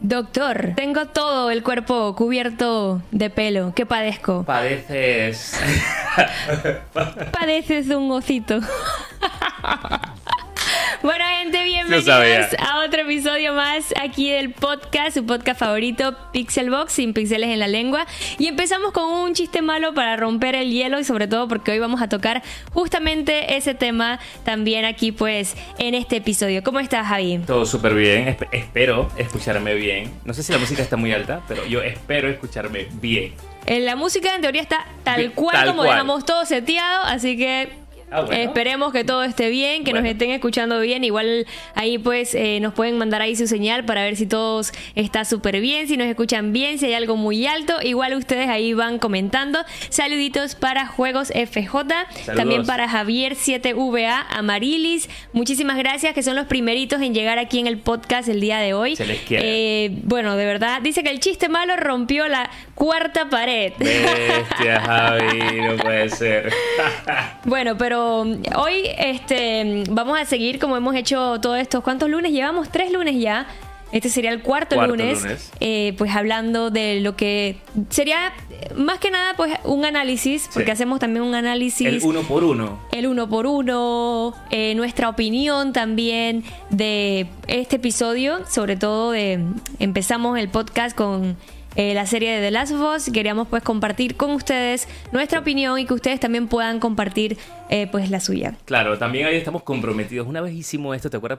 Doctor, 0.00 0.74
tengo 0.76 1.06
todo 1.06 1.50
el 1.50 1.62
cuerpo 1.62 2.14
cubierto 2.14 3.02
de 3.10 3.30
pelo. 3.30 3.72
¿Qué 3.74 3.84
padezco? 3.84 4.44
Padeces. 4.44 5.60
Padeces 7.32 7.88
de 7.88 7.96
un 7.96 8.10
osito. 8.12 8.60
Gente, 11.50 11.64
bienvenidos 11.64 12.54
a 12.58 12.84
otro 12.84 13.00
episodio 13.00 13.54
más 13.54 13.94
aquí 13.98 14.30
del 14.30 14.52
podcast, 14.52 15.16
su 15.16 15.24
podcast 15.24 15.58
favorito, 15.58 16.14
Pixelbox, 16.30 16.92
sin 16.92 17.14
pixeles 17.14 17.48
en 17.48 17.58
la 17.58 17.68
lengua. 17.68 18.04
Y 18.38 18.48
empezamos 18.48 18.92
con 18.92 19.10
un 19.10 19.32
chiste 19.32 19.62
malo 19.62 19.94
para 19.94 20.18
romper 20.18 20.54
el 20.54 20.70
hielo 20.70 21.00
y 21.00 21.04
sobre 21.04 21.26
todo 21.26 21.48
porque 21.48 21.70
hoy 21.70 21.78
vamos 21.78 22.02
a 22.02 22.08
tocar 22.10 22.42
justamente 22.74 23.56
ese 23.56 23.72
tema 23.72 24.20
también 24.44 24.84
aquí, 24.84 25.10
pues, 25.10 25.56
en 25.78 25.94
este 25.94 26.16
episodio. 26.16 26.62
¿Cómo 26.62 26.80
estás, 26.80 27.06
Javi? 27.06 27.38
Todo 27.46 27.64
súper 27.64 27.94
bien. 27.94 28.26
Esp- 28.26 28.48
espero 28.52 29.10
escucharme 29.16 29.72
bien. 29.72 30.12
No 30.26 30.34
sé 30.34 30.42
si 30.42 30.52
la 30.52 30.58
música 30.58 30.82
está 30.82 30.98
muy 30.98 31.12
alta, 31.14 31.40
pero 31.48 31.64
yo 31.64 31.80
espero 31.82 32.28
escucharme 32.28 32.88
bien. 33.00 33.32
Eh, 33.64 33.80
La 33.80 33.96
música 33.96 34.34
en 34.34 34.42
teoría 34.42 34.60
está 34.60 34.84
tal 35.02 35.32
cual 35.32 35.56
tal 35.56 35.66
como 35.68 35.78
cual. 35.78 35.92
dejamos 35.92 36.26
todo 36.26 36.44
seteado, 36.44 37.04
así 37.04 37.38
que 37.38 37.70
Ah, 38.10 38.22
bueno. 38.22 38.42
esperemos 38.42 38.92
que 38.92 39.04
todo 39.04 39.22
esté 39.22 39.48
bien, 39.50 39.84
que 39.84 39.92
nos 39.92 40.04
estén 40.04 40.30
escuchando 40.30 40.80
bien. 40.80 41.04
Igual 41.04 41.46
ahí 41.74 41.98
pues 41.98 42.34
eh, 42.34 42.58
nos 42.60 42.74
pueden 42.74 42.98
mandar 42.98 43.22
ahí 43.22 43.36
su 43.36 43.46
señal 43.46 43.84
para 43.84 44.02
ver 44.02 44.16
si 44.16 44.26
todos 44.26 44.72
está 44.94 45.24
súper 45.24 45.60
bien, 45.60 45.88
si 45.88 45.96
nos 45.96 46.06
escuchan 46.06 46.52
bien, 46.52 46.78
si 46.78 46.86
hay 46.86 46.94
algo 46.94 47.16
muy 47.16 47.46
alto. 47.46 47.74
Igual 47.82 48.14
ustedes 48.14 48.48
ahí 48.48 48.72
van 48.72 48.98
comentando. 48.98 49.58
Saluditos 49.90 50.54
para 50.54 50.86
Juegos 50.86 51.28
FJ, 51.28 52.34
también 52.34 52.64
para 52.64 52.88
Javier 52.88 53.34
7VA, 53.34 54.26
Amarilis. 54.30 55.08
Muchísimas 55.32 55.76
gracias, 55.76 56.14
que 56.14 56.22
son 56.22 56.36
los 56.36 56.46
primeritos 56.46 57.02
en 57.02 57.14
llegar 57.14 57.38
aquí 57.38 57.58
en 57.58 57.66
el 57.66 57.78
podcast 57.78 58.28
el 58.28 58.40
día 58.40 58.58
de 58.58 58.74
hoy. 58.74 58.96
Se 58.96 59.06
les 59.06 59.20
quiere. 59.20 59.84
Eh, 59.84 59.90
bueno, 60.04 60.36
de 60.36 60.46
verdad, 60.46 60.80
dice 60.82 61.02
que 61.02 61.10
el 61.10 61.20
chiste 61.20 61.48
malo 61.48 61.76
rompió 61.76 62.28
la 62.28 62.50
cuarta 62.78 63.28
pared. 63.28 63.72
Bestia, 63.76 64.80
Javi, 64.80 65.60
no 65.62 65.76
puede 65.76 66.08
ser. 66.10 66.52
Bueno, 67.44 67.76
pero 67.78 68.20
um, 68.22 68.42
hoy 68.56 68.82
este, 68.98 69.82
vamos 69.90 70.18
a 70.18 70.24
seguir 70.26 70.58
como 70.58 70.76
hemos 70.76 70.94
hecho 70.94 71.40
todos 71.40 71.58
estos. 71.58 71.82
¿Cuántos 71.82 72.08
lunes 72.08 72.30
llevamos? 72.30 72.68
Tres 72.70 72.92
lunes 72.92 73.18
ya. 73.18 73.46
Este 73.90 74.10
sería 74.10 74.30
el 74.32 74.42
cuarto, 74.42 74.76
Cuarto 74.76 74.96
lunes, 74.96 75.22
lunes. 75.22 75.50
eh, 75.60 75.94
pues 75.96 76.14
hablando 76.14 76.70
de 76.70 77.00
lo 77.00 77.16
que 77.16 77.56
sería 77.88 78.34
más 78.76 78.98
que 78.98 79.10
nada 79.10 79.32
pues 79.34 79.54
un 79.64 79.86
análisis, 79.86 80.50
porque 80.52 80.66
Sí. 80.66 80.72
hacemos 80.72 81.00
también 81.00 81.24
un 81.24 81.34
análisis 81.34 81.86
El 81.86 82.00
uno 82.02 82.20
por 82.20 82.44
uno. 82.44 82.78
el 82.92 83.06
uno 83.06 83.30
por 83.30 83.46
uno, 83.46 84.34
eh, 84.50 84.74
nuestra 84.74 85.08
opinión 85.08 85.72
también 85.72 86.44
de 86.68 87.28
este 87.46 87.76
episodio, 87.76 88.44
sobre 88.46 88.76
todo 88.76 89.12
de 89.12 89.40
empezamos 89.78 90.38
el 90.38 90.50
podcast 90.50 90.94
con 90.94 91.38
eh, 91.80 91.94
la 91.94 92.06
serie 92.06 92.32
de 92.32 92.40
The 92.40 92.50
Last 92.50 92.72
of 92.72 92.80
Us, 92.96 93.10
queríamos 93.12 93.46
pues 93.46 93.62
compartir 93.62 94.16
con 94.16 94.32
ustedes 94.32 94.88
nuestra 95.12 95.38
opinión 95.38 95.78
y 95.78 95.86
que 95.86 95.94
ustedes 95.94 96.18
también 96.18 96.48
puedan 96.48 96.80
compartir 96.80 97.38
eh, 97.70 97.86
pues 97.90 98.10
la 98.10 98.18
suya. 98.18 98.56
Claro, 98.64 98.98
también 98.98 99.26
ahí 99.26 99.36
estamos 99.36 99.62
comprometidos. 99.62 100.26
Una 100.26 100.40
vez 100.40 100.54
hicimos 100.54 100.96
esto, 100.96 101.08
¿te 101.08 101.16
acuerdas? 101.18 101.38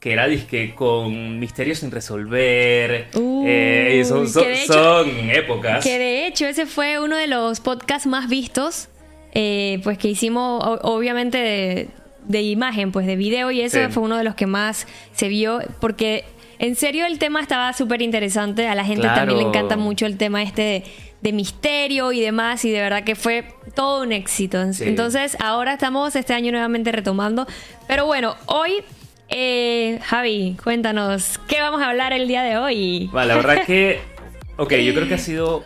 Que 0.00 0.12
era 0.12 0.26
disque 0.28 0.74
con 0.74 1.38
misterios 1.38 1.78
sin 1.80 1.90
resolver. 1.90 3.08
Uy, 3.14 3.44
Eh, 3.48 4.02
son, 4.08 4.26
son- 4.28 4.44
que 4.44 4.48
de 4.48 4.62
hecho- 4.62 4.72
son 4.72 5.10
épocas. 5.30 5.84
Que 5.84 5.98
de 5.98 6.26
hecho 6.26 6.46
ese 6.46 6.64
fue 6.66 6.98
uno 6.98 7.16
de 7.16 7.26
los 7.26 7.60
podcasts 7.60 8.06
más 8.06 8.28
vistos, 8.30 8.88
eh, 9.34 9.80
pues 9.84 9.98
que 9.98 10.08
hicimos 10.08 10.62
obviamente 10.82 11.36
de, 11.38 11.88
de 12.26 12.42
imagen, 12.42 12.92
pues 12.92 13.06
de 13.06 13.16
video 13.16 13.50
y 13.50 13.60
eso 13.60 13.78
Sí. 13.78 13.92
fue 13.92 14.02
uno 14.02 14.16
de 14.16 14.24
los 14.24 14.34
que 14.34 14.46
más 14.46 14.86
se 15.12 15.28
vio 15.28 15.60
porque 15.80 16.24
en 16.58 16.74
serio 16.76 17.06
el 17.06 17.18
tema 17.18 17.40
estaba 17.40 17.72
súper 17.72 18.02
interesante, 18.02 18.68
a 18.68 18.74
la 18.74 18.84
gente 18.84 19.06
también 19.06 19.38
le 19.38 19.44
encanta 19.44 19.76
mucho 19.76 20.06
el 20.06 20.16
tema 20.16 20.42
este 20.42 20.62
de, 20.62 20.84
de 21.22 21.32
misterio 21.32 22.12
y 22.12 22.20
demás 22.20 22.64
y 22.64 22.70
de 22.70 22.80
verdad 22.80 23.04
que 23.04 23.14
fue 23.14 23.44
todo 23.74 24.02
un 24.02 24.12
éxito. 24.12 24.72
Sí. 24.72 24.84
Entonces 24.84 25.36
ahora 25.40 25.74
estamos 25.74 26.14
este 26.16 26.34
año 26.34 26.52
nuevamente 26.52 26.92
retomando, 26.92 27.46
pero 27.86 28.06
bueno, 28.06 28.36
hoy... 28.46 28.82
eh, 29.28 29.98
Javi, 30.04 30.56
cuéntanos, 30.62 31.40
¿qué 31.48 31.60
vamos 31.60 31.82
a 31.82 31.88
hablar 31.90 32.12
el 32.12 32.28
día 32.28 32.42
de 32.44 32.58
hoy? 32.58 33.08
Bueno, 33.10 33.26
la 33.28 33.34
verdad 33.36 33.64
que, 33.66 34.00
ok, 34.56 34.72
yo 34.74 34.94
creo 34.94 35.08
que 35.08 35.14
ha 35.14 35.18
sido 35.18 35.64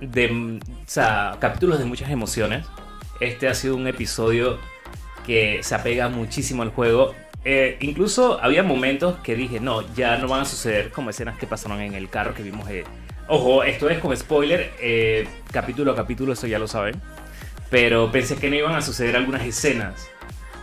de, 0.00 0.58
o 0.60 0.88
sea, 0.88 1.36
capítulos 1.38 1.78
de 1.78 1.84
muchas 1.84 2.10
emociones. 2.10 2.66
Este 3.20 3.48
ha 3.48 3.54
sido 3.54 3.76
un 3.76 3.86
episodio 3.86 4.58
que 5.24 5.60
se 5.62 5.74
apega 5.74 6.08
muchísimo 6.08 6.62
al 6.62 6.70
juego. 6.70 7.14
Eh, 7.48 7.76
incluso 7.78 8.42
había 8.42 8.64
momentos 8.64 9.20
que 9.20 9.36
dije, 9.36 9.60
no, 9.60 9.84
ya 9.94 10.16
no 10.16 10.26
van 10.26 10.40
a 10.40 10.44
suceder 10.44 10.90
como 10.90 11.10
escenas 11.10 11.38
que 11.38 11.46
pasaron 11.46 11.80
en 11.80 11.94
el 11.94 12.08
carro 12.08 12.34
que 12.34 12.42
vimos. 12.42 12.68
eh. 12.68 12.82
Ojo, 13.28 13.62
esto 13.62 13.88
es 13.88 14.00
con 14.00 14.16
spoiler, 14.16 14.72
eh, 14.80 15.28
capítulo 15.52 15.92
a 15.92 15.94
capítulo, 15.94 16.32
eso 16.32 16.48
ya 16.48 16.58
lo 16.58 16.66
saben. 16.66 17.00
Pero 17.70 18.10
pensé 18.10 18.34
que 18.34 18.50
no 18.50 18.56
iban 18.56 18.74
a 18.74 18.82
suceder 18.82 19.14
algunas 19.14 19.46
escenas. 19.46 20.08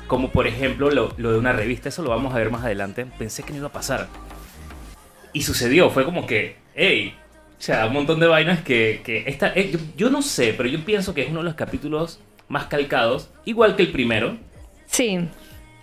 Como 0.08 0.32
por 0.32 0.46
ejemplo 0.46 0.92
lo, 0.92 1.14
lo 1.16 1.32
de 1.32 1.38
una 1.40 1.54
revista, 1.54 1.88
eso 1.88 2.04
lo 2.04 2.10
vamos 2.10 2.34
a 2.36 2.38
ver 2.38 2.52
más 2.52 2.66
adelante. 2.66 3.06
Pensé 3.18 3.44
que 3.44 3.54
no 3.54 3.60
iba 3.60 3.68
a 3.68 3.72
pasar. 3.72 4.10
Y 5.32 5.44
sucedió, 5.44 5.90
fue 5.90 6.04
como 6.04 6.28
que, 6.28 6.58
hey, 6.76 7.16
o 7.58 7.62
sea, 7.62 7.86
un 7.86 7.94
montón 7.94 8.20
de 8.20 8.28
vainas 8.28 8.62
que, 8.62 9.00
que 9.06 9.24
esta, 9.26 9.54
eh, 9.56 9.72
yo, 9.72 9.80
yo 9.96 10.10
no 10.10 10.22
sé, 10.22 10.54
pero 10.54 10.68
yo 10.68 10.84
pienso 10.84 11.14
que 11.14 11.22
es 11.22 11.30
uno 11.30 11.40
de 11.40 11.46
los 11.46 11.56
capítulos 11.56 12.20
más 12.50 12.66
calcados, 12.66 13.30
igual 13.46 13.78
que 13.78 13.84
el 13.84 13.92
primero, 13.94 14.38
Sí, 14.94 15.28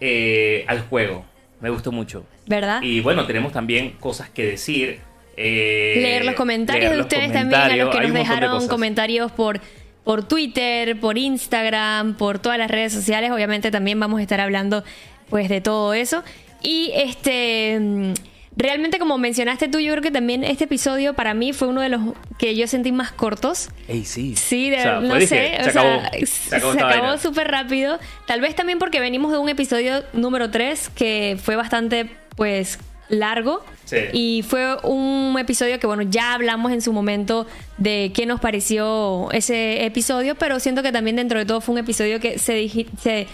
eh, 0.00 0.64
al 0.66 0.80
juego. 0.82 1.24
Me 1.60 1.70
gustó 1.70 1.92
mucho. 1.92 2.24
¿verdad? 2.46 2.82
Y 2.82 3.00
bueno, 3.00 3.26
tenemos 3.26 3.52
también 3.52 3.90
cosas 4.00 4.28
que 4.28 4.44
decir. 4.44 5.00
eh, 5.36 5.98
leer 6.02 6.24
los 6.24 6.34
comentarios 6.34 6.90
leer 6.90 6.96
de 6.96 7.02
ustedes 7.02 7.32
también, 7.32 7.60
a 7.60 7.76
los 7.76 7.90
que 7.90 7.98
hay 7.98 8.06
nos 8.06 8.14
de 8.14 8.18
dejaron 8.18 8.66
comentarios 8.66 9.30
por, 9.30 9.60
por 10.02 10.26
Twitter, 10.26 10.98
por 10.98 11.16
Instagram, 11.16 12.16
por 12.16 12.40
todas 12.40 12.58
las 12.58 12.70
redes 12.70 12.92
sociales. 12.92 13.30
Obviamente 13.30 13.70
también 13.70 14.00
vamos 14.00 14.18
a 14.18 14.22
estar 14.22 14.40
hablando 14.40 14.82
pues 15.28 15.48
de 15.48 15.60
todo 15.60 15.94
eso. 15.94 16.24
Y 16.60 16.90
este 16.94 17.78
mm, 17.78 18.12
realmente 18.56 18.98
como 18.98 19.16
mencionaste 19.18 19.68
tú, 19.68 19.78
yo 19.78 19.92
creo 19.92 20.02
que 20.02 20.10
también 20.10 20.44
este 20.44 20.64
episodio 20.64 21.14
para 21.14 21.34
mí 21.34 21.52
fue 21.52 21.68
uno 21.68 21.80
de 21.80 21.88
los 21.88 22.00
que 22.38 22.54
yo 22.56 22.66
sentí 22.66 22.92
más 22.92 23.12
cortos. 23.12 23.68
Ey, 23.88 24.04
sí. 24.04 24.34
Sí, 24.36 24.70
de 24.70 24.78
O 24.78 24.82
sea, 24.82 25.00
no 25.00 25.14
sé, 25.14 25.20
dije, 25.20 25.56
o 25.60 25.64
se 25.64 25.70
sea, 25.72 25.82
acabó, 25.82 26.02
se 26.18 26.26
se 26.26 26.56
acabó 26.56 26.72
acabó 26.72 27.18
súper 27.18 27.48
rápido. 27.48 27.98
Tal 28.26 28.40
vez 28.40 28.54
también 28.54 28.78
porque 28.78 29.00
venimos 29.00 29.32
de 29.32 29.38
un 29.38 29.48
episodio 29.48 30.02
número 30.12 30.50
3 30.50 30.90
que 30.94 31.38
fue 31.42 31.56
bastante, 31.56 32.10
pues, 32.36 32.78
largo. 33.08 33.64
Sí. 33.86 33.96
Y 34.12 34.44
fue 34.46 34.76
un 34.84 35.36
episodio 35.38 35.80
que, 35.80 35.86
bueno, 35.86 36.02
ya 36.02 36.34
hablamos 36.34 36.70
en 36.70 36.80
su 36.80 36.92
momento 36.92 37.46
de 37.76 38.12
qué 38.14 38.24
nos 38.24 38.40
pareció 38.40 39.28
ese 39.32 39.84
episodio, 39.84 40.36
pero 40.36 40.60
siento 40.60 40.82
que 40.82 40.92
también 40.92 41.16
dentro 41.16 41.38
de 41.38 41.44
todo 41.44 41.60
fue 41.60 41.72
un 41.72 41.78
episodio 41.80 42.20
que 42.20 42.38
se, 42.38 42.60
digi- 42.62 42.86
se 43.02 43.26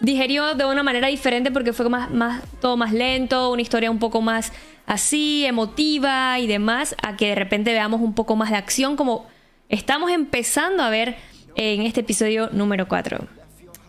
digerió 0.00 0.54
de 0.54 0.64
una 0.64 0.82
manera 0.82 1.08
diferente 1.08 1.50
porque 1.50 1.72
fue 1.72 1.88
más, 1.88 2.10
más, 2.10 2.42
todo 2.60 2.76
más 2.76 2.92
lento, 2.92 3.50
una 3.52 3.62
historia 3.62 3.90
un 3.90 3.98
poco 3.98 4.20
más 4.22 4.52
así, 4.86 5.44
emotiva 5.46 6.38
y 6.38 6.46
demás, 6.46 6.96
a 7.02 7.16
que 7.16 7.28
de 7.28 7.34
repente 7.34 7.72
veamos 7.72 8.00
un 8.00 8.14
poco 8.14 8.34
más 8.36 8.50
de 8.50 8.56
acción 8.56 8.96
como 8.96 9.26
estamos 9.68 10.10
empezando 10.10 10.82
a 10.82 10.90
ver 10.90 11.16
en 11.54 11.82
este 11.82 12.00
episodio 12.00 12.48
número 12.52 12.88
4. 12.88 13.18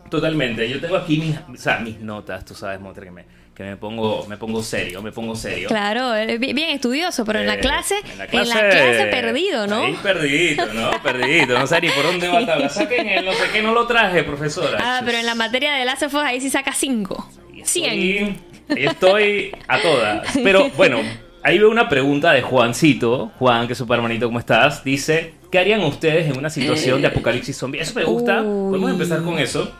Totalmente. 0.10 0.70
Yo 0.70 0.80
tengo 0.80 0.98
aquí 0.98 1.18
mis, 1.48 2.00
notas, 2.02 2.44
tú 2.46 2.54
sabes, 2.54 2.80
Motra, 2.80 3.06
que 3.06 3.12
me, 3.12 3.26
que 3.62 3.70
me 3.70 3.78
pongo, 3.78 4.26
me 4.28 4.38
pongo 4.38 4.64
serio, 4.64 5.02
me 5.02 5.12
pongo 5.12 5.36
serio. 5.36 5.68
Claro, 5.68 6.16
eh, 6.16 6.38
bi- 6.38 6.54
bien 6.54 6.72
estudioso, 6.72 7.24
pero 7.26 7.40
en 7.40 7.48
la 7.48 7.56
Eh, 7.56 7.60
clase, 7.60 7.96
en 8.12 8.18
la 8.18 8.28
clase, 8.28 9.08
perdido, 9.12 9.68
¿no? 9.68 9.84
Ahí 9.84 9.96
perdido, 10.02 10.66
¿no? 10.74 10.92
Perdido. 11.04 11.60
No 11.60 11.68
sé 11.68 11.82
ni 11.82 11.90
por 11.90 12.04
dónde 12.04 12.28
va 12.28 12.40
a 12.40 12.46
tabla. 12.46 12.70
Saquen 12.70 13.08
el 13.08 13.26
no 13.26 13.34
sé 13.34 13.44
qué, 13.54 13.62
no 13.62 13.74
lo 13.74 13.86
traje, 13.88 14.24
profesora. 14.24 14.78
Ah, 14.82 15.02
pero 15.06 15.18
en 15.18 15.26
la 15.26 15.36
materia 15.36 15.74
de 15.76 15.86
Us 15.86 16.14
ahí 16.16 16.42
sí 16.42 16.50
saca 16.50 16.74
5. 16.74 17.30
100. 17.64 18.38
Estoy, 18.70 18.86
estoy 18.86 19.52
a 19.68 19.80
todas. 19.82 20.28
Pero 20.44 20.70
bueno, 20.78 21.00
ahí 21.44 21.60
veo 21.60 21.70
una 21.70 21.88
pregunta 21.90 22.32
de 22.34 22.42
Juancito. 22.42 23.32
Juan, 23.38 23.68
que 23.68 23.74
es 23.74 23.78
super 23.78 23.98
hermanito, 23.98 24.26
¿cómo 24.28 24.40
estás? 24.40 24.84
Dice, 24.84 25.34
¿qué 25.52 25.60
harían 25.60 25.82
ustedes 25.82 26.28
en 26.32 26.38
una 26.38 26.50
situación 26.50 27.02
de 27.02 27.08
apocalipsis 27.08 27.56
zombie? 27.58 27.80
Eso 27.82 27.94
me 27.96 28.04
gusta. 28.06 28.42
Uy. 28.42 28.70
Podemos 28.72 28.92
empezar 28.92 29.22
con 29.22 29.38
eso. 29.40 29.72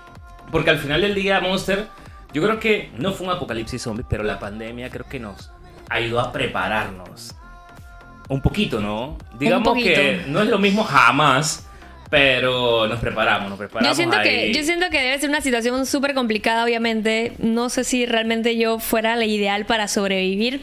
Porque 0.52 0.70
al 0.70 0.80
final 0.80 1.02
del 1.02 1.16
día, 1.16 1.40
Monster, 1.40 1.86
yo 2.34 2.42
creo 2.44 2.60
que 2.60 2.92
no 2.98 3.12
fue 3.14 3.28
un 3.28 3.34
apocalipsis 3.34 3.82
zombie, 3.82 4.06
pero 4.10 4.24
la 4.24 4.40
pandemia 4.40 4.90
creo 4.90 5.06
que 5.08 5.20
nos 5.20 5.52
ayudó 5.90 6.20
a 6.20 6.32
prepararnos. 6.32 7.36
Un 8.30 8.42
poquito, 8.42 8.80
¿no? 8.80 9.18
Digamos 9.38 9.68
poquito. 9.68 9.96
que 9.96 10.24
no 10.28 10.42
es 10.42 10.48
lo 10.48 10.58
mismo 10.58 10.84
jamás, 10.84 11.68
pero 12.10 12.88
nos 12.88 13.00
preparamos, 13.00 13.50
nos 13.50 13.58
Yo 13.58 13.66
preparamos. 13.68 13.98
siento, 13.98 14.18
que, 14.22 14.54
yo 14.54 14.64
siento 14.64 14.90
que 14.90 15.02
debe 15.02 15.20
ser 15.20 15.30
una 15.30 15.42
situación 15.42 15.86
súper 15.86 16.14
complicada, 16.14 16.64
obviamente. 16.64 17.34
No 17.40 17.70
sé 17.70 17.84
si 17.84 18.06
realmente 18.06 18.58
yo 18.58 18.80
fuera 18.80 19.16
la 19.16 19.26
ideal 19.26 19.66
para 19.66 19.88
sobrevivir. 19.88 20.62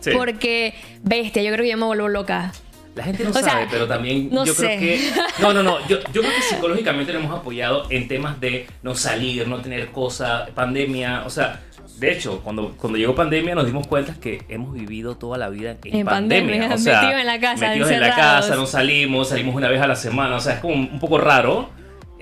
Sí. 0.00 0.10
Porque, 0.14 0.74
bestia, 1.02 1.42
yo 1.42 1.50
creo 1.52 1.64
que 1.64 1.70
yo 1.70 1.78
me 1.78 1.86
vuelvo 1.86 2.08
loca. 2.08 2.52
La 2.94 3.04
gente 3.04 3.24
no 3.24 3.30
O 3.30 3.32
sea, 3.32 3.42
sabe, 3.42 3.66
pero 3.70 3.88
también 3.88 4.28
no 4.30 4.44
yo 4.44 4.54
sé. 4.54 4.66
creo 4.66 4.78
que. 4.78 5.10
No, 5.42 5.52
no, 5.52 5.62
no. 5.62 5.86
Yo, 5.88 5.98
yo 6.12 6.22
creo 6.22 6.34
que 6.34 6.42
psicológicamente 6.42 7.12
lo 7.12 7.18
hemos 7.18 7.38
apoyado 7.38 7.86
en 7.90 8.06
temas 8.06 8.40
de 8.40 8.66
no 8.82 8.94
salir, 8.94 9.48
no 9.48 9.60
tener 9.60 9.88
cosas, 9.90 10.48
pandemia. 10.50 11.24
O 11.26 11.30
sea, 11.30 11.60
de 11.98 12.12
hecho, 12.12 12.40
cuando, 12.42 12.74
cuando 12.76 12.98
llegó 12.98 13.14
pandemia 13.14 13.54
nos 13.54 13.66
dimos 13.66 13.86
cuenta 13.86 14.14
que 14.20 14.42
hemos 14.48 14.72
vivido 14.74 15.16
toda 15.16 15.38
la 15.38 15.48
vida 15.48 15.76
en, 15.84 15.96
En 15.96 16.06
pandemia, 16.06 16.74
O 16.74 16.78
sea, 16.78 17.00
metidos 17.02 17.20
en 17.20 17.26
la 17.26 17.40
casa, 17.40 17.68
Metidos 17.68 17.90
en 17.90 18.00
la 18.00 18.14
casa, 18.14 18.56
no 18.56 18.66
salimos, 18.66 19.28
salimos 19.28 19.54
una 19.54 19.68
vez 19.68 19.80
a 19.80 19.86
la 19.86 19.96
semana. 19.96 20.36
O 20.36 20.40
sea, 20.40 20.54
es 20.54 20.60
como 20.60 20.74
un, 20.74 20.90
un 20.92 21.00
poco 21.00 21.18
raro. 21.18 21.70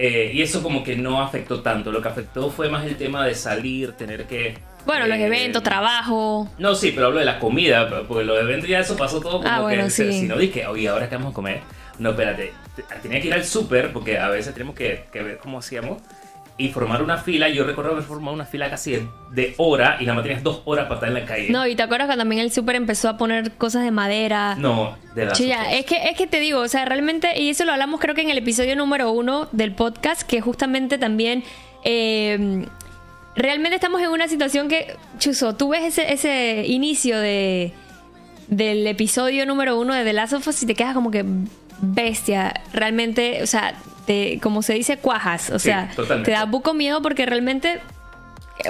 Eh, 0.04 0.30
y 0.34 0.42
eso 0.42 0.62
como 0.62 0.82
que 0.82 0.96
no 0.96 1.22
afectó 1.22 1.60
tanto. 1.62 1.92
Lo 1.92 2.02
que 2.02 2.08
afectó 2.08 2.50
fue 2.50 2.68
más 2.68 2.84
el 2.84 2.96
tema 2.96 3.24
de 3.24 3.34
salir, 3.36 3.92
tener 3.92 4.24
que. 4.26 4.58
Bueno, 4.84 5.06
los 5.06 5.16
eh, 5.16 5.26
eventos, 5.26 5.62
trabajo. 5.62 6.50
no, 6.58 6.74
sí, 6.74 6.90
pero 6.92 7.06
hablo 7.06 7.20
de 7.20 7.24
la 7.24 7.38
comida, 7.38 7.88
porque 8.08 8.24
los 8.24 8.40
eventos 8.40 8.68
ya 8.68 8.80
eso 8.80 8.96
pasó 8.96 9.20
todo 9.20 9.38
como 9.38 9.48
Ah, 9.48 9.60
bueno, 9.60 9.84
que 9.84 9.90
sí. 9.90 10.12
si 10.12 10.26
no 10.26 10.36
dije, 10.36 10.66
oye, 10.66 10.88
ahora 10.88 11.08
qué 11.08 11.14
vamos 11.16 11.30
a 11.30 11.34
comer. 11.34 11.60
No, 12.00 12.10
espérate, 12.10 12.52
te- 12.74 12.82
tenía 13.00 13.20
que 13.20 13.28
ir 13.28 13.34
al 13.34 13.44
súper 13.44 13.92
porque 13.92 14.18
a 14.18 14.28
veces 14.28 14.52
tenemos 14.54 14.74
que, 14.74 15.04
que 15.12 15.22
ver 15.22 15.38
cómo 15.38 15.58
hacíamos 15.58 16.02
y 16.58 16.68
formar 16.68 17.02
una 17.02 17.18
fila. 17.18 17.48
Yo 17.48 17.64
recuerdo 17.64 17.92
haber 17.92 18.04
formado 18.04 18.34
una 18.34 18.44
fila 18.44 18.70
casi 18.70 18.92
de, 18.92 19.08
de 19.30 19.54
hora 19.58 19.96
y 20.00 20.04
la 20.04 20.14
más 20.14 20.22
tenías 20.22 20.42
dos 20.42 20.62
horas 20.64 20.84
para 20.84 20.96
estar 20.96 21.08
en 21.08 21.14
la 21.14 21.24
calle. 21.24 21.50
No, 21.50 21.66
y 21.66 21.74
te 21.74 21.82
acuerdas 21.82 22.06
cuando 22.06 22.22
también 22.22 22.40
el 22.42 22.52
súper 22.52 22.76
empezó 22.76 23.08
a 23.08 23.16
poner 23.16 23.52
cosas 23.52 23.84
de 23.84 23.90
madera. 23.90 24.56
No, 24.56 24.96
de 25.14 25.22
verdad. 25.22 25.34
Chilla, 25.34 25.72
es 25.72 25.86
que, 25.86 26.08
es 26.08 26.16
que 26.16 26.26
te 26.26 26.40
digo, 26.40 26.60
o 26.60 26.68
sea, 26.68 26.84
realmente, 26.84 27.40
y 27.40 27.50
eso 27.50 27.64
lo 27.64 27.72
hablamos 27.72 28.00
creo 28.00 28.14
que 28.14 28.22
en 28.22 28.30
el 28.30 28.38
episodio 28.38 28.76
número 28.76 29.10
uno 29.12 29.48
del 29.52 29.72
podcast, 29.74 30.22
que 30.22 30.40
justamente 30.40 30.98
también 30.98 31.42
eh, 31.84 32.66
realmente 33.34 33.74
estamos 33.76 34.00
en 34.02 34.08
una 34.08 34.28
situación 34.28 34.68
que, 34.68 34.96
Chuso, 35.18 35.54
tú 35.54 35.70
ves 35.70 35.84
ese, 35.84 36.12
ese 36.12 36.64
inicio 36.66 37.18
de 37.18 37.72
del 38.48 38.86
episodio 38.86 39.46
número 39.46 39.80
uno 39.80 39.94
de 39.94 40.04
The 40.04 40.12
Last 40.12 40.34
of 40.34 40.46
Us 40.46 40.62
y 40.62 40.66
te 40.66 40.74
quedas 40.74 40.94
como 40.94 41.10
que 41.10 41.24
bestia, 41.82 42.62
realmente, 42.72 43.42
o 43.42 43.46
sea, 43.46 43.74
te, 44.06 44.38
como 44.40 44.62
se 44.62 44.72
dice, 44.74 44.96
cuajas, 44.96 45.50
o 45.50 45.58
Sí, 45.58 45.66
sea, 45.68 45.90
totalmente. 45.94 46.30
te 46.30 46.36
da 46.36 46.44
buco 46.46 46.72
miedo 46.74 47.02
porque 47.02 47.26
realmente 47.26 47.80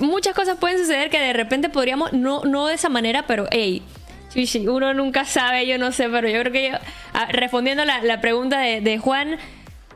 muchas 0.00 0.35
cosas 0.35 0.56
pueden 0.59 0.79
suceder 0.79 1.11
que 1.11 1.20
de 1.20 1.32
repente 1.32 1.69
podríamos, 1.69 2.12
no, 2.12 2.43
no 2.44 2.67
de 2.67 2.75
esa 2.75 2.88
manera, 2.88 3.26
pero 3.26 3.47
hey, 3.50 3.82
uno 4.67 4.94
nunca 4.94 5.25
sabe, 5.26 5.67
yo 5.67 5.76
no 5.79 5.93
sé, 5.93 6.09
pero 6.09 6.29
yo 6.29 6.41
creo 6.41 6.53
que 6.53 6.70
yo, 6.70 6.76
ah, 7.12 7.26
respondiendo 7.31 7.82
a 7.82 7.87
la, 7.87 8.03
la 8.03 8.20
pregunta 8.20 8.59
de, 8.61 8.81
de 8.81 8.99
Juan, 8.99 9.37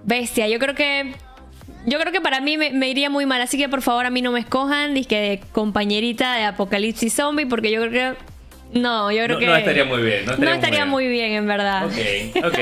bestia, 0.05 0.47
yo 0.49 0.59
creo 0.59 0.75
que 0.75 1.15
yo 1.87 1.99
creo 2.01 2.13
que 2.13 2.21
para 2.21 2.41
mí 2.41 2.57
me, 2.59 2.71
me 2.73 2.89
iría 2.89 3.09
muy 3.11 3.27
mal, 3.27 3.41
así 3.41 3.57
que 3.57 3.69
por 3.69 3.81
favor 3.81 4.07
a 4.07 4.11
mí 4.11 4.21
no 4.21 4.33
me 4.33 4.41
escojan, 4.41 4.93
disque 4.93 5.19
de 5.21 5.41
compañerita 5.53 6.35
de 6.35 6.43
Apocalipsis 6.45 7.15
Zombie, 7.15 7.47
porque 7.47 7.71
yo 7.71 7.81
creo 7.87 8.15
que 8.15 8.19
no, 8.73 9.11
yo 9.11 9.25
creo 9.25 9.35
No- 9.35 9.39
que 9.41 9.47
no 9.47 9.57
estaría 9.57 9.85
muy 9.85 10.03
bien, 10.03 10.27
no 10.27 10.33
estaría 10.33 10.51
muy 10.59 10.71
bien. 10.71 10.89
muy 10.89 11.09
bien, 11.09 11.33
en 11.33 11.47
verdad. 11.47 11.87
Ok, 11.87 12.45
ok. 12.45 12.59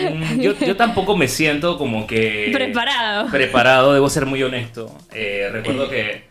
Mm, 0.00 0.40
yo, 0.40 0.54
yo 0.58 0.76
tampoco 0.76 1.16
me 1.16 1.26
siento 1.26 1.76
como 1.76 2.06
que... 2.06 2.50
Preparado. 2.52 3.28
Preparado, 3.30 3.92
debo 3.94 4.08
ser 4.08 4.26
muy 4.26 4.42
honesto. 4.42 4.96
Eh, 5.12 5.48
recuerdo 5.52 5.88
que, 5.90 6.22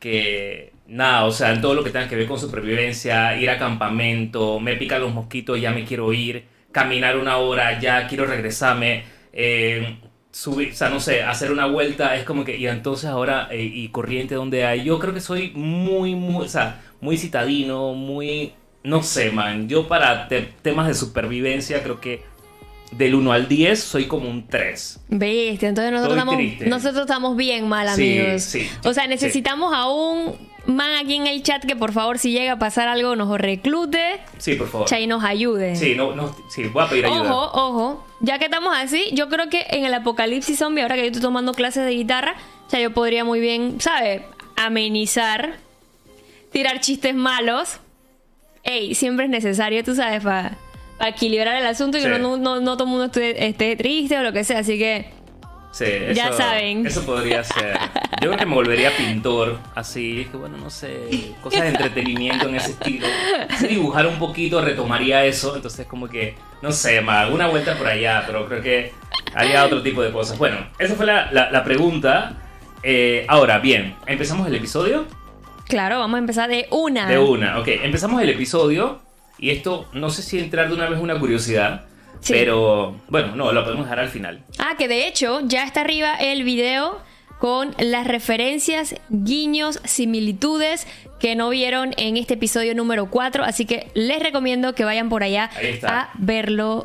que, 0.00 0.72
nada, 0.88 1.24
o 1.24 1.30
sea, 1.30 1.52
en 1.52 1.60
todo 1.60 1.74
lo 1.74 1.84
que 1.84 1.90
tenga 1.90 2.08
que 2.08 2.16
ver 2.16 2.26
con 2.26 2.38
supervivencia, 2.40 3.36
ir 3.38 3.48
a 3.50 3.58
campamento, 3.58 4.58
me 4.58 4.74
pican 4.76 5.00
los 5.00 5.12
mosquitos, 5.14 5.60
ya 5.60 5.70
me 5.70 5.84
quiero 5.84 6.12
ir, 6.12 6.44
caminar 6.72 7.16
una 7.16 7.36
hora, 7.36 7.78
ya 7.78 8.08
quiero 8.08 8.26
regresarme, 8.26 9.04
eh, 9.32 9.98
subir, 10.32 10.70
o 10.72 10.74
sea, 10.74 10.88
no 10.88 10.98
sé, 10.98 11.22
hacer 11.22 11.52
una 11.52 11.66
vuelta, 11.66 12.16
es 12.16 12.24
como 12.24 12.44
que, 12.44 12.56
y 12.56 12.66
entonces 12.66 13.08
ahora, 13.10 13.48
eh, 13.50 13.62
y 13.62 13.88
corriente 13.88 14.34
donde 14.34 14.64
hay, 14.64 14.82
yo 14.84 14.98
creo 14.98 15.12
que 15.14 15.20
soy 15.20 15.50
muy, 15.54 16.14
muy, 16.14 16.44
o 16.46 16.48
sea, 16.48 16.80
muy 17.00 17.18
citadino, 17.18 17.92
muy, 17.92 18.52
no 18.82 19.02
sé, 19.02 19.30
man, 19.30 19.68
yo 19.68 19.86
para 19.88 20.28
te- 20.28 20.48
temas 20.62 20.88
de 20.88 20.94
supervivencia 20.94 21.82
creo 21.82 22.00
que 22.00 22.22
del 22.92 23.14
1 23.14 23.32
al 23.32 23.48
10 23.48 23.82
soy 23.82 24.04
como 24.06 24.28
un 24.28 24.46
3. 24.48 25.00
Bestia, 25.08 25.68
entonces 25.68 25.92
nosotros 25.92 26.16
estamos, 26.18 26.36
triste. 26.36 26.66
nosotros 26.66 27.00
estamos 27.02 27.36
bien 27.36 27.68
mal, 27.68 27.88
Sí, 27.94 28.18
amigos. 28.18 28.42
sí, 28.42 28.68
o 28.84 28.92
sea, 28.94 29.04
sí. 29.04 29.08
necesitamos 29.10 29.72
a 29.74 29.88
un 29.90 30.34
man 30.66 30.92
aquí 30.96 31.16
en 31.16 31.26
el 31.26 31.42
chat 31.42 31.64
que 31.64 31.74
por 31.76 31.92
favor, 31.92 32.18
si 32.18 32.30
llega 32.32 32.52
a 32.52 32.58
pasar 32.58 32.88
algo, 32.88 33.16
nos 33.16 33.36
reclute 33.38 34.20
Sí, 34.38 34.54
por 34.54 34.68
favor. 34.68 34.88
y 34.98 35.06
nos 35.06 35.24
ayude. 35.24 35.76
Sí, 35.76 35.94
no, 35.96 36.14
no, 36.14 36.34
sí, 36.50 36.64
voy 36.64 36.84
a 36.84 36.88
pedir 36.88 37.06
ayuda. 37.06 37.32
Ojo, 37.34 37.50
ojo, 37.68 38.06
ya 38.20 38.38
que 38.38 38.44
estamos 38.46 38.72
así, 38.76 39.10
yo 39.12 39.28
creo 39.28 39.48
que 39.48 39.66
en 39.70 39.84
el 39.84 39.92
apocalipsis 39.94 40.58
zombie, 40.58 40.82
ahora 40.82 40.94
que 40.94 41.02
yo 41.02 41.06
estoy 41.08 41.22
tomando 41.22 41.52
clases 41.54 41.84
de 41.84 41.90
guitarra, 41.92 42.34
o 42.66 42.70
sea, 42.70 42.80
yo 42.80 42.92
podría 42.92 43.24
muy 43.24 43.40
bien, 43.40 43.80
¿sabes? 43.80 44.22
Amenizar, 44.56 45.56
tirar 46.52 46.80
chistes 46.80 47.14
malos. 47.14 47.78
Ey, 48.64 48.94
siempre 48.94 49.24
es 49.26 49.30
necesario, 49.30 49.82
tú 49.82 49.94
sabes, 49.94 50.22
para 50.22 50.56
equilibrar 51.06 51.56
el 51.56 51.66
asunto 51.66 51.98
y 51.98 52.02
que 52.02 52.14
Sí. 52.14 52.20
no, 52.22 52.36
no, 52.36 52.60
no 52.60 52.76
todo 52.76 52.84
el 52.84 52.90
mundo 52.90 53.06
esté, 53.06 53.46
esté 53.48 53.74
triste 53.76 54.16
o 54.16 54.22
lo 54.22 54.32
que 54.32 54.44
sea, 54.44 54.60
así 54.60 54.78
que... 54.78 55.06
Sí, 55.72 55.84
eso, 55.86 56.12
Ya 56.12 56.32
saben. 56.32 56.86
Eso 56.86 57.04
podría 57.04 57.42
ser. 57.42 57.76
Yo 58.20 58.28
creo 58.28 58.36
que 58.36 58.46
me 58.46 58.54
volvería 58.54 58.94
pintor, 58.96 59.58
así. 59.74 60.20
Es 60.20 60.28
que 60.28 60.36
bueno, 60.36 60.58
no 60.58 60.68
sé, 60.70 61.34
cosas 61.42 61.62
de 61.62 61.68
entretenimiento 61.68 62.48
en 62.48 62.56
ese 62.56 62.72
estilo. 62.72 63.06
Sí, 63.58 63.66
dibujar 63.68 64.06
un 64.06 64.18
poquito, 64.18 64.60
retomaría 64.60 65.24
eso. 65.24 65.56
Entonces, 65.56 65.86
como 65.86 66.08
que, 66.08 66.36
no 66.60 66.70
sé, 66.72 67.00
más 67.00 67.24
alguna 67.24 67.48
vuelta 67.48 67.74
por 67.76 67.86
allá, 67.88 68.22
pero 68.26 68.46
creo 68.46 68.60
que 68.62 68.92
haría 69.34 69.64
otro 69.64 69.82
tipo 69.82 70.02
de 70.02 70.12
cosas. 70.12 70.36
Bueno, 70.38 70.58
esa 70.78 70.94
fue 70.94 71.06
la, 71.06 71.32
la- 71.32 71.50
la 71.50 71.64
pregunta. 71.64 72.34
Eh, 72.82 73.24
ahora, 73.28 73.58
bien, 73.58 73.94
¿empezamos 74.06 74.46
el 74.46 74.54
episodio? 74.54 75.06
Claro, 75.68 75.98
vamos 76.00 76.16
a 76.16 76.18
empezar 76.18 76.50
de 76.50 76.66
una. 76.70 77.08
De 77.08 77.18
una, 77.18 77.58
ok. 77.58 77.68
Empezamos 77.82 78.20
el 78.22 78.28
episodio. 78.28 79.00
Y 79.38 79.50
esto, 79.50 79.88
no 79.94 80.10
sé 80.10 80.22
si 80.22 80.38
entrar 80.38 80.68
de 80.68 80.74
una 80.74 80.88
vez 80.88 81.00
una 81.00 81.18
curiosidad. 81.18 81.86
Sí. 82.22 82.32
Pero, 82.32 82.96
bueno, 83.08 83.36
no, 83.36 83.52
lo 83.52 83.62
podemos 83.64 83.84
dejar 83.84 83.98
al 84.00 84.08
final. 84.08 84.42
Ah, 84.58 84.74
que 84.78 84.88
de 84.88 85.06
hecho 85.06 85.40
ya 85.44 85.64
está 85.64 85.80
arriba 85.82 86.14
el 86.14 86.44
video 86.44 87.00
con 87.38 87.74
las 87.78 88.06
referencias, 88.06 88.94
guiños, 89.10 89.80
similitudes 89.84 90.86
que 91.18 91.34
no 91.34 91.48
vieron 91.50 91.92
en 91.96 92.16
este 92.16 92.34
episodio 92.34 92.74
número 92.74 93.10
4. 93.10 93.42
Así 93.44 93.66
que 93.66 93.88
les 93.94 94.22
recomiendo 94.22 94.74
que 94.74 94.84
vayan 94.84 95.08
por 95.08 95.22
allá 95.24 95.50
a 95.82 96.10
verlo 96.14 96.84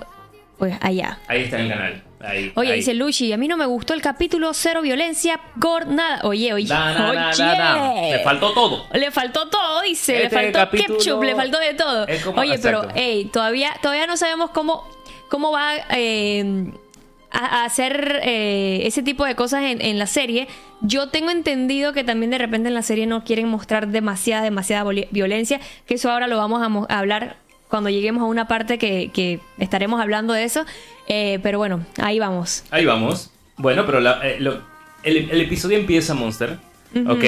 pues 0.57 0.75
allá. 0.81 1.19
Ahí 1.27 1.43
está 1.43 1.57
en 1.59 1.65
el 1.65 1.69
canal. 1.71 2.03
Ahí, 2.19 2.51
Oye, 2.55 2.71
ahí. 2.71 2.77
dice 2.79 2.95
Luchi, 2.95 3.31
a 3.31 3.37
mí 3.37 3.47
no 3.47 3.57
me 3.57 3.67
gustó 3.67 3.93
el 3.93 4.01
capítulo 4.01 4.51
cero 4.55 4.81
violencia, 4.81 5.39
gore, 5.57 5.85
nada. 5.85 6.21
Oye, 6.23 6.51
oye, 6.51 6.67
da, 6.67 6.91
da, 6.93 7.09
oye. 7.11 7.39
da. 7.43 7.91
Le 8.17 8.19
faltó 8.23 8.53
todo. 8.53 8.85
Le 8.93 9.11
faltó 9.11 9.47
todo, 9.49 9.81
dice. 9.83 10.23
Este 10.23 10.35
le 10.35 10.41
faltó 10.51 10.57
capítulo 10.59 10.97
ketchup, 10.97 11.23
le 11.23 11.35
faltó 11.35 11.59
de 11.59 11.73
todo. 11.75 12.07
como- 12.25 12.41
Oye, 12.41 12.57
pero, 12.57 12.79
exacto. 12.79 12.99
hey, 12.99 13.29
todavía, 13.31 13.75
todavía 13.83 14.07
no 14.07 14.17
sabemos 14.17 14.49
cómo, 14.49 14.87
cómo 15.29 15.51
va 15.51 15.73
eh, 15.91 16.65
a, 17.31 17.61
a 17.61 17.65
hacer 17.65 18.19
eh, 18.23 18.81
ese 18.85 19.03
tipo 19.03 19.25
de 19.25 19.35
cosas 19.35 19.63
en, 19.63 19.81
en 19.81 19.99
la 19.99 20.07
serie. 20.07 20.47
Yo 20.81 21.09
tengo 21.09 21.31
entendido 21.31 21.93
que 21.93 22.03
también 22.03 22.31
de 22.31 22.37
repente 22.37 22.67
en 22.69 22.73
la 22.75 22.81
serie 22.83 23.07
no 23.07 23.23
quieren 23.23 23.47
mostrar 23.47 23.87
demasiada, 23.87 24.43
demasiada 24.43 24.89
violencia. 25.11 25.59
Que 25.87 25.95
eso 25.95 26.11
ahora 26.11 26.27
lo 26.27 26.37
vamos 26.37 26.61
a, 26.89 26.97
hablar 26.99 27.37
cuando 27.67 27.89
lleguemos 27.89 28.21
a 28.21 28.25
una 28.25 28.47
parte 28.47 28.77
que, 28.77 29.09
que 29.13 29.39
estaremos 29.57 29.99
hablando 29.99 30.33
de 30.33 30.43
eso. 30.43 30.65
Eh, 31.07 31.39
pero 31.43 31.57
bueno, 31.57 31.85
ahí 31.97 32.19
vamos. 32.19 32.63
Ahí 32.71 32.85
vamos. 32.85 33.31
Bueno, 33.57 33.85
pero 33.85 33.99
la- 33.99 34.21
lo- 34.39 34.61
el, 35.03 35.29
el 35.31 35.41
episodio 35.41 35.77
empieza, 35.77 36.13
Monster, 36.13 36.57
¿ok? 37.07 37.23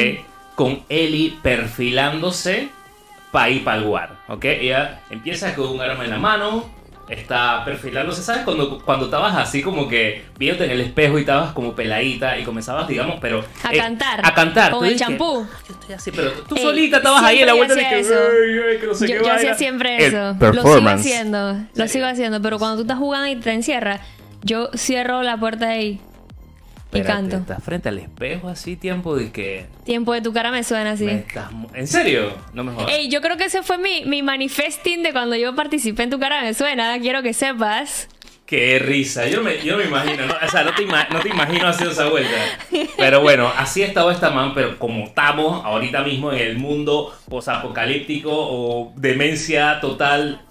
Con 0.55 0.83
Ellie 0.89 1.33
perfilándose 1.41 2.69
para 3.31 3.49
ir 3.49 3.63
para 3.63 3.77
el 3.77 3.83
lugar, 3.83 4.15
¿ok? 4.27 4.45
Ella 4.45 5.01
empieza 5.09 5.55
con 5.55 5.69
un 5.69 5.81
arma 5.81 6.03
en 6.03 6.09
la 6.11 6.17
mano, 6.19 6.65
está 7.09 7.63
perfilándose, 7.65 8.21
¿sabes? 8.21 8.43
Cuando, 8.43 8.79
cuando 8.79 9.05
estabas 9.05 9.35
así 9.35 9.61
como 9.61 9.87
que 9.87 10.23
viéndote 10.37 10.65
en 10.65 10.71
el 10.71 10.81
espejo 10.81 11.17
y 11.17 11.21
estabas 11.21 11.53
como 11.53 11.73
peladita 11.73 12.37
y 12.37 12.43
comenzabas, 12.43 12.87
digamos, 12.87 13.17
pero... 13.19 13.43
A 13.63 13.73
eh, 13.73 13.77
cantar. 13.77 14.21
A 14.23 14.33
cantar. 14.33 14.71
Con 14.71 14.85
el 14.85 14.95
champú. 14.95 15.45
Yo 15.67 15.73
estoy 15.79 15.95
así, 15.95 16.11
pero 16.11 16.31
tú 16.31 16.55
Ey, 16.55 16.61
solita 16.61 16.97
estabas 16.97 17.23
ahí 17.23 17.39
en 17.39 17.47
la 17.47 17.53
vuelta 17.53 17.75
de 17.75 17.81
que... 17.81 17.95
"Ay, 17.95 18.03
ay, 18.03 18.77
que 18.79 18.87
no 18.87 18.93
sé 18.93 19.07
yo 19.07 19.19
qué 19.19 19.25
yo 19.25 19.33
hacía 19.33 19.49
vaina". 19.51 19.55
siempre 19.55 19.97
El 19.97 20.03
eso. 20.13 20.35
Lo 20.39 20.63
sigo 20.63 20.89
haciendo. 20.89 21.53
Lo 21.75 21.87
Sí. 21.87 21.93
sigo 21.93 22.05
haciendo. 22.05 22.41
Pero 22.41 22.59
cuando 22.59 22.77
tú 22.77 22.81
estás 22.83 22.97
jugando 22.97 23.27
y 23.27 23.35
te 23.35 23.51
encierras, 23.51 24.01
yo 24.43 24.69
cierro 24.75 25.23
la 25.23 25.37
puerta 25.37 25.67
ahí 25.69 25.99
y 26.91 26.97
Espérate, 26.97 27.07
canto. 27.21 27.37
Estás 27.37 27.63
frente 27.63 27.89
al 27.89 27.99
espejo 27.99 28.49
así, 28.49 28.75
tiempo 28.75 29.15
de 29.15 29.31
que... 29.31 29.67
Tiempo 29.85 30.11
de 30.13 30.21
tu 30.21 30.33
cara 30.33 30.49
me 30.51 30.63
suena 30.63 30.91
así. 30.91 31.05
me 31.05 31.15
estás 31.19 31.49
¿En 31.73 31.87
serio? 31.87 32.33
No 32.53 32.63
me 32.63 32.71
jodas. 32.73 32.91
Ey, 32.91 33.09
yo 33.09 33.21
creo 33.21 33.37
que 33.37 33.45
ese 33.45 33.61
fue 33.61 33.77
mi, 33.77 34.05
mi 34.05 34.23
manifesting 34.23 35.03
de 35.03 35.11
cuando 35.11 35.35
yo 35.35 35.55
participé 35.55 36.03
en 36.03 36.09
tu 36.09 36.19
cara 36.19 36.41
me 36.41 36.53
suena. 36.53 36.97
Quiero 36.99 37.21
que 37.21 37.33
sepas. 37.33 38.07
Qué 38.47 38.79
risa, 38.79 39.27
yo, 39.27 39.43
me, 39.43 39.61
yo 39.63 39.77
me 39.77 39.83
imagino, 39.83 40.25
¿no? 40.25 40.33
o 40.43 40.49
sea, 40.49 40.63
no 40.63 40.73
te, 40.73 40.81
ima- 40.81 41.07
no 41.11 41.19
te 41.19 41.29
imagino 41.29 41.67
haciendo 41.67 41.91
esa 41.93 42.09
vuelta. 42.09 42.31
Pero 42.97 43.21
bueno, 43.21 43.47
así 43.55 43.83
estaba 43.83 44.11
esta 44.11 44.31
man, 44.31 44.55
pero 44.55 44.79
como 44.79 45.03
estamos 45.03 45.63
ahorita 45.63 46.01
mismo 46.01 46.31
en 46.33 46.39
el 46.39 46.57
mundo 46.57 47.13
posapocalíptico 47.29 48.31
o 48.33 48.91
demencia 48.95 49.79
total, 49.79 50.41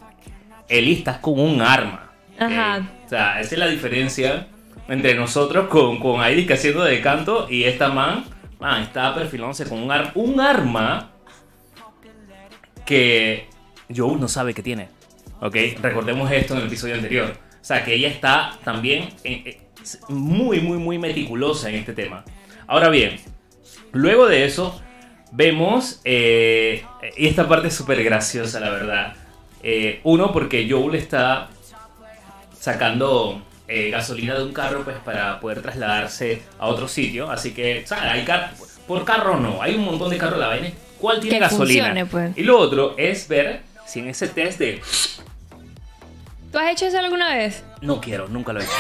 Eli 0.68 0.92
estás 0.92 1.18
con 1.18 1.40
un 1.40 1.60
arma. 1.60 2.12
¿ok? 2.36 2.42
Ajá. 2.42 2.88
O 3.04 3.08
sea, 3.08 3.40
esa 3.40 3.54
es 3.56 3.58
la 3.58 3.66
diferencia 3.66 4.46
entre 4.88 5.14
nosotros 5.14 5.68
con, 5.68 5.98
con 6.00 6.20
que 6.46 6.54
haciendo 6.54 6.82
de 6.84 7.00
canto 7.00 7.46
y 7.50 7.64
esta 7.64 7.88
man, 7.90 8.24
man, 8.58 8.82
estaba 8.82 9.14
perfilándose 9.14 9.68
con 9.68 9.78
un, 9.82 9.92
ar- 9.92 10.12
un 10.14 10.40
arma 10.40 11.10
que 12.86 13.46
Joe 13.94 14.16
no 14.16 14.28
sabe 14.28 14.54
que 14.54 14.62
tiene. 14.62 14.88
¿Ok? 15.40 15.56
Recordemos 15.80 16.30
esto 16.32 16.54
en 16.54 16.60
el 16.60 16.66
episodio 16.66 16.94
anterior. 16.94 17.32
O 17.60 17.64
sea, 17.64 17.84
que 17.84 17.94
ella 17.94 18.08
está 18.08 18.58
también 18.64 19.10
en- 19.24 19.46
eh, 19.46 19.60
muy, 20.08 20.60
muy, 20.60 20.78
muy 20.78 20.98
meticulosa 20.98 21.68
en 21.68 21.76
este 21.76 21.92
tema. 21.92 22.24
Ahora 22.66 22.88
bien, 22.88 23.16
luego 23.92 24.26
de 24.26 24.44
eso, 24.44 24.80
vemos. 25.32 26.00
eh, 26.04 26.82
y 27.16 27.26
esta 27.26 27.46
parte 27.48 27.68
es 27.68 27.74
súper 27.74 28.02
graciosa, 28.02 28.58
la 28.60 28.70
verdad. 28.70 29.14
Eh, 29.62 30.00
uno, 30.04 30.32
porque 30.32 30.66
Joel 30.70 30.94
está 30.96 31.48
sacando 32.58 33.42
eh, 33.68 33.90
gasolina 33.90 34.34
de 34.34 34.42
un 34.44 34.52
carro 34.52 34.82
pues 34.84 34.96
para 35.04 35.38
poder 35.40 35.62
trasladarse 35.62 36.42
a 36.58 36.66
otro 36.66 36.88
sitio. 36.88 37.30
Así 37.30 37.52
que, 37.52 37.84
¿sabes? 37.86 38.04
Hay 38.04 38.24
car- 38.24 38.52
por 38.86 39.04
carro 39.04 39.36
no, 39.38 39.62
hay 39.62 39.74
un 39.74 39.84
montón 39.84 40.10
de 40.10 40.16
carros 40.18 40.36
de 40.36 40.40
la 40.40 40.48
vaina. 40.48 40.70
¿Cuál 40.98 41.20
tiene 41.20 41.36
Que 41.36 41.40
gasolina? 41.40 41.84
funcione, 41.84 42.06
pues. 42.06 42.36
Y 42.38 42.42
lo 42.42 42.58
otro 42.58 42.94
es 42.98 43.28
ver 43.28 43.60
si 43.86 44.00
en 44.00 44.08
ese 44.08 44.28
test 44.28 44.58
de 44.58 44.80
¿Tú 46.50 46.58
has 46.58 46.72
hecho 46.72 46.86
eso 46.86 46.98
alguna 46.98 47.34
vez? 47.34 47.62
no 47.82 48.00
quiero, 48.00 48.26
nunca 48.28 48.52
lo 48.52 48.60
he 48.60 48.64
hecho. 48.64 48.72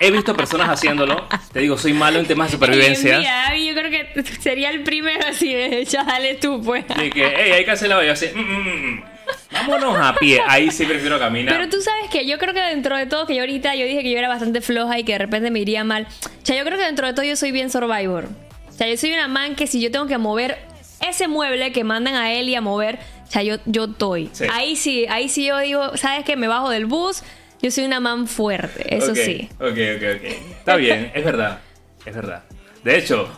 He 0.00 0.10
visto 0.10 0.34
personas 0.34 0.68
haciéndolo. 0.70 1.28
Te 1.52 1.60
digo, 1.60 1.76
soy 1.76 1.92
malo 1.92 2.18
en 2.18 2.26
temas 2.26 2.48
de 2.50 2.52
supervivencia. 2.56 3.18
Mira, 3.18 3.56
yo 3.56 3.74
creo 3.74 3.90
que 3.90 4.22
sería 4.40 4.70
el 4.70 4.82
primero 4.82 5.24
así 5.28 5.52
de 5.52 5.84
ya 5.84 6.02
dale 6.02 6.34
tú, 6.36 6.60
pues. 6.64 6.84
Y 7.04 7.10
que, 7.10 7.32
hey, 7.36 7.52
hay 7.52 7.64
que 7.64 7.70
hacerlo. 7.70 8.02
Y 8.02 8.06
yo 8.06 8.12
así, 8.14 8.26
"Mm, 8.34 8.40
mm, 8.40 8.94
mm". 8.96 9.04
Vámonos 9.52 9.96
a 9.98 10.14
pie. 10.14 10.40
Ahí 10.46 10.70
sí 10.70 10.84
prefiero 10.86 11.18
caminar. 11.18 11.54
Pero 11.54 11.68
tú 11.68 11.80
sabes 11.80 12.10
que 12.10 12.26
yo 12.26 12.38
creo 12.38 12.54
que 12.54 12.60
dentro 12.60 12.96
de 12.96 13.06
todo, 13.06 13.26
que 13.26 13.34
yo 13.34 13.40
ahorita 13.40 13.74
yo 13.74 13.86
dije 13.86 14.02
que 14.02 14.10
yo 14.10 14.18
era 14.18 14.28
bastante 14.28 14.60
floja 14.60 14.98
y 14.98 15.04
que 15.04 15.12
de 15.12 15.18
repente 15.18 15.50
me 15.50 15.60
iría 15.60 15.84
mal. 15.84 16.06
O 16.24 16.46
sea, 16.46 16.56
yo 16.56 16.64
creo 16.64 16.78
que 16.78 16.84
dentro 16.84 17.06
de 17.06 17.12
todo 17.12 17.24
yo 17.24 17.36
soy 17.36 17.52
bien 17.52 17.70
survivor. 17.70 18.28
O 18.68 18.72
sea, 18.72 18.88
yo 18.88 18.96
soy 18.96 19.12
una 19.12 19.28
man 19.28 19.54
que 19.54 19.66
si 19.66 19.80
yo 19.80 19.90
tengo 19.90 20.06
que 20.06 20.18
mover 20.18 20.58
ese 21.06 21.28
mueble 21.28 21.72
que 21.72 21.84
mandan 21.84 22.14
a 22.14 22.32
él 22.32 22.48
y 22.48 22.54
a 22.54 22.60
mover, 22.60 22.98
o 23.26 23.30
sea, 23.30 23.42
yo, 23.42 23.56
yo 23.66 23.84
estoy. 23.84 24.30
Sí. 24.32 24.46
Ahí 24.50 24.76
sí, 24.76 25.06
ahí 25.08 25.28
sí 25.28 25.46
yo 25.46 25.58
digo, 25.58 25.96
¿sabes 25.96 26.24
qué? 26.24 26.36
Me 26.36 26.48
bajo 26.48 26.70
del 26.70 26.86
bus, 26.86 27.22
yo 27.60 27.70
soy 27.70 27.84
una 27.84 28.00
man 28.00 28.26
fuerte, 28.26 28.94
eso 28.94 29.12
Ok, 29.12 29.16
sí. 29.16 29.48
Ok, 29.60 29.78
ok, 29.96 30.02
ok. 30.16 30.24
Está 30.58 30.76
bien, 30.76 31.12
es 31.14 31.24
verdad. 31.24 31.60
Es 32.04 32.14
verdad. 32.14 32.42
De 32.82 32.98
hecho, 32.98 33.28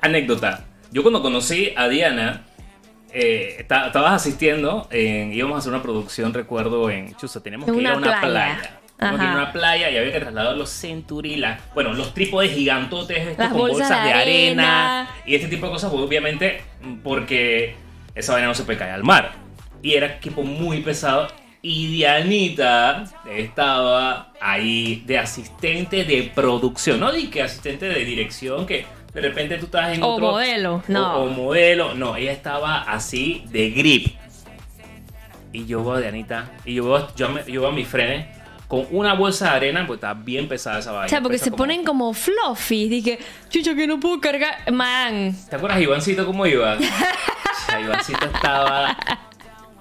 anécdota. 0.00 0.64
Yo 0.92 1.02
cuando 1.02 1.22
conocí 1.22 1.72
a 1.76 1.88
Diana, 1.88 2.46
eh, 3.12 3.56
esta- 3.58 3.86
estabas 3.88 4.12
asistiendo, 4.14 4.86
en- 4.90 5.32
íbamos 5.32 5.56
a 5.56 5.58
hacer 5.58 5.72
una 5.72 5.82
producción, 5.82 6.32
recuerdo, 6.34 6.90
en 6.90 7.14
Chusa. 7.16 7.42
Teníamos 7.42 7.68
En 7.68 7.74
que 7.74 7.80
ir 7.80 7.86
a 7.88 7.96
una 7.96 8.20
playa. 8.20 8.56
playa. 8.58 8.76
Teníamos 8.96 9.20
que 9.20 9.24
ir 9.26 9.30
a 9.32 9.34
una 9.34 9.52
playa 9.52 9.90
y 9.90 9.96
había 9.96 10.12
que 10.12 10.20
trasladar 10.20 10.56
los 10.56 10.70
centurilas. 10.70 11.60
Bueno, 11.74 11.94
los 11.94 12.12
trípodes 12.12 12.52
gigantotes 12.52 13.18
estos 13.28 13.48
con 13.48 13.58
bolsas 13.58 13.88
bolsas, 13.88 14.04
de 14.04 14.12
arena. 14.12 15.00
arena. 15.00 15.10
y 15.26 15.34
este 15.34 15.48
tipo 15.48 15.66
de 15.66 15.72
cosas, 15.72 15.90
obviamente, 15.92 16.60
porque 17.02 17.74
esa 18.14 18.32
vaina 18.34 18.48
no 18.48 18.54
se 18.54 18.64
puede 18.64 18.78
caer 18.78 18.92
al 18.92 19.04
mar. 19.04 19.32
Y 19.82 19.94
era 19.94 20.06
equipo 20.06 20.42
muy 20.42 20.80
pesado. 20.80 21.28
Y 21.62 21.88
Dianita 21.88 23.04
estaba 23.28 24.32
ahí 24.40 25.02
de 25.06 25.18
asistente 25.18 26.04
de 26.04 26.30
producción. 26.34 27.00
No 27.00 27.12
di 27.12 27.26
que 27.28 27.42
asistente 27.42 27.86
de 27.86 28.04
dirección, 28.04 28.66
que 28.66 28.86
de 29.14 29.20
repente 29.20 29.58
tú 29.58 29.66
estás 29.66 29.94
en 29.96 30.02
O 30.02 30.08
otro. 30.14 30.30
modelo, 30.32 30.82
no. 30.88 31.14
O, 31.16 31.22
o 31.24 31.30
modelo. 31.30 31.94
No, 31.94 32.16
ella 32.16 32.32
estaba 32.32 32.82
así 32.82 33.44
de 33.50 33.70
grip. 33.70 34.08
Y 35.52 35.66
yo 35.66 35.82
veo 35.82 35.94
a 35.94 36.00
Dianita. 36.00 36.50
Y 36.64 36.74
yo 36.74 36.84
veo, 36.84 37.08
yo, 37.16 37.28
me- 37.30 37.44
yo 37.50 37.62
veo 37.62 37.70
a 37.70 37.72
mis 37.72 37.88
frenes 37.88 38.26
con 38.68 38.86
una 38.92 39.14
bolsa 39.14 39.50
de 39.50 39.56
arena, 39.56 39.84
pues 39.84 39.96
está 39.96 40.14
bien 40.14 40.46
pesada 40.46 40.78
esa 40.78 40.92
vaina. 40.92 41.06
O 41.06 41.08
sea, 41.08 41.20
porque 41.20 41.34
pesa 41.34 41.44
se 41.46 41.50
como- 41.50 41.58
ponen 41.58 41.84
como 41.84 42.14
fluffy. 42.14 42.88
Dije, 42.88 43.18
chucha, 43.48 43.74
que 43.74 43.86
no 43.88 43.98
puedo 43.98 44.20
cargar. 44.20 44.70
Man, 44.72 45.34
¿Te 45.48 45.56
acuerdas 45.56 45.80
Ivancito 45.80 46.24
cómo 46.24 46.46
iba? 46.46 46.76
O 47.50 47.72
sea, 47.72 47.80
Ivancito 47.80 48.24
estaba 48.26 48.96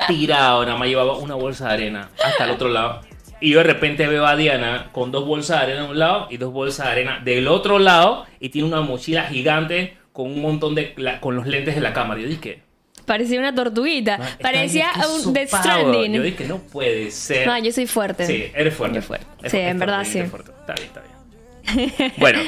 tirado, 0.08 0.66
nada 0.66 0.78
más 0.78 0.88
llevaba 0.88 1.18
una 1.18 1.36
bolsa 1.36 1.68
de 1.70 1.74
arena 1.74 2.10
hasta 2.24 2.46
el 2.46 2.52
otro 2.52 2.68
lado. 2.70 3.02
Y 3.42 3.52
yo 3.52 3.60
de 3.60 3.64
repente 3.66 4.06
veo 4.08 4.26
a 4.26 4.36
Diana 4.36 4.90
con 4.92 5.12
dos 5.12 5.26
bolsas 5.26 5.60
de 5.60 5.64
arena 5.66 5.84
de 5.86 5.90
un 5.92 6.00
lado 6.00 6.28
y 6.30 6.38
dos 6.38 6.52
bolsas 6.52 6.88
de 6.88 6.92
arena 6.92 7.20
del 7.24 7.48
otro 7.48 7.80
lado 7.80 8.26
y 8.40 8.50
tiene 8.50 8.68
una 8.68 8.82
mochila 8.82 9.24
gigante 9.24 9.98
con 10.12 10.28
un 10.28 10.42
montón 10.42 10.76
de 10.76 10.94
la- 10.98 11.22
con 11.22 11.36
los 11.36 11.48
lentes 11.48 11.76
de 11.76 11.82
la 11.82 11.94
cámara. 11.94 12.20
Yo 12.20 12.28
dije, 12.28 12.62
parecía 13.06 13.40
una 13.40 13.56
tortuguita. 13.56 14.18
"Ma, 14.18 14.28
esta 14.30 14.40
Parecía 14.44 14.88
un 15.26 15.34
Death 15.34 15.50
power". 15.52 15.64
Stranding. 15.64 16.14
Yo 16.14 16.22
dije, 16.22 16.46
no 16.48 16.58
puede 16.58 17.12
ser. 17.12 17.48
No, 17.48 17.58
yo 17.58 17.72
soy 17.72 17.88
fuerte. 17.88 18.26
Sí, 18.26 18.52
eres 18.54 18.74
fuerte. 18.74 18.98
Yo 18.98 19.02
fuerte. 19.02 19.26
Es- 19.44 19.52
Sí, 19.52 19.58
es 19.58 19.72
en 19.72 19.80
verdad 19.80 20.04
sí. 20.04 20.22
fuerte. 20.24 20.52
Está 20.60 20.74
bien, 20.74 20.88
está 20.88 21.02
bien. 21.02 22.14
bueno, 22.18 22.40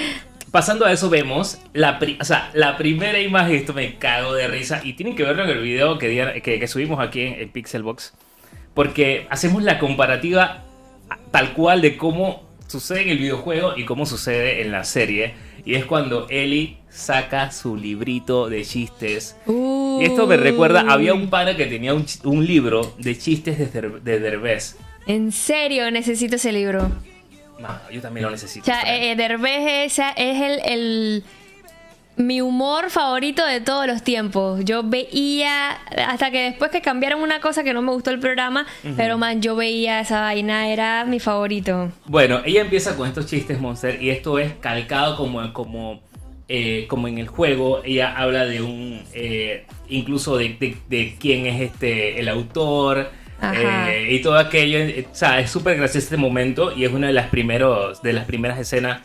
pasando 0.51 0.85
a 0.85 0.91
eso 0.91 1.09
vemos 1.09 1.57
la, 1.73 1.99
pri- 1.99 2.17
o 2.19 2.25
sea, 2.25 2.49
la 2.53 2.75
primera 2.77 3.19
imagen, 3.19 3.55
esto 3.55 3.73
me 3.73 3.95
cago 3.95 4.33
de 4.33 4.47
risa 4.49 4.81
y 4.83 4.93
tienen 4.93 5.15
que 5.15 5.23
verlo 5.23 5.43
en 5.45 5.49
el 5.51 5.61
video 5.61 5.97
que, 5.97 6.41
que, 6.43 6.59
que 6.59 6.67
subimos 6.67 6.99
aquí 6.99 7.21
en, 7.21 7.33
en 7.39 7.49
Pixelbox 7.49 8.13
porque 8.73 9.27
hacemos 9.29 9.63
la 9.63 9.79
comparativa 9.79 10.63
tal 11.31 11.53
cual 11.53 11.81
de 11.81 11.97
cómo 11.97 12.43
sucede 12.67 13.01
en 13.03 13.09
el 13.09 13.17
videojuego 13.17 13.73
y 13.77 13.85
cómo 13.85 14.05
sucede 14.05 14.61
en 14.61 14.71
la 14.71 14.83
serie 14.83 15.33
y 15.65 15.75
es 15.75 15.85
cuando 15.85 16.27
Ellie 16.29 16.77
saca 16.89 17.51
su 17.51 17.75
librito 17.75 18.49
de 18.49 18.63
chistes 18.65 19.35
y 19.47 20.03
esto 20.05 20.25
me 20.27 20.37
recuerda, 20.37 20.85
había 20.87 21.13
un 21.13 21.29
pana 21.29 21.55
que 21.55 21.65
tenía 21.65 21.93
un, 21.93 22.45
libro 22.45 22.93
de 22.97 23.17
chistes 23.17 23.57
de, 23.57 23.67
Der- 23.67 24.01
de 24.01 24.19
Derbez. 24.19 24.77
En 25.07 25.31
serio, 25.31 25.89
necesito 25.91 26.35
ese 26.35 26.51
libro. 26.51 26.89
Mano, 27.59 27.79
yo 27.91 28.01
también 28.01 28.25
lo 28.25 28.31
necesito. 28.31 28.63
O 28.63 28.65
sea, 28.65 28.81
Fran. 28.81 28.93
eh, 28.93 29.11
eh, 29.11 29.15
Derbez 29.15 29.91
esa 29.91 30.11
es 30.11 30.41
el, 30.41 30.59
el- 30.65 31.23
mi 32.17 32.41
humor 32.41 32.89
favorito 32.89 33.45
de 33.45 33.61
todos 33.61 33.87
los 33.87 34.03
tiempos. 34.03 34.63
Yo 34.65 34.83
veía, 34.83 35.71
hasta 36.07 36.29
que 36.29 36.43
después 36.43 36.69
que 36.71 36.81
cambiaron 36.81 37.21
una 37.21 37.39
cosa 37.39 37.63
que 37.63 37.73
no 37.73 37.81
me 37.81 37.91
gustó 37.91 38.11
el 38.11 38.19
programa, 38.19 38.65
pero 38.97 39.17
man, 39.17 39.41
yo 39.41 39.55
veía 39.55 39.99
esa 40.01 40.21
vaina, 40.21 40.69
era 40.69 41.05
mi 41.05 41.19
favorito. 41.19 41.91
Bueno, 42.05 42.41
ella 42.45 42.61
empieza 42.61 42.95
con 42.95 43.07
estos 43.07 43.25
chistes 43.25 43.59
Monster 43.59 44.01
y 44.01 44.09
esto 44.09 44.37
es 44.39 44.53
calcado 44.59 45.15
como, 45.17 45.51
como, 45.53 46.01
eh, 46.47 46.85
como 46.89 47.07
en 47.07 47.17
el 47.17 47.27
juego. 47.27 47.81
Ella 47.83 48.13
habla 48.15 48.45
de 48.45 48.61
un, 48.61 49.01
eh, 49.13 49.65
incluso 49.89 50.37
de, 50.37 50.49
de- 50.59 50.77
de 50.89 51.15
quién 51.19 51.45
es 51.47 51.61
este 51.61 52.19
el 52.19 52.27
autor 52.29 53.09
eh, 53.41 54.09
y 54.11 54.21
todo 54.21 54.37
aquello. 54.37 54.79
O 55.11 55.15
sea, 55.15 55.39
es 55.39 55.49
súper 55.49 55.77
gracioso 55.77 56.05
este 56.05 56.17
momento 56.17 56.71
y 56.75 56.83
es 56.85 56.91
una 56.91 57.07
de 57.07 57.13
las 57.13 57.27
primeros, 57.29 58.01
de 58.03 58.13
las 58.13 58.25
primeras 58.25 58.59
escenas 58.59 59.01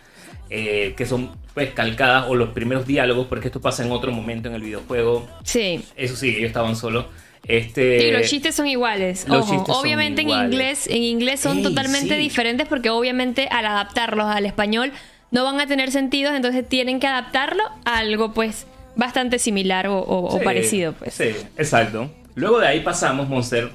eh, 0.51 0.95
que 0.97 1.07
son 1.07 1.31
pues 1.55 1.71
calcadas 1.73 2.27
o 2.29 2.35
los 2.35 2.51
primeros 2.51 2.87
diálogos 2.87 3.27
porque 3.29 3.49
esto 3.49 3.61
pasa 3.61 3.85
en 3.85 3.91
otro 3.93 4.13
momento 4.13 4.49
en 4.49 4.55
el 4.55 4.63
videojuego. 4.63 5.27
Sí. 5.45 5.83
Eso 5.97 6.17
sí, 6.17 6.31
ellos 6.37 6.49
estaban 6.49 6.77
solos. 6.77 7.07
Este, 7.49 8.09
Y 8.09 8.11
los 8.11 8.23
chistes 8.29 8.55
son 8.55 8.67
iguales. 8.67 9.27
los 9.29 9.43
Ojo, 9.45 9.53
chistes 9.55 9.75
son 9.75 9.83
obviamente 9.85 10.23
en 10.23 10.31
inglés, 10.31 10.87
en 10.89 11.03
inglés 11.03 11.41
son 11.41 11.59
Ey, 11.59 11.63
totalmente 11.63 12.17
sí. 12.17 12.21
diferentes 12.21 12.67
porque 12.69 12.91
obviamente 12.91 13.49
al 13.51 13.65
adaptarlos 13.67 14.27
al 14.27 14.47
español 14.47 14.93
no 15.31 15.45
van 15.45 15.61
a 15.61 15.67
tener 15.67 15.91
sentido, 15.93 16.35
entonces 16.35 16.69
tienen 16.69 16.99
que 17.01 17.07
adaptarlo 17.07 17.63
a 17.85 17.99
algo 17.99 18.33
pues 18.35 18.67
bastante 18.97 19.39
similar 19.39 19.87
o, 19.87 19.99
o- 19.99 20.35
o 20.35 20.39
Sí, 20.39 20.45
parecido 20.45 20.93
pues. 20.93 21.15
Sí, 21.15 21.31
exacto. 21.57 22.11
Luego 22.35 22.59
de 22.61 22.67
ahí 22.69 22.81
pasamos, 22.81 23.29
Monster, 23.29 23.71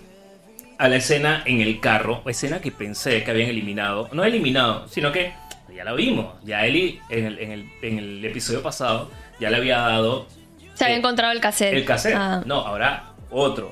a 0.78 0.88
la 0.88 0.98
escena 0.98 1.44
en 1.46 1.62
el 1.62 1.80
carro. 1.80 2.22
Escena 2.28 2.60
que 2.60 2.72
pensé 2.72 3.24
que 3.24 3.32
habían 3.32 3.50
eliminado. 3.50 4.10
No 4.14 4.24
eliminado, 4.24 4.88
sino 4.88 5.12
que 5.12 5.32
ya 5.76 5.84
la 5.84 5.94
vimos. 5.94 6.36
Ya 6.44 6.66
Eli, 6.66 7.00
en 7.10 7.26
el, 7.26 7.40
en 7.40 7.52
el- 7.52 7.70
en 7.82 8.00
el 8.00 8.26
episodio 8.26 8.62
pasado, 8.62 9.10
ya 9.40 9.50
le 9.50 9.58
había 9.58 9.78
dado 9.80 10.28
Se 10.74 10.84
había 10.86 10.96
eh, 10.96 11.00
encontrado 11.00 11.32
el 11.34 11.40
cassette. 11.42 11.74
el 11.74 11.86
cassette. 11.86 12.16
Ah. 12.18 12.44
No, 12.46 12.60
ahora 12.60 13.12
otro. 13.30 13.72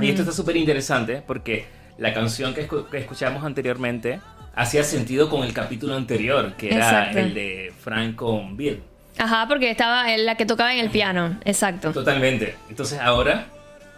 Y 0.00 0.08
esto 0.08 0.22
está 0.22 0.32
súper 0.32 0.56
interesante 0.56 1.22
porque 1.26 1.66
la 1.98 2.12
canción 2.12 2.52
que, 2.54 2.68
escu- 2.68 2.88
que 2.88 2.98
escuchamos 2.98 3.44
anteriormente 3.44 4.20
hacía 4.56 4.82
sentido 4.82 5.30
con 5.30 5.44
el 5.44 5.52
capítulo 5.52 5.94
anterior, 5.94 6.54
que 6.56 6.74
era 6.74 6.76
Exacto. 7.04 7.18
el 7.20 7.34
de 7.34 7.72
Frank 7.80 8.16
con 8.16 8.56
Bill. 8.56 8.82
Ajá, 9.18 9.46
porque 9.48 9.70
estaba 9.70 10.12
en 10.12 10.26
la 10.26 10.36
que 10.36 10.46
tocaba 10.46 10.72
en 10.74 10.80
el 10.80 10.90
piano, 10.90 11.38
exacto. 11.44 11.92
Totalmente. 11.92 12.56
Entonces 12.68 12.98
ahora 13.00 13.46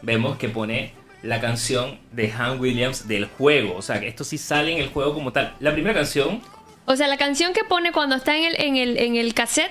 vemos 0.03 0.37
que 0.39 0.49
pone 0.51 0.93
la 1.23 1.41
canción 1.41 1.99
de 2.13 2.31
Han 2.33 2.59
Williams 2.61 3.07
del 3.09 3.27
juego. 3.27 3.77
O 3.77 3.83
sea, 3.83 4.01
que 4.01 4.09
esto 4.09 4.25
sí 4.25 4.37
sale 4.39 4.73
en 4.73 4.79
el 4.83 4.89
juego 4.89 5.13
como 5.15 5.33
tal. 5.33 5.55
La 5.61 5.73
primera 5.73 5.95
canción, 5.95 6.41
O 6.91 6.97
sea, 6.97 7.07
la 7.07 7.17
canción 7.17 7.53
que 7.53 7.63
pone 7.63 7.93
cuando 7.93 8.17
está 8.17 8.37
en 8.37 8.47
el, 8.47 8.61
en 8.61 8.77
el, 8.77 8.99
en 8.99 9.15
el 9.15 9.33
cassette 9.33 9.71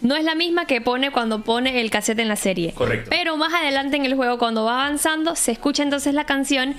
no 0.00 0.16
es 0.16 0.24
la 0.24 0.34
misma 0.34 0.66
que 0.66 0.80
pone 0.80 1.10
cuando 1.10 1.44
pone 1.44 1.78
el 1.78 1.90
cassette 1.90 2.20
en 2.20 2.28
la 2.28 2.36
serie. 2.36 2.72
Correcto. 2.72 3.10
Pero 3.10 3.36
más 3.36 3.52
adelante 3.52 3.98
en 3.98 4.06
el 4.06 4.14
juego, 4.14 4.38
cuando 4.38 4.64
va 4.64 4.86
avanzando, 4.86 5.36
se 5.36 5.52
escucha 5.52 5.82
entonces 5.82 6.14
la 6.14 6.24
canción 6.24 6.74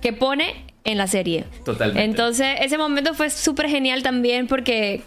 que 0.00 0.12
pone 0.12 0.64
en 0.84 0.98
la 0.98 1.08
serie. 1.08 1.46
Totalmente. 1.64 2.04
Entonces, 2.04 2.58
ese 2.60 2.78
momento 2.78 3.12
fue 3.12 3.28
súper 3.30 3.68
genial 3.68 4.04
también 4.04 4.46
porque, 4.46 5.02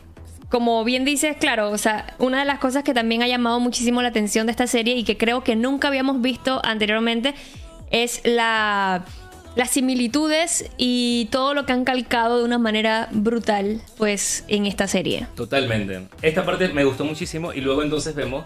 como 0.49 0.83
bien 0.83 1.05
dices, 1.05 1.37
claro, 1.37 1.69
o 1.71 1.77
sea, 1.77 2.13
una 2.19 2.39
de 2.39 2.45
las 2.45 2.59
cosas 2.59 2.83
que 2.83 2.93
también 2.93 3.23
ha 3.23 3.29
llamado 3.29 3.61
muchísimo 3.61 4.01
la 4.01 4.09
atención 4.09 4.45
de 4.45 4.51
esta 4.51 4.67
serie 4.67 4.95
y 4.95 5.05
que 5.05 5.15
creo 5.17 5.41
que 5.41 5.55
nunca 5.55 5.87
habíamos 5.87 6.19
visto 6.19 6.59
anteriormente 6.65 7.33
es 7.91 8.19
la 8.25 9.05
las 9.55 9.69
similitudes 9.71 10.69
y 10.77 11.27
todo 11.31 11.53
lo 11.53 11.65
que 11.65 11.73
han 11.73 11.83
calcado 11.83 12.37
de 12.39 12.43
una 12.45 12.57
manera 12.57 13.09
brutal, 13.11 13.81
pues, 13.97 14.45
en 14.47 14.65
esta 14.65 14.87
serie. 14.87 15.27
totalmente. 15.35 16.07
Esta 16.21 16.45
parte 16.45 16.69
me 16.69 16.83
gustó 16.83 17.03
muchísimo 17.05 17.53
y 17.53 17.61
luego 17.61 17.83
entonces 17.83 18.15
vemos 18.15 18.45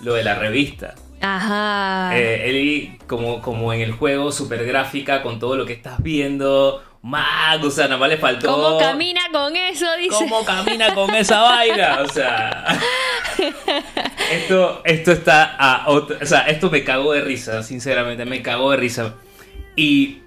lo 0.00 0.14
de 0.14 0.24
la 0.24 0.34
revista. 0.36 0.94
Ajá. 1.20 2.16
Eh, 2.16 2.48
Ellie, 2.48 2.98
como, 3.08 3.42
como 3.42 3.72
en 3.72 3.80
el 3.80 3.92
juego, 3.92 4.30
super 4.32 4.64
gráfica, 4.64 5.22
con 5.22 5.38
todo 5.40 5.56
lo 5.56 5.66
que 5.66 5.72
estás 5.72 6.00
viendo. 6.02 6.82
Mag, 7.02 7.64
o 7.64 7.70
sea, 7.70 7.84
nada 7.86 7.96
más 7.98 8.08
le 8.08 8.16
faltó. 8.18 8.46
¿Cómo 8.52 8.78
camina 8.78 9.20
con 9.32 9.56
eso? 9.56 9.86
Dice. 9.98 10.10
¿Cómo 10.10 10.44
camina 10.44 10.94
con 10.94 11.14
esa 11.14 11.40
vaina? 11.42 12.00
O 12.02 12.08
sea. 12.08 12.64
esto, 14.32 14.82
esto 14.84 15.12
está 15.12 15.56
a 15.56 15.88
otro- 15.88 16.16
O 16.20 16.26
sea, 16.26 16.40
esto 16.42 16.70
me 16.70 16.84
cagó 16.84 17.12
de 17.12 17.20
risa, 17.22 17.62
sinceramente, 17.62 18.24
me 18.24 18.42
cagó 18.42 18.70
de 18.72 18.76
risa. 18.78 19.14
Y 19.76 20.18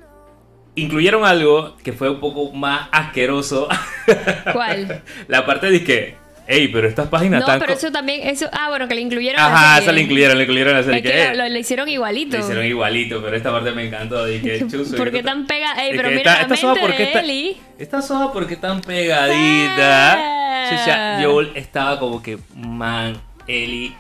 incluyeron 0.76 1.26
algo 1.26 1.76
que 1.84 1.94
fue 1.94 2.10
un 2.10 2.20
poco 2.20 2.52
más 2.54 2.88
asqueroso. 2.92 3.68
¿Cuál? 4.54 5.02
La 5.28 5.46
parte 5.46 5.70
de 5.70 5.84
que, 5.84 6.16
hey, 6.48 6.70
pero 6.72 6.88
estas 6.88 7.08
páginas 7.10 7.42
No, 7.42 7.46
están. 7.46 7.60
pero 7.60 7.74
eso 7.74 7.92
también, 7.92 8.28
eso, 8.28 8.48
ah, 8.52 8.70
bueno, 8.70 8.88
que 8.88 8.96
le 8.96 9.02
incluyeron. 9.02 9.40
Ajá, 9.42 9.80
esa 9.80 9.92
la 9.92 10.00
incluyeron, 10.00 10.38
la 10.38 10.44
incluyeron 10.44 10.74
la 10.74 10.84
serie. 10.84 11.02
Que, 11.02 11.10
que 11.10 11.24
eh, 11.24 11.36
lo, 11.36 11.48
lo 11.50 11.58
hicieron 11.60 11.90
igualito. 11.90 12.38
lo 12.38 12.44
hicieron 12.44 12.66
igualito, 12.66 13.22
pero 13.22 13.36
esta 13.36 13.52
parte 13.52 13.72
me 13.72 13.86
encantó. 13.88 14.26
Dije, 14.26 14.66
chuzo. 14.72 14.96
¿Por 14.96 15.12
qué 15.12 15.22
tan 15.24 15.46
pega? 15.46 15.74
Ey, 15.84 15.94
pero 15.96 16.10
mira 16.10 16.20
esta- 16.20 16.36
la 16.36 16.42
esta 16.42 16.56
soga, 16.56 16.74
mente 16.76 16.88
¿por 16.88 16.96
qué 16.98 17.04
de 17.04 17.10
está- 17.10 17.20
Ellie. 17.22 17.58
Esta 17.78 18.02
soga 18.02 18.32
porque 18.34 18.56
tan 18.56 18.82
pegadita. 18.82 20.14
Ah. 20.18 20.70
Chucha, 20.70 21.22
Joel 21.24 21.52
estaba 21.56 22.00
como 22.00 22.22
que, 22.22 22.38
man, 22.56 23.20
Ellie. 23.48 23.94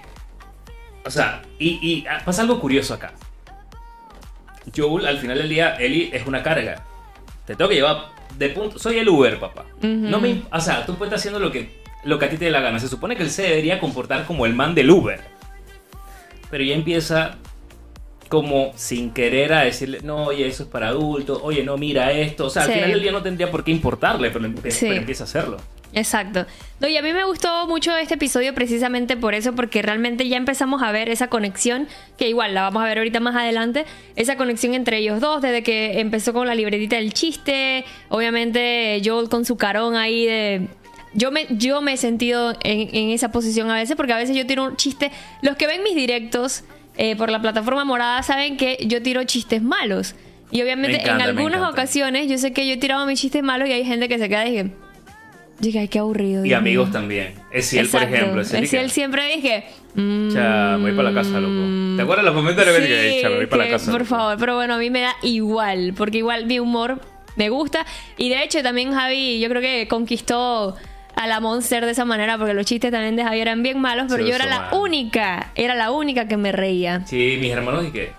O 1.03 1.09
sea, 1.09 1.41
y, 1.57 1.79
y 1.81 2.05
ah, 2.07 2.21
pasa 2.23 2.43
algo 2.43 2.59
curioso 2.59 2.93
acá. 2.93 3.11
Joel, 4.75 5.05
al 5.07 5.17
final 5.17 5.37
del 5.37 5.49
día, 5.49 5.75
Ellie 5.77 6.09
es 6.13 6.25
una 6.27 6.43
carga. 6.43 6.83
Te 7.45 7.55
tengo 7.55 7.69
que 7.69 7.75
llevar 7.75 8.09
de 8.37 8.49
punto. 8.49 8.79
Soy 8.79 8.97
el 8.99 9.09
Uber, 9.09 9.39
papá. 9.39 9.65
No 9.81 10.19
me, 10.19 10.43
o 10.51 10.59
sea, 10.59 10.85
tú 10.85 10.95
puedes 10.95 11.09
estar 11.09 11.19
haciendo 11.19 11.39
lo 11.39 11.51
que, 11.51 11.81
lo 12.03 12.17
que 12.19 12.25
a 12.25 12.29
ti 12.29 12.37
te 12.37 12.45
dé 12.45 12.51
la 12.51 12.61
gana. 12.61 12.79
Se 12.79 12.87
supone 12.87 13.15
que 13.15 13.23
él 13.23 13.29
se 13.31 13.43
debería 13.43 13.79
comportar 13.79 14.25
como 14.25 14.45
el 14.45 14.53
man 14.53 14.75
del 14.75 14.89
Uber. 14.91 15.19
Pero 16.49 16.63
ya 16.63 16.75
empieza 16.75 17.35
como 18.29 18.71
sin 18.75 19.11
querer 19.11 19.51
a 19.53 19.61
decirle, 19.63 19.99
no, 20.03 20.25
oye, 20.27 20.47
eso 20.47 20.63
es 20.63 20.69
para 20.69 20.87
adultos, 20.89 21.39
oye, 21.43 21.63
no, 21.63 21.77
mira 21.77 22.11
esto. 22.13 22.45
O 22.45 22.49
sea, 22.49 22.63
Sí. 22.63 22.69
al 22.69 22.75
final 22.75 22.91
del 22.91 23.01
día 23.01 23.11
no 23.11 23.21
tendría 23.21 23.51
por 23.51 23.63
qué 23.63 23.71
importarle, 23.71 24.31
pero, 24.31 24.45
empe- 24.45 24.71
Sí. 24.71 24.85
pero 24.87 24.99
empieza 25.01 25.23
a 25.23 25.27
hacerlo. 25.27 25.57
Exacto. 25.93 26.45
No, 26.79 26.87
y 26.87 26.97
a 26.97 27.01
mí 27.01 27.13
me 27.13 27.25
gustó 27.25 27.67
mucho 27.67 27.95
este 27.95 28.15
episodio 28.15 28.55
precisamente 28.55 29.17
por 29.17 29.35
eso, 29.35 29.53
porque 29.53 29.81
realmente 29.81 30.27
ya 30.27 30.37
empezamos 30.37 30.81
a 30.81 30.91
ver 30.91 31.09
esa 31.09 31.27
conexión, 31.27 31.87
que 32.17 32.29
igual 32.29 32.53
la 32.53 32.63
vamos 32.63 32.81
a 32.81 32.85
ver 32.85 32.97
ahorita 32.97 33.19
más 33.19 33.35
adelante, 33.35 33.85
esa 34.15 34.35
conexión 34.37 34.73
entre 34.73 34.97
ellos 34.97 35.19
dos, 35.19 35.41
desde 35.41 35.63
que 35.63 35.99
empezó 35.99 36.33
con 36.33 36.47
la 36.47 36.55
libretita 36.55 36.95
del 36.95 37.13
chiste, 37.13 37.85
obviamente 38.09 39.01
Joel 39.03 39.29
con 39.29 39.45
su 39.45 39.57
carón 39.57 39.95
ahí 39.95 40.25
de... 40.25 40.67
Yo 41.13 41.29
me, 41.29 41.45
yo 41.49 41.81
me 41.81 41.93
he 41.93 41.97
sentido 41.97 42.53
en, 42.63 42.95
en 42.95 43.09
esa 43.09 43.33
posición 43.33 43.69
a 43.69 43.75
veces, 43.75 43.97
porque 43.97 44.13
a 44.13 44.17
veces 44.17 44.35
yo 44.35 44.47
tiro 44.47 44.63
un 44.63 44.77
chiste, 44.77 45.11
los 45.41 45.57
que 45.57 45.67
ven 45.67 45.83
mis 45.83 45.93
directos 45.93 46.63
eh, 46.97 47.17
por 47.17 47.29
la 47.29 47.41
plataforma 47.41 47.83
morada 47.83 48.23
saben 48.23 48.55
que 48.55 48.77
yo 48.87 49.01
tiro 49.01 49.23
chistes 49.25 49.61
malos. 49.61 50.15
Y 50.51 50.61
obviamente 50.61 51.01
encanta, 51.01 51.25
en 51.25 51.37
algunas 51.37 51.69
ocasiones 51.69 52.29
yo 52.29 52.37
sé 52.37 52.53
que 52.53 52.65
yo 52.65 52.75
he 52.75 52.77
tirado 52.77 53.05
mis 53.05 53.19
chistes 53.19 53.43
malos 53.43 53.67
y 53.67 53.73
hay 53.73 53.83
gente 53.83 54.07
que 54.07 54.17
se 54.17 54.29
queda 54.29 54.47
y 54.47 54.51
dije... 54.51 54.71
Dije, 55.61 55.79
ay, 55.79 55.87
qué 55.87 55.99
aburrido. 55.99 56.43
Y 56.43 56.53
amigos 56.53 56.87
mío". 56.87 56.93
también. 56.93 57.33
Esiel, 57.51 57.87
por 57.87 58.01
Exacto. 58.01 58.15
ejemplo. 58.17 58.41
Esiel, 58.41 58.63
Esiel 58.63 58.83
que- 58.87 58.89
siempre 58.89 59.27
dije. 59.35 59.63
mm, 59.95 60.33
Cha, 60.33 60.75
me 60.77 60.89
voy 60.89 60.91
para 60.93 61.11
la 61.11 61.21
casa, 61.21 61.39
loco. 61.39 61.95
¿Te 61.95 62.01
acuerdas 62.01 62.25
los 62.25 62.35
momentos 62.35 62.65
vez 62.65 62.75
que 62.87 63.11
sí, 63.11 63.19
"Cha, 63.21 63.29
me 63.29 63.35
voy 63.37 63.45
para 63.45 63.57
la 63.63 63.65
que, 63.67 63.71
casa? 63.73 63.91
Por 63.91 64.01
loco"? 64.01 64.09
favor, 64.09 64.37
pero 64.39 64.55
bueno, 64.55 64.73
a 64.73 64.77
mí 64.77 64.89
me 64.89 65.01
da 65.01 65.15
igual, 65.21 65.93
porque 65.95 66.17
igual 66.17 66.45
mi 66.47 66.59
humor 66.59 66.99
me 67.35 67.49
gusta. 67.49 67.85
Y 68.17 68.29
de 68.29 68.43
hecho, 68.43 68.61
también 68.63 68.91
Javi, 68.93 69.39
yo 69.39 69.47
creo 69.49 69.61
que 69.61 69.87
conquistó 69.87 70.75
a 71.15 71.27
la 71.27 71.39
Monster 71.39 71.85
de 71.85 71.91
esa 71.91 72.05
manera, 72.05 72.37
porque 72.37 72.53
los 72.53 72.65
chistes 72.65 72.89
también 72.91 73.15
de 73.15 73.23
Javi 73.23 73.39
eran 73.41 73.61
bien 73.61 73.79
malos, 73.79 74.07
pero 74.09 74.23
Sí, 74.23 74.29
yo 74.29 74.35
era 74.35 74.45
la 74.47 74.69
única, 74.73 75.51
era 75.55 75.75
la 75.75 75.91
única 75.91 76.27
que 76.27 76.37
me 76.37 76.51
reía. 76.51 77.05
Sí, 77.05 77.37
mis 77.39 77.51
hermanos 77.51 77.83
dije. 77.83 78.13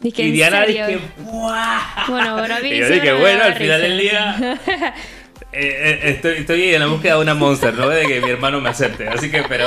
Dije, 0.00 0.22
Y 0.22 0.26
¿en 0.28 0.32
Diana 0.32 0.62
dije, 0.64 0.98
¡buah! 1.18 2.06
Bueno, 2.08 2.38
pero 2.40 2.54
a 2.54 2.60
mí 2.60 2.68
Y 2.72 2.78
yo 2.78 2.88
dije, 2.88 3.12
bueno, 3.12 3.42
al 3.44 3.54
final 3.54 3.82
del 3.82 3.98
día. 3.98 4.58
eh, 5.52 6.00
eh, 6.02 6.10
estoy, 6.10 6.34
estoy 6.38 6.74
en 6.74 6.80
la 6.80 6.86
búsqueda 6.86 7.16
de 7.16 7.22
una 7.22 7.34
monster, 7.34 7.74
¿no? 7.74 7.88
De 7.88 8.06
que 8.06 8.20
mi 8.20 8.30
hermano 8.30 8.60
me 8.60 8.68
acepte. 8.68 9.08
Así 9.08 9.30
que, 9.30 9.42
pero, 9.48 9.66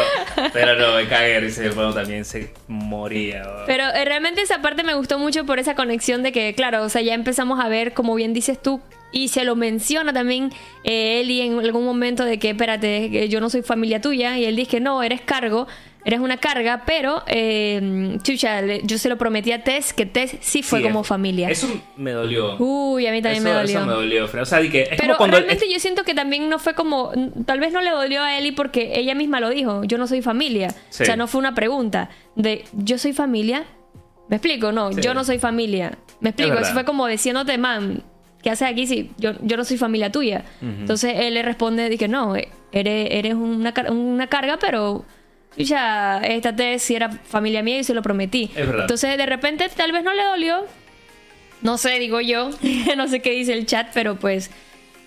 pero 0.54 0.76
no, 0.76 0.96
me 0.96 1.08
cagué, 1.08 1.42
mi 1.42 1.66
hermano 1.66 1.94
también 1.94 2.24
se 2.24 2.54
moría. 2.68 3.44
Pero 3.66 3.84
eh, 3.90 4.06
realmente 4.06 4.42
esa 4.42 4.62
parte 4.62 4.84
me 4.84 4.94
gustó 4.94 5.20
mucho 5.20 5.46
por 5.46 5.60
esa 5.60 5.76
conexión 5.76 6.24
de 6.24 6.32
que, 6.32 6.54
claro, 6.56 6.84
o 6.84 6.90
sea, 6.90 7.02
ya 7.02 7.14
empezamos 7.14 7.60
a 7.60 7.68
ver, 7.68 7.94
como 7.94 8.16
bien 8.16 8.34
dices 8.34 8.62
tú, 8.62 8.82
y 9.12 9.28
se 9.28 9.44
lo 9.44 9.56
menciona 9.56 10.14
también 10.14 10.52
eh, 10.84 11.22
Eli 11.22 11.42
en 11.42 11.60
algún 11.60 11.86
momento 11.86 12.24
de 12.24 12.40
que, 12.40 12.52
espérate, 12.52 13.12
que 13.12 13.28
yo 13.28 13.42
no 13.42 13.50
soy 13.50 13.62
familia 13.62 14.00
tuya, 14.00 14.38
y 14.38 14.46
él 14.46 14.56
dice, 14.56 14.80
no, 14.80 15.04
eres 15.04 15.20
cargo, 15.22 15.68
eres 16.06 16.20
una 16.20 16.38
carga, 16.38 16.84
pero, 16.86 17.24
eh, 17.28 18.18
chucha, 18.24 18.62
yo 18.84 18.98
se 18.98 19.10
lo 19.10 19.18
prometí 19.18 19.52
a 19.52 19.64
Tess, 19.64 19.94
que 19.94 20.06
Tess 20.06 20.36
sí 20.42 20.64
fue 20.64 20.80
Sí, 20.80 20.84
como 20.86 21.02
es- 21.02 21.08
familia. 21.08 21.50
Eso 21.50 21.68
me 21.98 22.12
dolió. 22.12 22.58
Uy, 22.60 23.08
a 23.08 23.12
mí 23.12 23.22
también 23.22 23.44
eso, 23.44 23.50
me 23.54 23.56
dolió. 23.56 23.78
Eso 23.80 23.86
me 23.88 23.94
dolió, 23.94 24.28
Fran. 24.28 24.44
O 24.44 24.46
sea, 24.46 24.60
que 24.62 24.82
es 24.84 24.90
Pero 24.90 25.02
como 25.02 25.18
cuando. 25.18 25.38
realmente 25.38 25.66
yo 25.72 25.80
siento 25.80 26.04
que 26.04 26.14
también 26.14 26.50
no 26.50 26.60
fue 26.60 26.74
como, 26.74 27.12
tal 27.46 27.60
vez 27.60 27.72
no 27.74 27.82
le 27.82 27.92
dolió 27.92 28.22
a 28.22 28.38
Eli 28.38 28.52
porque 28.52 29.00
ella 29.00 29.16
misma 29.16 29.40
lo 29.40 29.50
dijo, 29.50 29.84
yo 29.84 29.98
no 29.98 30.08
soy 30.08 30.22
familia. 30.22 30.70
Sí. 30.90 31.04
O 31.04 31.06
sea, 31.06 31.16
no 31.16 31.28
fue 31.28 31.40
una 31.40 31.56
pregunta 31.56 32.10
de, 32.36 32.66
yo 32.74 32.98
soy 32.98 33.14
familia. 33.14 33.64
¿Me 34.30 34.38
explico? 34.38 34.72
No, 34.72 34.92
Sí. 34.94 35.02
yo 35.02 35.14
no 35.14 35.24
soy 35.24 35.38
familia. 35.40 35.98
¿Me 36.22 36.30
explico? 36.30 36.58
Eso 36.58 36.74
fue 36.74 36.86
como 36.86 37.08
diciéndote, 37.08 37.58
man, 37.58 38.04
¿qué 38.42 38.50
haces 38.50 38.68
aquí 38.70 38.88
si 38.88 39.12
yo, 39.18 39.34
yo 39.42 39.58
no 39.58 39.64
soy 39.66 39.78
familia 39.78 40.12
tuya? 40.12 40.44
Entonces 40.62 41.14
él 41.18 41.34
le 41.36 41.44
responde, 41.44 41.90
dije, 41.90 42.08
no, 42.08 42.36
eres, 42.36 42.48
eres 42.72 43.34
una, 43.36 43.74
car- 43.74 43.92
una 43.92 44.28
carga, 44.28 44.58
pero 44.60 45.06
ya 45.58 46.20
esta 46.20 46.56
te 46.56 46.80
si 46.80 46.96
era 46.96 47.10
familia 47.10 47.64
mía 47.64 47.80
y 47.80 47.84
se 47.84 47.94
lo 47.94 48.02
prometí. 48.02 48.52
Es 48.56 48.68
verdad. 48.68 48.82
Entonces 48.82 49.18
de 49.18 49.26
repente 49.26 49.70
tal 49.76 49.92
vez 49.92 50.04
no 50.04 50.14
le 50.14 50.24
dolió, 50.24 50.66
no 51.62 51.78
sé, 51.78 52.00
digo 52.00 52.22
yo. 52.22 52.52
no 52.98 53.08
sé 53.08 53.22
qué 53.22 53.32
dice 53.32 53.54
el 53.54 53.66
chat, 53.66 53.90
pero 53.94 54.16
pues 54.16 54.52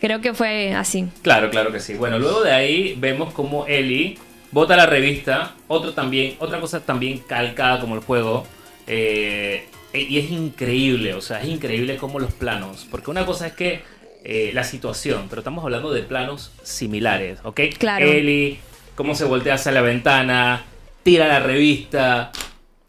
creo 0.00 0.20
que 0.20 0.35
fue 0.35 0.74
así. 0.74 1.06
Claro, 1.22 1.50
claro 1.50 1.72
que 1.72 1.80
sí. 1.80 1.94
Bueno, 1.94 2.18
luego 2.18 2.42
de 2.42 2.52
ahí 2.52 2.94
vemos 2.98 3.32
como 3.32 3.66
Ellie 3.66 4.18
bota 4.50 4.76
la 4.76 4.87
revista. 4.87 5.54
Otro 5.68 5.92
también, 5.92 6.37
otra 6.38 6.61
cosa 6.61 6.80
también 6.80 7.18
calcada 7.18 7.80
como 7.80 7.94
el 7.94 8.00
juego. 8.00 8.46
eh, 8.87 9.66
y 9.92 10.18
es 10.18 10.30
increíble, 10.30 11.14
o 11.14 11.22
sea, 11.22 11.40
es 11.40 11.48
increíble 11.48 11.96
como 11.96 12.18
los 12.18 12.35
planos. 12.35 12.87
Porque 12.90 13.11
una 13.11 13.24
cosa 13.24 13.46
es 13.46 13.54
que 13.54 13.80
eh, 14.24 14.50
la 14.52 14.64
situación, 14.64 15.26
pero 15.30 15.40
estamos 15.40 15.64
hablando 15.64 15.92
de 15.92 16.02
planos 16.02 16.52
similares, 16.62 17.38
¿ok? 17.44 17.61
Claro. 17.78 18.04
Ellie, 18.04 18.59
cómo 18.96 19.14
se 19.14 19.24
voltea 19.24 19.54
hacia 19.54 19.70
la 19.72 19.82
ventana, 19.82 20.64
tira 21.04 21.28
la 21.28 21.38
revista. 21.40 22.32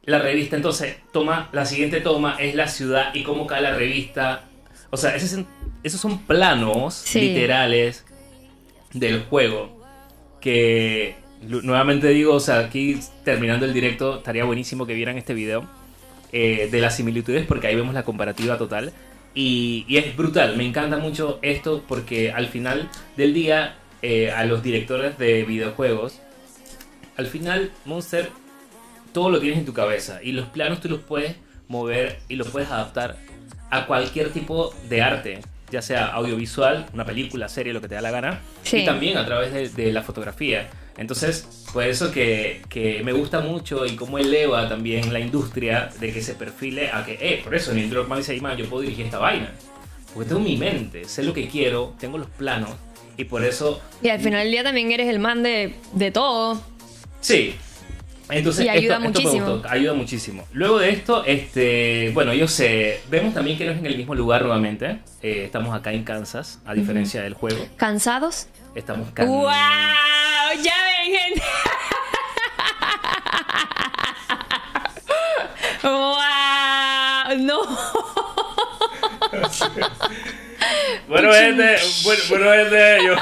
La 0.04 0.20
revista, 0.20 0.56
entonces, 0.56 0.96
toma, 1.12 1.50
la 1.52 1.66
siguiente 1.66 2.00
toma 2.02 2.38
es 2.40 2.56
la 2.56 2.68
ciudad 2.68 3.14
y 3.14 3.24
cómo 3.24 3.46
cae 3.46 3.62
la 3.62 3.76
revista. 3.76 4.46
O 4.90 4.98
sea, 4.98 5.16
ese 5.16 5.26
es- 5.26 5.46
esos 5.84 6.00
son 6.02 6.20
planos 6.26 6.94
Sí. 6.96 7.20
literales 7.22 8.06
del 8.94 9.24
juego. 9.24 9.78
Que 10.42 11.16
nuevamente 11.42 12.08
digo, 12.10 12.34
o 12.36 12.40
sea, 12.40 12.60
aquí 12.60 12.98
terminando 13.26 13.66
el 13.66 13.74
directo, 13.74 14.18
estaría 14.18 14.46
buenísimo 14.46 14.86
que 14.88 14.94
vieran 14.94 15.18
este 15.18 15.34
video 15.34 15.66
eh, 16.34 16.68
de 16.72 16.82
las 16.82 16.96
similitudes, 16.98 17.46
porque 17.46 17.68
ahí 17.68 17.76
vemos 17.76 17.94
la 17.94 18.04
comparativa 18.04 18.58
total. 18.58 18.92
Y, 19.34 19.86
y 19.88 19.98
es 19.98 20.16
brutal, 20.18 20.58
me 20.58 20.66
encanta 20.66 20.98
mucho 20.98 21.40
esto, 21.42 21.84
porque 21.88 22.32
al 22.32 22.48
final 22.48 22.90
del 23.16 23.34
día, 23.34 23.76
eh, 24.02 24.32
a 24.32 24.46
los 24.46 24.64
directores 24.64 25.18
de 25.18 25.44
videojuegos, 25.44 26.20
al 27.18 27.28
final, 27.28 27.72
Monster, 27.86 28.30
todo 29.12 29.30
lo 29.30 29.40
tienes 29.40 29.60
en 29.60 29.66
tu 29.66 29.74
cabeza. 29.74 30.20
Y 30.22 30.32
los 30.34 30.48
planos 30.48 30.82
tú 30.82 30.90
los 30.90 31.00
puedes 31.00 31.36
mover 31.68 32.20
y 32.30 32.36
los 32.36 32.48
puedes 32.50 32.70
adaptar 32.70 33.18
a 33.70 33.88
cualquier 33.88 34.32
tipo 34.32 34.74
de 34.88 35.02
arte. 35.02 35.40
Ya 35.72 35.82
sea 35.82 36.08
audiovisual, 36.08 36.86
una 36.94 37.04
película, 37.06 37.50
serie, 37.50 37.74
lo 37.74 37.82
que 37.82 37.90
te 37.90 37.96
da 37.96 38.02
la 38.02 38.12
gana. 38.12 38.40
Sí. 38.64 38.78
Y 38.78 38.86
también 38.86 39.18
a 39.18 39.26
través 39.26 39.52
de, 39.52 39.68
de 39.70 39.92
la 39.92 40.02
fotografía. 40.02 40.70
Entonces, 40.98 41.66
por 41.74 41.84
eso 41.84 42.12
que, 42.12 42.62
que 42.70 43.04
me 43.04 43.12
gusta 43.12 43.42
mucho 43.42 43.86
y 43.86 43.96
cómo 43.96 44.18
eleva 44.18 44.68
también 44.70 45.12
la 45.12 45.20
industria 45.20 45.90
de 46.00 46.12
que 46.14 46.22
se 46.22 46.34
perfile 46.34 46.90
a 46.92 47.06
que, 47.06 47.18
eh, 47.22 47.42
por 47.44 47.54
eso 47.54 47.74
Neil 47.74 47.90
Druckmann 47.90 48.20
dice, 48.20 48.40
"Man, 48.42 48.58
yo 48.58 48.66
puedo 48.66 48.82
dirigir 48.82 49.06
esta 49.06 49.20
vaina. 49.20 49.52
Porque 50.14 50.30
tengo 50.30 50.42
mi 50.42 50.58
mente, 50.58 51.06
sé 51.06 51.22
lo 51.22 51.34
que 51.34 51.48
quiero, 51.48 51.94
tengo 52.00 52.18
los 52.18 52.30
planos. 52.30 52.72
Y 53.18 53.26
por 53.26 53.44
eso 53.44 53.82
Y 54.02 54.10
al 54.10 54.20
final 54.20 54.42
del 54.44 54.52
día 54.52 54.64
también 54.64 54.92
eres 54.92 55.08
el 55.10 55.20
man 55.20 55.44
de, 55.44 55.76
de 55.94 56.12
todo. 56.12 56.62
Sí. 57.20 57.56
Entonces, 58.30 58.66
Y 58.66 58.70
ayuda 58.70 58.80
esto, 58.80 58.94
esto 58.94 59.00
me 59.00 59.08
muchísimo. 59.26 59.52
gustó, 59.54 59.70
ayuda 59.70 59.94
muchísimo. 59.94 60.46
Luego 60.52 60.80
de 60.80 60.90
esto, 60.92 61.24
este, 61.26 62.12
bueno, 62.14 62.34
yo 62.34 62.48
sé, 62.50 63.00
vemos 63.10 63.34
también 63.34 63.58
que 63.58 63.64
no 63.66 63.72
es 63.72 63.78
en 63.80 63.86
el 63.86 63.96
mismo 63.98 64.14
lugar 64.16 64.42
nuevamente. 64.42 65.00
Eh, 65.22 65.44
estamos 65.46 65.74
acá 65.74 65.94
en 65.94 66.04
Kansas, 66.04 66.60
a 66.66 66.74
diferencia 66.74 67.22
del 67.24 67.34
juego. 67.36 67.66
¿Cansados? 67.78 68.48
Estamos 68.76 69.08
en- 69.16 69.28
¡Wow! 69.28 69.46
Ya 70.62 70.74
ven, 71.06 71.18
gente. 71.18 71.42
¡Wow! 75.84 77.38
No. 77.40 77.62
Bueno, 81.08 81.32
gente, 81.34 81.76
bueno, 82.04 82.22
bueno, 82.30 82.52
gente, 82.52 82.98
yo. 83.06 83.16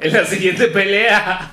en 0.00 0.12
la 0.12 0.24
siguiente 0.24 0.66
pelea. 0.68 1.52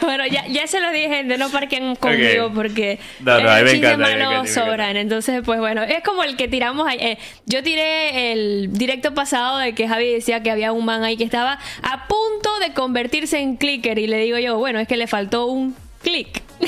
Bueno, 0.00 0.26
ya, 0.26 0.46
ya 0.48 0.66
se 0.66 0.80
lo 0.80 0.90
dije, 0.90 1.08
gente, 1.08 1.38
no 1.38 1.50
parquen 1.50 1.96
conmigo 1.96 2.46
Ok. 2.46 2.54
porque 2.54 2.98
No, 3.20 3.40
no, 3.40 3.56
eh, 3.56 4.46
sobran. 4.48 4.96
Entonces, 4.96 5.42
pues 5.44 5.58
bueno, 5.60 5.82
es 5.82 6.02
como 6.02 6.24
el 6.24 6.36
que 6.36 6.48
tiramos 6.48 6.86
ahí. 6.86 6.98
eh, 7.00 7.18
yo 7.46 7.62
tiré 7.62 8.32
el 8.32 8.68
directo 8.72 9.14
pasado 9.14 9.58
de 9.58 9.74
que 9.74 9.88
Javi 9.88 10.12
decía 10.12 10.42
que 10.42 10.50
había 10.50 10.72
un 10.72 10.84
man 10.84 11.04
ahí 11.04 11.16
que 11.16 11.24
estaba 11.24 11.58
a 11.82 12.06
punto 12.06 12.58
de 12.60 12.72
convertirse 12.74 13.38
en 13.38 13.56
clicker 13.56 13.98
y 13.98 14.06
le 14.06 14.18
digo 14.18 14.38
yo, 14.38 14.56
bueno, 14.58 14.78
es 14.80 14.88
que 14.88 14.96
le 14.96 15.06
faltó 15.06 15.46
un 15.46 15.76
click. 16.02 16.42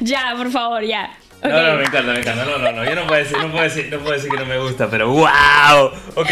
ya, 0.00 0.34
por 0.36 0.50
favor, 0.50 0.82
ya. 0.84 1.10
No, 1.42 1.50
no, 1.50 1.74
me 1.76 1.82
encanta, 1.84 2.12
me 2.12 2.18
encanta. 2.20 2.44
No, 2.44 2.58
no, 2.58 2.72
no. 2.72 2.84
Yo 2.84 2.94
no 2.94 3.06
puedo 3.06 3.22
decir, 3.22 3.38
no 3.38 3.50
puedo 3.50 3.62
decir, 3.64 3.88
no 3.90 3.98
puedo 3.98 4.12
decir 4.12 4.30
que 4.30 4.36
no 4.38 4.44
me 4.46 4.58
gusta, 4.58 4.90
pero 4.90 5.08
¡wow! 5.10 5.92
Ok. 6.16 6.30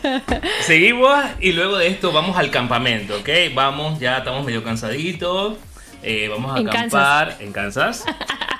Seguimos 0.62 1.16
y 1.40 1.52
luego 1.52 1.78
de 1.78 1.86
esto 1.88 2.10
vamos 2.12 2.36
al 2.36 2.50
campamento, 2.50 3.16
¿ok? 3.18 3.28
Vamos, 3.54 4.00
ya 4.00 4.18
estamos 4.18 4.44
medio 4.44 4.64
cansaditos. 4.64 5.58
eh, 6.02 6.28
vamos 6.28 6.56
a 6.56 6.60
En 6.60 6.68
acampar 6.68 7.36
en 7.40 7.52
Kansas. 7.52 8.04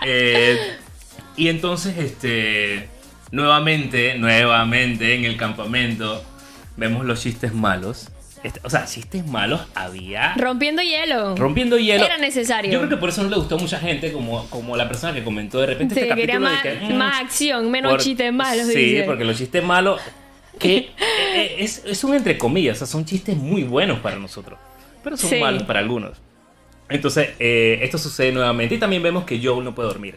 Eh, 0.04 0.58
y 1.36 1.46
entonces, 1.48 1.96
este. 1.96 2.88
Nuevamente, 3.30 4.18
nuevamente 4.18 5.14
en 5.14 5.24
el 5.24 5.36
campamento 5.36 6.24
vemos 6.76 7.04
los 7.06 7.22
chistes 7.22 7.54
malos. 7.54 8.08
Este- 8.42 8.60
o 8.64 8.70
sea, 8.70 8.84
chistes 8.86 9.24
malos 9.26 9.60
había. 9.74 10.34
Rompiendo 10.36 10.82
hielo. 10.82 11.36
Rompiendo 11.36 11.78
hielo. 11.78 12.04
Era 12.04 12.18
necesario. 12.18 12.72
Yo 12.72 12.78
creo 12.80 12.90
que 12.90 12.96
por 12.96 13.08
eso 13.10 13.22
no 13.22 13.28
le 13.30 13.36
gustó 13.36 13.54
a 13.54 13.58
mucha 13.58 13.78
gente, 13.78 14.10
como, 14.12 14.48
como 14.50 14.76
la 14.76 14.88
persona 14.88 15.14
que 15.14 15.22
comentó 15.22 15.60
de 15.60 15.66
repente 15.66 15.94
Sí, 15.94 16.00
este 16.00 16.14
quería 16.14 16.34
capítulo 16.40 16.50
más, 16.52 16.62
de 16.64 16.78
que, 16.78 16.92
mm, 16.94 16.96
más 16.96 17.20
acción, 17.22 17.70
menos 17.70 17.92
por- 17.92 18.00
chistes 18.00 18.32
malos. 18.32 18.66
Sí, 18.66 18.74
dice. 18.78 19.04
porque 19.04 19.24
los 19.24 19.38
chistes 19.38 19.62
malos, 19.62 20.00
que 20.58 20.90
eh, 21.34 21.56
es, 21.60 21.84
es 21.86 22.02
un 22.04 22.14
entre 22.14 22.36
comillas, 22.36 22.76
o 22.76 22.78
sea, 22.78 22.86
son 22.88 23.04
chistes 23.04 23.36
muy 23.36 23.62
buenos 23.62 24.00
para 24.00 24.16
nosotros, 24.16 24.58
pero 25.04 25.16
son 25.16 25.30
Sí. 25.30 25.36
malos 25.36 25.62
para 25.62 25.78
algunos. 25.78 26.18
Entonces, 26.88 27.30
eh, 27.38 27.78
esto 27.82 27.96
sucede 27.96 28.32
nuevamente 28.32 28.74
y 28.74 28.78
también 28.78 29.02
vemos 29.02 29.24
que 29.24 29.40
Joel 29.42 29.64
no 29.64 29.74
puede 29.74 29.88
dormir. 29.88 30.16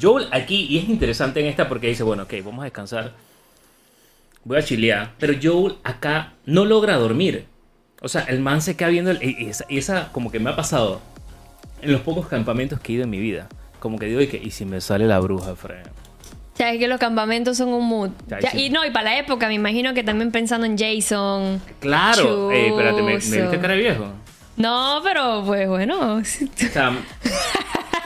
Joel 0.00 0.28
aquí, 0.32 0.66
y 0.68 0.78
es 0.78 0.88
interesante 0.88 1.40
en 1.40 1.46
esta 1.46 1.68
porque 1.68 1.88
dice, 1.88 2.02
bueno, 2.02 2.22
ok, 2.24 2.32
vamos 2.44 2.60
a 2.62 2.64
descansar, 2.64 3.12
voy 4.44 4.58
a 4.58 4.62
chilear, 4.62 5.12
pero 5.18 5.34
Joel 5.42 5.76
acá 5.84 6.32
no 6.46 6.64
logra 6.64 6.96
dormir. 6.96 7.44
O 8.02 8.08
sea, 8.08 8.22
el 8.22 8.40
man 8.40 8.60
se 8.62 8.76
queda 8.76 8.88
viendo, 8.88 9.10
el- 9.10 9.52
esa, 9.68 10.12
como 10.12 10.30
que 10.30 10.38
me 10.38 10.50
ha 10.50 10.56
pasado 10.56 11.00
en 11.82 11.92
los 11.92 12.00
pocos 12.02 12.26
campamentos 12.28 12.80
que 12.80 12.92
he 12.92 12.94
ido 12.96 13.04
en 13.04 13.10
mi 13.10 13.18
vida. 13.20 13.48
Como 13.80 13.98
que 13.98 14.06
digo, 14.06 14.20
y, 14.20 14.26
que, 14.28 14.36
¿y 14.38 14.50
si 14.50 14.64
me 14.64 14.80
sale 14.80 15.06
la 15.06 15.18
bruja, 15.20 15.54
Fred? 15.56 15.86
O 15.86 16.56
sea, 16.56 16.72
es 16.72 16.78
que 16.78 16.88
los 16.88 16.98
campamentos 16.98 17.56
son 17.58 17.68
un 17.68 17.86
mood. 17.86 18.10
Ya, 18.28 18.56
y 18.58 18.70
no, 18.70 18.84
y 18.84 18.90
para 18.90 19.04
la 19.10 19.18
época, 19.18 19.46
me 19.48 19.54
imagino 19.54 19.92
que 19.92 20.02
también 20.02 20.30
pensando 20.32 20.66
en 20.66 20.76
Jason. 20.78 21.60
Claro, 21.80 22.50
eh, 22.50 22.68
espérate, 22.68 23.02
¿me, 23.02 23.08
me 23.08 23.14
viste 23.16 23.58
cara 23.60 23.74
de 23.74 23.78
viejo? 23.80 24.06
No, 24.56 25.00
pero 25.04 25.42
pues 25.44 25.68
bueno. 25.68 26.16
O 26.16 26.24
sea, 26.24 26.90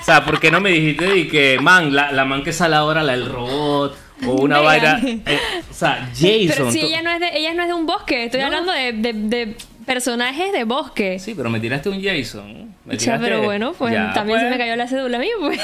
o 0.00 0.04
sea, 0.04 0.24
¿por 0.24 0.40
qué 0.40 0.50
no 0.50 0.60
me 0.60 0.70
dijiste 0.70 1.16
y 1.16 1.28
que, 1.28 1.58
man, 1.60 1.94
la, 1.94 2.10
la 2.10 2.24
man 2.24 2.42
que 2.42 2.52
sale 2.52 2.74
ahora, 2.74 3.04
la 3.04 3.12
del 3.12 3.26
robot, 3.26 3.96
o 4.26 4.32
una 4.32 4.58
vaina? 4.58 5.00
eh, 5.04 5.38
o 5.70 5.74
sea, 5.74 6.08
Jason. 6.12 6.48
pero 6.48 6.72
si 6.72 6.80
ella 6.80 7.02
no 7.02 7.10
es 7.10 7.20
de, 7.20 7.30
ella 7.38 7.54
no 7.54 7.62
es 7.62 7.68
de 7.68 7.74
un 7.74 7.86
bosque, 7.86 8.24
estoy 8.24 8.40
No. 8.40 8.46
hablando 8.46 8.72
de, 8.72 8.92
de- 8.94 9.12
de 9.12 9.56
personajes 9.94 10.52
de 10.52 10.62
bosque. 10.62 11.18
Sí, 11.18 11.34
pero 11.36 11.50
me 11.50 11.58
tiraste 11.58 11.88
un 11.88 12.00
Jason. 12.00 12.72
Me 12.84 12.96
Ya, 12.96 12.98
tiraste- 13.16 13.24
pero 13.24 13.42
bueno, 13.42 13.72
pues 13.72 13.92
Ya, 13.92 14.12
también 14.12 14.38
se 14.38 14.44
pues. 14.46 14.52
me 14.56 14.58
cayó 14.58 14.76
la 14.76 14.86
cédula 14.86 15.16
a 15.16 15.20
mí, 15.20 15.26
pues. 15.40 15.60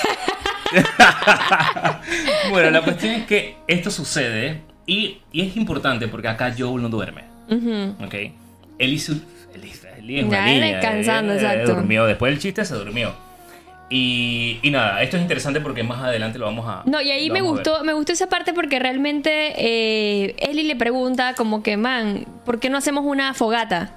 bueno, 2.51 2.71
la 2.73 2.83
cuestión 2.83 3.15
es 3.15 3.25
que 3.27 3.55
esto 3.69 3.89
sucede 3.93 4.63
y, 4.85 5.19
y 5.31 5.43
es 5.43 5.57
importante 5.57 6.09
porque 6.09 6.27
acá 6.27 6.53
Joel 6.59 6.83
no 6.83 6.89
duerme. 6.89 7.23
Ujú. 7.49 8.05
¿Ok? 8.05 8.15
Él 8.79 8.93
hizo. 8.93 9.13
Él, 9.55 9.63
es 10.11 10.25
una 10.25 10.39
Ya, 10.39 10.53
niña, 10.53 10.99
exacto. 10.99 11.75
Durmió. 11.75 12.05
Después 12.07 12.33
del 12.33 12.41
chiste 12.41 12.65
se 12.65 12.75
durmió. 12.75 13.13
Y, 13.91 14.59
y 14.63 14.71
nada, 14.73 15.01
esto 15.03 15.17
es 15.17 15.23
interesante 15.23 15.61
porque 15.61 15.85
más 15.85 16.03
adelante 16.03 16.37
lo 16.41 16.47
vamos 16.47 16.67
a. 16.69 16.83
No, 16.87 17.01
y 17.01 17.13
ahí 17.13 17.31
me 17.31 17.43
gustó, 17.43 17.85
me 17.85 17.93
gustó 17.93 18.13
esa 18.13 18.29
parte 18.29 18.53
porque 18.53 18.81
realmente 18.81 19.53
eh, 19.57 20.35
Ellie 20.41 20.65
le 20.65 20.75
pregunta 20.75 21.35
como 21.37 21.63
que, 21.63 21.77
man, 21.77 22.27
¿por 22.45 22.59
qué 22.59 22.69
no 22.71 22.77
hacemos 22.79 23.05
una 23.07 23.33
fogata? 23.35 23.93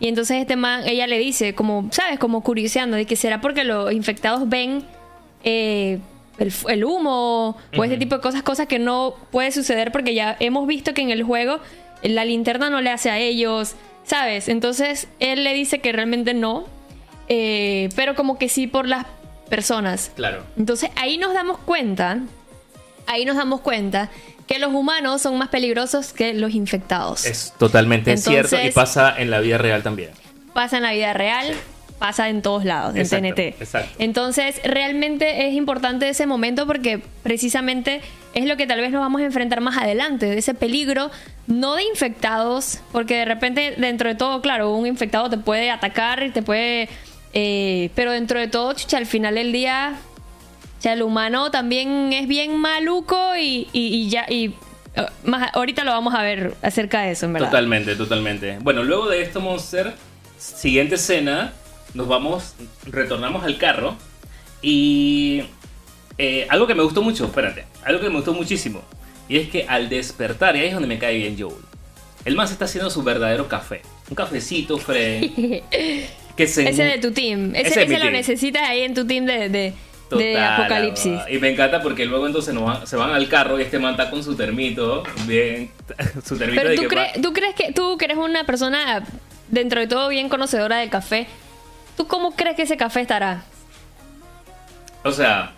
Y 0.00 0.08
entonces 0.08 0.38
este 0.40 0.56
man, 0.56 0.82
ella 0.86 1.06
le 1.06 1.18
dice, 1.18 1.54
como, 1.54 1.88
¿sabes? 1.92 2.18
Como 2.18 2.42
curioseando, 2.42 2.96
de 2.96 3.06
que 3.06 3.14
será 3.14 3.40
porque 3.40 3.62
los 3.62 3.92
infectados 3.92 4.48
ven 4.48 4.82
eh, 5.44 6.00
el, 6.38 6.52
el 6.68 6.84
humo 6.84 7.56
o 7.76 7.84
este 7.84 7.94
Ujú. 7.94 7.98
tipo 8.00 8.14
de 8.16 8.20
cosas, 8.20 8.42
cosas 8.42 8.66
que 8.66 8.78
no 8.80 9.14
puede 9.30 9.52
suceder 9.52 9.92
porque 9.92 10.14
ya 10.14 10.36
hemos 10.40 10.66
visto 10.66 10.94
que 10.94 11.02
en 11.02 11.10
el 11.10 11.22
juego 11.22 11.60
la 12.02 12.24
linterna 12.24 12.70
no 12.70 12.80
le 12.80 12.90
hace 12.90 13.10
a 13.10 13.18
ellos, 13.18 13.76
¿sabes? 14.04 14.48
Entonces 14.48 15.06
él 15.20 15.44
le 15.44 15.54
dice 15.54 15.78
que 15.80 15.92
realmente 15.92 16.34
no, 16.34 16.64
eh, 17.28 17.88
pero 17.94 18.16
como 18.16 18.38
que 18.38 18.48
sí 18.48 18.66
por 18.66 18.88
las 18.88 19.06
personas. 19.48 20.10
Claro. 20.16 20.42
Entonces 20.56 20.90
ahí 20.96 21.18
nos 21.18 21.34
damos 21.34 21.58
cuenta, 21.58 22.18
ahí 23.06 23.24
nos 23.24 23.36
damos 23.36 23.60
cuenta 23.60 24.10
que 24.46 24.58
los 24.58 24.72
humanos 24.72 25.22
son 25.22 25.38
más 25.38 25.48
peligrosos 25.48 26.12
que 26.12 26.34
los 26.34 26.52
infectados. 26.52 27.24
Es 27.24 27.52
totalmente 27.58 28.10
Entonces- 28.12 28.48
cierto 28.48 28.66
y 28.66 28.70
pasa 28.72 29.14
en 29.16 29.30
la 29.30 29.40
vida 29.40 29.58
real 29.58 29.82
también. 29.82 30.10
pasa 30.54 30.76
en 30.76 30.82
la 30.82 30.92
vida 30.92 31.12
real, 31.14 31.46
pasa 31.98 32.28
en 32.28 32.42
todos 32.42 32.64
lados, 32.64 32.94
en 32.94 33.02
Exacto, 33.02 33.26
TNT. 33.34 33.38
exacto. 33.62 33.94
Entonces, 33.98 34.60
realmente 34.64 35.46
es 35.48 35.54
importante 35.54 36.08
ese 36.08 36.26
momento 36.26 36.66
porque 36.66 37.00
precisamente 37.22 38.00
es 38.34 38.44
lo 38.46 38.56
que 38.56 38.66
tal 38.66 38.80
vez 38.80 38.90
nos 38.90 39.00
vamos 39.00 39.20
a 39.20 39.24
enfrentar 39.24 39.60
más 39.60 39.76
adelante, 39.78 40.26
de 40.26 40.36
ese 40.38 40.52
peligro, 40.54 41.10
no 41.46 41.74
de 41.76 41.84
infectados, 41.84 42.80
porque 42.92 43.16
de 43.18 43.24
repente, 43.24 43.74
dentro 43.78 44.08
de 44.08 44.14
todo, 44.14 44.40
claro, 44.42 44.74
un 44.74 44.86
infectado 44.86 45.30
te 45.30 45.38
puede 45.38 45.70
atacar 45.70 46.22
y 46.22 46.30
te 46.30 46.42
puede... 46.42 46.88
eh, 47.34 47.90
pero 47.94 48.10
dentro 48.12 48.38
de 48.40 48.48
todo, 48.48 48.72
chucha, 48.74 48.96
al 48.98 49.06
final 49.06 49.36
del 49.36 49.52
día, 49.52 49.94
o 50.82 50.84
sea, 50.84 50.94
el 50.94 51.02
humano 51.02 51.52
también 51.52 52.12
es 52.12 52.26
bien 52.26 52.56
maluco 52.56 53.36
y, 53.36 53.68
y- 53.72 53.86
y 53.94 54.08
ya... 54.10 54.26
Y, 54.28 54.46
eh, 54.96 55.06
más, 55.22 55.48
ahorita 55.54 55.84
lo 55.84 55.92
vamos 55.92 56.12
a 56.12 56.22
ver 56.22 56.54
acerca 56.60 57.02
de 57.02 57.12
eso, 57.12 57.26
en 57.26 57.34
verdad. 57.34 57.50
Totalmente, 57.50 57.94
totalmente. 57.94 58.58
Bueno, 58.60 58.82
luego 58.82 59.08
de 59.08 59.22
esto, 59.22 59.40
Monster, 59.40 59.92
siguiente 60.36 60.96
escena, 60.96 61.52
nos 61.94 62.08
vamos, 62.08 62.54
retornamos 62.86 63.44
al 63.44 63.58
carro 63.58 63.94
y 64.60 65.44
eh, 66.18 66.48
algo 66.50 66.66
que 66.66 66.74
me 66.74 66.82
gustó 66.82 67.00
mucho, 67.00 67.26
espérate, 67.26 67.64
algo 67.84 68.00
que 68.00 68.08
me 68.08 68.16
gustó 68.16 68.34
muchísimo, 68.34 68.82
y 69.28 69.36
es 69.38 69.48
que 69.50 69.66
al 69.68 69.88
despertar, 69.88 70.56
y 70.56 70.60
ahí 70.62 70.66
es 70.66 70.72
donde 70.74 70.88
me 70.88 70.98
cae 70.98 71.16
bien 71.16 71.36
Joel, 71.38 71.62
el 72.24 72.36
se 72.48 72.54
está 72.54 72.64
haciendo 72.64 72.90
su 72.90 73.04
verdadero 73.04 73.46
café, 73.46 73.82
un 74.10 74.16
cafecito, 74.16 74.78
Fred, 74.78 75.30
que 76.36 76.46
se... 76.48 76.68
Ese 76.68 76.82
de 76.82 76.98
tu 76.98 77.12
team. 77.12 77.54
Ese, 77.54 77.68
Ese 77.68 77.82
ese 77.84 77.94
lo 77.94 78.00
team. 78.00 78.12
necesitas 78.12 78.68
ahí 78.68 78.80
en 78.82 78.94
tu 78.94 79.06
team 79.06 79.26
de, 79.26 79.48
de, 79.48 79.74
de 80.18 80.32
Total, 80.34 80.52
Apocalipsis. 80.60 81.20
Y 81.30 81.38
me 81.38 81.50
encanta 81.50 81.80
porque 81.82 82.04
luego 82.06 82.26
entonces 82.26 82.52
nos 82.54 82.64
van- 82.64 82.86
se 82.86 82.96
van 82.96 83.12
al 83.12 83.28
carro 83.28 83.58
y 83.58 83.62
este 83.62 83.78
man 83.78 83.92
está 83.92 84.10
con 84.10 84.22
su 84.22 84.34
termito, 84.36 85.02
bien, 85.26 85.70
su 86.24 86.36
termito 86.38 86.60
Pero 86.60 86.70
de 86.70 86.76
tú, 86.76 86.82
que 86.82 86.88
crees, 86.88 87.12
va- 87.16 87.22
tú 87.22 87.32
crees 87.32 87.54
que 87.54 87.72
tú 87.72 87.96
que 87.98 88.04
eres 88.06 88.16
una 88.16 88.44
persona 88.44 89.02
dentro 89.48 89.80
de 89.80 89.86
todo 89.86 90.08
bien 90.08 90.28
conocedora 90.28 90.78
del 90.78 90.90
café, 90.90 91.26
¿tú 91.96 92.06
cómo 92.06 92.34
crees 92.36 92.56
que 92.56 92.62
ese 92.62 92.76
café 92.76 93.00
estará? 93.02 93.42
O 95.04 95.12
sea... 95.12 95.52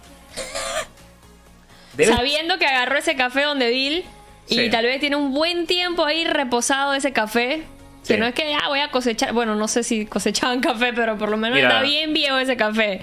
debe- 1.97 2.15
Sabiendo 2.15 2.59
que 2.59 2.67
agarró 2.67 2.97
ese 2.99 3.15
café 3.17 3.43
donde 3.43 3.69
Bill 3.71 4.05
y 4.49 4.55
Sí. 4.57 4.71
tal 4.71 4.85
vez 4.85 5.01
tiene 5.01 5.17
un 5.17 5.33
buen 5.33 5.67
tiempo 5.67 6.05
ahí 6.05 6.25
reposado 6.25 6.95
ese 6.95 7.13
café. 7.13 7.63
Que 8.07 8.15
Sí. 8.15 8.21
no 8.21 8.27
es 8.27 8.35
que 8.35 8.51
ya 8.51 8.69
voy 8.69 8.81
a 8.81 8.91
cosechar, 8.91 9.33
bueno, 9.33 9.55
no 9.55 9.67
sé 9.69 9.83
si 9.83 10.05
cosechaban 10.05 10.61
café, 10.61 10.93
pero 10.93 11.17
por 11.17 11.31
lo 11.31 11.37
menos 11.39 11.57
Mira. 11.57 11.69
está 11.69 11.83
bien 11.83 12.13
viejo 12.13 12.37
ese 12.37 12.57
café. 12.57 13.01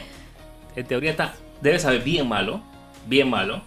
En 0.75 0.85
teoría 0.85 1.11
está, 1.11 1.33
debe 1.61 1.79
saber 1.79 2.01
bien 2.03 2.27
malo, 2.27 2.61
bien 3.07 3.29
malo, 3.29 3.61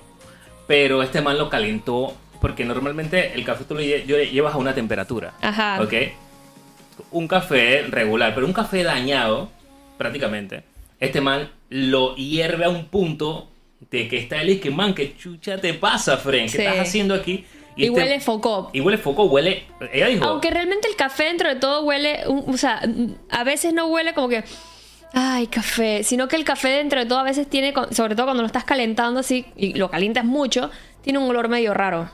pero 0.66 1.02
este 1.02 1.20
man 1.20 1.38
lo 1.38 1.48
calentó 1.50 2.14
porque 2.40 2.64
normalmente 2.64 3.32
el 3.34 3.44
café 3.44 3.64
tú 3.64 3.74
lo 3.74 3.80
lle- 3.80 4.30
llevas 4.30 4.54
a 4.54 4.58
una 4.58 4.74
temperatura, 4.74 5.34
Ajá. 5.40 5.80
¿ok? 5.82 5.92
Un 7.10 7.26
café 7.28 7.82
regular, 7.88 8.34
pero 8.34 8.46
un 8.46 8.52
café 8.52 8.82
dañado, 8.82 9.50
prácticamente, 9.98 10.62
este 11.00 11.20
man 11.20 11.50
lo 11.70 12.14
hierve 12.16 12.64
a 12.64 12.68
un 12.68 12.86
punto 12.86 13.48
de 13.90 14.08
que 14.08 14.18
está 14.18 14.42
y 14.44 14.58
que 14.58 14.70
man, 14.70 14.94
que 14.94 15.16
chucha 15.16 15.58
te 15.60 15.74
pasa, 15.74 16.16
Fren, 16.16 16.46
¿qué 16.46 16.48
Sí. 16.52 16.58
estás 16.58 16.78
haciendo 16.78 17.14
aquí? 17.14 17.44
Y, 17.76 17.86
este- 17.86 17.90
huele 17.96 18.20
foco. 18.20 18.70
Y 18.72 18.80
huele 18.80 18.98
foco, 18.98 19.24
huele, 19.24 19.64
ella 19.92 20.06
dijo, 20.06 20.24
Aunque 20.24 20.50
realmente 20.50 20.86
el 20.88 20.94
café 20.96 21.24
dentro 21.24 21.48
de 21.48 21.56
todo 21.56 21.82
huele, 21.84 22.20
o 22.26 22.56
sea, 22.56 22.80
a 23.30 23.44
veces 23.44 23.72
no 23.74 23.86
huele 23.86 24.14
como 24.14 24.28
que, 24.28 24.44
ay, 25.14 25.46
café, 25.46 26.02
sino 26.04 26.28
que 26.28 26.36
el 26.36 26.44
café 26.44 26.68
dentro 26.68 27.00
de 27.00 27.06
todo 27.06 27.18
a 27.18 27.22
veces 27.24 27.48
tiene, 27.48 27.72
sobre 27.90 28.14
todo 28.14 28.26
cuando 28.26 28.42
lo 28.42 28.46
estás 28.46 28.64
calentando 28.64 29.20
así 29.20 29.46
y 29.56 29.74
lo 29.74 29.90
calientas 29.90 30.24
mucho, 30.24 30.70
tiene 31.02 31.18
un 31.18 31.28
olor 31.30 31.48
medio 31.48 31.72
raro. 31.74 32.10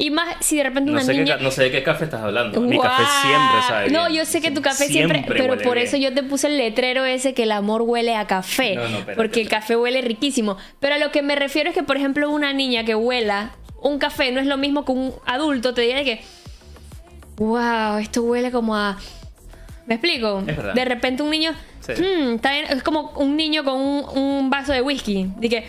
Y 0.00 0.10
más 0.10 0.36
si 0.40 0.56
de 0.56 0.62
repente 0.62 0.90
no 0.92 0.98
una 0.98 1.02
sé, 1.04 1.12
qué, 1.12 1.18
niña... 1.18 1.38
ca- 1.38 1.42
no 1.42 1.50
sé 1.50 1.64
de 1.64 1.70
qué 1.72 1.82
café 1.82 2.04
estás 2.04 2.20
hablando, 2.22 2.60
mi 2.60 2.78
café 2.78 3.02
siempre 3.22 3.62
sabe 3.66 3.90
No, 3.90 4.06
bien. 4.06 4.18
yo 4.20 4.24
sé 4.26 4.40
que 4.40 4.52
tu 4.52 4.62
café 4.62 4.86
siempre, 4.86 5.24
pero 5.26 5.56
por 5.58 5.74
bien. 5.74 5.86
eso 5.88 5.96
yo 5.96 6.14
te 6.14 6.22
puse 6.22 6.46
el 6.46 6.56
letrero 6.56 7.04
ese 7.04 7.34
que 7.34 7.42
el 7.42 7.50
amor 7.50 7.82
huele 7.82 8.14
a 8.14 8.26
café. 8.28 8.76
No, 8.76 8.82
no, 8.82 8.86
espérate, 8.98 9.16
porque 9.16 9.40
el 9.40 9.48
café 9.48 9.74
huele 9.74 10.00
riquísimo. 10.02 10.56
Pero 10.78 10.94
a 10.94 10.98
lo 10.98 11.10
que 11.10 11.22
me 11.22 11.34
refiero 11.34 11.68
es 11.70 11.74
que, 11.74 11.82
por 11.82 11.96
ejemplo, 11.96 12.30
una 12.30 12.52
niña 12.52 12.84
que 12.84 12.94
huela 12.94 13.52
un 13.82 13.98
café 13.98 14.30
no 14.30 14.40
es 14.40 14.46
lo 14.46 14.56
mismo 14.56 14.84
que 14.84 14.92
un 14.92 15.14
adulto 15.26 15.74
te 15.74 15.80
diga 15.82 16.04
que, 16.04 16.20
wow, 17.36 17.98
esto 17.98 18.22
huele 18.22 18.50
como 18.50 18.76
a 18.76 18.98
¿Me 19.86 19.94
explico? 19.94 20.40
Es 20.46 20.56
verdad. 20.56 20.74
De 20.74 20.84
repente 20.84 21.22
un 21.22 21.30
niño. 21.30 21.52
Sí. 21.96 22.02
"Hmm, 22.02 22.34
está 22.34 22.52
bien", 22.52 22.66
es 22.70 22.82
como 22.82 23.10
un 23.16 23.36
niño 23.36 23.64
con 23.64 23.74
un, 23.80 24.04
un 24.18 24.50
vaso 24.50 24.72
de 24.72 24.80
whisky. 24.82 25.30
De 25.38 25.48
que. 25.48 25.66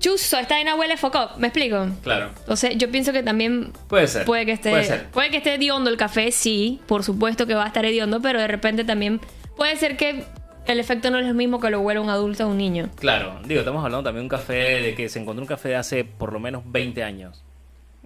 Chuzo, 0.00 0.38
esta 0.38 0.54
vaina 0.54 0.76
huele 0.76 0.96
foco. 0.96 1.28
¿Me 1.38 1.48
explico? 1.48 1.88
Claro. 2.04 2.30
Entonces, 2.38 2.76
yo 2.76 2.88
pienso 2.88 3.12
que 3.12 3.24
también 3.24 3.72
Puede 3.88 4.06
ser. 4.06 4.24
puede 4.24 4.46
que 4.46 4.52
esté. 4.52 4.70
Puede 4.70 4.84
ser. 4.84 5.06
Puede 5.08 5.30
que 5.30 5.38
esté 5.38 5.54
hediondo 5.54 5.90
el 5.90 5.96
café, 5.96 6.30
sí. 6.30 6.80
Por 6.86 7.02
supuesto 7.02 7.48
que 7.48 7.54
va 7.54 7.64
a 7.64 7.66
estar 7.66 7.84
hediondo, 7.84 8.22
pero 8.22 8.40
de 8.40 8.46
repente 8.46 8.84
también 8.84 9.20
puede 9.56 9.74
ser 9.76 9.96
que 9.96 10.22
el 10.66 10.78
efecto 10.78 11.10
no 11.10 11.18
es 11.18 11.26
lo 11.26 11.34
mismo 11.34 11.58
que 11.58 11.68
lo 11.70 11.80
huele 11.80 11.98
un 11.98 12.10
adulto 12.10 12.44
a 12.44 12.46
un 12.46 12.58
niño. 12.58 12.88
Claro. 13.00 13.40
Digo, 13.44 13.58
estamos 13.60 13.84
hablando 13.84 14.04
también 14.04 14.28
de 14.28 14.34
un 14.36 14.40
café 14.40 14.80
de 14.82 14.94
que 14.94 15.08
se 15.08 15.18
encontró 15.18 15.42
un 15.42 15.48
café 15.48 15.70
de 15.70 15.76
hace 15.76 16.04
por 16.04 16.32
lo 16.32 16.38
menos 16.38 16.62
20 16.66 17.02
años. 17.02 17.42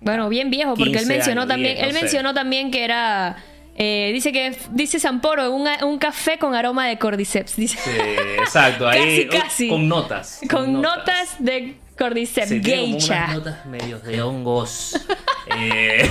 Bueno, 0.00 0.30
bien 0.30 0.48
viejo, 0.48 0.70
porque 0.70 0.84
él 0.92 0.98
15 0.98 1.06
mencionó 1.12 1.42
años, 1.42 1.48
también, 1.50 1.74
10, 1.74 1.86
él 1.86 1.92
no 1.92 1.98
sé. 1.98 2.02
mencionó 2.04 2.32
también 2.34 2.70
que 2.70 2.84
era 2.84 3.36
eh, 3.76 4.10
dice 4.12 4.32
que 4.32 4.56
dice 4.70 4.98
Samporo, 5.00 5.50
un, 5.52 5.66
un 5.84 5.98
café 5.98 6.38
con 6.38 6.54
aroma 6.54 6.86
de 6.88 6.98
cordyceps, 6.98 7.56
dice. 7.56 7.78
Sí, 7.78 7.90
exacto. 8.38 8.86
Ahí 8.88 9.26
Casi, 9.28 9.42
casi. 9.44 9.68
Con 9.68 9.88
notas. 9.88 10.40
con 10.50 10.80
notas 10.80 11.36
de 11.38 11.76
cordyceps, 11.98 12.48
Sí, 12.48 12.60
tiene 12.60 12.82
como 12.82 12.92
geisha. 12.94 13.14
unas 13.24 13.34
notas 13.36 13.66
medios 13.66 14.02
de 14.04 14.22
hongos. 14.22 15.00
Eh, 15.54 16.08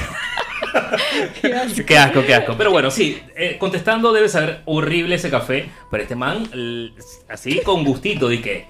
Qué 1.42 1.54
asco. 1.56 1.86
qué 1.86 1.98
asco, 1.98 2.26
qué 2.26 2.36
asco. 2.36 2.56
Pero 2.58 2.70
bueno, 2.72 2.92
sí, 2.92 3.20
eh, 3.36 3.58
contestando 3.58 4.12
debe 4.14 4.30
saber 4.30 4.62
horrible 4.66 5.16
ese 5.16 5.30
café. 5.30 5.70
Pero 5.90 6.04
este 6.04 6.16
man, 6.16 6.50
así 7.30 7.60
con 7.62 7.84
gustito, 7.84 8.28
di 8.28 8.40
que. 8.42 8.68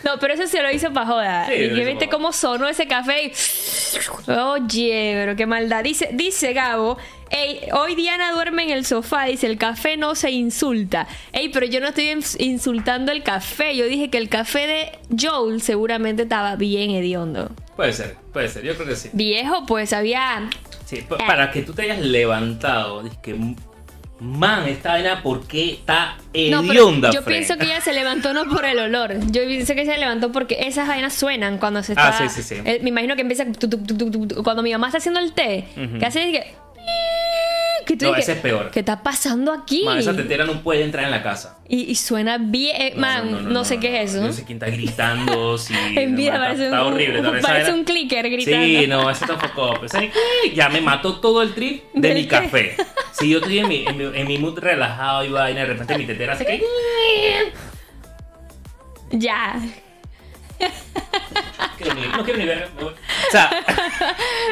No, 0.04 0.18
pero 0.18 0.34
eso 0.34 0.46
se 0.46 0.62
lo 0.62 0.70
hizo 0.70 0.92
para 0.92 1.06
joda. 1.06 1.46
Sí, 1.46 1.52
y 1.54 1.74
que 1.74 1.84
viste 1.84 2.08
cómo 2.08 2.32
sonó 2.32 2.68
ese 2.68 2.86
café 2.86 3.24
y... 3.26 3.32
Oye, 4.30 5.12
pero 5.14 5.36
qué 5.36 5.46
maldad. 5.46 5.82
Dice, 5.84 6.08
dice 6.12 6.52
Gabo, 6.52 6.96
"Ey, 7.30 7.60
hoy 7.72 7.94
Diana 7.94 8.32
duerme 8.32 8.62
en 8.64 8.70
el 8.70 8.84
sofá, 8.86 9.24
dice, 9.24 9.46
el 9.46 9.58
café 9.58 9.96
no 9.96 10.14
se 10.14 10.30
insulta. 10.30 11.06
Ey, 11.32 11.48
pero 11.50 11.66
yo 11.66 11.80
no 11.80 11.88
estoy 11.88 12.06
ins- 12.06 12.36
insultando 12.38 13.12
el 13.12 13.22
café. 13.22 13.76
Yo 13.76 13.86
dije 13.86 14.10
que 14.10 14.18
el 14.18 14.28
café 14.28 14.66
de 14.66 14.98
Joel 15.20 15.60
seguramente 15.62 16.22
estaba 16.22 16.56
bien 16.56 16.90
hediondo. 16.90 17.50
Puede 17.76 17.92
ser, 17.92 18.16
puede 18.32 18.48
ser, 18.48 18.62
yo 18.62 18.74
creo 18.76 18.86
que 18.88 18.96
sí. 18.96 19.10
Viejo, 19.12 19.66
pues 19.66 19.92
había... 19.92 20.48
Sí, 20.86 21.02
pa- 21.08 21.18
para 21.18 21.50
que 21.50 21.62
tú 21.62 21.72
te 21.72 21.82
hayas 21.82 22.00
levantado, 22.00 23.02
que. 23.22 23.34
Man, 24.20 24.68
esta 24.68 24.90
vaina, 24.90 25.22
¿por 25.22 25.46
qué 25.46 25.72
está 25.72 26.16
No, 26.50 26.60
hedionda? 26.62 27.10
yo 27.10 27.22
Fred? 27.22 27.36
pienso 27.36 27.56
que 27.56 27.64
ella 27.64 27.80
se 27.80 27.92
levantó 27.94 28.34
no 28.34 28.44
por 28.48 28.64
el 28.66 28.78
olor. 28.78 29.14
Yo 29.30 29.46
pienso 29.46 29.74
que 29.74 29.86
se 29.86 29.96
levantó 29.96 30.30
porque 30.30 30.58
esas 30.60 30.86
vainas 30.86 31.14
suenan 31.14 31.56
cuando 31.58 31.82
se 31.82 31.92
está. 31.92 32.08
Ah, 32.08 32.12
sí, 32.12 32.28
sí, 32.28 32.42
sí. 32.42 32.60
Eh, 32.64 32.80
me 32.82 32.90
imagino 32.90 33.16
que 33.16 33.22
empieza. 33.22 33.44
tu, 33.46 33.68
tu, 33.68 33.78
tu, 33.78 34.10
tu, 34.10 34.26
tu, 34.28 34.42
cuando 34.42 34.62
mi 34.62 34.72
mamá 34.72 34.88
está 34.88 34.98
haciendo 34.98 35.20
el 35.20 35.32
té, 35.32 35.64
Ujú. 35.76 35.98
que 35.98 36.06
hace 36.06 36.22
es 36.30 36.32
que. 36.38 36.54
Que 37.90 37.96
tú 37.96 38.04
No, 38.06 38.12
dices, 38.12 38.28
ese 38.28 38.32
es 38.38 38.38
peor. 38.42 38.70
¿Qué 38.70 38.80
está 38.80 39.02
pasando 39.02 39.52
aquí? 39.52 39.82
Man, 39.84 39.98
esa 39.98 40.14
tetera 40.14 40.44
no 40.44 40.62
puede 40.62 40.84
entrar 40.84 41.04
en 41.04 41.10
la 41.10 41.22
casa. 41.24 41.58
y, 41.68 41.90
y 41.90 41.94
suena 41.96 42.38
bien. 42.38 42.76
eh, 42.80 42.94
man, 42.96 43.52
no, 43.52 43.64
sé 43.64 43.78
qué 43.80 44.02
es 44.02 44.10
eso. 44.14 44.22
No 44.24 44.32
sé 44.32 44.44
quién 44.44 44.58
está 44.58 44.70
gritando. 44.70 45.58
Si, 45.58 45.74
en 45.74 46.14
vida 46.16 46.32
man, 46.32 46.40
parece, 46.42 46.64
está, 46.66 46.84
un, 46.84 47.00
está 47.00 47.18
horrible. 47.18 47.40
parece 47.42 47.72
un 47.72 47.84
clicker 47.84 48.30
gritando. 48.30 48.64
Sí, 48.66 48.86
no, 48.86 49.10
ese 49.10 49.26
tampoco. 49.26 49.80
Ya 50.54 50.68
me 50.68 50.80
mató 50.80 51.20
todo 51.20 51.42
el 51.42 51.52
trip 51.54 51.82
de 51.94 52.00
¿Del 52.08 52.14
mi 52.18 52.22
qué? 52.24 52.28
café. 52.28 52.76
Si 53.12 53.28
yo 53.28 53.38
estoy 53.38 53.58
en 53.58 53.68
mi, 53.68 53.84
en, 53.84 53.96
mi, 53.98 54.04
en 54.20 54.26
mi 54.28 54.38
mood 54.38 54.58
relajado 54.60 55.24
y 55.24 55.30
vaina, 55.30 55.60
de 55.60 55.66
repente 55.66 55.98
mi 55.98 56.06
tetera 56.06 56.34
hace 56.34 56.46
que. 56.46 56.62
Ya. 59.10 59.60
Quiero 61.76 61.94
ni- 61.94 62.06
no 62.06 62.24
quiero 62.24 62.38
ni 62.38 62.44
ver. 62.46 62.68
O 63.30 63.32
sea, 63.32 63.50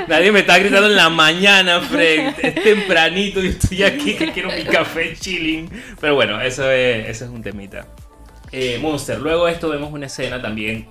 nadie 0.07 0.31
me 0.31 0.41
está 0.41 0.57
gritando 0.59 0.87
en 0.87 0.95
la 0.97 1.09
mañana, 1.09 1.81
Fred. 1.81 2.35
Es 2.41 2.55
tempranito 2.63 3.43
y 3.43 3.49
estoy 3.49 3.83
aquí 3.83 4.15
que 4.15 4.31
quiero 4.33 4.51
mi 4.51 4.63
café 4.65 5.15
chilling. 5.19 5.69
Pero 6.01 6.15
bueno, 6.15 6.41
eso 6.41 6.71
es, 6.71 7.09
eso 7.09 7.25
es 7.25 7.31
un 7.33 7.43
temita. 7.43 7.87
Eh, 8.53 8.79
Monster. 8.81 9.19
Luego 9.19 9.47
de 9.47 9.53
esto 9.53 9.69
vemos 9.69 9.93
una 9.93 10.07
escena 10.07 10.41
también 10.41 10.87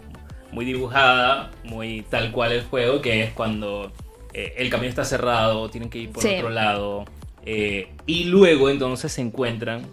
muy 0.52 0.66
dibujada, 0.66 1.52
muy 1.64 2.02
tal 2.10 2.32
cual 2.32 2.52
el 2.52 2.64
juego, 2.64 3.02
que 3.02 3.24
es 3.24 3.32
cuando 3.32 3.92
eh, 4.34 4.54
el 4.58 4.70
camino 4.70 4.90
está 4.90 5.06
cerrado, 5.06 5.70
tienen 5.70 5.90
que 5.90 6.00
ir 6.00 6.10
por 6.12 6.24
Sí. 6.24 6.36
otro 6.36 6.50
lado. 6.50 7.06
eh, 7.46 7.90
y 8.06 8.26
luego 8.26 8.70
entonces 8.70 9.12
se 9.14 9.22
encuentran 9.22 9.84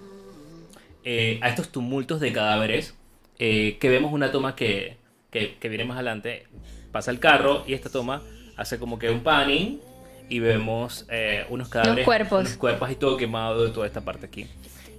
eh, 1.05 1.39
a 1.43 1.49
estos 1.49 1.71
tumultos 1.71 2.19
de 2.19 2.33
cadáveres 2.33 2.95
que 3.39 3.77
vemos 3.83 4.13
una 4.13 4.33
toma 4.33 4.57
que, 4.57 4.97
que, 5.31 5.55
que 5.61 5.69
viene 5.69 5.85
más 5.85 5.97
adelante. 5.97 6.47
Pasa 6.95 7.11
el 7.11 7.19
carro 7.19 7.65
y 7.67 7.75
esta 7.75 7.91
toma 7.91 8.23
hace 8.57 8.79
como 8.79 9.01
que 9.01 9.11
un 9.11 9.25
panning 9.25 9.81
y 10.29 10.39
vemos 10.39 11.07
eh, 11.11 11.45
unos 11.49 11.69
cadáveres, 11.69 12.05
cuerpos. 12.05 12.43
unos 12.43 12.57
cuerpos 12.57 12.89
y 12.93 12.95
todo 12.95 13.17
quemado 13.17 13.65
de 13.65 13.73
toda 13.73 13.89
esta 13.89 14.03
parte 14.03 14.27
aquí. 14.27 14.47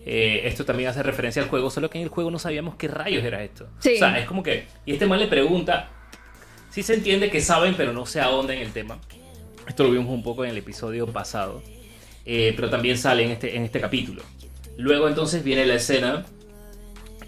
Eh, 0.05 0.41
esto 0.43 0.65
también 0.65 0.89
hace 0.89 1.01
referencia 1.03 1.41
al 1.41 1.47
juego, 1.47 1.69
solo 1.69 1.89
que 1.89 1.97
en 1.97 2.03
el 2.03 2.10
juego 2.10 2.29
no 2.31 2.38
sabíamos 2.38 2.75
qué 2.75 2.89
rayos 2.89 3.23
era 3.23 3.41
esto. 3.41 3.69
Sí. 3.79 3.93
O 3.95 3.99
sea, 3.99 4.19
es 4.19 4.27
como 4.27 4.43
que... 4.43 4.65
Y 4.86 4.91
este 4.91 5.05
man 5.05 5.19
le 5.19 5.27
pregunta, 5.27 5.88
sí 6.69 6.84
se 6.84 6.95
entiende 6.95 7.29
que 7.29 7.39
saben, 7.39 7.75
pero 7.75 7.93
no 7.93 8.05
se 8.05 8.19
ahonda 8.19 8.53
en 8.53 8.60
el 8.60 8.73
tema. 8.73 8.99
Esto 9.65 9.86
lo 9.86 9.91
vimos 9.91 10.10
un 10.10 10.21
poco 10.21 10.43
en 10.43 10.51
el 10.51 10.58
episodio 10.58 11.08
pasado, 11.08 11.63
eh, 12.25 12.51
pero 12.58 12.69
también 12.69 12.97
sale 12.97 13.23
en 13.23 13.31
este, 13.31 13.55
en 13.55 13.63
este 13.63 13.79
capítulo. 13.79 14.21
Luego 14.75 15.08
entonces 15.08 15.45
viene 15.45 15.65
la 15.65 15.75
escena 15.75 16.25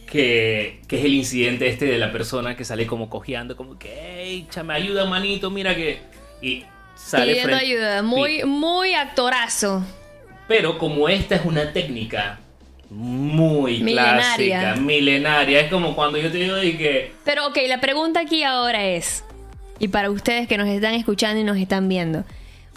que, 0.07 0.81
que 0.87 0.97
es 0.97 1.05
el 1.05 1.13
incidente 1.13 1.67
este 1.67 1.85
de 1.85 1.97
la 1.99 2.11
persona 2.11 2.55
que 2.57 2.65
sale 2.65 2.87
como 2.87 3.09
cojeando, 3.09 3.55
como 3.55 3.77
que, 3.77 3.93
hey, 4.23 4.47
chame, 4.49 4.73
ayuda, 4.73 5.05
manito, 5.05 5.51
mira 5.51 5.75
que... 5.75 5.99
Y 6.41 6.63
sale 6.95 7.33
Pidiendo 7.33 7.57
ayuda. 7.57 8.01
Muy, 8.01 8.43
muy 8.43 8.93
actorazo. 8.93 9.83
Pero 10.47 10.77
como 10.77 11.09
esta 11.09 11.35
es 11.35 11.45
una 11.45 11.73
técnica 11.73 12.39
muy 12.89 13.83
Milenaria. 13.83 14.59
clásica, 14.59 14.81
milenaria, 14.81 15.59
es 15.59 15.69
como 15.69 15.93
cuando 15.93 16.17
yo 16.17 16.31
te 16.31 16.37
digo 16.37 16.55
de 16.55 16.77
que... 16.77 17.11
Pero 17.25 17.47
ok, 17.47 17.57
la 17.67 17.81
pregunta 17.81 18.21
aquí 18.21 18.43
ahora 18.43 18.85
es, 18.85 19.25
y 19.77 19.89
para 19.89 20.09
ustedes 20.09 20.47
que 20.47 20.57
nos 20.57 20.69
están 20.69 20.93
escuchando 20.93 21.41
y 21.41 21.43
nos 21.43 21.57
están 21.57 21.89
viendo, 21.89 22.23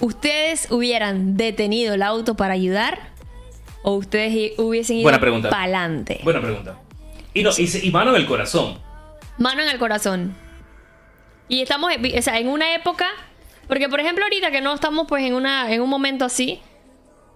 ¿ustedes 0.01 0.71
hubieran 0.71 1.37
detenido 1.37 1.95
el 1.95 2.03
auto 2.03 2.35
para 2.35 2.55
ayudar? 2.55 2.99
¿O 3.83 3.95
ustedes 3.95 4.59
hubiesen 4.59 4.97
ido 4.97 5.11
para 5.11 5.63
adelante? 5.63 6.21
Buena 6.25 6.41
pregunta. 6.41 6.77
Y, 7.35 7.43
no, 7.43 7.51
y, 7.57 7.91
mano 7.91 8.11
en 8.11 8.17
el 8.17 8.27
corazón. 8.27 8.79
Mano 9.39 9.63
en 9.63 9.69
el 9.69 9.79
corazón. 9.79 10.35
Y 11.49 11.63
estamos 11.63 11.93
o 12.19 12.23
sea, 12.23 12.39
en 12.39 12.49
una 12.49 12.75
época, 12.75 13.07
porque 13.69 13.89
por 13.89 14.01
ejemplo 14.01 14.25
ahorita 14.25 14.51
que 14.51 14.61
no 14.61 14.75
estamos 14.75 15.07
pues 15.09 15.25
en, 15.25 15.35
una, 15.35 15.73
en 15.73 15.81
un 15.81 15.89
momento 15.91 16.25
así, 16.25 16.61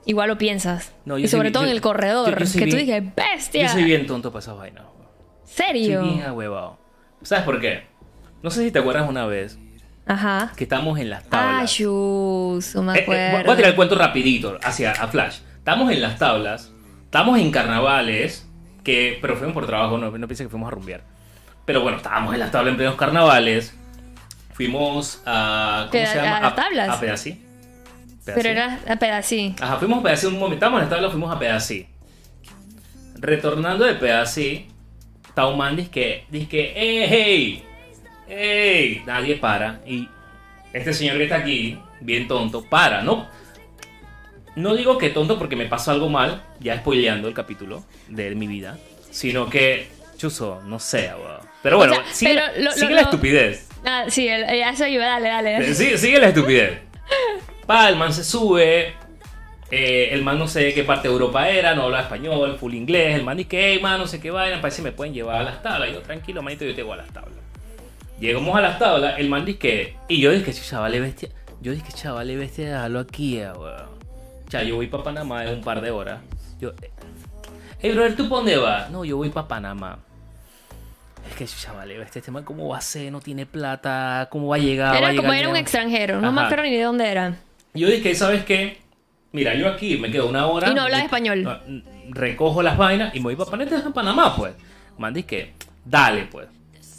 igual 0.06 0.28
lo 0.28 0.38
piensas. 0.38 0.92
No, 1.04 1.18
y 1.18 1.26
sobre 1.28 1.50
todo 1.50 1.64
yo- 1.64 1.68
en 1.70 1.74
el 1.76 1.80
corredor, 1.80 2.30
yo- 2.32 2.38
yo 2.40 2.46
soy 2.46 2.60
que 2.64 2.70
tú 2.70 2.76
dices, 2.76 3.02
bestia. 3.14 3.62
Yo 3.66 3.68
soy 3.72 3.84
bien 3.84 4.06
tonto 4.06 4.30
para 4.30 4.40
esas 4.40 4.56
vainas. 4.56 4.84
¿Serio? 5.44 6.00
Soy 6.00 6.08
bien 6.14 6.22
ahuevado. 6.26 6.78
¿Sabes 7.22 7.44
por 7.44 7.60
qué? 7.60 7.86
No 8.42 8.50
sé 8.50 8.62
si 8.64 8.70
te 8.70 8.78
acuerdas 8.80 9.08
una 9.08 9.26
vez 9.26 9.58
Ajá. 10.06 10.52
que 10.56 10.64
estamos 10.64 10.98
en 10.98 11.10
las 11.10 11.24
Ah, 11.26 11.30
tablas. 11.30 11.70
shus, 11.70 12.74
no 12.74 12.82
me 12.82 12.98
Eh, 12.98 13.04
eh, 13.08 13.42
voy 13.44 13.52
a 13.52 13.56
tirar 13.56 13.70
el 13.70 13.76
cuento 13.76 13.94
rapidito 13.94 14.58
hacia 14.62 14.92
a 14.92 15.08
Flash. 15.08 15.38
Estamos 15.56 15.90
en 15.90 16.02
las 16.02 16.18
tablas, 16.18 16.72
estamos 17.04 17.38
en 17.38 17.50
carnavales, 17.50 18.46
que, 18.84 19.18
pero 19.20 19.36
fuimos 19.36 19.54
por 19.54 19.66
trabajo, 19.66 19.98
no, 19.98 20.10
no 20.10 20.26
pienses 20.28 20.46
que 20.46 20.50
fuimos 20.50 20.68
a 20.68 20.70
rumbear. 20.70 21.02
Pero 21.64 21.80
bueno, 21.80 21.96
estábamos 21.96 22.34
en 22.34 22.40
las 22.40 22.50
tablas 22.50 22.72
en 22.72 22.76
plenos 22.76 22.94
carnavales. 22.96 23.74
Fuimos 24.52 25.22
a. 25.26 25.88
¿Cómo 25.90 25.92
¿Qué, 25.92 26.06
se 26.06 26.20
a- 26.20 26.22
llama? 26.24 26.36
a 26.36 26.40
las 26.42 26.54
tablas? 26.54 26.88
A 26.90 27.00
Pedací. 27.00 27.40
Pero 28.24 28.36
Pedací. 28.40 28.48
era 28.48 28.80
a 28.92 28.96
pedacito. 28.96 29.64
Ajá, 29.64 29.76
fuimos 29.78 29.98
a 29.98 30.02
Pedací 30.02 30.26
un 30.26 30.34
momento. 30.34 30.54
Estábamos 30.54 30.78
en 30.78 30.84
las 30.84 30.90
tablas, 30.90 31.10
fuimos 31.10 31.34
a 31.34 31.38
Pedací. 31.38 31.86
Retornando 33.16 33.84
de 33.84 33.94
Pedací, 33.94 34.66
está 35.28 35.46
un 35.46 35.56
man 35.58 35.76
dice 35.76 35.90
que, 35.90 36.26
dice 36.30 36.48
que, 36.48 36.72
¡eh, 36.76 37.06
hey! 37.08 37.64
¡Ey! 38.28 39.02
Nadie 39.06 39.36
para. 39.36 39.80
Y 39.86 40.08
este 40.72 40.92
señor 40.92 41.16
que 41.16 41.24
está 41.24 41.36
aquí, 41.36 41.78
bien 42.00 42.26
tonto, 42.28 42.62
para, 42.68 43.02
¿no? 43.02 43.26
No 44.56 44.74
digo 44.74 44.98
que 44.98 45.10
tonto 45.10 45.38
porque 45.38 45.56
me 45.56 45.66
pasó 45.66 45.90
algo 45.90 46.08
mal, 46.08 46.42
ya 46.60 46.76
spoileando 46.78 47.26
el 47.28 47.34
capítulo 47.34 47.84
de 48.08 48.34
mi 48.34 48.46
vida, 48.46 48.78
sino 49.10 49.48
que, 49.50 49.88
chuzo, 50.16 50.62
no 50.66 50.78
sé, 50.78 51.10
weón. 51.14 51.40
Pero 51.62 51.76
bueno, 51.78 51.92
O 51.94 51.96
sea, 51.96 52.12
sigue, 52.12 52.34
pero 52.34 52.58
lo- 52.58 52.64
lo- 52.64 52.72
sigue 52.72 52.94
la 52.94 53.00
lo- 53.02 53.08
estupidez. 53.08 53.68
Ah, 53.84 54.04
sí, 54.08 54.28
eh, 54.28 54.62
eso 54.70 54.84
ayuda, 54.84 55.06
dale, 55.20 55.28
dale. 55.28 55.56
Eh, 55.70 55.74
Sigue, 55.74 55.98
sigue 55.98 56.18
la 56.18 56.28
estupidez. 56.28 56.78
Pa, 57.66 57.88
el 57.88 57.96
man 57.96 58.12
se 58.12 58.22
sube. 58.24 58.92
eh, 59.70 60.10
el 60.12 60.22
man 60.22 60.38
no 60.38 60.46
sé 60.46 60.60
de 60.60 60.74
qué 60.74 60.84
parte 60.84 61.08
de 61.08 61.14
Europa 61.14 61.48
era, 61.48 61.74
no 61.74 61.84
habla 61.84 62.00
español, 62.02 62.56
full 62.58 62.74
inglés. 62.74 63.16
El 63.16 63.24
man 63.24 63.36
dice 63.36 63.48
que, 63.48 63.72
hey, 63.72 63.80
man, 63.82 63.98
no 63.98 64.06
sé 64.06 64.20
qué 64.20 64.30
vaina, 64.30 64.60
parece 64.60 64.78
que 64.78 64.82
me 64.84 64.92
pueden 64.92 65.12
llevar 65.14 65.36
a 65.40 65.42
las 65.42 65.62
tablas. 65.62 65.90
Y 65.90 65.94
yo, 65.94 66.00
tranquilo, 66.02 66.42
manito, 66.42 66.64
yo 66.64 66.74
te 66.74 66.82
voy 66.82 66.92
a 66.94 66.96
las 66.98 67.08
tablas. 67.12 67.34
Llegamos 68.20 68.54
a 68.56 68.60
las 68.60 68.78
tablas, 68.78 69.18
el 69.18 69.28
man 69.28 69.44
dice 69.44 69.58
que. 69.58 69.96
Y 70.08 70.20
yo 70.20 70.30
dije, 70.30 70.52
chaval, 70.52 70.98
bestia. 71.00 71.30
Yo 71.60 71.72
dije, 71.72 71.90
chaval, 71.92 72.36
bestia, 72.36 72.66
déjalo 72.66 73.00
aquí, 73.00 73.38
eh, 73.38 73.50
weón. 73.52 73.93
O 74.54 74.56
sea, 74.60 74.68
yo 74.68 74.76
voy 74.76 74.86
para 74.86 75.02
Panamá 75.02 75.44
en 75.44 75.54
un 75.54 75.60
par 75.62 75.80
de 75.80 75.90
horas. 75.90 76.20
Yo, 76.60 76.70
eh, 76.80 76.90
hey, 77.80 77.90
brother, 77.92 78.14
¿tú 78.14 78.28
pa' 78.28 78.36
dónde 78.36 78.56
vas? 78.56 78.88
No, 78.88 79.04
yo 79.04 79.16
voy 79.16 79.30
para 79.30 79.48
Panamá. 79.48 79.98
Es 81.28 81.34
que, 81.36 81.44
chaval, 81.46 81.90
este 81.90 82.30
man, 82.30 82.44
¿cómo 82.44 82.68
va 82.68 82.78
a 82.78 82.80
ser? 82.80 83.10
No 83.10 83.18
tiene 83.20 83.46
plata, 83.46 84.28
¿cómo 84.30 84.46
va 84.46 84.54
a 84.56 84.58
llegar? 84.60 84.90
Va 84.90 84.94
a 84.94 84.98
Era 84.98 85.10
llegar 85.10 85.24
como 85.24 85.32
era 85.32 85.48
un 85.48 85.56
extranjero, 85.56 86.20
no 86.20 86.30
me 86.30 86.38
Ajá. 86.38 86.46
acuerdo 86.46 86.64
ni 86.70 86.76
de 86.76 86.82
dónde 86.84 87.08
era. 87.10 87.34
Yo 87.74 87.88
dije, 87.88 88.14
¿sabes 88.14 88.44
qué? 88.44 88.78
mira, 89.32 89.56
yo 89.56 89.68
aquí 89.68 89.96
me 89.96 90.12
quedo 90.12 90.28
una 90.28 90.46
hora. 90.46 90.70
Y 90.70 90.74
no 90.74 90.82
hablas 90.82 91.00
me- 91.00 91.04
español. 91.06 91.42
no, 91.42 91.58
Recojo 92.10 92.62
las 92.62 92.76
vainas 92.78 93.12
y 93.12 93.18
me 93.18 93.24
voy 93.24 93.36
para 93.36 93.50
Panamá, 93.50 93.82
en 93.84 93.92
Panamá, 93.92 94.36
pues. 94.36 94.54
Man, 94.98 95.14
que 95.24 95.54
dale, 95.84 96.26
pues. 96.30 96.46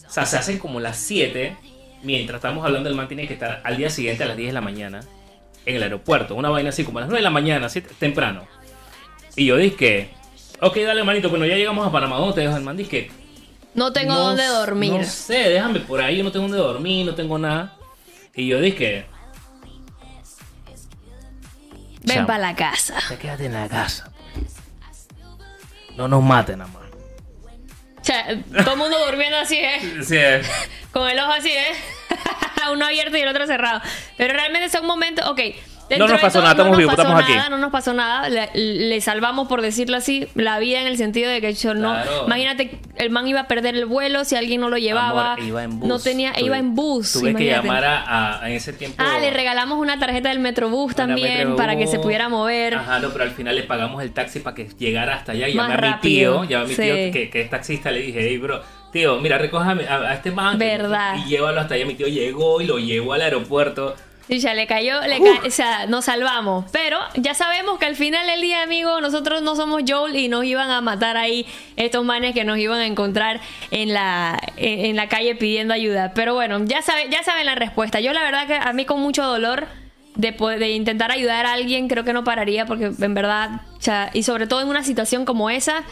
O 0.05 0.09
sea, 0.11 0.25
se 0.25 0.37
hacen 0.37 0.59
como 0.59 0.81
las 0.81 0.97
7, 0.97 1.55
mientras 2.03 2.39
estamos 2.39 2.65
hablando, 2.65 2.89
el 2.89 2.95
man 2.95 3.07
tiene 3.07 3.25
que 3.27 3.35
estar 3.35 3.61
al 3.63 3.77
día 3.77 3.89
siguiente 3.89 4.23
a 4.23 4.27
las 4.27 4.35
10 4.35 4.49
de 4.49 4.53
la 4.53 4.59
mañana 4.59 4.99
en 5.65 5.75
el 5.75 5.83
aeropuerto. 5.83 6.35
Una 6.35 6.49
vaina 6.49 6.69
así 6.69 6.83
como 6.83 6.99
a 6.99 7.01
las 7.01 7.09
9 7.09 7.19
de 7.19 7.23
la 7.23 7.29
mañana, 7.29 7.65
así 7.67 7.81
temprano. 7.81 8.47
Y 9.35 9.45
yo 9.45 9.57
dije, 9.57 10.09
ok, 10.61 10.77
dale, 10.77 11.03
manito, 11.03 11.29
bueno, 11.29 11.45
ya 11.45 11.55
llegamos 11.55 11.85
a 11.87 11.91
Panamá, 11.91 12.17
¿dónde 12.17 12.35
te 12.35 12.41
dejo 12.41 12.55
el 12.55 12.63
man? 12.63 12.77
Dije, 12.77 13.09
No 13.73 13.91
tengo 13.91 14.13
no 14.13 14.19
dónde 14.19 14.45
dormir. 14.45 14.93
No 14.93 15.03
sé, 15.03 15.49
déjame 15.49 15.79
por 15.81 16.01
ahí, 16.01 16.17
yo 16.17 16.23
no 16.23 16.31
tengo 16.31 16.47
dónde 16.47 16.57
dormir, 16.57 17.05
no 17.05 17.15
tengo 17.15 17.37
nada. 17.37 17.75
Y 18.33 18.47
yo 18.47 18.59
dije, 18.59 19.05
Ven 22.03 22.25
para 22.25 22.39
la 22.39 22.55
casa. 22.55 22.95
te 23.09 23.17
quédate 23.17 23.45
en 23.45 23.53
la 23.53 23.67
casa. 23.67 24.11
No 25.97 26.07
nos 26.07 26.21
maten, 26.23 26.59
nada 26.59 26.71
más. 26.71 26.83
O 27.99 28.03
sea, 28.05 28.27
todo 28.63 28.73
el 28.73 28.77
mundo 28.77 29.03
durmiendo 29.05 29.37
así, 29.37 29.57
¿eh? 29.57 29.79
Sí, 30.03 30.15
eh. 30.17 30.41
Con 30.91 31.09
el 31.09 31.17
ojo 31.19 31.31
así, 31.31 31.49
¿eh? 31.49 31.73
Uno 32.71 32.85
abierto 32.85 33.17
y 33.17 33.21
el 33.21 33.27
otro 33.27 33.45
cerrado. 33.45 33.81
Pero 34.17 34.33
realmente 34.33 34.69
son 34.69 34.85
momentos, 34.85 35.25
ok. 35.27 35.39
No 35.87 35.89
dentro 35.89 36.07
nos 36.07 36.19
pasó 36.21 36.33
todo, 36.39 36.41
nada, 36.41 36.53
estamos 36.53 36.71
no 36.71 36.77
vivos, 36.79 36.93
estamos 36.97 37.21
aquí. 37.23 37.33
nada, 37.35 37.49
No 37.49 37.57
nos 37.59 37.71
pasó 37.71 37.93
nada, 37.93 38.27
le, 38.27 38.49
le 38.55 39.01
salvamos, 39.01 39.47
por 39.47 39.61
decirlo 39.61 39.97
así, 39.97 40.27
la 40.33 40.57
vida 40.57 40.81
en 40.81 40.87
el 40.87 40.97
sentido 40.97 41.29
de 41.29 41.41
que 41.41 41.53
yo 41.53 41.75
no... 41.75 41.91
Claro. 41.93 42.23
Imagínate, 42.25 42.79
el 42.95 43.11
man 43.11 43.27
iba 43.27 43.41
a 43.41 43.47
perder 43.47 43.75
el 43.75 43.85
vuelo 43.85 44.25
si 44.25 44.35
alguien 44.35 44.61
no 44.61 44.69
lo 44.69 44.77
llevaba. 44.79 45.33
Amor, 45.33 45.43
iba 45.45 45.63
en 45.63 45.79
bus. 45.79 45.87
No 45.87 45.99
tenía, 45.99 46.33
Tuve- 46.33 46.43
iba 46.47 46.57
en 46.57 46.73
bus. 46.73 47.13
Tuve 47.13 47.35
que 47.35 47.43
imagínate. 47.43 47.67
llamar 47.67 47.85
a, 47.85 48.39
a- 48.41 48.49
en 48.49 48.55
ese 48.55 48.73
tiempo. 48.73 48.97
Ah, 48.97 49.19
le 49.19 49.29
regalamos 49.29 49.77
una 49.77 49.99
tarjeta 49.99 50.29
del 50.29 50.39
Metrobús 50.39 50.95
también 50.95 51.33
Metrobús. 51.37 51.57
para 51.61 51.77
que 51.77 51.85
se 51.85 51.99
pudiera 51.99 52.29
mover. 52.29 52.73
Ajá, 52.73 52.97
no, 52.97 53.09
pero 53.11 53.25
al 53.25 53.31
final 53.31 53.55
le 53.55 53.61
pagamos 53.61 54.01
el 54.01 54.11
taxi 54.11 54.39
para 54.39 54.55
que 54.55 54.67
llegara 54.79 55.13
hasta 55.17 55.33
allá. 55.33 55.47
Y 55.49 55.53
llamé 55.53 55.75
a 55.75 55.77
mi 55.97 55.99
tío, 56.01 56.45
llamé 56.45 56.63
a 56.65 56.67
mi 56.67 56.73
sí. 56.73 56.81
tío 56.81 56.93
que, 57.13 57.29
que 57.31 57.41
es 57.41 57.49
taxista, 57.51 57.91
le 57.91 57.99
dije, 58.01 58.21
hey, 58.27 58.39
bro, 58.39 58.59
tío, 58.95 59.17
mira, 59.19 59.37
recójame 59.37 59.85
a, 59.89 59.97
a 59.97 60.13
este 60.13 60.31
man. 60.31 60.57
Verdad. 60.57 61.15
Y 61.17 61.29
llévalo 61.29 61.59
hasta 61.59 61.75
allá. 61.75 61.85
Mi 61.85 61.95
tío 61.95 62.07
llegó 62.07 62.61
y 62.61 62.65
lo 62.65 62.79
llevó 62.79 63.11
al 63.11 63.21
aeropuerto. 63.23 63.93
Y 64.29 64.39
ya 64.39 64.53
le 64.53 64.65
cayó, 64.67 65.01
le 65.01 65.19
ca- 65.21 65.45
o 65.45 65.49
sea, 65.51 65.85
nos 65.85 66.05
salvamos. 66.05 66.65
Pero 66.71 66.97
ya 67.15 67.33
sabemos 67.33 67.77
que 67.77 67.85
al 67.87 67.95
final 67.97 68.25
del 68.25 68.39
día, 68.41 68.63
amigo, 68.63 69.01
nosotros 69.01 69.41
no 69.41 69.55
somos 69.57 69.83
Joel 69.87 70.15
y 70.15 70.29
nos 70.29 70.45
iban 70.45 70.71
a 70.71 70.79
matar 70.79 71.17
ahí 71.17 71.45
estos 71.75 72.03
manes 72.05 72.33
que 72.33 72.43
nos 72.45 72.57
iban 72.57 72.79
a 72.79 72.85
encontrar 72.87 73.41
en 73.69 73.93
la, 73.93 74.39
en, 74.55 74.85
en 74.85 74.95
la 74.95 75.09
calle 75.09 75.35
pidiendo 75.35 75.73
ayuda. 75.73 76.13
Pero 76.15 76.33
bueno, 76.33 76.57
ya, 76.65 76.81
sabe, 76.81 77.09
ya 77.11 77.21
saben 77.21 77.45
la 77.45 77.55
respuesta. 77.55 77.99
Yo 77.99 78.13
la 78.13 78.23
verdad 78.23 78.47
que 78.47 78.55
a 78.55 78.71
mí 78.73 78.85
con 78.85 79.01
mucho 79.01 79.23
dolor 79.23 79.67
de, 80.15 80.31
de 80.59 80.71
intentar 80.71 81.11
ayudar 81.11 81.45
a 81.45 81.53
alguien, 81.53 81.87
creo 81.87 82.03
que 82.03 82.13
no 82.13 82.23
pararía 82.23 82.65
porque 82.65 82.91
en 82.99 83.13
verdad, 83.13 83.61
o 83.77 83.81
sea, 83.81 84.09
y 84.13 84.23
sobre 84.23 84.47
todo 84.47 84.61
en 84.61 84.67
una 84.67 84.83
situación 84.83 85.25
como 85.25 85.49
esa, 85.49 85.83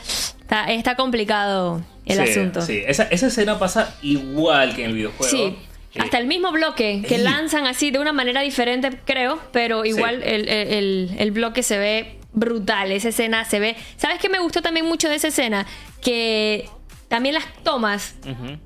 está, 0.42 0.66
está 0.72 0.96
complicado 0.96 1.82
el 2.06 2.18
Sí, 2.26 2.32
asunto. 2.32 2.62
Sí, 2.62 2.82
esa, 2.88 3.04
esa 3.04 3.28
escena 3.28 3.60
pasa 3.60 3.96
igual 4.02 4.76
que 4.76 4.84
en 4.84 4.90
el 4.92 4.96
videojuego. 4.96 5.30
Sí. 5.32 5.56
Eh, 5.96 6.00
Hasta 6.00 6.18
el 6.18 6.26
mismo 6.26 6.52
bloque 6.52 7.04
que 7.08 7.20
lanzan 7.20 7.68
así 7.68 7.92
de 7.92 8.00
una 8.00 8.14
manera 8.14 8.42
diferente, 8.42 8.90
creo, 9.06 9.40
pero 9.52 9.86
igual 9.86 10.22
Sí. 10.24 10.30
el, 10.30 10.50
el- 10.50 10.68
el- 10.74 11.16
el 11.20 11.32
bloque 11.32 11.62
se 11.62 11.78
ve 11.78 12.18
brutal. 12.34 12.92
Esa 12.92 13.10
escena 13.10 13.46
se 13.46 13.60
ve. 13.60 13.76
¿Sabes 13.98 14.18
qué 14.20 14.28
me 14.28 14.40
gustó 14.40 14.62
también 14.64 14.88
mucho 14.88 15.08
de 15.08 15.16
esa 15.16 15.28
escena? 15.28 15.68
Que 16.02 16.68
también 17.10 17.36
las 17.36 17.46
tomas 17.64 18.16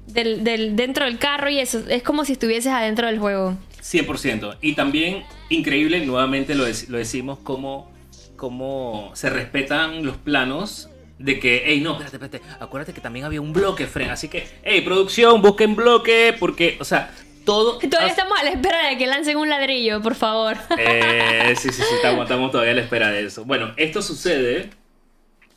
del, 0.07 0.45
del- 0.45 0.77
dentro 0.77 1.03
del 1.03 1.17
carro 1.17 1.49
y 1.49 1.59
eso 1.59 1.81
es 1.89 2.01
como 2.01 2.23
si 2.23 2.31
estuvieses 2.31 2.71
adentro 2.71 3.07
del 3.07 3.19
juego. 3.19 3.57
100%. 3.91 4.58
Y 4.62 4.73
también, 4.73 5.23
increíble, 5.50 6.06
nuevamente 6.06 6.56
lo, 6.56 6.67
dec- 6.67 6.88
lo 6.89 6.97
decimos, 6.97 7.39
cómo, 7.43 7.91
cómo 8.36 9.12
se 9.13 9.30
respetan 9.30 10.06
los 10.06 10.17
planos 10.17 10.89
de 11.19 11.39
que, 11.39 11.63
hey, 11.65 11.80
no, 11.82 11.93
espérate, 12.02 12.17
espérate, 12.17 12.41
acuérdate 12.60 12.93
que 12.93 13.02
también 13.02 13.26
había 13.26 13.41
un 13.41 13.54
bloque, 13.54 13.88
Fren. 13.88 14.10
Así 14.10 14.28
que, 14.28 14.47
hey, 14.63 14.82
producción, 14.82 15.41
busquen 15.41 15.76
bloque, 15.76 16.36
porque, 16.39 16.78
o 16.80 16.86
sea, 16.86 17.12
todo... 17.45 17.78
Todavía 17.80 18.08
has- 18.08 18.17
estamos 18.17 18.38
a 18.39 18.43
la 18.43 18.50
espera 18.52 18.89
de 18.89 18.97
que 18.97 19.08
lancen 19.08 19.38
un 19.38 19.47
ladrillo, 19.50 20.02
por 20.02 20.15
favor. 20.15 20.58
Eh, 20.78 21.54
sí, 21.56 21.69
sí, 21.69 21.82
sí, 21.82 21.95
estamos, 21.95 22.23
estamos 22.23 22.52
todavía 22.52 22.73
a 22.73 22.76
la 22.76 22.82
espera 22.82 23.10
de 23.10 23.26
eso. 23.26 23.45
Bueno, 23.45 23.73
esto 23.78 24.02
sucede, 24.02 24.69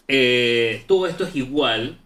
eh, 0.09 0.85
todo 0.87 1.07
esto 1.07 1.25
es 1.25 1.35
igual, 1.37 1.99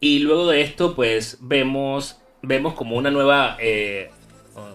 y 0.00 0.20
luego 0.20 0.48
de 0.48 0.62
esto, 0.62 0.94
pues, 0.96 1.36
vemos, 1.40 2.16
vemos 2.42 2.72
como 2.74 2.96
una 2.96 3.10
nueva, 3.10 3.58
eh, 3.60 4.10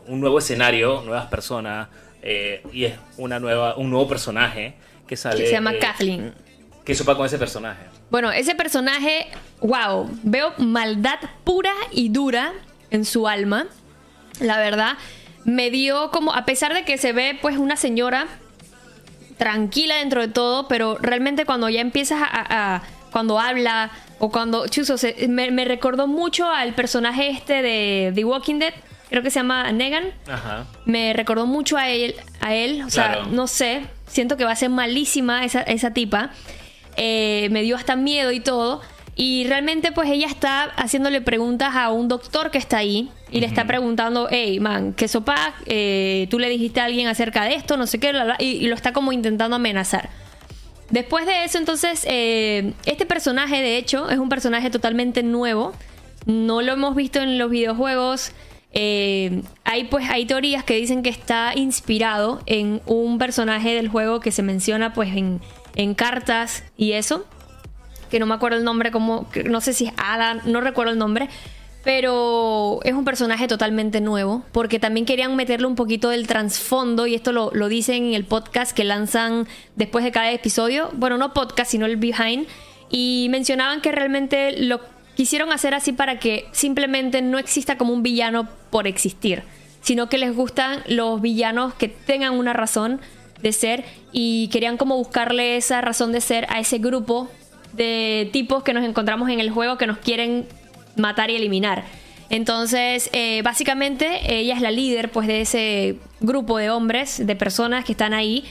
un 0.07 0.19
nuevo 0.19 0.39
escenario, 0.39 1.01
nuevas 1.01 1.27
personas, 1.27 1.87
eh, 2.21 2.63
y 2.73 2.85
es 2.85 2.95
una 3.17 3.39
nueva, 3.39 3.75
un 3.75 3.89
nuevo 3.89 4.07
personaje 4.07 4.75
que 5.07 5.15
sale... 5.15 5.37
que 5.37 5.45
se 5.47 5.51
llama 5.53 5.73
eh, 5.73 5.79
Kathleen. 5.79 6.33
¿Qué 6.83 6.93
sopa 6.95 7.15
con 7.17 7.25
ese 7.25 7.37
personaje? 7.39 7.81
Bueno, 8.11 8.31
ese 8.31 8.53
personaje, 8.55 9.27
wow, 9.61 10.09
veo 10.23 10.53
maldad 10.57 11.19
pura 11.43 11.73
y 11.91 12.09
dura 12.09 12.53
en 12.91 13.05
su 13.05 13.27
alma. 13.27 13.67
La 14.39 14.57
verdad, 14.57 14.93
me 15.45 15.71
dio 15.71 16.11
como, 16.11 16.33
a 16.33 16.45
pesar 16.45 16.73
de 16.73 16.85
que 16.85 16.97
se 16.97 17.11
ve 17.13 17.37
pues 17.41 17.57
una 17.57 17.75
señora 17.75 18.27
tranquila 19.37 19.95
dentro 19.97 20.21
de 20.21 20.27
todo, 20.27 20.67
pero 20.67 20.97
realmente 21.01 21.45
cuando 21.45 21.69
ya 21.69 21.81
empiezas 21.81 22.19
a, 22.21 22.81
cuando 23.11 23.39
habla 23.39 23.91
o 24.19 24.29
cuando, 24.31 24.67
chuzo, 24.67 24.97
se- 24.97 25.27
me, 25.27 25.51
me 25.51 25.65
recordó 25.65 26.07
mucho 26.07 26.49
al 26.49 26.73
personaje 26.73 27.29
este 27.29 27.61
de 27.61 28.11
The 28.15 28.23
Walking 28.23 28.59
Dead, 28.59 28.73
creo 29.09 29.23
que 29.23 29.29
se 29.29 29.39
llama 29.39 29.71
Negan 29.71 30.05
Ajá. 30.27 30.65
me 30.85 31.13
recordó 31.13 31.45
mucho 31.45 31.77
a 31.77 31.89
él, 31.89 32.15
a 32.41 32.53
él, 32.55 32.83
o 32.83 32.89
sea, 32.89 33.25
no 33.29 33.47
sé, 33.47 33.85
siento 34.07 34.37
que 34.37 34.45
va 34.45 34.51
a 34.51 34.55
ser 34.55 34.69
malísima 34.69 35.45
esa, 35.45 35.61
esa 35.61 35.91
tipa. 35.91 36.31
Eh, 36.97 37.49
me 37.51 37.61
dio 37.63 37.75
hasta 37.75 37.95
miedo 37.95 38.31
y 38.31 38.39
todo. 38.39 38.81
Y 39.17 39.45
realmente 39.47 39.93
pues 39.93 40.09
ella 40.09 40.27
está 40.27 40.63
haciéndole 40.63 41.21
preguntas 41.21 41.75
a 41.75 41.89
un 41.89 42.09
doctor 42.09 42.51
que 42.51 42.57
está 42.57 42.77
ahí 42.77 43.09
y 43.31 43.39
le 43.39 43.45
está 43.45 43.65
preguntando, 43.65 44.27
hey, 44.29 44.59
man, 44.59 44.93
¿qué 44.93 45.07
sopa? 45.07 45.55
Eh, 45.65 46.27
¿Tú 46.29 46.37
le 46.37 46.49
dijiste 46.49 46.81
a 46.81 46.85
alguien 46.85 47.07
acerca 47.07 47.43
de 47.45 47.55
esto? 47.55 47.77
No 47.77 47.87
sé 47.87 47.97
qué, 47.99 48.11
bla, 48.11 48.25
bla", 48.25 48.35
y, 48.39 48.45
y 48.57 48.67
lo 48.67 48.75
está 48.75 48.91
como 48.91 49.13
intentando 49.13 49.55
amenazar. 49.55 50.09
Después 50.89 51.25
de 51.25 51.45
eso, 51.45 51.57
entonces, 51.57 52.05
eh, 52.07 52.73
este 52.85 53.05
personaje, 53.05 53.61
de 53.61 53.77
hecho, 53.77 54.09
es 54.09 54.19
un 54.19 54.29
personaje 54.29 54.69
totalmente 54.69 55.23
nuevo. 55.23 55.73
No 56.25 56.61
lo 56.61 56.73
hemos 56.73 56.95
visto 56.95 57.19
en 57.19 57.37
los 57.37 57.49
videojuegos. 57.49 58.31
Eh, 58.77 59.41
hay, 59.63 59.85
pues, 59.85 60.07
hay 60.09 60.25
teorías 60.25 60.65
que 60.65 60.75
dicen 60.75 61.01
que 61.01 61.09
está 61.09 61.53
inspirado 61.55 62.41
en 62.45 62.81
un 62.85 63.17
personaje 63.17 63.73
del 63.73 63.87
juego 63.87 64.19
que 64.19 64.33
se 64.33 64.43
menciona 64.43 64.93
pues 64.93 65.15
en, 65.15 65.39
en 65.75 65.95
cartas 65.95 66.63
y 66.77 66.91
eso. 66.91 67.25
Que 68.11 68.19
no 68.19 68.25
me 68.25 68.35
acuerdo 68.35 68.57
el 68.57 68.65
nombre, 68.65 68.91
como, 68.91 69.27
no 69.45 69.61
sé 69.61 69.73
si 69.73 69.85
es 69.87 69.93
Ada, 69.97 70.41
no 70.45 70.61
recuerdo 70.61 70.91
el 70.91 70.99
nombre. 70.99 71.29
Pero 71.85 72.79
es 72.83 72.93
un 72.93 73.05
personaje 73.05 73.47
totalmente 73.47 74.01
nuevo, 74.01 74.43
porque 74.51 74.79
también 74.79 75.05
querían 75.05 75.35
meterle 75.35 75.67
un 75.67 75.75
poquito 75.75 76.09
del 76.09 76.25
trasfondo, 76.25 77.05
y 77.05 77.13
esto 77.13 77.31
lo, 77.31 77.51
lo 77.53 77.69
dicen 77.69 78.07
en 78.07 78.13
el 78.15 78.25
podcast 78.25 78.75
que 78.75 78.83
lanzan 78.83 79.47
después 79.75 80.03
de 80.03 80.11
cada 80.11 80.31
episodio. 80.31 80.89
Bueno, 80.93 81.17
no 81.17 81.33
podcast, 81.33 81.71
sino 81.71 81.85
el 81.85 81.97
behind. 81.97 82.47
Y 82.89 83.27
mencionaban 83.29 83.81
que 83.81 83.91
realmente 83.91 84.63
lo 84.63 84.81
quisieron 85.15 85.51
hacer 85.51 85.73
así 85.73 85.93
para 85.93 86.19
que 86.19 86.47
simplemente 86.51 87.21
no 87.21 87.37
exista 87.39 87.77
como 87.77 87.93
un 87.93 88.03
villano 88.03 88.47
por 88.69 88.87
existir, 88.87 89.43
sino 89.81 90.09
que 90.09 90.17
les 90.17 90.35
gustan 90.35 90.83
los 90.87 91.21
villanos 91.21 91.73
que 91.73 91.87
tengan 91.87 92.33
una 92.33 92.53
razón 92.53 92.99
de 93.41 93.51
ser 93.51 93.85
y 94.11 94.49
querían 94.49 94.77
como 94.77 94.97
buscarle 94.97 95.57
esa 95.57 95.81
razón 95.81 96.11
de 96.11 96.21
ser 96.21 96.47
a 96.49 96.59
ese 96.59 96.77
grupo 96.77 97.29
de 97.73 98.29
tipos 98.31 98.63
que 98.63 98.73
nos 98.73 98.85
encontramos 98.85 99.29
en 99.29 99.39
el 99.39 99.49
juego 99.49 99.77
que 99.77 99.87
nos 99.87 99.97
quieren 99.97 100.47
matar 100.95 101.29
y 101.29 101.35
eliminar. 101.35 101.83
Entonces, 102.29 103.09
eh, 103.13 103.41
básicamente, 103.43 104.39
ella 104.39 104.55
es 104.55 104.61
la 104.61 104.71
líder 104.71 105.11
pues 105.11 105.27
de 105.27 105.41
ese 105.41 105.97
grupo 106.21 106.57
de 106.57 106.69
hombres, 106.69 107.25
de 107.25 107.35
personas 107.35 107.85
que 107.85 107.91
están 107.91 108.13
ahí. 108.13 108.45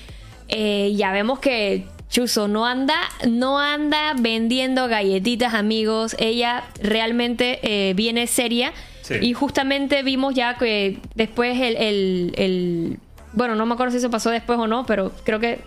Eh, 0.48 0.92
ya 0.94 1.10
vemos 1.10 1.38
que 1.40 1.86
Chuso 2.08 2.46
no 2.48 2.64
anda, 2.66 2.94
no 3.28 3.58
anda 3.58 4.14
vendiendo 4.18 4.86
galletitas, 4.88 5.54
amigos. 5.54 6.14
Ella 6.18 6.64
realmente 6.80 7.58
eh, 7.62 7.94
viene 7.94 8.26
seria. 8.26 8.72
Sí. 9.02 9.14
Y 9.20 9.32
justamente 9.34 10.02
vimos 10.02 10.34
ya 10.34 10.56
que 10.56 10.98
después 11.14 11.60
el, 11.60 11.76
el- 11.76 12.34
el- 12.36 12.98
Bueno, 13.32 13.54
no 13.56 13.66
me 13.66 13.74
acuerdo 13.74 13.90
si 13.92 13.98
eso 13.98 14.10
pasó 14.10 14.30
después 14.30 14.58
o 14.58 14.66
no, 14.66 14.86
pero 14.86 15.12
creo 15.24 15.40
que 15.40 15.58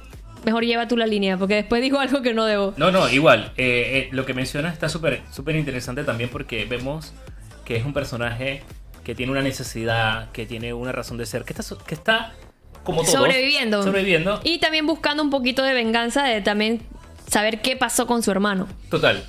mejor 0.46 0.64
lleva 0.64 0.88
tú 0.88 0.96
la 0.96 1.06
línea, 1.06 1.38
porque 1.38 1.56
después 1.56 1.82
digo 1.82 2.00
algo 2.00 2.22
que 2.22 2.34
no 2.34 2.46
debo. 2.46 2.74
No, 2.78 2.92
no, 2.92 3.10
igual. 3.10 3.52
eh, 3.58 4.06
eh, 4.06 4.10
lo 4.12 4.26
que 4.26 4.34
mencionas 4.34 4.74
está 4.74 4.88
súper 4.90 5.22
súper 5.32 5.56
interesante 5.58 6.04
también 6.04 6.30
porque 6.30 6.66
vemos 6.66 7.14
que 7.66 7.76
es 7.76 7.86
un 7.86 7.94
personaje 7.94 8.64
que 9.04 9.14
tiene 9.16 9.32
una 9.34 9.42
necesidad, 9.42 10.32
que 10.32 10.46
tiene 10.46 10.74
una 10.74 10.92
razón 10.94 11.18
de 11.18 11.26
ser, 11.26 11.44
que 11.44 11.54
está, 11.54 11.64
que 11.86 11.94
está 11.96 12.34
como 12.88 13.02
todos, 13.02 13.14
sobreviviendo. 13.16 13.84
Sobreviviendo. 13.84 14.40
Y 14.46 14.60
también 14.60 14.88
buscando 14.88 15.22
un 15.22 15.30
poquito 15.30 15.62
de 15.62 15.74
venganza 15.74 16.24
de 16.24 16.40
también 16.40 16.82
saber 17.30 17.62
qué 17.62 17.76
pasó 17.76 18.08
con 18.08 18.24
su 18.24 18.32
hermano. 18.32 18.70
Total. 18.90 19.26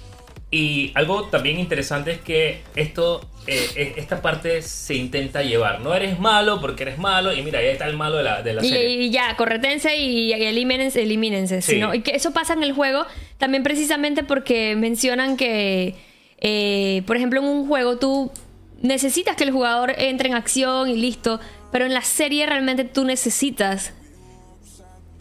Y 0.53 0.93
algo 0.95 1.25
también 1.25 1.59
interesante 1.59 2.13
es 2.13 2.21
que 2.21 2.63
esto, 2.77 3.29
eh, 3.49 3.95
esta 3.97 4.23
parte 4.23 4.63
se 4.63 4.95
intenta 4.95 5.43
llevar. 5.43 5.81
No 5.81 5.93
eres 5.93 6.21
malo 6.21 6.61
porque 6.61 6.85
eres 6.85 6.99
malo 6.99 7.35
y 7.35 7.43
mira, 7.43 7.59
ahí 7.59 7.67
está 7.67 7.87
el 7.89 7.97
malo 7.97 8.17
de 8.19 8.23
la, 8.23 8.43
de 8.43 8.55
la 8.55 8.65
y, 8.65 8.69
serie. 8.69 8.91
y 8.91 9.11
ya, 9.11 9.35
corretense 9.37 9.97
y, 9.97 10.33
elimínense, 10.33 11.03
elimínense. 11.03 11.61
Sí. 11.61 11.73
sino- 11.73 11.93
y 11.95 12.03
que 12.03 12.13
eso 12.13 12.31
pasa 12.33 12.53
en 12.53 12.63
el 12.63 12.73
juego 12.73 13.05
también 13.39 13.65
precisamente 13.65 14.23
porque 14.23 14.77
mencionan 14.77 15.37
que, 15.37 15.97
eh, 16.39 17.03
por 17.09 17.17
ejemplo, 17.17 17.41
en 17.41 17.47
un 17.47 17.67
juego 17.67 17.99
tú 17.99 18.31
necesitas 18.81 19.35
que 19.35 19.43
el 19.43 19.51
jugador 19.51 19.93
entre 19.99 20.29
en 20.29 20.35
acción 20.37 20.89
y 20.89 20.95
listo, 20.97 21.41
pero 21.73 21.85
en 21.87 21.95
la 21.95 22.03
serie 22.03 22.47
realmente 22.47 22.85
tú 22.85 23.05
necesitas 23.05 23.93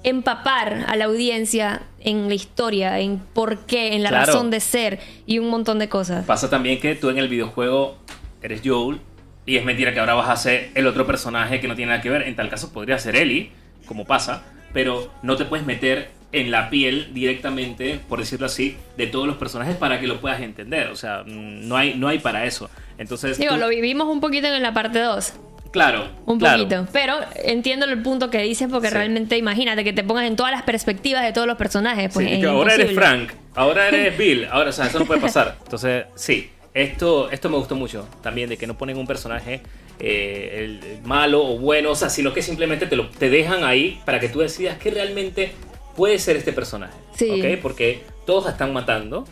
empapar 0.04 0.86
a 0.88 0.96
la 0.96 1.06
audiencia 1.06 1.82
en 2.00 2.30
la 2.30 2.36
historia, 2.36 3.00
en 3.00 3.20
por 3.20 3.60
qué, 3.66 3.96
en 3.96 4.04
la 4.04 4.10
Claro. 4.10 4.28
razón 4.28 4.52
de 4.52 4.60
ser 4.60 5.00
y 5.26 5.40
un 5.40 5.50
montón 5.50 5.80
de 5.80 5.90
cosas. 5.90 6.26
Pasa 6.26 6.50
también 6.50 6.80
que 6.80 6.96
tú 6.96 7.10
en 7.10 7.18
el 7.18 7.28
videojuego 7.28 7.98
eres 8.42 8.62
Joel 8.64 9.00
y 9.46 9.58
es 9.58 9.66
mentira 9.66 9.94
que 9.94 10.00
ahora 10.00 10.14
vas 10.14 10.30
a 10.30 10.38
ser 10.38 10.70
el 10.76 10.88
otro 10.88 11.06
personaje 11.06 11.60
que 11.60 11.68
no 11.68 11.76
tiene 11.76 11.92
nada 11.92 12.02
que 12.02 12.10
ver. 12.10 12.24
En 12.24 12.36
tal 12.36 12.50
caso 12.50 12.72
podría 12.72 12.98
ser 13.00 13.16
Ellie, 13.16 13.52
como 13.86 14.06
pasa, 14.06 14.44
pero 14.72 15.12
no 15.24 15.36
te 15.36 15.46
puedes 15.46 15.66
meter 15.66 16.10
en 16.32 16.52
la 16.52 16.70
piel 16.70 17.14
directamente, 17.14 18.00
por 18.08 18.20
decirlo 18.20 18.46
así, 18.46 18.78
de 18.98 19.08
todos 19.08 19.26
los 19.28 19.38
personajes 19.38 19.76
para 19.78 20.00
que 20.00 20.08
lo 20.08 20.22
puedas 20.22 20.42
entender. 20.42 20.88
O 20.88 20.96
sea, 20.96 21.24
no 21.26 21.76
hay, 21.76 21.96
no 21.96 22.08
hay 22.08 22.20
para 22.20 22.46
eso. 22.46 22.70
Entonces, 22.98 23.38
Digo, 23.38 23.56
tú- 23.56 23.60
lo 23.60 23.70
vivimos 23.70 24.08
un 24.08 24.20
poquito 24.22 24.48
en 24.48 24.62
la 24.62 24.74
parte 24.74 25.00
2. 25.00 25.34
Claro, 25.78 26.08
Un 26.26 26.40
claro. 26.40 26.64
poquito. 26.64 26.88
Pero 26.92 27.16
entiendo 27.44 27.86
el 27.86 28.02
punto 28.02 28.30
que 28.30 28.40
dices 28.42 28.68
porque 28.72 28.88
Sí. 28.90 28.94
realmente 28.94 29.38
imagínate 29.38 29.84
que 29.84 29.94
te 29.94 30.04
pongas 30.04 30.26
en 30.26 30.36
todas 30.36 30.52
las 30.52 30.64
perspectivas 30.64 31.24
de 31.24 31.32
todos 31.34 31.48
los 31.48 31.58
personajes. 31.58 32.12
Pues 32.14 32.28
Sí, 32.28 32.34
es 32.34 32.40
que 32.40 32.48
ahora 32.48 32.74
eres. 32.74 32.92
Frank, 32.94 33.32
ahora 33.56 33.88
eres 33.88 34.18
Bill, 34.18 34.48
ahora, 34.52 34.70
o 34.70 34.74
sea, 34.74 34.86
eso 34.88 35.00
no 35.00 35.06
puede 35.06 35.22
pasar. 35.22 35.58
Entonces, 35.64 36.06
sí, 36.16 36.50
esto, 36.74 37.30
esto 37.32 37.50
me 37.50 37.58
gustó 37.58 37.76
mucho 37.76 38.08
también, 38.22 38.50
de 38.50 38.58
que 38.58 38.68
no 38.68 38.78
ponen 38.78 38.98
un 38.98 39.08
personaje 39.08 39.62
eh, 40.00 40.64
el- 40.84 40.84
el 40.98 41.02
malo 41.04 41.44
o 41.44 41.58
bueno, 41.58 41.92
o 41.92 41.96
sea, 41.96 42.10
sino 42.10 42.32
que 42.34 42.42
simplemente 42.44 42.86
te, 42.86 42.96
lo, 42.96 43.08
te 43.10 43.30
dejan 43.32 43.64
ahí 43.64 44.00
para 44.06 44.20
que 44.20 44.30
tú 44.30 44.40
decidas 44.40 44.78
que 44.78 44.92
realmente 44.92 45.54
puede 45.96 46.20
ser 46.20 46.36
este 46.38 46.54
personaje. 46.54 46.94
Sí. 47.16 47.58
Porque 47.62 48.04
todos 48.28 48.48
están 48.48 48.74
matando, 48.74 49.26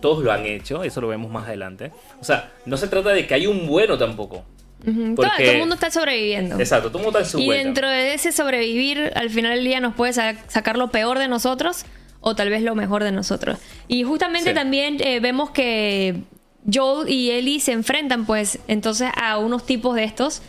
todos 0.00 0.22
lo 0.22 0.30
han 0.30 0.46
hecho, 0.46 0.84
eso 0.84 1.00
lo 1.00 1.08
vemos 1.08 1.30
más 1.32 1.46
adelante. 1.48 1.90
O 2.20 2.24
sea, 2.24 2.52
no 2.66 2.76
se 2.76 2.86
trata 2.86 3.08
de 3.10 3.26
que 3.26 3.34
hay 3.34 3.46
un 3.48 3.66
bueno 3.66 3.98
tampoco. 3.98 4.44
Todo, 4.84 5.14
Porque- 5.16 5.42
todo 5.44 5.52
el 5.52 5.58
mundo 5.58 5.74
está 5.76 5.90
sobreviviendo. 5.90 6.58
Exacto, 6.58 6.88
todo 6.88 6.98
el 6.98 7.04
mundo 7.04 7.18
está 7.18 7.28
en 7.28 7.32
su 7.32 7.38
Y 7.38 7.48
dentro 7.56 7.88
de 7.88 8.14
ese 8.14 8.32
sobrevivir, 8.32 9.12
al 9.14 9.30
final 9.30 9.54
del 9.54 9.64
día 9.64 9.80
nos 9.80 9.94
puede 9.94 10.12
sa- 10.12 10.34
sacar 10.48 10.76
lo 10.76 10.90
peor 10.90 11.18
de 11.18 11.28
nosotros 11.28 11.84
o 12.20 12.34
tal 12.34 12.50
vez 12.50 12.62
lo 12.62 12.74
mejor 12.74 13.02
de 13.04 13.12
nosotros. 13.12 13.58
Y 13.88 14.02
justamente 14.04 14.50
Sí. 14.50 14.54
también 14.54 14.96
eh, 15.00 15.20
vemos 15.20 15.50
que 15.50 16.22
Joel 16.72 17.08
y 17.08 17.30
Ellie 17.30 17.60
se 17.60 17.72
enfrentan 17.72 18.24
pues 18.26 18.58
entonces 18.68 19.10
a 19.16 19.38
unos 19.38 19.64
tipos 19.66 19.94
de 19.96 20.04
estos. 20.04 20.42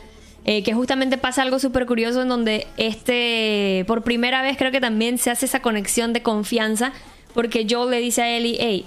eh, 0.48 0.62
que 0.62 0.74
justamente 0.76 1.18
pasa 1.18 1.42
algo 1.42 1.58
súper 1.58 1.88
curioso 1.88 2.22
en 2.22 2.28
donde 2.30 2.68
este, 2.78 3.84
por 3.88 4.04
primera 4.04 4.44
vez 4.44 4.58
creo 4.58 4.72
que 4.72 4.80
también 4.80 5.18
se 5.18 5.32
hace 5.32 5.48
esa 5.48 5.60
conexión 5.62 6.14
de 6.14 6.22
confianza, 6.22 6.94
porque 7.34 7.66
Joel 7.68 7.90
le 7.90 8.00
dice 8.00 8.22
a 8.22 8.30
Ellie, 8.38 8.58
hey, 8.60 8.86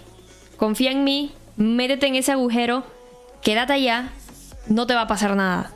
confía 0.57 0.93
en 0.93 1.03
mí, 1.03 1.33
métete 1.57 2.07
en 2.07 2.15
ese 2.15 2.31
agujero, 2.31 2.85
quédate 3.43 3.73
allá, 3.73 4.11
no 4.69 4.87
te 4.87 4.95
va 4.95 5.03
a 5.03 5.07
pasar 5.07 5.35
nada. 5.37 5.73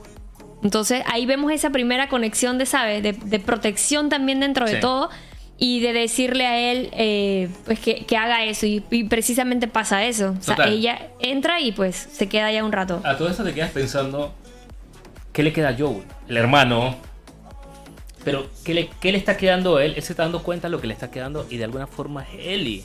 Entonces 0.63 1.03
ahí 1.07 1.27
vemos 1.27 1.51
esa 1.53 1.71
primera 1.71 2.09
conexión 2.09 2.59
de, 2.59 2.67
¿sabes? 2.67 3.03
De, 3.03 3.13
de 3.13 3.39
protección 3.41 4.09
también 4.09 4.41
dentro 4.41 4.65
de 4.67 4.77
todo 4.77 5.11
y 5.59 5.81
de 5.81 5.93
decirle 5.93 6.47
a 6.47 6.59
él 6.59 6.89
eh, 6.93 7.49
pues 7.65 7.79
que, 7.79 8.05
que 8.05 8.17
haga 8.17 8.45
eso 8.45 8.67
y, 8.67 8.85
y 8.91 9.05
precisamente 9.05 9.69
pasa 9.69 10.05
eso. 10.05 10.35
O 10.39 10.43
sea, 10.43 10.57
Total. 10.57 10.73
ella 10.73 11.09
entra 11.21 11.61
y 11.61 11.73
pues 11.73 11.97
se 11.97 12.29
queda 12.29 12.47
allá 12.47 12.65
un 12.65 12.73
rato. 12.73 13.01
A 13.05 13.17
todo 13.17 13.29
esto 13.29 13.45
te 13.45 13.53
quedas 13.53 13.71
pensando, 13.71 14.33
¿qué 15.33 15.43
le 15.43 15.53
queda 15.53 15.71
a 15.71 15.77
Joel? 15.77 16.03
El 16.29 16.37
hermano. 16.37 16.97
Pero, 18.25 18.49
¿qué 18.65 18.73
le, 18.73 18.89
qué 19.01 19.11
le 19.11 19.19
está 19.19 19.37
quedando 19.37 19.79
a 19.79 19.85
él? 19.85 19.95
Él 19.97 20.03
se 20.03 20.13
está 20.13 20.23
dando 20.23 20.45
cuenta 20.45 20.69
de 20.69 20.73
lo 20.73 20.81
que 20.81 20.87
le 20.87 20.95
está 20.95 21.11
quedando 21.11 21.45
y 21.51 21.57
de 21.57 21.65
alguna 21.65 21.89
forma 21.89 22.23
es 22.23 22.47
Ellie. 22.47 22.85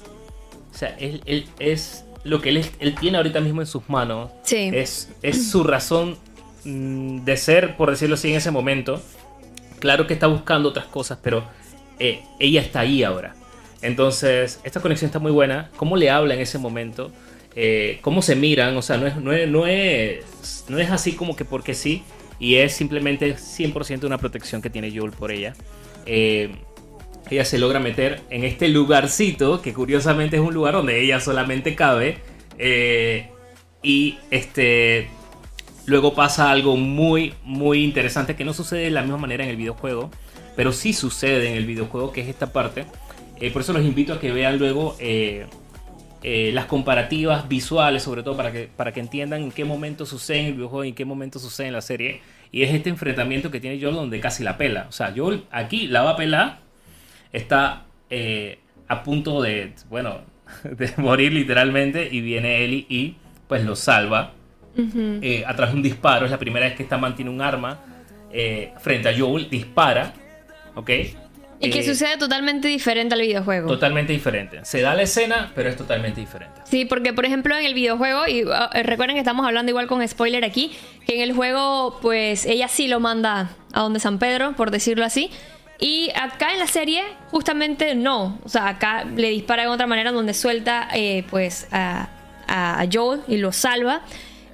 O 0.71 0.77
sea, 0.77 0.95
él, 0.97 1.21
él 1.25 1.47
es 1.59 2.05
lo 2.23 2.41
que 2.41 2.49
él, 2.49 2.65
él 2.79 2.95
tiene 2.95 3.17
ahorita 3.17 3.39
mismo 3.39 3.61
en 3.61 3.67
sus 3.67 3.89
manos. 3.89 4.31
Sí. 4.43 4.69
Es, 4.73 5.09
es 5.21 5.49
su 5.49 5.63
razón 5.63 6.17
mm, 6.65 7.23
de 7.23 7.37
ser, 7.37 7.77
por 7.77 7.91
decirlo 7.91 8.15
así, 8.15 8.29
en 8.29 8.35
ese 8.35 8.51
momento. 8.51 9.01
Claro 9.79 10.07
que 10.07 10.13
está 10.13 10.27
buscando 10.27 10.69
otras 10.69 10.85
cosas, 10.85 11.19
pero 11.21 11.43
eh, 11.99 12.21
ella 12.39 12.61
está 12.61 12.81
ahí 12.81 13.03
ahora. 13.03 13.35
Entonces, 13.81 14.59
esta 14.63 14.79
conexión 14.79 15.07
está 15.07 15.19
muy 15.19 15.31
buena. 15.31 15.69
¿Cómo 15.77 15.97
le 15.97 16.09
habla 16.09 16.33
en 16.33 16.39
ese 16.39 16.57
momento? 16.57 17.11
Eh, 17.55 17.99
¿Cómo 18.01 18.21
se 18.21 18.35
miran? 18.35 18.75
O 18.77 18.81
sea, 18.81 18.97
no 18.97 19.07
es, 19.07 19.15
no, 19.17 19.31
es, 19.33 19.47
no, 19.47 19.67
es, 19.67 20.65
no 20.67 20.79
es 20.79 20.89
así 20.91 21.13
como 21.13 21.35
que 21.35 21.45
porque 21.45 21.73
sí. 21.73 22.03
Y 22.39 22.55
es 22.55 22.73
simplemente 22.73 23.35
100% 23.35 24.05
una 24.05 24.17
protección 24.17 24.61
que 24.61 24.69
tiene 24.69 24.95
Joel 24.95 25.11
por 25.11 25.31
ella. 25.31 25.53
Eh, 26.05 26.51
ella 27.35 27.45
se 27.45 27.57
logra 27.57 27.79
meter 27.79 28.21
en 28.29 28.43
este 28.43 28.67
lugarcito, 28.69 29.61
que 29.61 29.73
curiosamente 29.73 30.37
es 30.37 30.41
un 30.41 30.53
lugar 30.53 30.73
donde 30.73 31.01
ella 31.01 31.19
solamente 31.19 31.75
cabe. 31.75 32.19
eh, 32.57 33.29
y 33.83 34.17
este. 34.31 35.07
Luego 35.85 36.13
pasa 36.13 36.51
algo 36.51 36.75
muy, 36.75 37.33
muy 37.43 37.83
interesante 37.83 38.35
que 38.35 38.43
no 38.43 38.53
sucede 38.53 38.81
de 38.81 38.91
la 38.91 39.03
misma 39.03 39.17
manera 39.17 39.45
en 39.45 39.49
el 39.49 39.55
videojuego, 39.55 40.11
pero 40.57 40.73
sí 40.73 40.91
sucede 40.91 41.49
en 41.49 41.55
el 41.55 41.65
videojuego, 41.65 42.11
que 42.11 42.21
es 42.21 42.27
esta 42.27 42.51
parte. 42.51 42.85
Eh, 43.39 43.51
por 43.51 43.61
eso 43.61 43.71
los 43.71 43.83
invito 43.85 44.13
a 44.13 44.19
que 44.19 44.33
vean 44.33 44.57
luego 44.59 44.97
eh, 44.99 45.45
las 46.23 46.65
comparativas 46.65 47.47
visuales, 47.47 48.03
sobre 48.03 48.21
todo 48.21 48.35
para 48.35 48.51
que, 48.51 48.67
para 48.75 48.91
que 48.91 48.99
entiendan 48.99 49.43
en 49.43 49.51
qué 49.51 49.63
momento 49.63 50.05
sucede 50.05 50.39
en 50.39 50.45
el 50.47 50.53
videojuego 50.55 50.83
y 50.83 50.89
en 50.89 50.95
qué 50.95 51.05
momento 51.05 51.39
sucede 51.39 51.67
en 51.67 51.73
la 51.73 51.81
serie. 51.81 52.19
Y 52.51 52.63
es 52.63 52.73
este 52.73 52.89
enfrentamiento 52.89 53.49
que 53.49 53.61
tiene 53.61 53.79
Joel 53.81 53.95
donde 53.95 54.19
casi 54.19 54.43
la 54.43 54.57
pela. 54.57 54.87
O 54.89 54.91
sea, 54.91 55.13
Joel 55.15 55.43
aquí 55.51 55.87
la 55.87 56.01
va 56.01 56.11
a 56.11 56.15
pelar, 56.17 56.59
está 57.31 57.85
eh, 58.09 58.59
a 58.87 59.03
punto 59.03 59.41
de, 59.41 59.73
bueno, 59.89 60.21
de 60.63 60.91
morir 60.97 61.33
literalmente 61.33 62.07
y 62.11 62.21
viene 62.21 62.63
Ellie 62.63 62.85
y 62.89 63.15
pues 63.47 63.63
lo 63.63 63.75
salva 63.75 64.33
eh, 64.77 65.43
a 65.47 65.55
través 65.55 65.73
de 65.73 65.77
un 65.77 65.83
disparo. 65.83 66.25
Es 66.25 66.31
la 66.31 66.37
primera 66.39 66.65
vez 66.67 66.75
que 66.75 66.83
esta 66.83 66.97
man 66.97 67.15
tiene 67.15 67.31
un 67.31 67.41
arma 67.41 67.79
eh, 68.31 68.73
frente 68.79 69.09
a 69.09 69.17
Joel, 69.17 69.49
dispara, 69.49 70.13
¿ok? 70.75 70.89
Y 71.59 71.71
que 71.71 71.79
Eh, 71.79 71.83
sucede 71.83 72.17
totalmente 72.17 72.67
diferente 72.67 73.15
al 73.15 73.21
videojuego. 73.21 73.67
Totalmente 73.67 74.13
diferente. 74.13 74.59
Se 74.63 74.81
da 74.81 74.93
la 74.93 75.01
escena, 75.01 75.51
pero 75.55 75.69
es 75.69 75.75
totalmente 75.75 76.21
diferente. 76.21 76.61
Sí, 76.65 76.85
porque 76.85 77.13
por 77.13 77.25
ejemplo 77.25 77.57
en 77.57 77.65
el 77.65 77.73
videojuego, 77.73 78.27
y 78.27 78.43
ah, 78.53 78.69
recuerden 78.83 79.15
que 79.15 79.21
estamos 79.21 79.45
hablando 79.47 79.71
igual 79.71 79.87
con 79.87 80.07
spoiler 80.07 80.45
aquí, 80.45 80.71
que 81.07 81.15
en 81.15 81.21
el 81.21 81.33
juego 81.33 81.97
pues 82.01 82.45
ella 82.45 82.67
sí 82.67 82.87
lo 82.87 82.99
manda 82.99 83.49
a 83.73 83.81
donde 83.81 83.99
San 83.99 84.19
Pedro, 84.19 84.53
por 84.55 84.69
decirlo 84.69 85.03
así. 85.03 85.31
Y 85.79 86.09
acá 86.15 86.53
en 86.53 86.59
la 86.59 86.67
serie 86.67 87.03
justamente 87.31 87.93
no, 87.95 88.39
o 88.43 88.49
sea, 88.49 88.67
acá 88.67 89.03
le 89.03 89.29
dispara 89.29 89.63
de 89.63 89.67
otra 89.69 89.85
manera 89.87 90.11
donde 90.11 90.33
suelta 90.33 90.87
eh, 90.93 91.23
pues 91.29 91.67
a, 91.71 92.09
a 92.47 92.85
Joel 92.91 93.21
y 93.27 93.37
lo 93.37 93.51
salva. 93.51 94.01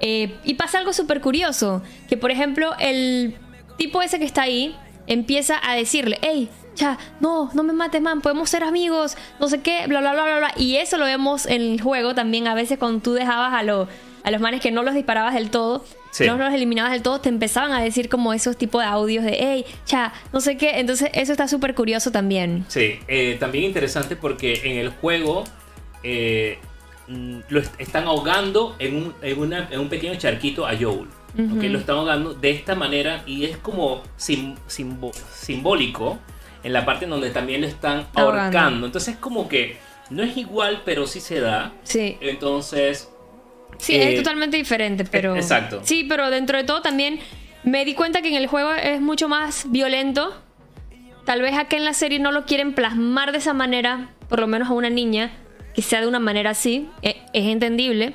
Eh, 0.02 0.36
y 0.44 0.56
pasa 0.56 0.80
algo 0.80 0.92
súper 0.92 1.22
curioso, 1.22 1.82
que 2.10 2.18
por 2.18 2.30
ejemplo 2.30 2.74
el 2.80 3.38
tipo 3.78 4.02
ese 4.02 4.20
que 4.20 4.26
está 4.26 4.42
ahí 4.42 4.76
empieza 5.08 5.62
a 5.64 5.76
decirle, 5.76 6.18
hey, 6.22 6.50
ya, 6.76 6.98
no, 7.22 7.50
no 7.54 7.64
me 7.64 7.72
mates, 7.72 8.02
man, 8.02 8.20
podemos 8.20 8.50
ser 8.50 8.64
amigos, 8.64 9.16
no 9.40 9.48
sé 9.48 9.62
qué, 9.62 9.86
bla, 9.88 10.02
bla, 10.02 10.12
bla, 10.14 10.24
bla, 10.26 10.38
bla. 10.40 10.52
Y 10.58 10.76
eso 10.76 10.98
lo 10.98 11.06
vemos 11.06 11.46
en 11.46 11.62
el 11.62 11.82
juego 11.82 12.14
también, 12.16 12.48
a 12.50 12.54
veces 12.56 12.78
cuando 12.80 13.02
tú 13.02 13.14
dejabas 13.14 13.54
a, 13.54 13.64
lo- 13.64 13.88
a 14.24 14.32
los 14.32 14.42
manes 14.42 14.60
que 14.60 14.72
no 14.72 14.84
los 14.84 14.94
disparabas 14.94 15.36
del 15.36 15.50
todo, 15.52 15.86
Sí. 16.14 16.28
no 16.28 16.38
los 16.38 16.54
eliminabas 16.54 16.92
del 16.92 17.02
todo, 17.02 17.20
te 17.22 17.30
empezaban 17.30 17.72
a 17.72 17.82
decir 17.82 18.08
como 18.08 18.34
esos 18.34 18.56
tipos 18.56 18.84
de 18.84 18.88
audios 18.88 19.26
de, 19.26 19.36
hey, 19.40 19.66
ya, 19.88 20.14
no 20.32 20.42
sé 20.42 20.58
qué. 20.58 20.80
Entonces 20.80 21.10
eso 21.14 21.32
está 21.32 21.48
súper 21.48 21.74
curioso 21.74 22.12
también. 22.12 22.66
Sí, 22.68 23.00
eh, 23.08 23.36
también 23.40 23.64
interesante 23.66 24.16
porque 24.16 24.62
en 24.64 24.78
el 24.78 24.90
juego 24.90 25.44
eh, 26.04 26.60
mm, 27.08 27.40
lo 27.50 27.60
est- 27.60 27.74
están 27.80 28.06
ahogando 28.06 28.76
en 28.78 28.96
un, 28.96 29.14
en 29.24 29.40
una- 29.40 29.68
en 29.72 29.80
un 29.80 29.90
pequeño 29.90 30.16
charquito 30.20 30.68
a 30.68 30.74
Joel. 30.80 31.08
¿ok? 31.36 31.64
Lo 31.64 31.80
están 31.80 31.96
ahogando 31.98 32.36
de 32.36 32.52
esta 32.52 32.76
manera 32.76 33.24
y 33.26 33.46
es 33.46 33.58
como 33.58 34.04
sim- 34.18 34.56
simbo- 34.68 35.12
simbólico 35.34 36.20
en 36.64 36.74
la 36.74 36.86
parte 36.86 37.06
en 37.06 37.12
donde 37.12 37.32
también 37.32 37.62
lo 37.62 37.68
están 37.68 38.06
Ahogando. 38.14 38.42
ahorcando. 38.60 38.86
Entonces 38.86 39.16
es 39.16 39.20
como 39.20 39.48
que 39.50 39.78
no 40.12 40.22
es 40.22 40.38
igual, 40.38 40.84
pero 40.86 41.08
sí 41.08 41.20
se 41.20 41.40
da. 41.40 41.72
Sí. 41.84 42.18
Entonces, 42.22 43.10
Sí, 43.78 43.96
Eh, 43.96 44.14
es 44.14 44.16
totalmente 44.18 44.58
diferente, 44.58 45.06
pero... 45.06 45.36
exacto. 45.36 45.82
Sí, 45.84 46.06
pero 46.08 46.30
dentro 46.30 46.58
de 46.58 46.64
todo 46.64 46.82
también 46.82 47.20
me 47.64 47.86
di 47.86 47.94
cuenta 47.94 48.22
que 48.22 48.30
en 48.30 48.36
el 48.36 48.48
juego 48.48 48.72
es 48.74 49.00
mucho 49.02 49.28
más 49.28 49.66
violento. 49.70 50.34
Tal 51.26 51.42
vez 51.42 51.54
acá 51.58 51.78
en 51.78 51.86
la 51.86 51.94
serie 51.94 52.20
no 52.20 52.32
lo 52.32 52.46
quieren 52.46 52.74
plasmar 52.74 53.32
de 53.32 53.38
esa 53.38 53.54
manera, 53.54 54.10
por 54.30 54.40
lo 54.40 54.48
menos 54.48 54.70
a 54.70 54.74
una 54.74 54.90
niña, 54.90 55.32
que 55.74 55.82
sea 55.82 56.02
de 56.02 56.08
una 56.08 56.20
manera 56.20 56.50
así, 56.52 56.90
e- 57.02 57.18
es, 57.34 57.46
entendible. 57.46 58.14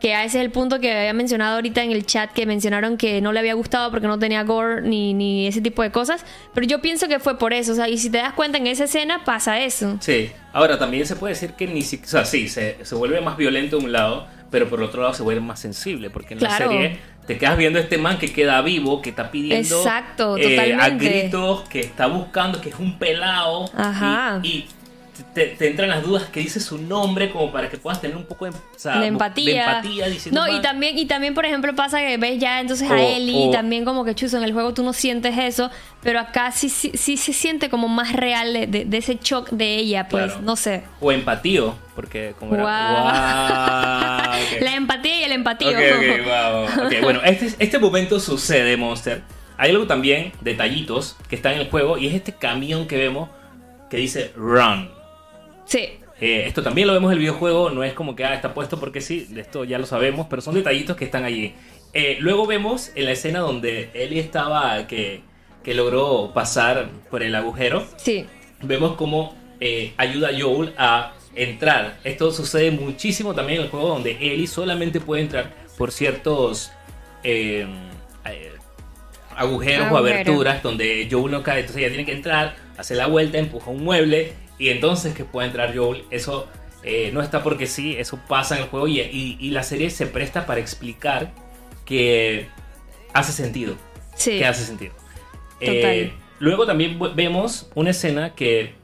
que 0.00 0.14
a 0.14 0.24
ese 0.24 0.38
es 0.40 0.44
el 0.44 0.50
punto 0.50 0.80
que 0.80 0.90
había 0.92 1.12
mencionado 1.12 1.54
ahorita 1.54 1.80
en 1.84 1.92
el 1.92 2.04
chat, 2.04 2.32
que 2.32 2.44
mencionaron 2.44 2.96
que 2.98 3.20
no 3.20 3.32
le 3.32 3.38
había 3.38 3.54
gustado 3.54 3.88
porque 3.92 4.08
no 4.08 4.18
tenía 4.18 4.42
gore 4.42 4.82
ni, 4.82 5.14
ni 5.14 5.46
ese 5.46 5.60
tipo 5.60 5.80
de 5.82 5.92
cosas. 5.92 6.26
Pero 6.52 6.66
yo 6.66 6.82
pienso 6.82 7.06
que 7.06 7.20
fue 7.20 7.38
por 7.38 7.52
eso. 7.52 7.70
O 7.70 7.74
sea, 7.76 7.88
y 7.88 7.96
si 7.98 8.10
te 8.10 8.18
das 8.18 8.32
cuenta 8.32 8.58
en 8.58 8.66
esa 8.66 8.84
escena 8.84 9.22
pasa 9.24 9.60
eso. 9.60 9.96
Sí, 10.00 10.30
ahora 10.52 10.76
también 10.76 11.06
se 11.06 11.14
puede 11.14 11.34
decir 11.34 11.52
que 11.52 11.68
ni 11.68 11.82
siquiera, 11.82 12.08
o 12.08 12.10
sea, 12.10 12.24
sí, 12.24 12.48
se, 12.48 12.84
se 12.84 12.94
vuelve 12.96 13.20
más 13.20 13.36
violento 13.36 13.78
de 13.78 13.84
un 13.84 13.92
lado, 13.92 14.26
pero 14.52 14.68
por 14.68 14.80
otro 14.80 15.02
lado 15.02 15.14
se 15.14 15.24
vuelve 15.24 15.40
más 15.40 15.58
sensible, 15.58 16.10
porque 16.10 16.34
en 16.34 16.38
Claro. 16.38 16.66
la 16.66 16.70
serie 16.70 16.98
te 17.26 17.38
quedas 17.38 17.56
viendo 17.58 17.78
a 17.80 17.82
este 17.82 17.98
man 17.98 18.18
que 18.18 18.32
queda 18.32 18.60
vivo, 18.62 19.02
que 19.02 19.10
está 19.10 19.30
pidiendo 19.32 19.78
Exacto, 19.78 20.36
eh, 20.36 20.74
a 20.78 20.90
gritos, 20.90 21.62
que 21.68 21.80
está 21.80 22.06
buscando, 22.06 22.60
que 22.60 22.68
es 22.68 22.78
un 22.78 22.98
pelado, 22.98 23.64
Ajá. 23.76 24.38
y, 24.44 24.48
y 24.48 24.66
te, 25.34 25.46
te 25.46 25.68
entran 25.68 25.88
las 25.88 26.02
dudas 26.02 26.24
que 26.24 26.40
dice 26.40 26.60
su 26.60 26.78
nombre 26.78 27.30
como 27.30 27.50
para 27.52 27.68
que 27.70 27.76
puedas 27.78 28.00
tener 28.00 28.16
un 28.16 28.24
poco 28.24 28.44
de, 28.44 28.50
o 28.50 28.54
sea, 28.76 28.98
de 29.00 29.06
empatía. 29.06 29.44
de 29.44 29.58
empatía 29.76 30.08
diciendo, 30.08 30.40
no, 30.40 30.48
y 30.48 30.52
"Man, 30.54 30.62
también, 30.62 30.98
y 30.98 31.06
también, 31.06 31.34
por 31.34 31.44
ejemplo, 31.46 31.74
pasa 31.74 31.98
que 32.00 32.16
ves 32.18 32.38
ya 32.38 32.60
entonces 32.60 32.90
O- 32.90 32.94
a 32.94 33.00
Ellie, 33.00 33.48
o- 33.48 33.50
también 33.50 33.84
como 33.84 34.04
que 34.04 34.14
chuzo, 34.14 34.36
en 34.38 34.44
el 34.44 34.52
juego 34.52 34.74
tú 34.74 34.82
no 34.82 34.92
sientes 34.92 35.36
eso, 35.38 35.70
pero 36.02 36.20
acá 36.20 36.52
sí, 36.52 36.68
sí, 36.68 36.92
sí 36.94 37.16
se 37.16 37.32
siente 37.32 37.68
como 37.70 37.88
más 37.88 38.12
real 38.12 38.52
de, 38.52 38.66
de- 38.66 38.84
de 38.84 38.96
ese 38.98 39.18
shock 39.22 39.50
de 39.50 39.76
ella, 39.76 40.08
pues, 40.08 40.24
Claro. 40.26 40.40
no 40.42 40.56
sé. 40.56 40.84
O 41.00 41.10
empatío, 41.12 41.74
porque 41.94 42.34
como 42.38 42.54
era... 42.54 42.62
Guau. 42.62 43.02
Guau, 43.02 44.42
ok. 44.56 44.62
La 44.62 44.74
empatía 44.76 45.20
y 45.20 45.22
el 45.24 45.32
empatío. 45.32 45.70
Ok, 45.70 45.76
ok, 45.76 46.26
wow. 46.26 47.00
Bueno, 47.02 47.20
este, 47.24 47.52
este 47.58 47.78
momento 47.78 48.20
sucede, 48.20 48.76
Monster. 48.76 49.22
Hay 49.58 49.70
algo 49.70 49.86
también, 49.86 50.32
detallitos, 50.40 51.16
que 51.28 51.36
está 51.36 51.52
en 51.52 51.60
el 51.60 51.70
juego, 51.70 51.96
y 51.98 52.08
es 52.08 52.14
este 52.14 52.32
camión 52.32 52.88
que 52.88 52.96
vemos 52.96 53.28
que 53.90 53.98
dice 53.98 54.32
Run. 54.34 54.90
Sí. 55.72 55.88
Eh, 56.20 56.44
esto 56.46 56.62
también 56.62 56.86
lo 56.86 56.92
vemos 56.92 57.08
en 57.10 57.14
el 57.14 57.18
videojuego, 57.20 57.70
no 57.70 57.82
es 57.82 57.94
como 57.94 58.14
que 58.14 58.26
ah, 58.26 58.34
está 58.34 58.52
puesto 58.52 58.78
porque 58.78 59.00
sí, 59.00 59.26
esto 59.34 59.64
ya 59.64 59.78
lo 59.78 59.86
sabemos, 59.86 60.26
pero 60.28 60.42
son 60.42 60.54
detallitos 60.54 60.98
que 60.98 61.06
están 61.06 61.24
allí. 61.24 61.54
Eh, 61.94 62.18
luego 62.20 62.46
vemos 62.46 62.92
en 62.94 63.06
la 63.06 63.12
escena 63.12 63.38
donde 63.38 63.88
Ellie 63.94 64.20
estaba, 64.20 64.86
que, 64.86 65.22
que 65.64 65.72
logró 65.72 66.30
pasar 66.34 66.90
por 67.10 67.22
el 67.22 67.34
agujero, 67.34 67.86
Sí. 67.96 68.26
vemos 68.60 68.96
cómo 68.96 69.34
eh, 69.60 69.94
ayuda 69.96 70.28
a 70.28 70.38
Joel 70.38 70.74
a 70.76 71.14
entrar. 71.34 71.98
Esto 72.04 72.30
sucede 72.32 72.70
muchísimo 72.70 73.34
también 73.34 73.60
en 73.60 73.64
el 73.64 73.70
juego 73.70 73.88
donde 73.88 74.10
Ellie 74.20 74.46
solamente 74.46 75.00
puede 75.00 75.22
entrar 75.22 75.54
por 75.78 75.90
ciertos 75.90 76.70
agujeros 79.34 79.90
o 79.90 79.96
aberturas 79.96 80.62
donde 80.62 81.08
Joel 81.10 81.32
no 81.32 81.42
cae. 81.42 81.60
Entonces 81.60 81.80
ella 81.82 81.88
tiene 81.88 82.04
que 82.04 82.12
entrar, 82.12 82.56
hacer 82.76 82.98
la 82.98 83.06
vuelta, 83.06 83.38
empuja 83.38 83.70
un 83.70 83.82
mueble 83.82 84.34
y 84.62 84.68
entonces 84.70 85.14
que 85.14 85.24
puede 85.24 85.48
entrar 85.48 85.76
Joel. 85.76 86.04
Eso 86.10 86.48
eh, 86.84 87.10
no 87.12 87.20
está 87.20 87.42
porque 87.42 87.66
sí, 87.66 87.96
eso 87.96 88.18
pasa 88.28 88.56
en 88.56 88.62
el 88.62 88.68
juego 88.68 88.86
y, 88.88 89.00
y- 89.00 89.36
y 89.40 89.50
la 89.50 89.62
serie 89.62 89.90
se 89.90 90.06
presta 90.06 90.46
para 90.46 90.60
explicar 90.60 91.32
que 91.84 92.46
hace 93.12 93.32
sentido 93.32 93.74
Sí. 94.14 94.38
que 94.38 94.46
hace 94.46 94.64
sentido. 94.64 94.92
Total. 95.58 95.74
Eh, 95.84 96.12
luego 96.38 96.66
también 96.66 96.98
vemos 97.14 97.70
una 97.74 97.90
escena 97.90 98.34
que, 98.34 98.74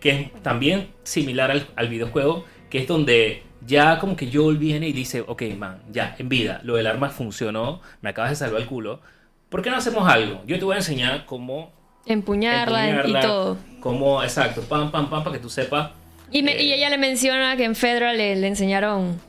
que 0.00 0.10
es 0.10 0.42
también 0.42 0.88
similar 1.02 1.50
al, 1.50 1.66
al 1.76 1.88
videojuego, 1.88 2.44
que 2.70 2.78
es 2.78 2.86
donde 2.88 3.42
ya 3.66 3.98
como 3.98 4.14
que 4.16 4.30
Joel 4.32 4.58
viene 4.58 4.88
y 4.88 4.92
dice, 4.92 5.22
ok, 5.26 5.42
man, 5.58 5.82
ya, 5.90 6.14
en 6.18 6.28
vida, 6.28 6.60
lo 6.64 6.76
del 6.76 6.86
arma 6.86 7.10
funcionó, 7.10 7.80
me 8.00 8.10
acabas 8.10 8.30
de 8.30 8.36
salvar 8.36 8.60
el 8.62 8.66
culo. 8.68 9.00
¿Por 9.48 9.62
qué 9.62 9.70
no 9.70 9.76
hacemos 9.76 10.08
algo? 10.08 10.42
Yo 10.46 10.58
te 10.58 10.64
voy 10.64 10.74
a 10.74 10.78
enseñar 10.78 11.24
cómo... 11.26 11.72
Empuñarla, 12.06 12.88
empuñarla, 12.88 13.18
y 13.18 13.22
todo. 13.22 13.58
Cómo, 13.80 14.22
exacto, 14.22 14.62
pam, 14.62 14.90
pam, 14.90 15.08
pam, 15.10 15.22
para 15.24 15.36
que 15.36 15.42
tú 15.42 15.50
sepas. 15.50 15.90
Y, 16.30 16.42
me- 16.42 16.52
eh, 16.56 16.62
y 16.64 16.72
ella 16.72 16.88
le 16.90 16.98
menciona 16.98 17.56
que 17.56 17.64
en 17.64 17.74
Fedra 17.76 18.12
le, 18.12 18.36
le 18.36 18.46
enseñaron. 18.48 19.20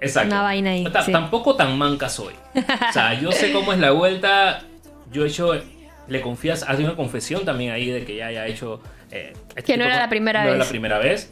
Exacto. 0.00 0.28
Una 0.34 0.42
vaina 0.42 0.70
ahí, 0.70 0.84
Ta- 0.92 1.02
sí. 1.02 1.12
Tampoco 1.12 1.54
tan 1.54 1.78
manca 1.78 2.08
soy. 2.08 2.34
O 2.54 2.92
sea, 2.92 3.14
yo 3.20 3.30
sé 3.32 3.52
cómo 3.52 3.72
es 3.72 3.78
la 3.78 3.92
vuelta. 3.92 4.62
Yo 5.12 5.24
he 5.24 5.28
hecho. 5.28 5.52
Le 6.08 6.20
confías, 6.20 6.64
hace 6.66 6.82
una 6.82 6.96
confesión 6.96 7.44
también 7.44 7.70
ahí 7.70 7.86
de 7.88 8.04
que 8.04 8.16
ya 8.16 8.26
haya 8.26 8.46
hecho. 8.48 8.80
eh, 9.12 9.32
este 9.50 9.62
Que 9.62 9.76
no 9.76 9.84
era 9.84 9.96
la 9.98 10.08
primera 10.08 10.40
no 10.42 10.48
era 10.48 10.58
vez. 10.58 10.66
la 10.66 10.70
primera 10.70 10.98
vez. 10.98 11.30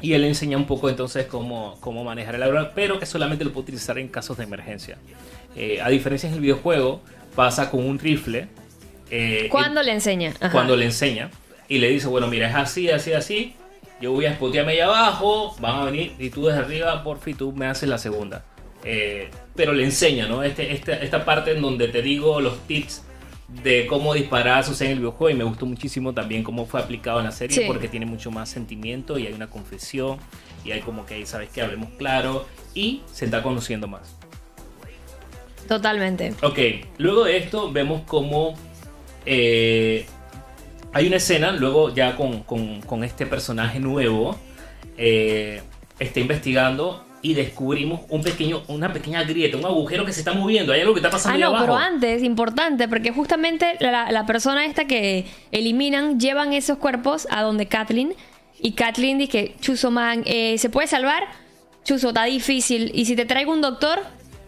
Y 0.00 0.14
él 0.14 0.22
le 0.22 0.28
enseña 0.28 0.56
un 0.56 0.64
poco 0.64 0.88
entonces 0.88 1.26
cómo, 1.26 1.76
cómo 1.80 2.02
manejar 2.04 2.34
el 2.36 2.42
arma, 2.42 2.70
pero 2.74 2.98
que 2.98 3.04
solamente 3.04 3.44
lo 3.44 3.52
puede 3.52 3.64
utilizar 3.64 3.98
en 3.98 4.08
casos 4.08 4.38
de 4.38 4.44
emergencia. 4.44 4.96
Eh, 5.54 5.78
a 5.82 5.90
diferencia 5.90 6.26
en 6.30 6.36
el 6.36 6.40
videojuego, 6.40 7.02
pasa 7.36 7.70
con 7.70 7.86
un 7.86 7.98
rifle. 7.98 8.48
Eh, 9.10 9.48
¿Cuándo 9.50 9.82
le 9.82 9.92
enseña? 9.92 10.32
Ajá. 10.40 10.50
cuando 10.52 10.76
le 10.76 10.84
enseña 10.86 11.30
y 11.68 11.78
le 11.78 11.88
dice, 11.90 12.06
bueno, 12.08 12.26
mira, 12.26 12.48
es 12.48 12.54
así, 12.56 12.90
así, 12.90 13.12
así, 13.12 13.54
yo 14.00 14.12
voy 14.12 14.26
a 14.26 14.34
spotearme 14.34 14.72
ahí 14.72 14.80
abajo, 14.80 15.54
van 15.60 15.76
a 15.80 15.84
venir 15.84 16.14
y 16.18 16.30
tú 16.30 16.46
desde 16.46 16.60
arriba, 16.60 17.02
por 17.04 17.20
fin, 17.20 17.36
tú 17.36 17.52
me 17.52 17.66
haces 17.66 17.88
la 17.88 17.98
segunda. 17.98 18.44
Eh, 18.84 19.30
pero 19.54 19.72
le 19.74 19.84
enseña, 19.84 20.26
¿no? 20.26 20.42
Este, 20.42 20.72
este- 20.72 21.04
esta 21.04 21.24
parte 21.24 21.52
en 21.52 21.60
donde 21.60 21.88
te 21.88 22.00
digo 22.02 22.40
los 22.40 22.58
tips 22.66 23.02
de 23.62 23.86
cómo 23.88 24.14
disparar 24.14 24.64
sucede 24.64 24.88
en 24.88 24.92
el 24.92 24.98
videojuego 25.00 25.30
y 25.30 25.34
me 25.38 25.44
gustó 25.44 25.66
muchísimo 25.66 26.14
también 26.14 26.42
cómo 26.44 26.66
fue 26.66 26.80
aplicado 26.80 27.18
en 27.18 27.26
la 27.26 27.32
serie 27.32 27.56
Sí. 27.56 27.64
porque 27.66 27.88
tiene 27.88 28.06
mucho 28.06 28.30
más 28.30 28.48
sentimiento 28.48 29.18
y 29.18 29.26
hay 29.26 29.32
una 29.32 29.48
confesión 29.48 30.18
y 30.64 30.70
hay 30.70 30.80
como 30.80 31.04
que, 31.04 31.26
¿sabes 31.26 31.50
que 31.50 31.60
Hablemos 31.60 31.90
claro 31.98 32.46
y 32.74 33.02
se 33.12 33.24
está 33.26 33.42
conociendo 33.42 33.86
más. 33.88 34.16
Totalmente. 35.68 36.34
Ok, 36.42 36.58
luego 36.98 37.24
de 37.24 37.36
esto 37.36 37.70
vemos 37.70 38.02
como 38.06 38.54
eh, 39.26 40.06
hay 40.92 41.06
una 41.06 41.16
escena, 41.16 41.52
luego 41.52 41.94
ya 41.94 42.16
con, 42.16 42.42
con- 42.42 42.80
con 42.82 43.04
este 43.04 43.26
personaje 43.26 43.78
nuevo, 43.80 44.36
eh, 44.96 45.62
está 45.98 46.20
investigando 46.20 47.04
y 47.22 47.34
descubrimos 47.34 48.00
un 48.08 48.22
pequeño, 48.22 48.62
una 48.68 48.92
pequeña 48.92 49.22
grieta, 49.24 49.56
un 49.58 49.66
agujero 49.66 50.04
que 50.06 50.12
se 50.12 50.20
está 50.20 50.32
moviendo, 50.32 50.72
hay 50.72 50.80
algo 50.80 50.94
que 50.94 51.00
está 51.00 51.10
pasando 51.10 51.36
Ah, 51.36 51.38
no, 51.40 51.46
abajo. 51.48 51.64
pero 51.64 51.76
antes, 51.76 52.22
importante, 52.22 52.88
porque 52.88 53.12
justamente 53.12 53.76
la, 53.80 54.10
la 54.10 54.24
persona 54.26 54.64
esta 54.64 54.86
que 54.86 55.26
eliminan 55.52 56.18
llevan 56.18 56.52
esos 56.54 56.78
cuerpos 56.78 57.28
a 57.30 57.42
donde 57.42 57.66
Kathleen. 57.66 58.14
Y 58.62 58.72
Kathleen 58.72 59.18
dice, 59.18 59.54
Chuzo 59.60 59.90
man, 59.90 60.22
eh, 60.26 60.56
¿se 60.58 60.70
puede 60.70 60.86
salvar? 60.88 61.24
Chuzo, 61.84 62.08
está 62.08 62.24
difícil. 62.24 62.90
Y 62.94 63.04
si 63.06 63.16
te 63.16 63.24
traigo 63.26 63.52
un 63.52 63.60
doctor, 63.62 64.00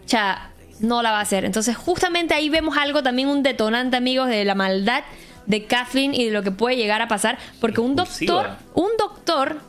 ya 0.07 0.51
no 0.79 1.01
la 1.01 1.11
va 1.11 1.19
a 1.19 1.21
hacer. 1.21 1.45
Entonces, 1.45 1.75
justamente 1.77 2.33
ahí 2.33 2.49
vemos 2.49 2.77
algo 2.77 3.03
también, 3.03 3.27
un 3.29 3.43
detonante, 3.43 3.95
amigos, 3.97 4.27
de 4.27 4.43
la 4.45 4.55
maldad 4.55 5.03
de 5.45 5.65
Kathleen 5.65 6.13
y 6.13 6.25
de 6.25 6.31
lo 6.31 6.41
que 6.43 6.51
puede 6.51 6.75
llegar 6.77 7.01
a 7.01 7.07
pasar. 7.07 7.37
Porque 7.59 7.81
un 7.81 7.95
doctor, 7.95 8.49
un 8.73 8.89
doctor, 8.97 9.59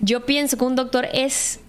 yo 0.00 0.24
pienso 0.26 0.56
que 0.56 0.64
un 0.64 0.76
doctor 0.76 1.06
es 1.12 1.60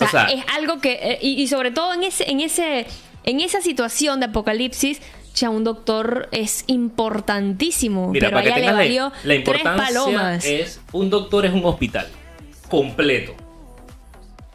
o 0.00 0.04
O 0.04 0.08
sea, 0.08 0.26
sea- 0.26 0.34
es 0.36 0.44
algo 0.56 0.78
que 0.80 0.92
eh, 1.00 1.18
y, 1.22 1.40
y 1.42 1.48
sobre 1.48 1.70
todo 1.70 1.94
en 1.94 2.02
ese 2.04 2.30
en 2.30 2.40
ese 2.40 2.86
en 3.24 3.40
esa 3.40 3.60
situación 3.60 4.20
de 4.20 4.26
apocalipsis, 4.26 5.00
ya 5.34 5.50
un 5.50 5.64
doctor 5.64 6.28
es 6.32 6.64
importantísimo, 6.66 8.08
Mira, 8.10 8.28
pero 8.28 8.40
para 8.42 8.54
que 8.54 8.60
le 8.60 8.66
la- 8.66 8.72
valió 8.72 9.02
la, 9.04 9.12
tres 9.22 9.38
importancia 9.38 9.84
palomas. 9.86 10.44
es, 10.44 10.80
un 10.92 11.10
doctor 11.10 11.46
es 11.46 11.52
un 11.52 11.64
hospital 11.64 12.06
completo. 12.68 13.34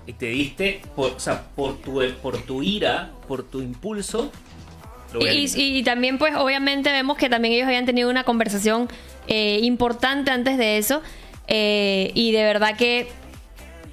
Y 0.08 0.14
te 0.14 0.28
diste, 0.28 0.82
por, 0.96 1.12
o 1.12 1.20
sea, 1.20 1.44
por 1.56 1.78
tu, 1.78 2.02
por 2.22 2.38
tu 2.42 2.64
ira, 2.64 3.12
por 3.28 3.44
tu 3.44 3.62
impulso, 3.62 4.32
lo 5.14 5.22
Y, 5.28 5.84
también, 5.84 6.18
pues, 6.18 6.36
obviamente 6.36 6.92
vemos 6.92 7.18
que 7.18 7.30
también 7.30 7.54
ellos 7.54 7.68
habían 7.68 7.86
tenido 7.86 8.10
una 8.10 8.24
conversación 8.24 8.88
eh, 9.28 9.60
importante 9.62 10.32
antes 10.32 10.58
de 10.58 10.78
eso. 10.78 11.02
eh, 11.48 12.12
y 12.16 12.32
de 12.32 12.44
verdad 12.44 12.76
que 12.78 13.08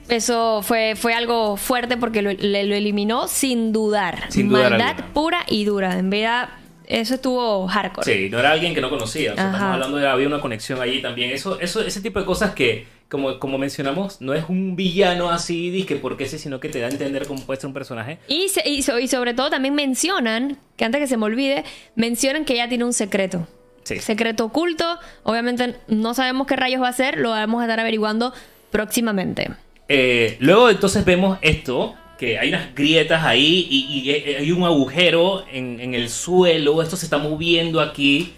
eso 0.08 0.62
fue, 0.62 0.94
fue 0.96 1.12
algo 1.12 1.56
fuerte 1.56 1.96
porque 1.98 2.22
lo, 2.22 2.32
le- 2.32 2.64
lo 2.64 2.74
eliminó 2.74 3.28
sin 3.28 3.72
dudar. 3.72 4.30
Sin 4.30 4.48
dudar 4.48 4.70
Maldad 4.70 4.88
alguna. 4.90 5.12
pura 5.12 5.40
y 5.46 5.64
dura. 5.64 5.98
En 5.98 6.08
verdad, 6.08 6.48
eso 6.86 7.14
estuvo 7.16 7.66
hardcore. 7.68 8.04
Sí, 8.10 8.30
no 8.30 8.38
era 8.38 8.52
alguien 8.52 8.74
que 8.74 8.80
no 8.80 8.88
conocía. 8.88 9.32
O 9.32 9.34
sea, 9.34 9.44
Ajá. 9.48 9.52
estamos 9.56 9.74
hablando 9.74 9.96
de 9.98 10.08
había 10.08 10.26
una 10.26 10.40
conexión 10.40 10.80
allí 10.80 11.02
también. 11.02 11.30
Eso, 11.30 11.60
eso, 11.60 11.82
ese 11.82 12.00
tipo 12.00 12.18
de 12.18 12.24
cosas 12.24 12.54
que, 12.54 12.86
como, 13.10 13.38
como 13.38 13.56
mencionamos, 13.58 14.20
no 14.20 14.34
es 14.34 14.44
un 14.48 14.76
villano 14.76 15.30
así, 15.30 15.70
disque 15.70 15.96
porque 15.96 16.24
ese, 16.24 16.38
sino 16.38 16.60
que 16.60 16.68
te 16.68 16.78
da 16.80 16.88
a 16.88 16.90
entender 16.90 17.26
cómo 17.26 17.40
puede 17.44 17.60
ser 17.60 17.68
un 17.68 17.74
personaje. 17.74 18.18
Y, 18.28 18.48
se- 18.50 18.68
y 18.68 18.82
so- 18.82 18.98
y 18.98 19.08
sobre 19.08 19.32
todo 19.34 19.48
también 19.50 19.74
mencionan, 19.74 20.58
que 20.76 20.84
antes 20.84 21.00
que 21.00 21.06
se 21.06 21.16
me 21.16 21.24
olvide, 21.24 21.64
mencionan 21.94 22.44
que 22.44 22.54
ella 22.54 22.68
tiene 22.68 22.84
un 22.84 22.92
secreto. 22.92 23.46
Sí. 23.84 23.98
Secreto 24.00 24.44
oculto. 24.44 24.98
Obviamente 25.22 25.76
no 25.88 26.12
sabemos 26.12 26.46
qué 26.46 26.56
rayos 26.56 26.82
va 26.82 26.88
a 26.88 26.92
ser, 26.92 27.16
lo 27.18 27.30
vamos 27.30 27.62
a 27.62 27.64
estar 27.64 27.80
averiguando 27.80 28.34
próximamente. 28.70 29.50
Eh, 29.88 30.36
luego 30.40 30.68
entonces 30.68 31.02
vemos 31.06 31.38
esto, 31.40 31.94
que 32.18 32.38
hay 32.38 32.50
unas 32.50 32.74
grietas 32.74 33.24
ahí 33.24 33.66
y, 33.70 34.00
y 34.00 34.10
hay- 34.12 34.34
hay 34.34 34.52
un 34.52 34.64
agujero 34.64 35.44
en, 35.50 35.80
en 35.80 35.94
el 35.94 36.10
suelo, 36.10 36.82
esto 36.82 36.96
se 36.96 37.06
está 37.06 37.16
moviendo 37.16 37.80
aquí. 37.80 38.34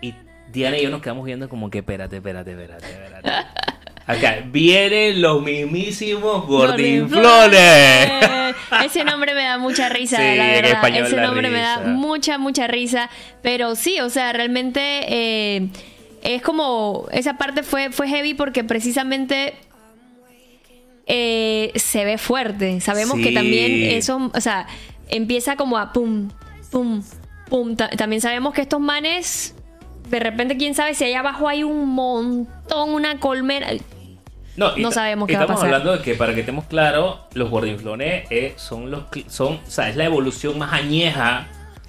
Y 0.00 0.14
Diana 0.52 0.76
y 0.78 0.82
yo 0.82 0.90
nos 0.90 1.00
quedamos 1.00 1.24
viendo 1.24 1.48
como 1.48 1.70
que 1.70 1.78
espérate, 1.78 2.16
espérate, 2.16 2.50
espérate, 2.50 2.86
espérate. 2.90 3.30
Acá 4.06 4.42
vienen 4.46 5.22
los 5.22 5.42
mismísimos 5.42 6.46
gordinflones. 6.46 8.10
Ese 8.84 9.04
nombre 9.04 9.34
me 9.34 9.44
da 9.44 9.58
mucha 9.58 9.88
risa, 9.88 10.16
Sí, 10.16 10.22
la 10.22 10.56
en 10.56 10.62
verdad. 10.62 10.72
español 10.72 11.06
Ese 11.06 11.16
nombre 11.20 11.48
me 11.50 11.60
da 11.60 11.80
mucha, 11.80 12.38
mucha 12.38 12.66
risa. 12.66 13.08
Pero 13.42 13.76
sí, 13.76 14.00
o 14.00 14.10
sea, 14.10 14.32
realmente 14.32 14.80
eh, 15.08 15.68
es 16.22 16.42
como. 16.42 17.06
Esa 17.12 17.38
parte 17.38 17.62
fue, 17.62 17.90
fue 17.90 18.08
heavy 18.08 18.34
porque 18.34 18.62
precisamente 18.64 19.54
eh, 21.06 21.72
se 21.76 22.04
ve 22.04 22.18
fuerte. 22.18 22.80
Sabemos 22.80 23.18
que 23.18 23.32
también 23.32 23.72
eso, 23.96 24.30
o 24.34 24.40
sea, 24.40 24.66
empieza 25.08 25.56
como 25.56 25.78
a 25.78 25.92
pum, 25.92 26.30
pum, 26.70 27.02
pum. 27.48 27.76
también 27.76 28.20
sabemos 28.20 28.54
que 28.54 28.62
estos 28.62 28.80
manes, 28.80 29.54
de 30.08 30.18
repente, 30.20 30.56
quién 30.56 30.74
sabe 30.74 30.94
si 30.94 31.04
allá 31.04 31.20
abajo 31.20 31.48
hay 31.48 31.62
un 31.62 31.88
montón, 31.88 32.90
una 32.90 33.18
colmena. 33.20 33.68
No, 34.56 34.76
no 34.76 34.92
sabemos 34.92 35.26
qué 35.26 35.36
va 35.36 35.44
a 35.44 35.46
pasar. 35.46 35.66
Estamos 35.66 35.82
hablando 35.82 35.96
de 35.98 36.02
que, 36.02 36.14
para 36.14 36.34
que 36.34 36.40
estemos 36.40 36.64
claros, 36.66 37.18
los 37.34 37.50
guardianflones 37.50 38.26
eh, 38.30 38.54
son 38.56 38.90
los 38.90 39.04
son, 39.28 39.60
o 39.66 39.70
sea, 39.70 39.88
es 39.88 39.96
la 39.96 40.04
evolución 40.04 40.58
más 40.58 40.72
añeja, 40.72 41.48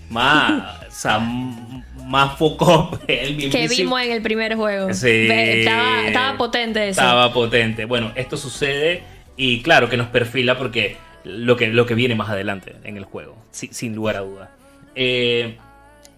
más, 0.09 0.83
o 0.87 0.91
sea, 0.91 1.19
más 1.19 2.37
foco 2.37 2.91
que 3.07 3.67
vimos 3.69 4.01
en 4.01 4.11
el 4.11 4.21
primer 4.21 4.55
juego. 4.55 4.93
Sí, 4.93 5.27
estaba, 5.29 6.07
estaba 6.07 6.37
potente 6.37 6.89
eso. 6.89 7.01
Estaba 7.01 7.31
potente. 7.33 7.85
Bueno, 7.85 8.11
esto 8.15 8.37
sucede 8.37 9.03
y 9.37 9.61
claro 9.61 9.89
que 9.89 9.97
nos 9.97 10.07
perfila 10.07 10.57
porque 10.57 10.97
lo 11.23 11.57
que, 11.57 11.67
lo 11.67 11.85
que 11.85 11.95
viene 11.95 12.15
más 12.15 12.29
adelante 12.29 12.75
en 12.83 12.97
el 12.97 13.05
juego, 13.05 13.35
sin 13.51 13.95
lugar 13.95 14.17
a 14.17 14.21
duda. 14.21 14.51
Eh, 14.95 15.57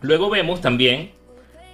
luego 0.02 0.30
vemos 0.30 0.62
también 0.62 1.12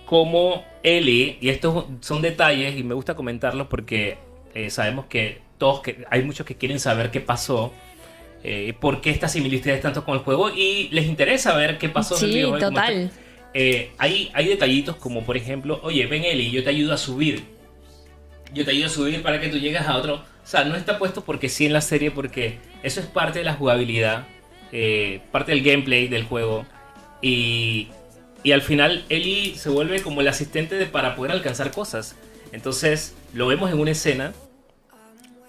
cómo 0.06 0.64
Ellie, 0.84 1.38
y 1.42 1.50
estos 1.50 1.86
son 2.02 2.22
detalles 2.22 2.78
y 2.78 2.84
me 2.84 2.94
gusta 2.94 3.16
comentarlos 3.16 3.68
porque 3.68 4.18
eh, 4.54 4.70
sabemos 4.70 5.06
que 5.06 5.42
todos, 5.58 5.82
que 5.82 6.06
hay 6.10 6.24
muchos 6.24 6.46
que 6.46 6.56
quieren 6.56 6.80
saber 6.80 7.12
qué 7.12 7.22
pasó. 7.22 7.74
Eh, 8.46 8.74
por 8.78 9.00
qué 9.00 9.10
estas 9.10 9.32
similitudes 9.32 9.80
tanto 9.80 10.04
con 10.04 10.16
el 10.16 10.20
juego 10.20 10.50
y 10.50 10.90
les 10.92 11.06
interesa 11.06 11.56
ver 11.56 11.78
qué 11.78 11.88
pasó 11.88 12.18
sí, 12.18 12.40
en 12.40 12.54
el 12.54 12.60
total. 12.60 13.12
hay, 13.98 14.32
hay 14.34 14.48
detallitos 14.48 14.98
como 14.98 15.24
por 15.24 15.38
ejemplo, 15.38 15.80
oye, 15.82 16.06
ven 16.08 16.26
Eli, 16.26 16.52
yo 16.52 16.62
te 16.62 16.70
ayudo 16.70 16.94
a 16.94 16.98
subir. 16.98 17.46
Yo 18.54 18.66
te 18.66 18.72
ayudo 18.72 18.88
a 18.88 18.90
subir 18.90 19.24
para 19.24 19.40
que 19.40 19.48
tú 19.48 19.58
llegues 19.58 19.82
a 19.82 19.98
otro. 19.98 20.16
O 20.44 20.48
sea, 20.48 20.66
no 20.66 20.76
está 20.76 21.00
puesto 21.00 21.24
porque 21.24 21.48
sí 21.48 21.66
en 21.66 21.74
la 21.74 21.82
serie, 21.82 22.12
porque 22.12 22.58
eso 22.84 23.00
es 23.00 23.06
parte 23.06 23.40
de 23.40 23.46
la 23.46 23.54
jugabilidad, 23.54 24.28
eh, 24.72 25.22
parte 25.32 25.54
del 25.54 25.64
gameplay 25.64 26.08
del 26.08 26.24
juego. 26.24 26.66
Y, 27.22 27.88
y 28.44 28.52
al 28.52 28.62
final 28.62 29.06
Eli 29.08 29.56
se 29.56 29.70
vuelve 29.70 30.02
como 30.02 30.20
el 30.20 30.28
asistente 30.28 30.76
de, 30.76 30.86
para 30.86 31.16
poder 31.16 31.32
alcanzar 31.32 31.72
cosas. 31.72 32.16
Entonces 32.54 33.16
lo 33.34 33.48
vemos 33.48 33.72
en 33.72 33.80
una 33.80 33.92
escena 33.92 34.32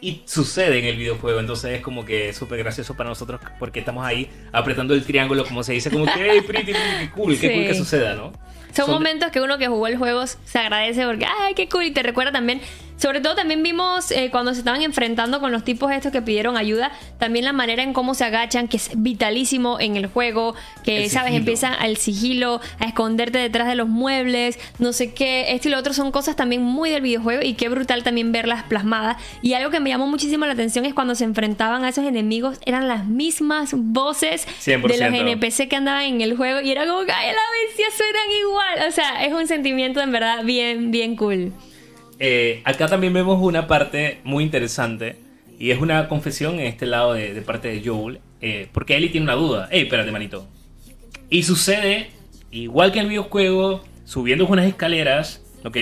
y 0.01 0.23
sucede 0.25 0.79
en 0.79 0.87
el 0.87 0.97
videojuego. 0.97 1.39
Entonces 1.39 1.77
es 1.77 1.81
como 1.83 2.05
que 2.05 2.33
súper 2.33 2.59
gracioso 2.59 2.97
para 2.97 3.11
nosotros 3.11 3.41
porque 3.59 3.79
estamos 3.79 4.05
ahí 4.05 4.29
apretando 4.53 4.95
el 4.95 5.05
triángulo, 5.05 5.45
como 5.45 5.63
se 5.63 5.75
dice, 5.75 5.91
como 5.91 6.07
que, 6.07 6.13
hey, 6.17 6.41
pretty, 6.47 6.73
pretty, 6.73 7.09
cool, 7.15 7.39
qué 7.39 7.53
cool 7.53 7.67
que 7.67 7.75
suceda, 7.75 8.15
¿no? 8.15 8.33
Son, 8.75 8.91
momentos 8.91 9.31
que 9.31 9.41
uno 9.41 9.57
que 9.57 9.69
jugó 9.69 9.87
el 9.87 9.97
juego 9.97 10.27
se 10.27 10.59
agradece 10.59 11.07
porque, 11.07 11.27
ay, 11.27 11.55
qué 11.55 11.69
cool, 11.69 11.85
y 11.85 11.93
te 11.93 12.03
recuerda 12.03 12.33
también 12.33 12.61
sobre 12.97 13.21
todo 13.21 13.35
también 13.35 13.63
vimos 13.63 14.11
eh, 14.11 14.31
cuando 14.31 14.53
se 14.53 14.61
estaban 14.61 14.83
enfrentando 14.83 15.41
con 15.41 15.53
los 15.53 15.65
tipos 15.65 15.91
estos 15.93 16.13
que 16.13 16.23
pidieron 16.23 16.57
ayuda, 16.57 16.93
también 17.19 17.45
la 17.45 17.53
manera 17.53 17.83
en 17.83 17.93
cómo 17.93 18.15
se 18.15 18.25
agachan, 18.25 18.69
que 18.69 18.77
es 18.77 18.91
vitalísimo 18.97 19.81
en 19.81 19.97
el 19.97 20.07
juego, 20.07 20.55
que, 20.85 21.09
¿sabes? 21.09 21.35
Empieza 21.35 21.73
al 21.73 21.97
sigilo, 21.97 22.61
a 22.79 22.87
esconderte 22.87 23.39
detrás 23.39 23.67
de 23.67 23.75
los 23.75 23.89
muebles, 23.89 24.59
no 24.79 24.93
sé 24.93 25.13
qué, 25.13 25.53
esto 25.55 25.69
y 25.69 25.71
lo 25.73 25.79
otro 25.79 25.93
son 25.93 26.13
cosas 26.13 26.37
también 26.37 26.63
muy 26.63 26.91
del 26.91 27.03
videojuego 27.03 27.43
y 27.43 27.55
qué 27.55 27.69
brutal 27.69 28.03
también 28.03 28.33
verlas 28.33 28.63
plasmadas. 28.65 29.17
Y 29.43 29.55
algo 29.55 29.71
que 29.71 29.81
me 29.81 29.91
llamó 29.91 30.07
muchísimo 30.07 30.47
la 30.47 30.53
atención 30.53 30.85
es 30.85 30.95
cuando 30.95 31.15
se 31.15 31.25
enfrentaban 31.25 31.85
a 31.85 31.89
esos 31.89 32.05
enemigos, 32.05 32.59
eran 32.65 32.89
las 32.89 33.07
mismas 33.07 33.73
voces 33.75 34.47
de 34.65 34.79
los 34.79 35.01
NPC 35.01 35.69
que 35.69 35.77
andaban 35.77 36.05
en 36.05 36.21
el 36.21 36.37
juego 36.37 36.61
y 36.61 36.71
era 36.71 36.87
como 36.87 37.01
ay, 37.01 37.07
la 37.07 37.43
bestia 37.67 37.87
suenan 37.97 38.31
igual. 38.41 38.89
O 38.89 38.93
sea, 38.93 39.25
es 39.25 39.33
un 39.33 39.47
sentimiento 39.47 40.01
en 40.01 40.13
verdad 40.13 40.45
bien, 40.45 40.91
bien 40.91 41.17
cool. 41.17 41.53
Eh, 42.19 42.63
acá 42.65 42.87
también 42.87 43.13
vemos 43.13 43.39
una 43.41 43.67
parte 43.67 44.21
muy 44.25 44.45
interesante 44.45 45.17
y 45.59 45.71
es 45.71 45.81
una 45.81 46.09
confesión 46.09 46.55
en 46.55 46.67
este 46.67 46.87
lado 46.87 47.15
de, 47.15 47.41
parte 47.43 47.69
de 47.69 47.83
Joel, 47.85 48.21
eh, 48.41 48.69
porque 48.73 48.97
Ellie 48.97 49.11
tiene 49.11 49.25
una 49.25 49.35
duda. 49.35 49.69
Ey, 49.71 49.83
espérate, 49.83 50.11
manito. 50.11 50.47
Y 51.31 51.43
sucede, 51.43 52.11
igual 52.51 52.93
que 52.93 52.99
en 52.99 53.05
el 53.05 53.11
videojuego, 53.11 53.83
subiendo 54.05 54.47
unas 54.47 54.67
escaleras, 54.67 55.43
¿ok? 55.65 55.77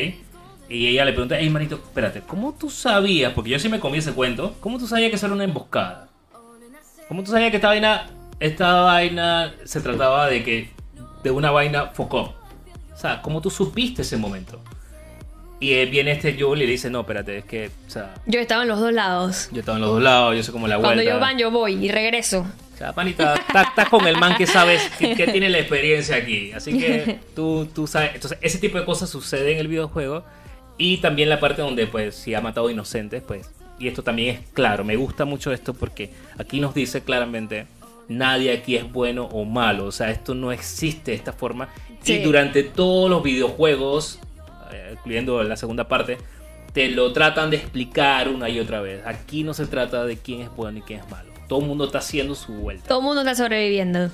Y 0.69 0.87
ella 0.87 1.05
le 1.05 1.13
pregunta, 1.13 1.37
hey, 1.39 1.51
manito, 1.51 1.77
espérate, 1.77 2.21
¿cómo 2.21 2.55
tú 2.55 2.71
sabías? 2.71 3.33
Porque 3.35 3.51
yo 3.51 3.59
sí 3.59 3.69
me 3.69 3.81
comí 3.81 3.99
ese 3.99 4.13
cuento. 4.13 4.57
¿Cómo 4.61 4.79
tú 4.79 4.87
sabías 4.87 5.11
que 5.11 5.17
eso 5.17 5.27
era 5.27 5.35
una 5.35 5.45
emboscada? 5.45 6.09
¿Cómo 7.09 7.23
tú 7.23 7.31
sabías 7.31 7.51
que 7.51 7.57
esta 7.57 7.69
vaina, 7.69 8.07
esta 8.41 8.81
vaina 8.81 9.55
se 9.65 9.81
trataba 9.83 10.29
de 10.29 10.43
que 10.43 10.71
de 11.23 11.31
una 11.31 11.51
vaina 11.51 11.89
focó? 11.89 12.35
O 12.95 12.97
sea, 12.97 13.21
¿cómo 13.21 13.43
tú 13.43 13.51
supiste 13.51 14.01
ese 14.01 14.17
momento? 14.17 14.63
Y 15.63 15.87
viene 15.87 16.11
este 16.11 16.37
Joel 16.37 16.63
y 16.63 16.67
le 16.67 16.73
dice, 16.73 16.91
no, 16.91 17.03
espérate, 17.03 17.39
es 17.39 17.45
que, 17.45 17.71
o 17.87 17.91
sea... 17.91 18.15
Yo 18.27 18.41
estaba 18.41 18.63
en 18.63 18.69
los 18.69 18.81
dos 18.81 18.93
lados. 18.93 19.49
Yo 19.53 19.61
estaba 19.61 19.79
en 19.79 19.83
los 19.83 19.93
dos 19.93 20.03
lados, 20.03 20.37
yo 20.37 20.43
sé 20.43 20.51
cómo 20.51 20.67
la 20.67 20.77
vuelta. 20.77 20.89
Cuando 20.97 21.09
yo 21.09 21.21
van, 21.21 21.39
yo 21.39 21.53
voy 21.53 21.75
y 21.75 21.89
regreso. 21.89 22.45
O 22.75 22.77
sea, 22.77 22.93
panita, 22.93 23.35
estás 23.35 23.89
con 23.89 24.05
el 24.09 24.17
man 24.17 24.35
que 24.37 24.49
sabes, 24.49 24.91
que, 24.99 25.15
tiene 25.15 25.49
la 25.51 25.61
experiencia 25.61 26.17
aquí. 26.17 26.51
Así 26.51 26.77
que 26.77 27.21
tú, 27.37 27.69
tú 27.73 27.87
sabes... 27.87 28.11
Entonces, 28.17 28.39
ese 28.43 28.59
tipo 28.59 28.77
de 28.77 28.85
cosas 28.85 29.09
sucede 29.09 29.53
en 29.53 29.59
el 29.59 29.69
videojuego. 29.69 30.25
Y 30.79 30.97
también 30.97 31.29
la 31.29 31.39
parte 31.39 31.63
donde, 31.63 31.87
pues, 31.87 32.17
si 32.17 32.35
ha 32.35 32.41
matado 32.41 32.69
inocentes, 32.69 33.23
pues... 33.23 33.49
Y 33.79 33.87
esto 33.87 34.03
también 34.03 34.35
es 34.35 34.41
claro, 34.55 34.83
me 34.83 34.97
gusta 34.97 35.25
mucho 35.25 35.53
esto 35.53 35.75
porque 35.75 36.11
aquí 36.39 36.59
nos 36.59 36.75
dice 36.75 37.03
claramente 37.03 37.67
nadie 38.09 38.53
aquí 38.53 38.75
es 38.75 38.91
bueno 38.91 39.27
o 39.27 39.45
malo. 39.45 39.87
O 39.87 39.93
sea, 39.93 40.11
esto 40.11 40.35
no 40.35 40.51
existe 40.51 41.13
de 41.13 41.17
esta 41.17 41.33
forma. 41.33 41.69
Y 42.05 42.19
durante 42.19 42.65
todos 42.65 43.09
los 43.09 43.23
videojuegos 43.23 44.19
incluyendo 44.93 45.43
la 45.43 45.57
segunda 45.57 45.89
parte, 45.89 46.19
te 46.73 46.89
lo 46.89 47.13
tratan 47.13 47.51
de 47.51 47.57
explicar 47.59 48.29
una 48.29 48.49
y 48.49 48.61
otra 48.61 48.81
vez. 48.81 49.05
Aquí 49.07 49.45
no 49.45 49.55
se 49.55 49.67
trata 49.67 50.05
de 50.05 50.17
quién 50.17 50.41
es 50.41 50.55
bueno 50.55 50.79
y 50.79 50.83
quién 50.83 51.01
es 51.01 51.11
malo. 51.11 51.33
Todo 51.49 51.61
el 51.61 51.67
mundo 51.67 51.85
está 51.85 51.99
haciendo 51.99 52.35
su 52.35 52.53
vuelta. 52.53 52.89
Todo 52.89 53.01
el 53.01 53.05
mundo 53.05 53.21
está 53.23 53.35
sobreviviendo. 53.35 54.11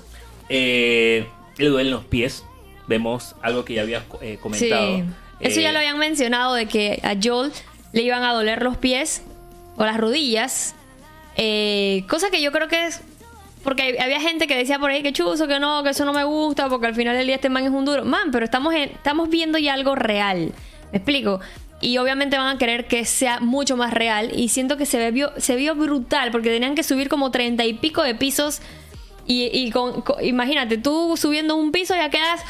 Eh, 0.48 1.26
le 1.56 1.68
duelen 1.68 1.92
los 1.92 2.04
pies. 2.04 2.44
Vemos 2.88 3.36
algo 3.42 3.64
que 3.64 3.74
ya 3.74 3.82
habías 3.82 4.02
eh, 4.20 4.38
comentado. 4.40 4.96
Sí. 4.96 5.04
Eso 5.40 5.60
ya 5.60 5.70
eh, 5.70 5.72
lo 5.72 5.78
habían 5.78 5.98
mencionado 5.98 6.54
de 6.54 6.66
que 6.66 7.00
a 7.02 7.14
Joel 7.22 7.52
le 7.92 8.02
iban 8.02 8.24
a 8.24 8.32
doler 8.32 8.62
los 8.62 8.76
pies 8.76 9.22
o 9.76 9.84
las 9.84 9.96
rodillas. 9.98 10.74
Eh, 11.36 12.04
cosa 12.08 12.30
que 12.30 12.42
yo 12.42 12.50
creo 12.50 12.68
que 12.68 12.86
es 12.86 13.00
porque 13.62 13.98
había 14.00 14.20
gente 14.20 14.46
que 14.46 14.56
decía 14.56 14.78
por 14.78 14.90
ahí 14.90 15.02
que 15.02 15.12
chuzo, 15.12 15.46
que 15.46 15.58
no, 15.60 15.82
que 15.82 15.90
eso 15.90 16.04
no 16.04 16.12
me 16.12 16.24
gusta, 16.24 16.68
porque 16.68 16.86
al 16.86 16.94
final 16.94 17.16
del 17.16 17.26
día 17.26 17.36
este 17.36 17.48
man 17.48 17.64
es 17.64 17.70
un 17.70 17.84
duro. 17.84 18.04
Man, 18.04 18.30
pero 18.30 18.44
estamos, 18.44 18.74
estamos 18.74 19.28
viendo 19.28 19.58
ya 19.58 19.74
algo 19.74 19.94
real. 19.94 20.52
¿Me 20.92 20.98
explico? 20.98 21.40
Y 21.80 21.98
obviamente 21.98 22.36
van 22.36 22.56
a 22.56 22.58
querer 22.58 22.86
que 22.86 23.04
sea 23.04 23.40
mucho 23.40 23.76
más 23.76 23.92
real. 23.92 24.32
Y 24.34 24.48
siento 24.48 24.76
que 24.76 24.86
se 24.86 25.10
vio, 25.10 25.32
se 25.36 25.56
vio 25.56 25.74
brutal, 25.74 26.30
porque 26.30 26.50
tenían 26.50 26.74
que 26.74 26.82
subir 26.82 27.08
como 27.08 27.30
treinta 27.30 27.64
y 27.64 27.74
pico 27.74 28.02
de 28.02 28.14
pisos. 28.14 28.60
Y, 29.26 29.72
imagínate, 30.22 30.78
tú 30.78 31.16
subiendo 31.16 31.54
un 31.56 31.70
piso 31.70 31.94
ya 31.94 32.08
quedas 32.10 32.40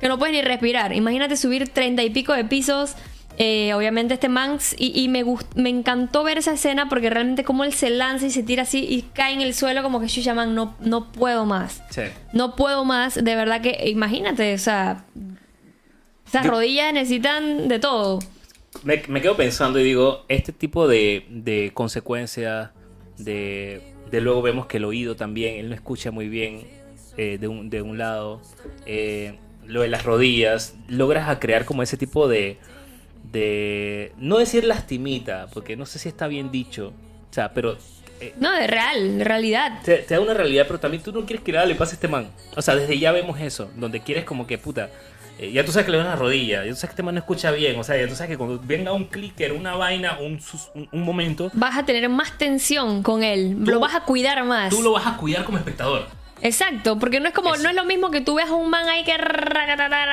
que 0.00 0.08
no 0.08 0.18
puedes 0.18 0.34
ni 0.34 0.42
respirar. 0.42 0.92
Imagínate 0.92 1.36
subir 1.36 1.68
treinta 1.68 2.02
y 2.02 2.10
pico 2.10 2.32
de 2.32 2.44
pisos 2.44 2.96
eh, 3.38 3.72
obviamente 3.74 4.14
este 4.14 4.28
man, 4.28 4.58
y, 4.76 5.08
me, 5.08 5.24
me 5.54 5.70
encantó 5.70 6.22
ver 6.22 6.38
esa 6.38 6.52
escena 6.52 6.88
porque 6.88 7.08
realmente 7.08 7.44
como 7.44 7.64
él 7.64 7.72
se 7.72 7.90
lanza 7.90 8.26
y 8.26 8.30
se 8.30 8.42
tira 8.42 8.62
así 8.62 8.84
y 8.88 9.02
cae 9.02 9.32
en 9.32 9.40
el 9.40 9.54
suelo 9.54 9.82
como 9.82 10.00
que 10.00 10.08
yo 10.08 10.20
llaman 10.20 10.54
no, 10.54 10.76
no 10.80 11.10
puedo 11.12 11.46
más. 11.46 11.82
No 12.32 12.56
puedo 12.56 12.84
más, 12.84 13.14
de 13.14 13.34
verdad 13.34 13.62
que 13.62 13.88
imagínate, 13.88 14.54
o 14.54 14.58
sea, 14.58 15.04
esas 16.26 16.46
rodillas 16.46 16.92
necesitan 16.92 17.68
de 17.68 17.78
todo. 17.78 18.18
Me, 18.84 19.00
quedo 19.00 19.36
pensando 19.36 19.78
y 19.78 19.84
digo, 19.84 20.24
este 20.28 20.52
tipo 20.52 20.88
de, 20.88 21.26
de 21.28 21.70
consecuencias, 21.74 22.70
de, 23.18 23.82
de, 24.10 24.20
luego 24.20 24.42
vemos 24.42 24.66
que 24.66 24.78
el 24.78 24.84
oído 24.84 25.14
también, 25.14 25.56
él 25.56 25.68
no 25.68 25.74
escucha 25.74 26.10
muy 26.10 26.28
bien 26.28 26.66
eh, 27.16 27.38
de, 27.38 27.48
un, 27.48 27.70
de 27.70 27.82
un 27.82 27.98
lado, 27.98 28.40
eh, 28.86 29.38
lo 29.66 29.82
de 29.82 29.88
las 29.88 30.04
rodillas, 30.04 30.74
logras 30.88 31.28
a 31.28 31.38
crear 31.38 31.64
como 31.64 31.82
ese 31.82 31.96
tipo 31.96 32.28
de 32.28 32.58
de 33.32 34.12
no 34.18 34.38
decir 34.38 34.64
lastimita, 34.64 35.48
porque 35.52 35.76
no 35.76 35.86
sé 35.86 35.98
si 35.98 36.08
está 36.08 36.26
bien 36.28 36.50
dicho, 36.50 36.92
o 37.30 37.34
sea, 37.34 37.52
pero... 37.52 37.76
Eh, 38.20 38.34
no, 38.38 38.52
de 38.52 38.66
real, 38.66 39.18
de 39.18 39.24
realidad. 39.24 39.80
Te, 39.84 40.04
da 40.08 40.20
una 40.20 40.34
realidad, 40.34 40.64
pero 40.66 40.78
también 40.78 41.02
tú 41.02 41.12
no 41.12 41.24
quieres 41.24 41.42
que 41.42 41.50
nada 41.50 41.64
le 41.64 41.74
pase 41.74 41.92
a 41.92 41.94
este 41.94 42.08
man. 42.08 42.30
O 42.54 42.62
sea, 42.62 42.76
desde 42.76 42.98
ya 42.98 43.10
vemos 43.10 43.40
eso, 43.40 43.70
donde 43.74 44.00
quieres 44.00 44.24
como 44.24 44.46
que, 44.46 44.58
puta, 44.58 44.90
eh, 45.38 45.50
ya 45.50 45.64
tú 45.64 45.72
sabes 45.72 45.86
que 45.86 45.92
le 45.92 45.98
dan 45.98 46.08
la 46.08 46.16
rodilla, 46.16 46.62
ya 46.62 46.70
tú 46.70 46.76
sabes 46.76 46.90
que 46.90 46.92
este 46.92 47.02
man 47.02 47.14
no 47.14 47.20
escucha 47.20 47.50
bien, 47.50 47.80
o 47.80 47.84
sea, 47.84 47.96
ya 47.96 48.06
tú 48.06 48.14
sabes 48.14 48.30
que 48.30 48.36
cuando 48.36 48.60
venga 48.62 48.92
un 48.92 49.06
clicker, 49.06 49.52
una 49.52 49.74
vaina, 49.74 50.18
un, 50.20 50.38
un, 50.92 51.02
momento... 51.02 51.50
Vas 51.54 51.76
a 51.78 51.84
tener 51.84 52.08
más 52.10 52.36
tensión 52.36 53.02
con 53.02 53.24
él, 53.24 53.56
lo 53.64 53.80
vas 53.80 53.94
a 53.94 54.02
cuidar 54.02 54.44
más. 54.44 54.68
Tú 54.70 54.82
lo 54.82 54.92
vas 54.92 55.06
a 55.06 55.16
cuidar 55.16 55.44
como 55.44 55.56
espectador. 55.58 56.06
Exacto, 56.42 56.98
porque 56.98 57.18
no 57.18 57.28
es 57.28 57.34
como, 57.34 57.56
no 57.56 57.70
es 57.70 57.74
lo 57.74 57.84
mismo 57.84 58.10
que 58.10 58.20
tú 58.20 58.34
veas 58.34 58.50
a 58.50 58.54
un 58.54 58.68
man 58.68 58.88
ahí 58.88 59.04
que 59.04 59.16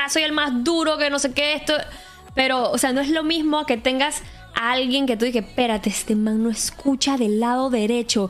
soy 0.10 0.24
el 0.24 0.32
más 0.32 0.64
duro, 0.64 0.98
que 0.98 1.10
no 1.10 1.20
sé 1.20 1.34
qué, 1.34 1.54
esto... 1.54 1.74
Pero, 2.36 2.72
o 2.72 2.78
sea, 2.78 2.94
no 2.94 3.02
es 3.02 3.10
lo 3.10 3.24
mismo 3.24 3.66
que 3.66 3.78
tengas 3.78 4.22
a 4.56 4.72
alguien 4.72 5.06
que 5.06 5.18
tú 5.18 5.26
dices, 5.26 5.44
espérate, 5.46 5.90
este 5.90 6.16
man 6.16 6.44
no 6.44 6.50
escucha 6.50 7.18
del 7.18 7.40
lado 7.40 7.70
derecho. 7.70 8.30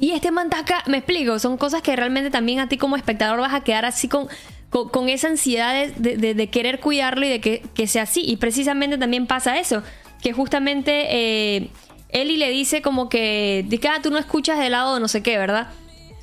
Y 0.00 0.12
este 0.12 0.30
man 0.30 0.46
está 0.46 0.60
acá. 0.60 0.84
Me 0.86 0.98
explico, 0.98 1.38
son 1.38 1.56
cosas 1.56 1.82
que 1.82 1.94
realmente 1.96 2.30
también 2.30 2.60
a 2.60 2.68
ti 2.68 2.76
como 2.76 2.96
espectador 2.96 3.40
vas 3.40 3.54
a 3.54 3.62
quedar 3.62 3.84
así 3.84 4.08
con, 4.08 4.28
con, 4.70 5.08
esa 5.08 5.28
ansiedad 5.28 5.88
de, 5.88 6.50
querer 6.50 6.80
cuidarlo 6.80 7.26
y 7.26 7.28
de 7.28 7.40
que, 7.40 7.86
sea 7.86 8.02
así. 8.02 8.22
Y 8.24 8.36
precisamente 8.36 8.98
también 8.98 9.26
pasa 9.26 9.58
eso, 9.58 9.82
que 10.22 10.32
justamente... 10.32 11.06
Eh, 11.10 11.70
Eli 12.10 12.38
le 12.38 12.48
dice 12.48 12.80
como 12.80 13.10
que, 13.10 13.66
dice, 13.68 13.88
ah, 13.88 13.98
tú 14.02 14.10
no 14.10 14.16
escuchas 14.16 14.58
del 14.58 14.72
lado 14.72 14.98
no 14.98 15.08
sé 15.08 15.22
qué, 15.22 15.36
¿verdad? 15.36 15.68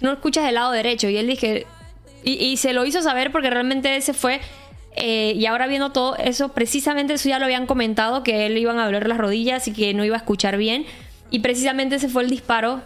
No 0.01 0.11
escuchas 0.11 0.43
del 0.43 0.55
lado 0.55 0.72
derecho. 0.72 1.09
Y 1.09 1.18
él 1.18 1.28
dije, 1.28 1.68
y, 2.24 2.43
y 2.43 2.57
se 2.57 2.74
lo 2.74 2.86
hizo 2.86 3.03
saber 3.03 3.32
porque 3.32 3.51
realmente 3.51 3.95
ese 3.95 4.16
fue 4.16 4.41
eh, 4.96 5.34
y 5.36 5.46
ahora 5.46 5.68
viendo 5.68 5.91
todo 5.91 6.16
eso, 6.18 6.50
precisamente 6.50 7.14
eso 7.14 7.30
ya 7.30 7.39
lo 7.39 7.46
habían 7.46 7.68
comentado, 7.68 8.24
que 8.24 8.46
él 8.46 8.58
iban 8.58 8.80
a 8.80 8.86
doler 8.86 9.08
las 9.08 9.18
rodillas 9.18 9.68
y 9.68 9.74
que 9.74 9.93
no 9.93 10.06
iba 10.06 10.16
a 10.16 10.20
escuchar 10.20 10.58
bien. 10.58 10.86
Y 11.30 11.39
precisamente 11.39 11.96
ese 11.96 12.08
fue 12.08 12.24
el 12.24 12.30
disparo 12.30 12.82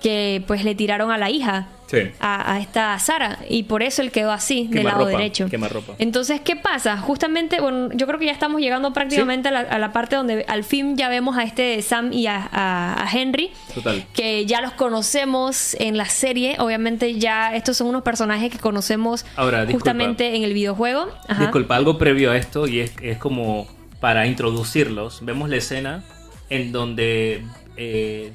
que 0.00 0.42
pues 0.46 0.64
le 0.64 0.74
tiraron 0.74 1.10
a 1.10 1.18
la 1.18 1.30
hija. 1.30 1.68
Sí. 1.86 1.98
A, 2.20 2.54
a 2.54 2.60
esta 2.60 2.98
Sara. 2.98 3.38
Y 3.48 3.62
por 3.64 3.82
eso 3.82 4.02
él 4.02 4.10
quedó 4.10 4.32
así, 4.32 4.66
del 4.68 4.84
lado 4.84 5.04
ropa, 5.04 5.10
derecho. 5.18 5.48
quema 5.48 5.68
ropa. 5.68 5.94
Entonces, 5.98 6.40
¿qué 6.40 6.56
pasa? 6.56 6.98
Justamente, 6.98 7.60
bueno, 7.60 7.90
yo 7.94 8.06
creo 8.06 8.18
que 8.18 8.26
ya 8.26 8.32
estamos 8.32 8.60
llegando 8.60 8.92
prácticamente 8.92 9.48
a, 9.48 9.52
la, 9.52 9.60
a 9.60 9.78
la 9.78 9.92
parte 9.92 10.16
donde 10.16 10.44
al 10.48 10.64
fin 10.64 10.96
ya 10.96 11.08
vemos 11.08 11.36
a 11.38 11.44
este 11.44 11.80
Sam 11.82 12.12
y 12.12 12.26
a, 12.26 12.48
a- 12.52 13.04
a 13.04 13.08
Henry. 13.12 13.52
Total. 13.74 14.04
Que 14.14 14.46
ya 14.46 14.60
los 14.60 14.72
conocemos 14.72 15.74
en 15.78 15.96
la 15.96 16.06
serie. 16.06 16.56
Obviamente, 16.58 17.18
ya 17.18 17.54
estos 17.54 17.76
son 17.76 17.86
unos 17.86 18.02
personajes 18.02 18.50
que 18.50 18.58
conocemos 18.58 19.24
Ahora, 19.36 19.60
disculpa. 19.60 19.74
justamente 19.78 20.34
en 20.36 20.42
el 20.42 20.52
videojuego. 20.54 21.08
Ajá. 21.28 21.42
Disculpa, 21.42 21.76
algo 21.76 21.98
previo 21.98 22.32
a 22.32 22.36
esto 22.36 22.66
y 22.66 22.80
es, 22.80 22.92
es 23.00 23.18
como 23.18 23.68
para 24.00 24.26
introducirlos. 24.26 25.24
Vemos 25.24 25.48
la 25.48 25.56
escena 25.56 26.02
en 26.50 26.72
donde 26.72 27.44
eh, 27.76 28.32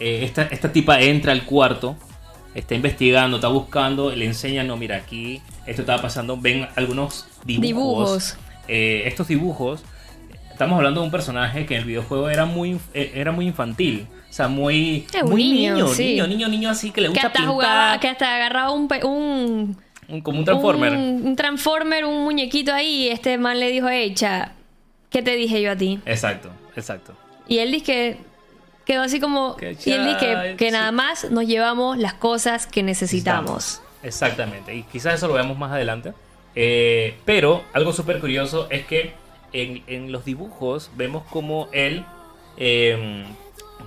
eh, 0.00 0.20
esta, 0.22 0.42
esta 0.42 0.72
tipa 0.72 1.00
entra 1.00 1.32
al 1.32 1.44
cuarto, 1.44 1.96
está 2.60 2.74
investigando, 2.74 3.36
está 3.38 3.48
buscando, 3.48 4.10
le 4.14 4.24
enseñan, 4.24 4.66
no, 4.66 4.76
mira, 4.76 4.96
aquí 4.96 5.40
esto 5.66 5.82
estaba 5.82 6.02
pasando, 6.02 6.36
ven 6.36 6.66
algunos 6.76 7.26
dibujos. 7.44 7.66
Dibujos. 7.66 8.36
Eh, 8.68 9.02
estos 9.06 9.28
dibujos, 9.28 9.82
estamos 10.50 10.76
hablando 10.76 11.00
de 11.00 11.06
un 11.06 11.10
personaje 11.12 11.66
que 11.66 11.74
en 11.74 11.80
el 11.82 11.86
videojuego 11.86 12.28
era 12.30 12.44
muy, 12.46 12.78
eh, 12.94 13.12
era 13.14 13.32
muy 13.32 13.46
infantil. 13.46 14.06
O 14.28 14.32
sea, 14.32 14.46
muy, 14.48 15.06
niño, 15.24 15.74
niño, 15.74 15.88
sí. 15.88 16.04
niño, 16.08 16.26
niño, 16.26 16.48
niño, 16.48 16.70
así 16.70 16.90
que 16.90 17.00
le 17.00 17.06
que 17.08 17.12
gusta 17.14 17.26
hasta 17.28 17.38
pintar. 17.38 17.54
jugaba, 17.54 18.00
que 18.00 18.08
hasta 18.08 18.36
agarraba 18.36 18.70
un, 18.72 18.88
un, 19.04 19.76
un- 20.08 20.20
como 20.20 20.38
un 20.40 20.44
transformer. 20.44 20.92
un, 20.94 21.22
un 21.26 21.36
transformer, 21.36 22.04
un 22.04 22.24
muñequito 22.24 22.74
ahí, 22.74 23.04
y 23.04 23.08
este 23.08 23.38
man 23.38 23.58
le 23.58 23.70
dijo, 23.70 23.88
hey, 23.88 24.12
cha, 24.14 24.52
¿qué 25.10 25.22
te 25.22 25.34
dije 25.34 25.62
yo 25.62 25.72
a 25.72 25.76
ti? 25.76 26.00
Exacto, 26.04 26.50
exacto. 26.76 27.14
Y 27.48 27.58
él 27.58 27.72
dice 27.72 27.84
que 27.86 28.18
quedó 28.88 29.02
así 29.02 29.20
como, 29.20 29.56
y 29.60 29.90
él 29.92 30.06
dice 30.06 30.56
que, 30.56 30.70
nada 30.70 30.90
más 30.92 31.30
nos 31.30 31.46
llevamos 31.46 31.98
las 31.98 32.14
cosas 32.14 32.66
que 32.66 32.82
necesitamos. 32.82 33.82
Exactamente, 34.02 34.74
y 34.74 34.82
quizás 34.84 35.14
eso 35.14 35.28
lo 35.28 35.34
veamos 35.34 35.58
más 35.58 35.70
adelante. 35.72 36.14
Eh, 36.54 37.18
pero 37.26 37.62
algo 37.74 37.92
súper 37.92 38.18
curioso 38.18 38.66
es 38.70 38.86
que 38.86 39.12
en, 39.52 39.82
en 39.86 40.10
los 40.10 40.24
dibujos 40.24 40.90
vemos 40.96 41.22
como 41.30 41.68
él 41.72 42.04
eh, 42.56 43.26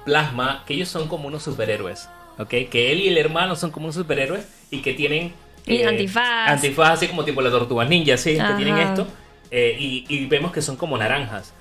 plasma 0.06 0.64
que 0.68 0.76
ellos 0.76 0.88
son 0.90 1.08
como 1.08 1.28
unos 1.28 1.42
superhéroes. 1.42 2.08
¿ok? 2.38 2.50
Que 2.70 2.92
él 2.92 3.02
y 3.02 3.08
el 3.08 3.18
hermano 3.18 3.56
son 3.56 3.72
como 3.72 3.86
unos 3.86 3.96
superhéroes 3.96 4.48
y 4.70 4.82
que 4.84 4.94
tienen... 4.94 5.34
Y 5.66 5.82
antifaz. 5.82 6.50
Antifaz, 6.50 6.92
así 6.92 7.08
como 7.08 7.26
tipo 7.26 7.42
las 7.42 7.52
tortugas 7.52 7.90
ninja, 7.90 8.18
sí, 8.18 8.38
que 8.38 8.54
tienen 8.56 8.78
esto. 8.78 9.08
eh, 9.50 9.76
y, 9.80 10.06
y 10.08 10.28
vemos 10.28 10.52
que 10.52 10.62
son 10.62 10.76
como 10.76 10.96
naranjas. 10.98 11.54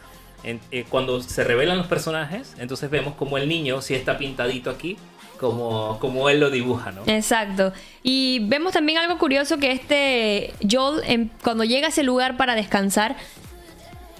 En- 0.43 0.61
eh, 0.71 0.85
cuando 0.89 1.23
se 1.23 1.45
revelan 1.45 1.77
los 1.79 1.87
personajes, 1.87 2.55
entonces 2.59 2.89
vemos 2.91 3.15
como 3.15 3.37
el 3.39 3.49
niño 3.49 3.81
sí 3.83 3.95
está 3.95 4.17
pintadito 4.19 4.71
aquí, 4.71 4.97
como, 5.39 5.99
como 6.01 6.29
él 6.29 6.41
lo 6.41 6.51
dibuja, 6.51 6.93
¿no? 6.93 7.03
Exacto. 7.07 7.73
Y 8.03 8.41
vemos 8.49 8.73
también 8.73 8.99
algo 8.99 9.19
curioso 9.19 9.59
que 9.59 9.73
este 9.73 10.53
Joel, 10.71 11.03
en- 11.07 11.31
cuando 11.43 11.65
llega 11.65 11.87
a 11.87 11.91
ese 11.91 12.03
lugar 12.03 12.37
para 12.37 12.55
descansar, 12.55 13.17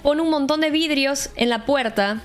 pone 0.03 0.21
un 0.21 0.29
montón 0.29 0.61
de 0.61 0.71
vidrios 0.71 1.29
en 1.35 1.49
la 1.49 1.65
puerta 1.65 2.21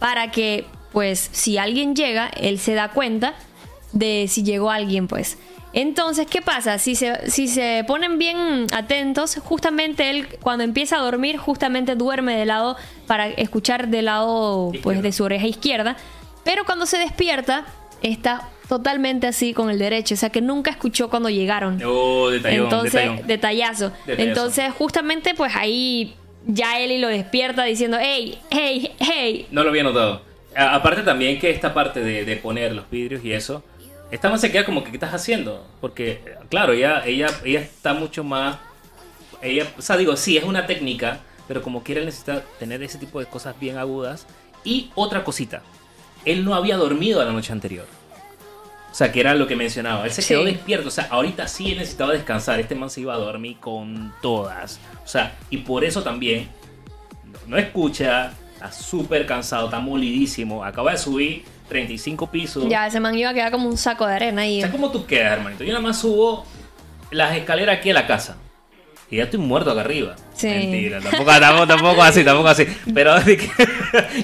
para 0.00 0.30
que, 0.30 0.66
pues, 0.92 1.28
si 1.32 1.58
alguien 1.58 1.94
llega, 1.94 2.28
él 2.36 2.58
se 2.58 2.74
da 2.74 2.88
cuenta 2.90 3.34
de 3.92 4.26
si 4.28 4.42
llegó 4.42 4.70
alguien, 4.70 5.06
pues. 5.06 5.38
Entonces, 5.74 6.26
¿qué 6.28 6.40
pasa? 6.40 6.78
Si 6.78 6.94
se, 6.94 7.28
si 7.30 7.48
se 7.48 7.84
ponen 7.86 8.16
bien 8.18 8.66
atentos, 8.72 9.36
justamente 9.44 10.08
él 10.08 10.28
cuando 10.40 10.62
empieza 10.64 10.96
a 10.96 11.00
dormir, 11.00 11.36
justamente 11.36 11.96
duerme 11.96 12.36
de 12.36 12.46
lado 12.46 12.76
para 13.06 13.28
escuchar 13.28 13.88
del 13.88 14.04
lado 14.06 14.70
pues, 14.82 15.02
de 15.02 15.10
su 15.12 15.24
oreja 15.24 15.46
izquierda. 15.46 15.96
Pero 16.44 16.64
cuando 16.64 16.86
se 16.86 16.96
despierta, 16.98 17.66
está 18.02 18.48
totalmente 18.68 19.26
así 19.26 19.52
con 19.52 19.68
el 19.68 19.78
derecho. 19.80 20.14
O 20.14 20.16
sea 20.16 20.30
que 20.30 20.40
nunca 20.40 20.70
escuchó 20.70 21.10
cuando 21.10 21.28
llegaron. 21.28 21.82
Oh, 21.84 22.30
detallón, 22.30 22.64
Entonces, 22.64 22.92
detallón. 22.92 23.26
detallazo. 23.26 23.92
Detallazo. 24.06 24.22
Entonces, 24.28 24.72
justamente, 24.78 25.34
pues 25.34 25.56
ahí 25.56 26.14
ya 26.46 26.78
Eli 26.78 26.98
lo 26.98 27.08
despierta 27.08 27.64
diciendo, 27.64 27.96
hey, 28.00 28.38
hey, 28.50 28.92
hey. 29.00 29.46
No 29.50 29.64
lo 29.64 29.70
había 29.70 29.82
notado. 29.82 30.22
A- 30.54 30.76
aparte 30.76 31.02
también 31.02 31.40
que 31.40 31.50
esta 31.50 31.74
parte 31.74 31.98
de, 32.00 32.24
de 32.24 32.36
poner 32.36 32.72
los 32.72 32.88
vidrios 32.88 33.24
y 33.24 33.32
eso, 33.32 33.64
esta 34.14 34.30
más 34.30 34.40
se 34.40 34.52
queda 34.52 34.64
como 34.64 34.84
que 34.84 34.90
¿qué 34.90 34.96
estás 34.96 35.12
haciendo? 35.12 35.66
Porque, 35.80 36.36
claro, 36.48 36.72
ella, 36.72 37.04
ella, 37.04 37.26
ella 37.44 37.60
está 37.60 37.94
mucho 37.94 38.22
más... 38.24 38.58
Ella, 39.42 39.66
o 39.76 39.82
sea, 39.82 39.96
digo, 39.96 40.16
sí, 40.16 40.36
es 40.36 40.44
una 40.44 40.66
técnica, 40.66 41.20
pero 41.48 41.60
como 41.62 41.82
quiera 41.82 42.00
él 42.00 42.06
necesita 42.06 42.42
tener 42.58 42.82
ese 42.82 42.98
tipo 42.98 43.18
de 43.20 43.26
cosas 43.26 43.58
bien 43.58 43.76
agudas. 43.76 44.26
Y 44.62 44.90
otra 44.94 45.24
cosita, 45.24 45.62
él 46.24 46.44
no 46.44 46.54
había 46.54 46.76
dormido 46.76 47.22
la 47.24 47.32
noche 47.32 47.52
anterior. 47.52 47.86
O 48.90 48.94
sea, 48.94 49.10
que 49.10 49.18
era 49.18 49.34
lo 49.34 49.48
que 49.48 49.56
mencionaba. 49.56 50.04
Él 50.04 50.12
se 50.12 50.24
quedó 50.24 50.44
Sí. 50.44 50.52
despierto. 50.52 50.86
O 50.86 50.92
sea, 50.92 51.08
ahorita 51.10 51.48
sí 51.48 51.74
necesitaba 51.74 52.12
descansar. 52.12 52.60
Este 52.60 52.76
man 52.76 52.88
se 52.88 53.00
iba 53.00 53.12
a 53.12 53.18
dormir 53.18 53.56
con 53.58 54.14
todas. 54.22 54.78
O 55.04 55.08
sea, 55.08 55.36
y 55.50 55.56
por 55.58 55.84
eso 55.84 56.04
también 56.04 56.48
no, 57.24 57.38
no 57.48 57.58
escucha. 57.58 58.32
Está 58.54 58.70
súper 58.70 59.26
cansado, 59.26 59.64
está 59.64 59.80
molidísimo. 59.80 60.64
Acaba 60.64 60.92
de 60.92 60.98
subir 60.98 61.44
35 61.68 62.30
pisos. 62.30 62.68
Ya, 62.68 62.86
ese 62.86 63.00
man 63.00 63.16
iba 63.16 63.30
a 63.30 63.34
quedar 63.34 63.50
como 63.50 63.68
un 63.68 63.76
saco 63.76 64.06
de 64.06 64.14
arena 64.14 64.42
ahí. 64.42 64.58
O 64.58 64.62
sea, 64.62 64.72
¿cómo 64.72 64.90
tú 64.90 65.06
quedas, 65.06 65.32
hermanito? 65.32 65.64
Yo 65.64 65.72
nada 65.72 65.82
más 65.82 65.98
subo 65.98 66.44
las 67.10 67.36
escaleras 67.36 67.78
aquí 67.78 67.90
a 67.90 67.94
la 67.94 68.06
casa. 68.06 68.36
Y 69.10 69.18
ya 69.18 69.24
estoy 69.24 69.38
muerto 69.38 69.70
acá 69.70 69.82
arriba. 69.82 70.16
Sí. 70.34 70.48
Mentira, 70.48 70.98
tampoco, 70.98 71.30
tampoco, 71.38 71.66
tampoco 71.66 72.02
así, 72.02 72.24
tampoco 72.24 72.48
así. 72.48 72.66
Pero 72.92 73.14
que 73.24 73.38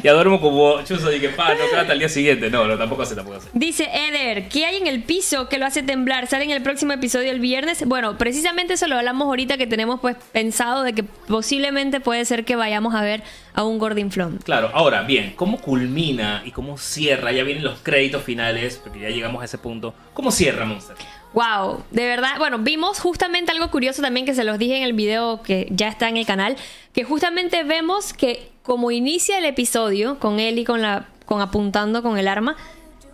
ya 0.03 0.13
duermo 0.13 0.41
como 0.41 0.83
chuzo 0.83 1.13
y 1.13 1.21
que 1.21 1.29
pa, 1.29 1.55
no 1.55 1.61
hasta 1.79 1.93
el 1.93 1.99
día 1.99 2.09
siguiente. 2.09 2.51
No, 2.51 2.67
no, 2.67 2.77
tampoco 2.77 3.03
así, 3.03 3.15
tampoco 3.15 3.37
así. 3.37 3.49
Dice 3.53 3.89
Eder, 3.93 4.49
¿qué 4.49 4.65
hay 4.65 4.77
en 4.77 4.87
el 4.87 5.05
piso 5.05 5.49
que 5.49 5.59
lo 5.59 5.67
hace 5.67 5.83
temblar? 5.83 6.27
¿Sale 6.27 6.45
en 6.45 6.51
el 6.51 6.63
próximo 6.63 6.93
episodio 6.93 7.31
el 7.31 7.41
viernes? 7.41 7.87
Bueno, 7.87 8.19
precisamente 8.19 8.75
eso 8.75 8.89
lo 8.89 8.97
hablamos 8.97 9.27
ahorita 9.27 9.59
que 9.59 9.67
tenemos 9.67 10.01
pues 10.01 10.17
pensado 10.33 10.83
de 10.83 10.95
que 10.95 11.05
posiblemente 11.05 12.01
puede 12.01 12.25
ser 12.25 12.45
que 12.45 12.57
vayamos 12.57 12.95
a 12.95 13.03
ver 13.03 13.23
a 13.61 13.65
un 13.65 13.79
Gordon 13.79 14.11
Flom. 14.11 14.39
Claro, 14.39 14.71
ahora 14.73 15.03
bien, 15.03 15.35
¿cómo 15.37 15.61
culmina 15.61 16.43
y 16.45 16.51
cómo 16.51 16.79
cierra? 16.79 17.33
Ya 17.33 17.45
vienen 17.45 17.63
los 17.63 17.79
créditos 17.81 18.23
finales, 18.23 18.81
porque 18.83 19.01
ya 19.01 19.11
llegamos 19.11 19.43
a 19.43 19.45
ese 19.45 19.59
punto. 19.59 19.95
¿Cómo 20.15 20.31
cierra 20.31 20.65
Monster? 20.65 20.97
Wow, 21.33 21.85
de 21.91 22.07
verdad, 22.07 22.39
bueno, 22.39 22.59
vimos 22.59 22.99
justamente 22.99 23.53
algo 23.53 23.71
curioso 23.71 24.03
también 24.03 24.27
que 24.27 24.35
se 24.35 24.43
los 24.43 24.59
dije 24.59 24.77
en 24.77 24.83
el 24.83 24.95
video 24.95 25.43
que 25.43 25.69
ya 25.71 25.89
está 25.89 26.09
en 26.09 26.17
el 26.17 26.27
canal, 26.27 26.57
que 26.93 27.05
justamente 27.05 27.63
vemos 27.63 28.13
que 28.13 28.51
como 28.65 28.91
inicia 28.91 29.39
el 29.39 29.45
episodio 29.45 30.19
con 30.19 30.41
él 30.41 30.59
y 30.59 30.65
con 30.65 30.83
la 30.83 31.07
con 31.27 31.41
apuntando 31.41 32.03
con 32.03 32.19
el 32.19 32.27
arma, 32.27 32.57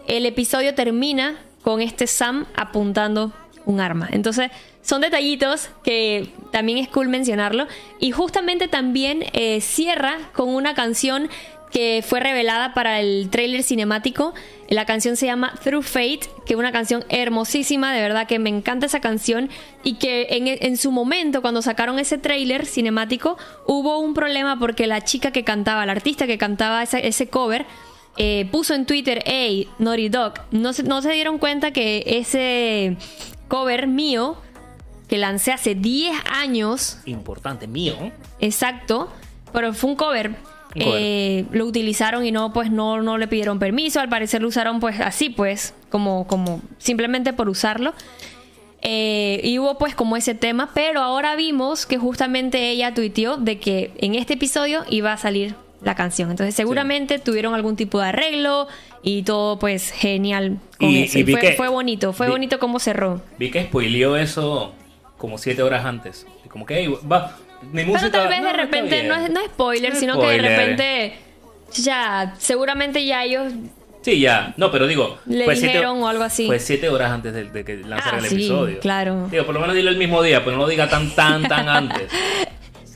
el 0.08 0.24
episodio 0.24 0.74
termina 0.74 1.36
con 1.62 1.82
este 1.82 2.06
Sam 2.06 2.46
apuntando 2.54 3.32
un 3.66 3.80
arma. 3.80 4.08
Entonces, 4.10 4.50
son 4.80 5.02
detallitos 5.02 5.68
que 5.84 6.30
también 6.52 6.78
es 6.78 6.88
cool 6.88 7.08
mencionarlo 7.08 7.66
y 8.00 8.12
justamente 8.12 8.68
también 8.68 9.24
eh, 9.32 9.60
cierra 9.60 10.16
con 10.32 10.48
una 10.48 10.74
canción 10.74 11.28
que 11.70 12.02
fue 12.06 12.20
revelada 12.20 12.72
para 12.72 13.00
el 13.00 13.28
tráiler 13.28 13.62
cinemático. 13.62 14.32
La 14.68 14.86
canción 14.86 15.16
se 15.16 15.26
llama 15.26 15.52
Through 15.62 15.82
Fate, 15.82 16.20
que 16.46 16.54
es 16.54 16.58
una 16.58 16.72
canción 16.72 17.04
hermosísima, 17.08 17.92
de 17.92 18.00
verdad 18.00 18.26
que 18.26 18.38
me 18.38 18.48
encanta 18.48 18.86
esa 18.86 19.00
canción 19.00 19.50
y 19.82 19.94
que 19.94 20.26
en, 20.30 20.76
su 20.76 20.90
momento 20.90 21.42
cuando 21.42 21.62
sacaron 21.62 21.98
ese 21.98 22.18
tráiler 22.18 22.64
cinemático 22.64 23.36
hubo 23.66 23.98
un 23.98 24.14
problema 24.14 24.58
porque 24.58 24.86
la 24.86 25.02
chica 25.02 25.32
que 25.32 25.44
cantaba, 25.44 25.84
la 25.84 25.92
artista 25.92 26.26
que 26.26 26.38
cantaba 26.38 26.82
ese 26.82 27.28
cover, 27.28 27.66
eh, 28.18 28.48
puso 28.50 28.72
en 28.72 28.86
Twitter, 28.86 29.22
hey, 29.26 29.68
Naughty 29.78 30.08
Dog, 30.08 30.34
no 30.50 30.72
se 30.72 31.12
dieron 31.12 31.38
cuenta 31.38 31.72
que 31.72 32.02
ese 32.06 32.96
cover 33.48 33.86
mío, 33.86 34.36
que 35.08 35.18
lancé 35.18 35.52
hace 35.52 35.74
10 35.74 36.14
años, 36.32 36.98
Importante, 37.06 37.66
mío. 37.66 37.94
Exacto, 38.40 39.12
pero 39.52 39.72
fue 39.72 39.90
un 39.90 39.96
cover. 39.96 40.28
Un 40.74 40.82
cover. 40.82 41.00
Eh, 41.00 41.44
lo 41.52 41.64
utilizaron 41.66 42.24
y 42.24 42.32
no, 42.32 42.52
pues 42.52 42.70
no, 42.70 43.02
no 43.02 43.18
le 43.18 43.28
pidieron 43.28 43.58
permiso. 43.58 44.00
Al 44.00 44.08
parecer 44.08 44.42
lo 44.42 44.48
usaron 44.48 44.80
pues 44.80 45.00
así, 45.00 45.30
pues, 45.30 45.74
como, 45.90 46.26
como 46.26 46.60
simplemente 46.78 47.32
por 47.32 47.48
usarlo. 47.48 47.94
Eh, 48.82 49.40
y 49.42 49.58
hubo 49.58 49.78
pues 49.78 49.94
como 49.94 50.16
ese 50.16 50.34
tema, 50.34 50.70
pero 50.74 51.00
ahora 51.00 51.34
vimos 51.34 51.86
que 51.86 51.98
justamente 51.98 52.70
ella 52.70 52.94
tuiteó 52.94 53.36
de 53.36 53.58
que 53.58 53.92
en 53.98 54.14
este 54.14 54.34
episodio 54.34 54.84
iba 54.88 55.12
a 55.12 55.16
salir 55.16 55.56
la 55.82 55.94
canción. 55.94 56.30
Entonces 56.30 56.54
seguramente 56.54 57.18
tuvieron 57.18 57.54
algún 57.54 57.76
tipo 57.76 58.00
de 58.00 58.06
arreglo 58.08 58.66
y 59.02 59.22
todo 59.22 59.58
pues 59.58 59.90
genial 59.90 60.58
con 60.78 60.88
Y- 60.90 61.02
eso. 61.04 61.18
y 61.18 61.20
Y 61.20 61.24
vi 61.24 61.32
fue, 61.32 61.40
que- 61.40 61.52
fue 61.52 61.68
bonito, 61.68 62.12
fue 62.12 62.26
vi- 62.26 62.32
bonito 62.32 62.58
cómo 62.58 62.78
cerró. 62.78 63.20
Vi 63.38 63.50
que 63.50 63.64
spoileó 63.64 64.16
eso 64.16 64.72
como 65.18 65.38
siete 65.38 65.62
horas 65.62 65.84
antes. 65.84 66.26
Como 66.50 66.64
que, 66.66 66.78
"Ey, 66.78 66.88
va, 67.10 67.36
mi 67.72 67.84
música... 67.84 68.10
Pero 68.10 68.22
tal 68.22 68.28
vez 68.28 68.42
de 68.42 68.52
repente, 68.52 68.94
bien". 68.96 69.08
no 69.08 69.14
es, 69.16 69.30
no 69.30 69.40
es 69.40 69.46
spoiler, 69.46 69.94
No 69.94 70.00
sino 70.00 70.20
que 70.20 70.26
de 70.26 70.38
repente 70.38 71.16
Ya, 71.82 72.34
seguramente 72.38 73.04
ya 73.04 73.24
ellos 73.24 73.52
Sí, 74.02 74.20
ya. 74.20 74.54
No, 74.56 74.70
pero 74.70 74.86
digo. 74.86 75.18
le 75.26 75.44
siete- 75.46 75.66
dijeron 75.66 76.00
o 76.00 76.08
algo 76.08 76.22
así. 76.22 76.46
Fue 76.46 76.60
siete 76.60 76.88
horas 76.88 77.10
antes 77.10 77.34
de, 77.34 77.44
de 77.50 77.64
que 77.64 77.76
lanzara 77.78 78.18
Ah, 78.18 78.20
el 78.20 78.26
sí, 78.26 78.34
episodio. 78.36 78.78
claro. 78.78 79.26
Digo, 79.32 79.44
por 79.44 79.52
lo 79.54 79.60
menos 79.60 79.74
dilo 79.74 79.90
el 79.90 79.96
mismo 79.96 80.22
día, 80.22 80.44
pero 80.44 80.56
no 80.56 80.62
lo 80.62 80.68
diga 80.68 80.88
tan, 80.88 81.10
tan, 81.10 81.42
tan 81.48 81.68
antes. 81.68 82.08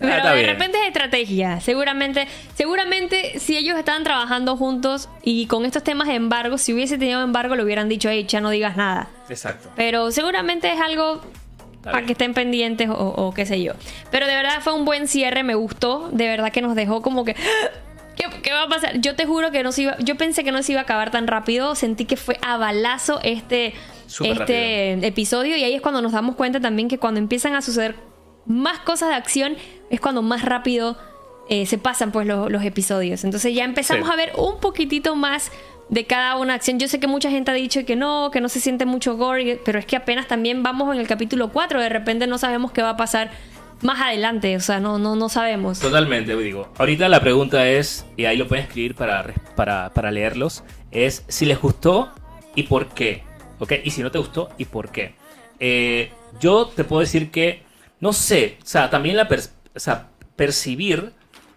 Ah, 0.03 0.20
Pero 0.22 0.34
de 0.34 0.46
repente 0.46 0.78
es 0.80 0.86
estrategia. 0.88 1.61
Seguramente, 1.61 2.26
seguramente 2.55 3.38
si 3.38 3.57
ellos 3.57 3.78
estaban 3.78 4.03
trabajando 4.03 4.57
juntos 4.57 5.09
y 5.22 5.46
con 5.46 5.64
estos 5.66 5.84
temas 5.84 6.09
de 6.09 6.14
embargo, 6.14 6.57
si 6.57 6.72
hubiese 6.72 6.96
tenido 6.96 7.22
embargo, 7.22 7.55
le 7.55 7.64
hubieran 7.64 7.88
dicho, 7.88 8.09
hey, 8.09 8.24
ya 8.26 8.40
no 8.40 8.51
digas 8.51 8.76
nada. 8.76 9.09
Exacto. 9.28 9.70
Pero 9.76 10.11
seguramente 10.11 10.72
es 10.72 10.80
algo 10.80 11.20
para 11.82 12.05
que 12.05 12.12
estén 12.12 12.34
pendientes 12.34 12.88
o, 12.88 12.94
o 12.94 13.34
qué 13.34 13.46
sé 13.46 13.62
yo. 13.62 13.72
Pero 14.11 14.26
de 14.26 14.34
verdad 14.34 14.61
fue 14.62 14.72
un 14.72 14.84
buen 14.84 15.07
cierre, 15.07 15.42
me 15.42 15.55
gustó. 15.55 16.09
De 16.12 16.26
verdad 16.28 16.51
que 16.51 16.62
nos 16.62 16.74
dejó 16.74 17.03
como 17.03 17.24
que. 17.24 17.34
¿Qué, 18.16 18.24
qué 18.42 18.53
va 18.53 18.64
a 18.64 18.68
pasar? 18.68 19.01
Yo 19.01 19.16
te 19.16 19.24
juro 19.24 19.51
que 19.51 19.62
no 19.62 19.72
se 19.72 19.82
iba. 19.82 19.96
Yo 19.98 20.16
pensé 20.16 20.44
que 20.44 20.53
no 20.53 20.62
se 20.62 20.72
iba 20.72 20.80
a 20.80 20.84
acabar 20.84 21.11
tan 21.11 21.26
rápido. 21.26 21.74
Sentí 21.74 22.05
que 22.05 22.16
fue 22.16 22.38
a 22.42 22.57
balazo 22.59 23.20
este, 23.22 23.72
este 24.22 25.07
episodio. 25.07 25.57
Y 25.57 25.64
ahí 25.64 25.74
es 25.74 25.80
cuando 25.80 26.03
nos 26.03 26.12
damos 26.12 26.36
cuenta 26.36 26.61
también 26.61 26.88
que 26.88 26.98
cuando 26.98 27.18
empiezan 27.18 27.55
a 27.55 27.62
suceder 27.62 27.94
más 28.51 28.80
cosas 28.80 29.09
de 29.11 29.14
acción, 29.14 29.57
es 29.90 30.01
cuando 30.01 30.22
más 30.22 30.42
rápido 30.44 30.96
eh, 31.48 31.66
se 31.66 31.78
pasan 31.78 32.12
pues 32.12 32.26
lo- 32.26 32.48
los 32.48 32.62
episodios. 32.64 33.24
Entonces 33.24 33.55
ya 33.55 33.64
empezamos 33.64 34.07
Sí. 34.07 34.12
a 34.12 34.16
ver 34.16 34.32
un 34.36 34.61
poquitito 34.61 35.16
más 35.16 35.51
de 35.88 36.05
cada 36.07 36.36
una 36.36 36.55
acción. 36.55 36.78
Yo 36.78 36.86
sé 36.86 37.01
que 37.01 37.07
mucha 37.09 37.30
gente 37.30 37.51
ha 37.51 37.55
dicho 37.55 37.84
que 37.84 37.96
no, 37.96 38.30
que 38.32 38.40
no 38.40 38.48
se 38.48 38.61
siente 38.61 38.86
mucho 38.86 39.16
gore, 39.16 39.61
pero 39.64 39.78
es 39.80 39.86
que 39.86 39.96
apenas 39.96 40.28
también 40.28 40.62
vamos 40.62 40.94
en 40.94 41.01
el 41.01 41.09
capítulo 41.09 41.48
4, 41.51 41.80
de 41.80 41.88
repente 41.88 42.26
no 42.28 42.38
sabemos 42.38 42.70
qué 42.70 42.82
va 42.82 42.90
a 42.90 42.96
pasar 42.96 43.30
más 43.82 44.01
adelante, 44.01 44.55
o 44.57 44.61
sea, 44.61 44.78
no, 44.78 44.98
no, 44.98 45.16
no 45.16 45.28
sabemos. 45.28 45.80
Totalmente, 45.80 46.36
digo. 46.36 46.68
Ahorita 46.78 47.09
la 47.09 47.20
pregunta 47.20 47.66
es, 47.68 48.05
y 48.16 48.26
ahí 48.26 48.36
lo 48.36 48.46
pueden 48.46 48.66
escribir 48.66 48.94
para, 48.94 49.32
para, 49.57 49.90
para 49.94 50.11
leerlos, 50.12 50.62
es 50.92 51.24
si 51.28 51.46
les 51.46 51.61
gustó 51.61 52.11
y 52.55 52.64
por 52.64 52.88
qué. 52.88 53.24
¿Ok? 53.59 53.72
Y 53.84 53.90
si 53.90 54.03
no 54.03 54.11
te 54.11 54.18
gustó 54.18 54.51
y 54.59 54.66
por 54.66 54.90
qué. 54.90 55.14
Eh, 55.59 56.11
yo 56.40 56.66
te 56.66 56.84
puedo 56.84 57.01
decir 57.01 57.30
que, 57.30 57.62
no 58.01 58.12
sé, 58.12 58.59
o 58.62 58.66
sea, 58.66 58.90
también 58.90 59.16
la 59.16 59.28
o 59.74 59.80
sea, 59.80 60.09
percibir 60.36 61.12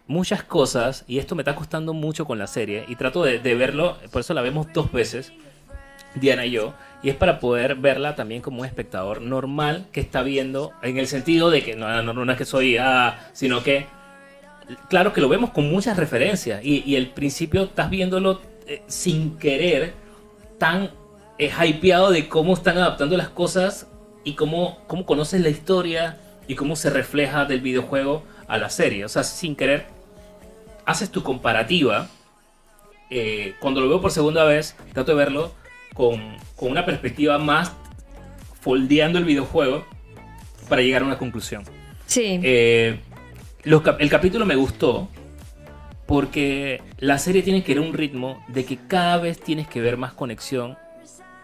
muchas 0.07 0.43
cosas, 0.43 1.05
y 1.07 1.19
esto 1.19 1.35
me 1.35 1.41
está 1.41 1.55
costando 1.55 1.93
mucho 1.93 2.25
con 2.25 2.37
la 2.37 2.47
serie, 2.47 2.85
y 2.87 2.95
trato 2.95 3.23
de, 3.23 3.39
de 3.39 3.55
verlo, 3.55 3.97
por 4.11 4.21
eso 4.21 4.33
la 4.33 4.41
vemos 4.41 4.67
dos 4.73 4.91
veces, 4.91 5.31
Diana 6.15 6.45
y 6.45 6.51
yo, 6.51 6.73
y 7.01 7.09
es 7.09 7.15
para 7.15 7.39
poder 7.39 7.75
verla 7.75 8.15
también 8.15 8.41
como 8.41 8.59
un 8.59 8.65
espectador 8.65 9.21
normal 9.21 9.87
que 9.91 10.01
está 10.01 10.21
viendo, 10.21 10.71
en 10.81 10.97
el 10.97 11.07
sentido 11.07 11.49
de 11.49 11.63
que 11.63 11.75
no, 11.75 12.03
no, 12.03 12.13
no 12.13 12.31
es 12.31 12.37
que 12.37 12.45
soy, 12.45 12.77
ah, 12.77 13.29
sino 13.33 13.63
que, 13.63 13.87
claro 14.89 15.13
que 15.13 15.21
lo 15.21 15.29
vemos 15.29 15.51
con 15.51 15.71
muchas 15.71 15.97
referencias, 15.97 16.63
y, 16.63 16.83
y 16.85 16.97
el 16.97 17.11
principio 17.11 17.63
estás 17.63 17.89
viéndolo 17.89 18.41
eh, 18.67 18.81
sin 18.87 19.37
querer, 19.37 19.93
tan 20.57 20.91
eh, 21.39 21.51
hypeado 21.65 22.11
de 22.11 22.27
cómo 22.27 22.53
están 22.53 22.77
adaptando 22.77 23.17
las 23.17 23.29
cosas 23.29 23.87
y 24.23 24.33
cómo, 24.33 24.79
cómo 24.87 25.05
conoces 25.05 25.41
la 25.41 25.49
historia 25.49 26.19
y 26.47 26.55
cómo 26.55 26.75
se 26.75 26.89
refleja 26.89 27.45
del 27.45 27.61
videojuego 27.61 28.23
a 28.47 28.57
la 28.57 28.69
serie. 28.69 29.05
O 29.05 29.09
sea, 29.09 29.23
sin 29.23 29.55
querer, 29.55 29.85
haces 30.85 31.09
tu 31.09 31.23
comparativa. 31.23 32.07
Eh, 33.09 33.53
cuando 33.59 33.81
lo 33.81 33.89
veo 33.89 34.01
por 34.01 34.11
segunda 34.11 34.43
vez, 34.43 34.75
trato 34.93 35.11
de 35.11 35.17
verlo 35.17 35.53
con, 35.93 36.35
con 36.55 36.71
una 36.71 36.85
perspectiva 36.85 37.37
más 37.37 37.71
foldeando 38.61 39.19
el 39.19 39.25
videojuego 39.25 39.85
para 40.69 40.81
llegar 40.81 41.03
a 41.03 41.05
una 41.05 41.17
conclusión. 41.17 41.63
Sí, 42.05 42.39
Eh, 42.43 42.99
los 43.63 43.81
el 43.99 44.09
capítulo 44.09 44.45
me 44.45 44.55
gustó 44.55 45.09
porque 46.05 46.81
la 46.97 47.17
serie 47.17 47.43
tiene 47.43 47.63
que 47.63 47.73
ir 47.73 47.77
a 47.77 47.81
un 47.81 47.93
ritmo 47.93 48.43
de 48.47 48.65
que 48.65 48.77
cada 48.77 49.17
vez 49.17 49.39
tienes 49.39 49.67
que 49.67 49.81
ver 49.81 49.97
más 49.97 50.13
conexión 50.13 50.77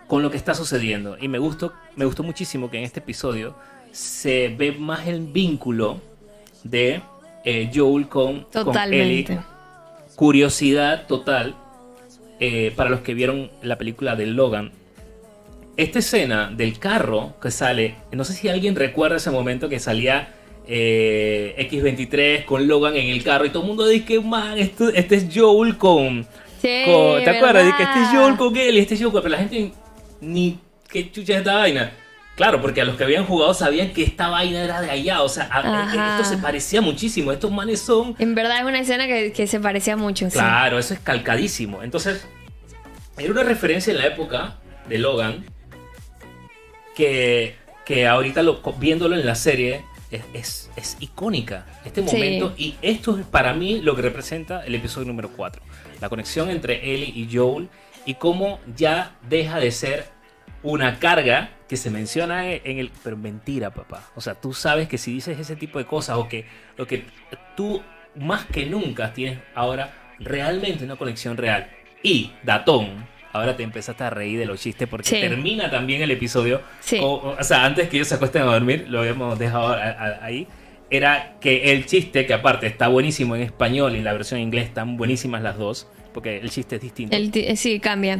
con 0.07 0.21
lo 0.21 0.31
que 0.31 0.37
está 0.37 0.53
sucediendo. 0.53 1.17
Y 1.19 1.27
me 1.27 1.39
gustó, 1.39 1.73
me 1.95 2.05
gustó 2.05 2.23
muchísimo 2.23 2.69
que 2.69 2.77
en 2.77 2.83
este 2.83 2.99
episodio 2.99 3.55
se 3.91 4.49
ve 4.57 4.71
más 4.71 5.07
el 5.07 5.21
vínculo 5.21 5.99
de 6.63 7.01
eh, 7.45 7.69
Joel 7.73 8.07
con, 8.07 8.45
con 8.65 8.73
Ellie. 9.01 9.25
Curiosidad 10.15 11.07
total 11.07 11.55
eh, 12.39 12.73
para 12.75 12.89
los 12.89 13.01
que 13.01 13.13
vieron 13.13 13.49
la 13.61 13.77
película 13.77 14.15
de 14.15 14.25
Logan. 14.27 14.71
Esta 15.77 15.99
escena 15.99 16.51
del 16.53 16.77
carro 16.77 17.35
que 17.41 17.51
sale, 17.51 17.95
no 18.11 18.25
sé 18.25 18.33
si 18.33 18.49
alguien 18.49 18.75
recuerda 18.75 19.15
ese 19.17 19.31
momento 19.31 19.69
que 19.69 19.79
salía 19.79 20.33
eh, 20.67 21.55
X23 21.71 22.43
con 22.45 22.67
Logan 22.67 22.95
en 22.97 23.07
el 23.07 23.23
carro 23.23 23.45
y 23.45 23.49
todo 23.49 23.61
el 23.63 23.67
mundo 23.69 23.87
dice 23.87 24.05
que 24.05 24.19
man, 24.19 24.57
esto- 24.57 24.89
este 24.89 25.15
es 25.15 25.27
Joel 25.33 25.77
con, 25.77 26.27
Sí, 26.61 26.81
con- 26.85 27.23
¿te 27.23 27.29
acuerdas? 27.29 27.63
Dice 27.65 27.77
que 27.77 27.83
este 27.83 28.01
es. 28.01 28.07
Joel 28.09 28.35
con 28.35 28.55
y 28.55 28.77
este 28.77 28.93
es 28.95 28.99
Joel, 28.99 29.13
con-". 29.13 29.21
pero 29.23 29.31
la 29.31 29.37
gente 29.37 29.71
ni 30.19 30.59
qué 30.89 31.09
chucha 31.11 31.33
es 31.33 31.39
esta 31.39 31.55
vaina. 31.55 31.91
Claro, 32.39 32.61
porque 32.61 32.79
a 32.79 32.85
los 32.85 32.95
que 32.95 33.03
habían 33.03 33.25
jugado 33.25 33.53
sabían 33.53 33.91
que 33.91 34.01
esta 34.01 34.29
vaina 34.29 34.63
era 34.63 34.79
de 34.79 34.89
allá, 34.89 35.23
o 35.23 35.27
sea, 35.27 35.49
a- 35.51 35.81
Ajá. 35.83 36.19
esto 36.21 36.29
se 36.35 36.37
parecía 36.41 36.79
muchísimo, 36.79 37.33
estos 37.33 37.51
manes 37.51 37.81
son 37.81 38.15
En 38.17 38.33
verdad 38.33 38.59
es 38.59 38.63
una 38.63 38.79
escena 38.79 39.07
que, 39.07 39.33
que 39.33 39.45
se 39.45 39.59
parecía 39.59 39.97
mucho. 39.97 40.25
sí. 40.29 40.31
Claro, 40.31 40.79
eso 40.79 40.93
es 40.93 41.01
calcadísimo. 41.01 41.83
Entonces, 41.83 42.25
era 43.17 43.31
una 43.33 43.43
referencia 43.43 43.91
en 43.91 43.97
la 43.97 44.05
época 44.07 44.55
de 44.87 44.99
Logan 44.99 45.43
que, 46.95 47.55
que 47.85 48.07
ahorita 48.07 48.41
lo- 48.41 48.61
viéndolo 48.79 49.15
en 49.17 49.25
la 49.25 49.35
serie 49.35 49.83
es, 50.09 50.21
es- 50.33 50.69
es 50.77 50.95
icónica. 51.01 51.65
Este 51.83 52.07
Sí. 52.07 52.15
momento, 52.15 52.53
y 52.57 52.75
esto 52.81 53.17
es 53.19 53.25
para 53.25 53.53
mí 53.53 53.81
lo 53.81 53.97
que 53.97 54.01
representa 54.01 54.63
el 54.65 54.75
episodio 54.75 55.07
número 55.07 55.29
4. 55.35 55.61
La 55.99 56.07
conexión 56.07 56.49
entre 56.49 56.93
Ellie 56.93 57.11
y 57.13 57.27
Joel 57.35 57.67
y 58.05 58.13
cómo 58.13 58.61
ya 58.77 59.11
deja 59.29 59.59
de 59.59 59.71
ser 59.71 60.05
una 60.63 60.99
carga 60.99 61.49
que 61.69 61.77
se 61.77 61.89
menciona 61.91 62.51
en 62.51 62.79
el... 62.79 62.91
Pero 63.03 63.15
mentira, 63.15 63.69
papá. 63.69 64.09
O 64.15 64.21
sea, 64.21 64.33
tú 64.35 64.53
sabes 64.53 64.87
que 64.89 64.97
si 64.97 65.13
dices 65.13 65.39
ese 65.39 65.55
tipo 65.55 65.77
de 65.79 65.85
cosas 65.85 66.17
o 66.17 66.27
que, 66.27 66.45
o 66.77 66.85
que 66.85 67.03
tú 67.55 67.81
más 68.15 68.45
que 68.47 68.65
nunca 68.65 69.13
tienes 69.13 69.39
ahora 69.55 69.93
realmente 70.19 70.83
una 70.83 70.95
conexión 70.95 71.37
real. 71.37 71.69
Y, 72.01 72.31
Datón, 72.43 73.05
ahora 73.31 73.55
te 73.55 73.61
empezaste 73.63 74.03
a 74.03 74.09
reír 74.09 74.39
de 74.39 74.45
los 74.47 74.59
chistes 74.59 74.87
porque 74.89 75.07
Sí. 75.09 75.19
termina 75.21 75.69
también 75.69 76.01
el 76.01 76.09
episodio. 76.11 76.61
Sí. 76.79 76.97
O, 77.01 77.35
o 77.39 77.43
sea, 77.43 77.63
antes 77.65 77.87
que 77.87 77.97
ellos 77.97 78.07
se 78.07 78.15
acuesten 78.15 78.41
a 78.41 78.45
dormir, 78.45 78.87
lo 78.89 79.01
habíamos 79.01 79.37
dejado 79.37 79.67
a- 79.67 79.75
a- 79.83 80.25
ahí. 80.25 80.47
Era 80.89 81.35
que 81.39 81.71
el 81.71 81.85
chiste, 81.85 82.25
que 82.25 82.33
aparte 82.33 82.65
está 82.65 82.87
buenísimo 82.87 83.35
en 83.35 83.43
español 83.43 83.95
y 83.95 84.01
la 84.01 84.11
versión 84.13 84.39
en 84.39 84.47
inglés 84.47 84.65
están 84.65 84.97
buenísimas 84.97 85.43
las 85.43 85.55
dos, 85.55 85.87
porque 86.15 86.37
el 86.39 86.49
chiste 86.49 86.77
es 86.77 86.81
distinto. 86.81 87.15
El 87.15 87.29
eh, 87.35 87.55
sí, 87.55 87.79
cambia. 87.79 88.17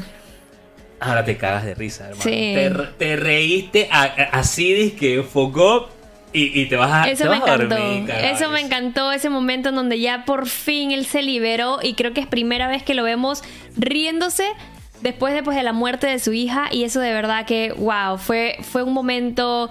Ahora 0.99 1.23
te 1.23 1.37
cagas 1.37 1.65
de 1.65 1.75
risa, 1.75 2.05
hermano. 2.05 2.23
Sí. 2.23 2.29
Te, 2.29 2.71
te 2.97 3.15
reíste 3.15 3.87
así, 3.91 4.95
que 4.99 5.15
enfocó 5.15 5.89
y, 6.33 6.61
y 6.61 6.65
te 6.67 6.75
vas 6.75 6.91
a, 7.07 7.09
Eso 7.09 7.23
te 7.23 7.29
me 7.29 7.35
a 7.35 7.39
encantó. 7.39 7.75
dormir, 7.75 8.05
carajo. 8.05 8.35
Eso 8.35 8.49
me 8.49 8.59
encantó, 8.59 9.11
ese 9.11 9.29
momento 9.29 9.69
en 9.69 9.75
donde 9.75 9.99
ya 9.99 10.25
por 10.25 10.47
fin 10.47 10.91
él 10.91 11.05
se 11.05 11.21
liberó 11.21 11.79
y 11.81 11.93
creo 11.93 12.13
que 12.13 12.21
es 12.21 12.27
primera 12.27 12.67
vez 12.67 12.83
que 12.83 12.93
lo 12.93 13.03
vemos 13.03 13.43
riéndose 13.77 14.45
después, 15.01 15.33
después 15.33 15.55
de 15.55 15.63
la 15.63 15.73
muerte 15.73 16.07
de 16.07 16.19
su 16.19 16.33
hija 16.33 16.67
y 16.71 16.83
eso 16.83 16.99
de 16.99 17.13
verdad 17.13 17.45
que, 17.45 17.71
wow, 17.71 18.17
fue, 18.17 18.57
fue 18.61 18.83
un 18.83 18.93
momento... 18.93 19.69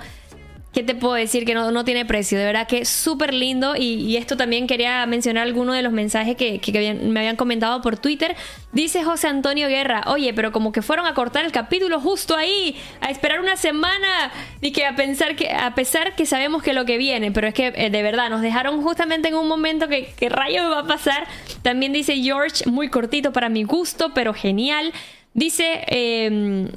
¿Qué 0.73 0.83
te 0.83 0.95
puedo 0.95 1.15
decir? 1.15 1.47
Que 1.47 1.55
no, 1.55 1.71
no 1.71 1.85
tiene 1.85 2.05
precio. 2.05 2.39
De 2.39 2.45
verdad 2.45 2.69
que 2.69 2.85
súper 2.85 3.33
lindo. 3.33 3.75
Y, 3.75 4.17
esto 4.17 4.37
también 4.37 4.67
quería 4.67 5.05
mencionar 5.07 5.45
algunos 5.45 5.75
de 5.75 5.83
los 5.83 5.93
mensajes 5.93 6.37
que, 6.37 6.61
que 6.61 6.95
me 6.95 7.21
habían 7.21 7.37
comentado 7.37 7.81
por 7.81 7.99
Twitter. 7.99 8.37
Dice 8.73 9.03
José 9.03 9.29
Antonio 9.29 9.67
Guerra, 9.69 10.03
oye, 10.07 10.35
pero 10.35 10.53
como 10.53 10.71
que 10.71 10.83
fueron 10.83 11.07
a 11.07 11.15
cortar 11.15 11.47
el 11.47 11.53
capítulo 11.53 12.01
justo 12.01 12.37
ahí, 12.37 12.77
a 13.01 13.11
esperar 13.11 13.41
una 13.41 13.57
semana 13.57 14.31
y 14.61 14.73
que 14.73 14.85
a 14.85 14.95
pensar 14.95 15.37
que, 15.37 15.51
a 15.51 15.75
pesar 15.75 16.15
que 16.15 16.27
sabemos 16.27 16.63
que 16.63 16.75
lo 16.75 16.85
que 16.85 16.99
viene, 16.99 17.33
pero 17.33 17.49
es 17.49 17.55
que 17.55 17.73
eh, 17.75 17.89
de 17.91 18.03
verdad 18.03 18.29
nos 18.29 18.43
dejaron 18.43 18.83
justamente 18.83 19.29
en 19.29 19.37
un 19.37 19.49
momento 19.49 19.89
que, 19.89 20.13
que 20.17 20.29
rayo 20.29 20.69
va 20.69 20.81
a 20.81 20.87
pasar. 20.87 21.27
También 21.63 21.95
dice 21.95 22.17
George, 22.17 22.69
muy 22.69 22.89
cortito 22.89 23.33
para 23.33 23.49
mi 23.49 23.63
gusto, 23.63 24.13
pero 24.13 24.35
genial. 24.35 24.93
Dice, 25.33 25.85
eh, 25.89 26.69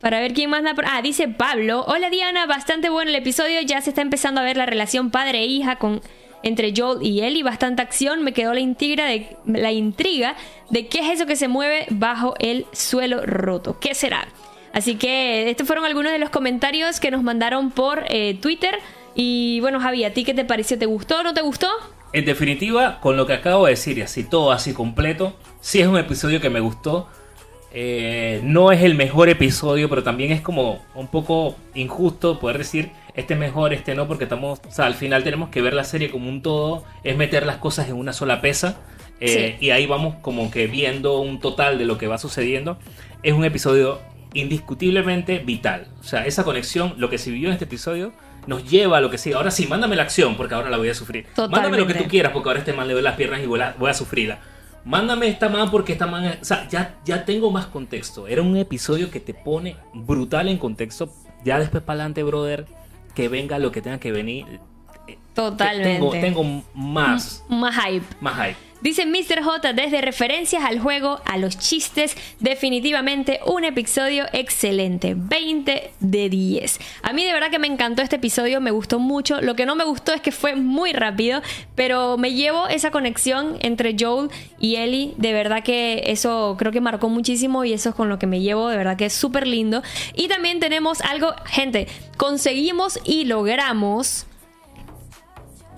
para 0.00 0.20
ver 0.20 0.34
quién 0.34 0.50
más 0.50 0.62
da 0.62 0.74
Ah, 0.84 1.02
dice 1.02 1.28
Pablo. 1.28 1.84
Hola 1.86 2.10
Diana, 2.10 2.46
bastante 2.46 2.90
bueno 2.90 3.10
el 3.10 3.16
episodio. 3.16 3.60
Ya 3.62 3.80
se 3.80 3.90
está 3.90 4.02
empezando 4.02 4.40
a 4.40 4.44
ver 4.44 4.56
la 4.56 4.66
relación 4.66 5.10
padre 5.10 5.40
e 5.40 5.46
hija 5.46 5.76
con 5.76 6.00
entre 6.42 6.72
Joel 6.76 7.02
y 7.02 7.22
Ellie. 7.22 7.42
Bastante 7.42 7.82
acción. 7.82 8.22
Me 8.22 8.32
quedó 8.32 8.52
la 8.52 8.60
intriga 8.60 9.06
de 9.06 9.36
la 9.46 9.72
intriga 9.72 10.36
de 10.70 10.86
qué 10.86 11.00
es 11.00 11.14
eso 11.14 11.26
que 11.26 11.36
se 11.36 11.48
mueve 11.48 11.86
bajo 11.90 12.34
el 12.38 12.66
suelo 12.72 13.24
roto. 13.24 13.78
¿Qué 13.80 13.94
será? 13.94 14.28
Así 14.72 14.96
que 14.96 15.48
estos 15.48 15.66
fueron 15.66 15.86
algunos 15.86 16.12
de 16.12 16.18
los 16.18 16.28
comentarios 16.28 17.00
que 17.00 17.10
nos 17.10 17.22
mandaron 17.22 17.70
por 17.70 18.04
eh, 18.08 18.38
Twitter. 18.40 18.78
Y 19.14 19.60
bueno, 19.60 19.80
Javi, 19.80 20.04
¿a 20.04 20.12
ti 20.12 20.24
qué 20.24 20.34
te 20.34 20.44
pareció? 20.44 20.78
¿Te 20.78 20.84
gustó 20.84 21.20
o 21.20 21.22
no 21.22 21.32
te 21.32 21.40
gustó? 21.40 21.68
En 22.12 22.26
definitiva, 22.26 23.00
con 23.00 23.16
lo 23.16 23.26
que 23.26 23.32
acabo 23.32 23.64
de 23.64 23.70
decir 23.70 23.96
y 23.96 24.02
así 24.02 24.24
todo 24.24 24.52
así 24.52 24.74
completo, 24.74 25.34
sí 25.60 25.80
es 25.80 25.86
un 25.86 25.96
episodio 25.96 26.40
que 26.40 26.50
me 26.50 26.60
gustó. 26.60 27.08
Eh, 27.72 28.40
no 28.42 28.72
es 28.72 28.82
el 28.82 28.94
mejor 28.94 29.28
episodio, 29.28 29.88
pero 29.88 30.02
también 30.02 30.32
es 30.32 30.40
como 30.40 30.82
un 30.94 31.08
poco 31.08 31.56
injusto 31.74 32.38
poder 32.38 32.58
decir 32.58 32.90
este 33.16 33.32
es 33.32 33.40
mejor, 33.40 33.72
este 33.72 33.94
no, 33.94 34.06
porque 34.06 34.24
estamos, 34.24 34.60
o 34.66 34.70
sea, 34.70 34.84
al 34.84 34.94
final 34.94 35.24
tenemos 35.24 35.48
que 35.48 35.62
ver 35.62 35.72
la 35.72 35.84
serie 35.84 36.10
como 36.10 36.28
un 36.28 36.42
todo, 36.42 36.84
es 37.02 37.16
meter 37.16 37.46
las 37.46 37.56
cosas 37.56 37.88
en 37.88 37.96
una 37.96 38.12
sola 38.12 38.40
pesa 38.40 38.76
Eh, 39.18 39.56
y 39.60 39.70
ahí 39.70 39.86
vamos 39.86 40.16
como 40.20 40.50
que 40.50 40.66
viendo 40.66 41.20
un 41.20 41.40
total 41.40 41.78
de 41.78 41.86
lo 41.86 41.96
que 41.96 42.06
va 42.06 42.18
sucediendo. 42.18 42.78
Es 43.22 43.32
un 43.32 43.46
episodio 43.46 43.98
indiscutiblemente 44.34 45.38
vital. 45.38 45.88
O 46.00 46.02
sea, 46.02 46.26
esa 46.26 46.44
conexión, 46.44 46.92
lo 46.98 47.08
que 47.08 47.16
se 47.16 47.30
vivió 47.30 47.48
en 47.48 47.54
este 47.54 47.64
episodio, 47.64 48.12
nos 48.46 48.68
lleva 48.68 48.98
a 48.98 49.00
lo 49.00 49.08
que 49.08 49.16
sigue. 49.16 49.34
Ahora 49.34 49.50
sí, 49.50 49.66
mándame 49.66 49.96
la 49.96 50.02
acción 50.02 50.36
porque 50.36 50.54
ahora 50.54 50.68
la 50.68 50.76
voy 50.76 50.90
a 50.90 50.94
sufrir. 50.94 51.24
Mándame 51.50 51.78
lo 51.78 51.86
que 51.86 51.94
tú 51.94 52.04
quieras 52.08 52.32
porque 52.32 52.50
ahora 52.50 52.58
este 52.58 52.74
man 52.74 52.86
le 52.86 52.92
doy 52.92 53.02
las 53.02 53.16
piernas 53.16 53.40
y 53.42 53.46
voy 53.46 53.60
a, 53.60 53.74
voy 53.78 53.88
a 53.88 53.94
sufrirla. 53.94 54.38
Mándame 54.86 55.26
esta 55.26 55.48
man 55.48 55.68
porque 55.70 55.92
esta 55.92 56.06
man... 56.06 56.38
O 56.40 56.44
sea, 56.44 56.68
ya, 56.68 56.94
ya 57.04 57.24
tengo 57.24 57.50
más 57.50 57.66
contexto. 57.66 58.28
Era 58.28 58.40
un 58.40 58.56
episodio 58.56 59.10
que 59.10 59.18
te 59.18 59.34
pone 59.34 59.76
brutal 59.92 60.48
en 60.48 60.58
contexto. 60.58 61.12
Ya 61.44 61.58
después 61.58 61.82
para 61.82 62.00
adelante, 62.00 62.22
brother, 62.22 62.66
que 63.14 63.28
venga 63.28 63.58
lo 63.58 63.72
que 63.72 63.82
tenga 63.82 63.98
que 63.98 64.12
venir. 64.12 64.46
Totalmente. 65.34 65.92
Tengo, 65.92 66.10
tengo 66.12 66.62
más... 66.72 67.44
más 67.48 67.74
hype. 67.84 68.06
Más 68.20 68.46
hype. 68.46 68.65
Dice 68.82 69.06
Mr. 69.06 69.42
J 69.42 69.72
desde 69.72 70.02
referencias 70.02 70.62
al 70.62 70.78
juego, 70.78 71.20
a 71.24 71.38
los 71.38 71.58
chistes, 71.58 72.14
definitivamente 72.40 73.40
un 73.46 73.64
episodio 73.64 74.26
excelente, 74.32 75.14
20 75.16 75.90
de 75.98 76.28
10. 76.28 76.78
A 77.02 77.12
mí 77.14 77.24
de 77.24 77.32
verdad 77.32 77.50
que 77.50 77.58
me 77.58 77.66
encantó 77.66 78.02
este 78.02 78.16
episodio, 78.16 78.60
me 78.60 78.70
gustó 78.70 78.98
mucho, 78.98 79.40
lo 79.40 79.56
que 79.56 79.64
no 79.64 79.76
me 79.76 79.84
gustó 79.84 80.12
es 80.12 80.20
que 80.20 80.30
fue 80.30 80.56
muy 80.56 80.92
rápido, 80.92 81.40
pero 81.74 82.18
me 82.18 82.34
llevo 82.34 82.68
esa 82.68 82.90
conexión 82.90 83.56
entre 83.60 83.96
Joel 83.98 84.30
y 84.60 84.76
Ellie, 84.76 85.14
de 85.16 85.32
verdad 85.32 85.62
que 85.62 86.02
eso 86.06 86.56
creo 86.58 86.70
que 86.70 86.82
marcó 86.82 87.08
muchísimo 87.08 87.64
y 87.64 87.72
eso 87.72 87.88
es 87.88 87.94
con 87.94 88.10
lo 88.10 88.18
que 88.18 88.26
me 88.26 88.40
llevo, 88.40 88.68
de 88.68 88.76
verdad 88.76 88.96
que 88.96 89.06
es 89.06 89.14
súper 89.14 89.46
lindo. 89.46 89.82
Y 90.14 90.28
también 90.28 90.60
tenemos 90.60 91.00
algo, 91.00 91.34
gente, 91.46 91.88
conseguimos 92.18 93.00
y 93.04 93.24
logramos 93.24 94.26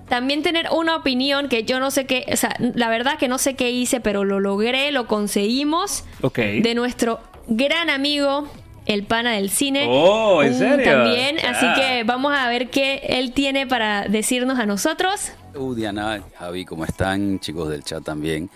también 0.09 0.43
tener 0.43 0.67
una 0.71 0.95
opinión 0.95 1.47
que 1.47 1.63
yo 1.63 1.79
no 1.79 1.91
sé 1.91 2.05
qué, 2.05 2.25
o 2.31 2.35
sea, 2.35 2.55
la 2.59 2.89
verdad 2.89 3.17
que 3.17 3.27
no 3.27 3.37
sé 3.37 3.55
qué 3.55 3.71
hice, 3.71 4.01
pero 4.01 4.25
lo 4.25 4.39
logré, 4.39 4.91
lo 4.91 5.07
conseguimos. 5.07 6.03
Ok. 6.21 6.39
De 6.39 6.73
nuestro 6.75 7.19
gran 7.47 7.89
amigo, 7.89 8.47
el 8.85 9.03
pana 9.03 9.33
del 9.33 9.49
cine. 9.49 9.85
Oh, 9.87 10.43
¿en 10.43 10.55
serio? 10.55 10.83
También, 10.83 11.37
así 11.39 11.65
que 11.79 12.03
vamos 12.03 12.33
a 12.35 12.49
ver 12.49 12.69
qué 12.69 13.01
él 13.07 13.33
tiene 13.33 13.67
para 13.67 14.07
decirnos 14.07 14.59
a 14.59 14.65
nosotros. 14.65 15.31
Uh, 15.55 15.75
Diana, 15.75 16.23
Javi, 16.37 16.65
¿cómo 16.65 16.85
están? 16.85 17.39
Chicos 17.39 17.69
del 17.69 17.83
chat 17.83 18.03
también. 18.03 18.49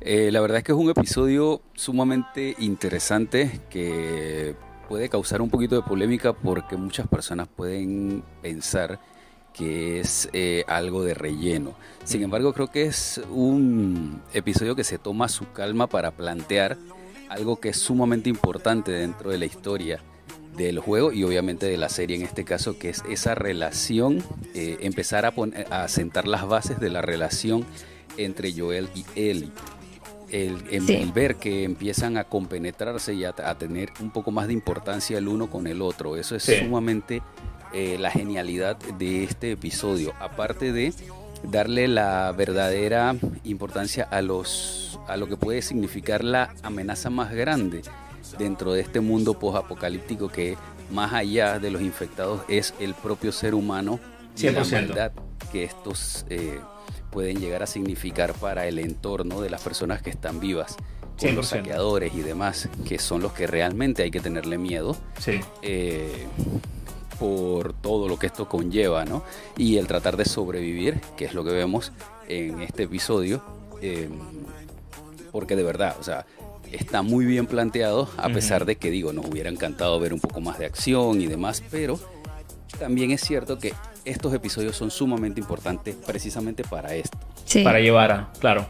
Eh, 0.00 0.30
la 0.32 0.40
verdad 0.40 0.58
es 0.58 0.64
que 0.64 0.72
es 0.72 0.78
un 0.78 0.90
episodio 0.90 1.60
sumamente 1.74 2.54
interesante 2.58 3.60
que 3.70 4.54
puede 4.88 5.08
causar 5.08 5.42
un 5.42 5.50
poquito 5.50 5.76
de 5.76 5.82
polémica 5.82 6.32
porque 6.32 6.76
muchas 6.76 7.06
personas 7.08 7.48
pueden 7.48 8.22
pensar 8.40 9.00
que 9.52 10.00
es 10.00 10.28
eh, 10.32 10.64
algo 10.68 11.02
de 11.02 11.14
relleno. 11.14 11.74
Sin 12.04 12.22
embargo, 12.22 12.52
creo 12.52 12.70
que 12.70 12.82
es 12.84 13.20
un 13.30 14.22
episodio 14.32 14.76
que 14.76 14.84
se 14.84 14.98
toma 14.98 15.28
su 15.28 15.52
calma 15.52 15.86
para 15.88 16.12
plantear 16.12 16.78
algo 17.28 17.60
que 17.60 17.70
es 17.70 17.76
sumamente 17.76 18.28
importante 18.28 18.92
dentro 18.92 19.30
de 19.30 19.38
la 19.38 19.46
historia 19.46 20.00
del 20.56 20.80
juego 20.80 21.12
y 21.12 21.22
obviamente 21.24 21.66
de 21.66 21.76
la 21.76 21.88
serie 21.88 22.16
en 22.16 22.22
este 22.22 22.44
caso, 22.44 22.78
que 22.78 22.90
es 22.90 23.02
esa 23.08 23.34
relación, 23.34 24.22
eh, 24.54 24.78
empezar 24.80 25.24
a, 25.24 25.30
poner, 25.32 25.72
a 25.72 25.88
sentar 25.88 26.26
las 26.26 26.46
bases 26.46 26.80
de 26.80 26.90
la 26.90 27.00
relación 27.00 27.64
entre 28.16 28.52
Joel 28.52 28.88
y 28.94 29.04
Ellie. 29.14 29.50
El, 30.30 31.12
ver 31.14 31.36
que 31.36 31.64
empiezan 31.64 32.18
a 32.18 32.24
compenetrarse 32.24 33.14
y 33.14 33.24
a, 33.24 33.32
tener 33.32 33.90
un 34.00 34.10
poco 34.10 34.30
más 34.30 34.46
de 34.46 34.52
importancia 34.52 35.16
el 35.16 35.26
uno 35.26 35.48
con 35.48 35.66
el 35.66 35.80
otro. 35.80 36.18
Eso 36.18 36.36
es 36.36 36.42
sumamente 36.42 37.22
eh, 37.72 37.96
la 37.98 38.10
genialidad 38.10 38.76
de 38.76 39.24
este 39.24 39.52
episodio, 39.52 40.14
aparte 40.20 40.72
de 40.72 40.92
darle 41.42 41.88
la 41.88 42.32
verdadera 42.32 43.14
importancia 43.44 44.04
a 44.04 44.22
los 44.22 44.98
a 45.06 45.16
lo 45.16 45.26
que 45.26 45.36
puede 45.36 45.62
significar 45.62 46.22
la 46.24 46.54
amenaza 46.62 47.10
más 47.10 47.32
grande 47.32 47.82
dentro 48.38 48.72
de 48.72 48.80
este 48.80 49.00
mundo 49.00 49.38
post-apocalíptico 49.38 50.28
que 50.28 50.56
más 50.90 51.12
allá 51.12 51.58
de 51.58 51.70
los 51.70 51.80
infectados 51.80 52.42
es 52.48 52.74
el 52.80 52.94
propio 52.94 53.32
ser 53.32 53.54
humano 53.54 54.00
y 54.36 54.50
la 54.50 54.64
maldad 54.64 55.12
que 55.50 55.64
estos 55.64 56.26
eh, 56.28 56.60
pueden 57.10 57.40
llegar 57.40 57.62
a 57.62 57.66
significar 57.66 58.34
para 58.34 58.66
el 58.66 58.78
entorno 58.78 59.40
de 59.40 59.50
las 59.50 59.62
personas 59.62 60.02
que 60.02 60.10
están 60.10 60.40
vivas 60.40 60.76
con 61.18 61.34
los 61.34 61.48
saqueadores 61.48 62.14
y 62.14 62.20
demás, 62.20 62.68
que 62.86 62.98
son 62.98 63.22
los 63.22 63.32
que 63.32 63.46
realmente 63.46 64.04
hay 64.04 64.10
que 64.10 64.20
tenerle 64.20 64.56
miedo. 64.56 64.96
Sí. 65.18 65.40
Eh, 65.62 66.26
por 67.18 67.72
todo 67.72 68.08
lo 68.08 68.18
que 68.18 68.26
esto 68.26 68.48
conlleva, 68.48 69.04
¿no? 69.04 69.22
Y 69.56 69.76
el 69.76 69.86
tratar 69.86 70.16
de 70.16 70.24
sobrevivir, 70.24 71.00
que 71.16 71.24
es 71.24 71.34
lo 71.34 71.44
que 71.44 71.50
vemos 71.50 71.92
en 72.28 72.60
este 72.62 72.84
episodio, 72.84 73.42
em, 73.80 74.10
porque 75.32 75.56
de 75.56 75.62
verdad, 75.62 75.96
o 76.00 76.02
sea, 76.02 76.26
está 76.72 77.02
muy 77.02 77.24
bien 77.24 77.46
planteado, 77.46 78.08
a 78.16 78.28
pesar 78.28 78.64
de 78.64 78.76
que 78.76 78.90
digo, 78.90 79.12
nos 79.12 79.26
hubiera 79.26 79.50
encantado 79.50 79.98
ver 79.98 80.12
un 80.12 80.20
poco 80.20 80.40
más 80.40 80.58
de 80.58 80.66
acción 80.66 81.20
y 81.20 81.26
demás, 81.26 81.62
pero 81.70 81.98
también 82.78 83.10
es 83.10 83.22
cierto 83.22 83.58
que 83.58 83.74
estos 84.04 84.32
episodios 84.34 84.76
son 84.76 84.90
sumamente 84.90 85.40
importantes 85.40 85.94
precisamente 85.94 86.64
para 86.64 86.94
esto. 86.94 87.18
Para 87.64 87.80
llevar 87.80 88.12
a, 88.12 88.32
claro. 88.38 88.66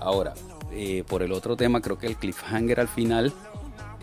Ahora, 0.00 0.34
eh, 0.72 1.04
por 1.06 1.22
el 1.22 1.32
otro 1.32 1.56
tema, 1.56 1.80
creo 1.80 1.98
que 1.98 2.06
el 2.06 2.16
cliffhanger 2.16 2.80
al 2.80 2.88
final 2.88 3.32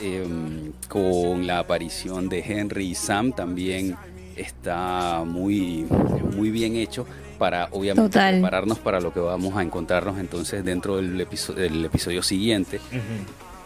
Em, 0.02 0.72
con 0.88 1.46
la 1.46 1.60
aparición 1.60 2.28
de 2.28 2.40
Henry 2.40 2.88
y 2.88 2.96
Sam 2.96 3.34
también 3.34 3.96
está 4.36 5.24
muy, 5.24 5.86
muy 6.36 6.50
bien 6.50 6.76
hecho 6.76 7.06
para 7.38 7.68
obviamente 7.72 8.18
prepararnos 8.18 8.80
para 8.80 9.00
lo 9.00 9.14
que 9.14 9.20
vamos 9.20 9.56
a 9.56 9.62
encontrarnos 9.62 10.18
entonces 10.18 10.66
dentro 10.66 10.98
del, 10.98 11.22
episodio, 11.22 11.62
del 11.62 11.86
episodio 11.86 12.24
siguiente. 12.24 12.80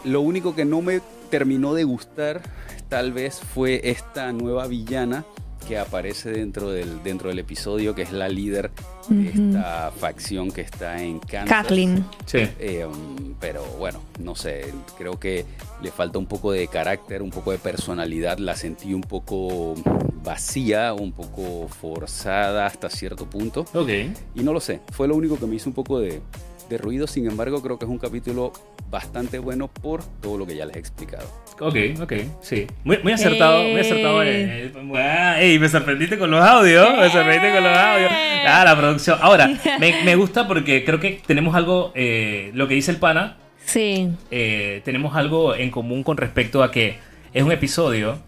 Lo 0.04 0.20
único 0.20 0.54
que 0.54 0.66
no 0.66 0.82
me 0.82 1.00
terminó 1.30 1.72
de 1.72 1.84
gustar 1.84 2.42
tal 2.90 3.12
vez 3.12 3.40
fue 3.40 3.80
esta 3.84 4.30
nueva 4.32 4.66
villana 4.66 5.24
que 5.66 5.78
aparece 5.78 6.30
dentro 6.30 6.70
del, 6.70 7.02
dentro 7.02 7.28
del 7.28 7.38
episodio, 7.38 7.94
que 7.94 8.02
es 8.02 8.12
la 8.12 8.28
líder 8.28 8.70
de 9.08 9.28
esta 9.28 9.90
facción 9.90 10.50
que 10.50 10.62
está 10.62 11.02
en 11.02 11.18
Kansas. 11.18 11.62
Kathleen. 11.62 12.04
Sí. 12.24 12.48
Eh, 12.58 12.84
um, 12.86 13.34
pero 13.40 13.64
bueno, 13.78 14.00
no 14.20 14.34
sé, 14.34 14.72
creo 14.96 15.18
que 15.18 15.44
le 15.82 15.90
falta 15.90 16.18
un 16.18 16.26
poco 16.26 16.52
de 16.52 16.68
carácter, 16.68 17.22
un 17.22 17.30
poco 17.30 17.52
de 17.52 17.58
personalidad. 17.58 18.38
La 18.38 18.56
sentí 18.56 18.94
un 18.94 19.02
poco 19.02 19.74
vacía, 20.22 20.94
un 20.94 21.12
poco 21.12 21.68
forzada 21.68 22.66
hasta 22.66 22.88
cierto 22.88 23.28
punto. 23.28 23.64
Ok. 23.74 23.88
Y 24.34 24.42
no 24.42 24.52
lo 24.52 24.60
sé, 24.60 24.80
fue 24.92 25.08
lo 25.08 25.16
único 25.16 25.38
que 25.38 25.46
me 25.46 25.56
hizo 25.56 25.68
un 25.68 25.74
poco 25.74 25.98
de, 26.00 26.20
de 26.68 26.78
ruido. 26.78 27.06
Sin 27.06 27.26
embargo, 27.26 27.62
creo 27.62 27.78
que 27.78 27.84
es 27.84 27.90
un 27.90 27.98
capítulo 27.98 28.52
bastante 28.90 29.38
bueno 29.38 29.68
por 29.68 30.04
todo 30.20 30.38
lo 30.38 30.46
que 30.46 30.56
ya 30.56 30.64
les 30.66 30.76
he 30.76 30.78
explicado. 30.78 31.26
Ok, 31.58 31.76
ok, 32.02 32.12
sí. 32.42 32.66
Muy, 32.84 32.98
muy 33.02 33.12
acertado, 33.12 33.62
muy 33.62 33.80
acertado. 33.80 34.22
Eh, 34.22 34.72
ey, 35.38 35.58
me 35.58 35.68
sorprendiste 35.68 36.18
con 36.18 36.30
los 36.30 36.44
audios. 36.44 36.86
Me 36.98 37.08
sorprendiste 37.10 37.52
con 37.52 37.64
los 37.64 37.76
audios. 37.76 38.10
Ah, 38.46 38.62
la 38.64 38.76
producción. 38.76 39.18
Ahora, 39.22 39.48
me, 39.80 40.04
me 40.04 40.16
gusta 40.16 40.46
porque 40.46 40.84
creo 40.84 41.00
que 41.00 41.20
tenemos 41.26 41.54
algo, 41.54 41.92
eh, 41.94 42.50
lo 42.54 42.68
que 42.68 42.74
dice 42.74 42.90
el 42.90 42.98
pana. 42.98 43.38
Sí. 43.64 44.10
Eh, 44.30 44.82
tenemos 44.84 45.16
algo 45.16 45.54
en 45.54 45.70
común 45.70 46.02
con 46.02 46.16
respecto 46.16 46.62
a 46.62 46.70
que 46.70 46.98
es 47.32 47.42
un 47.42 47.52
episodio 47.52 48.18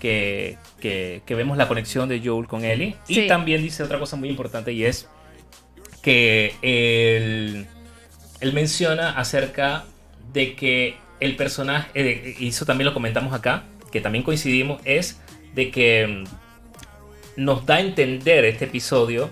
que, 0.00 0.56
que, 0.80 1.22
que 1.26 1.34
vemos 1.34 1.58
la 1.58 1.68
conexión 1.68 2.08
de 2.08 2.20
Joel 2.24 2.46
con 2.46 2.64
Ellie. 2.64 2.94
Y 3.08 3.26
también 3.26 3.62
dice 3.62 3.82
otra 3.82 3.98
cosa 3.98 4.16
muy 4.16 4.28
importante 4.28 4.72
y 4.72 4.84
es 4.84 5.08
que 6.02 6.54
él, 6.62 7.66
él 8.40 8.52
menciona 8.52 9.10
acerca 9.10 9.84
de 10.32 10.54
que 10.54 10.94
el 11.20 11.36
personaje, 11.36 11.88
eh, 11.94 12.36
y 12.38 12.48
eso 12.48 12.64
también 12.66 12.86
lo 12.86 12.94
comentamos 12.94 13.32
acá, 13.32 13.64
que 13.90 14.00
también 14.00 14.24
coincidimos, 14.24 14.80
es 14.84 15.20
de 15.54 15.70
que 15.70 16.24
mm, 17.36 17.44
nos 17.44 17.66
da 17.66 17.76
a 17.76 17.80
entender 17.80 18.44
este 18.44 18.66
episodio, 18.66 19.30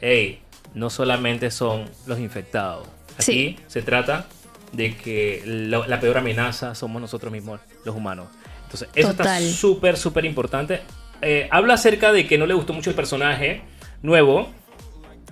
hey, 0.00 0.40
no 0.74 0.90
solamente 0.90 1.50
son 1.50 1.86
los 2.06 2.18
infectados. 2.18 2.88
Aquí 3.18 3.56
se 3.66 3.82
trata 3.82 4.26
de 4.72 4.94
que 4.94 5.42
la 5.46 6.00
peor 6.00 6.18
amenaza 6.18 6.74
somos 6.74 7.00
nosotros 7.00 7.32
mismos, 7.32 7.60
los 7.84 7.96
humanos. 7.96 8.28
Entonces, 8.64 8.88
eso 8.94 9.10
está 9.10 9.40
súper, 9.40 9.96
súper 9.96 10.24
importante. 10.24 10.80
Eh, 11.22 11.48
habla 11.50 11.74
acerca 11.74 12.12
de 12.12 12.26
que 12.26 12.36
no 12.36 12.46
le 12.46 12.54
gustó 12.54 12.72
mucho 12.72 12.90
el 12.90 12.96
personaje 12.96 13.62
nuevo. 14.02 14.50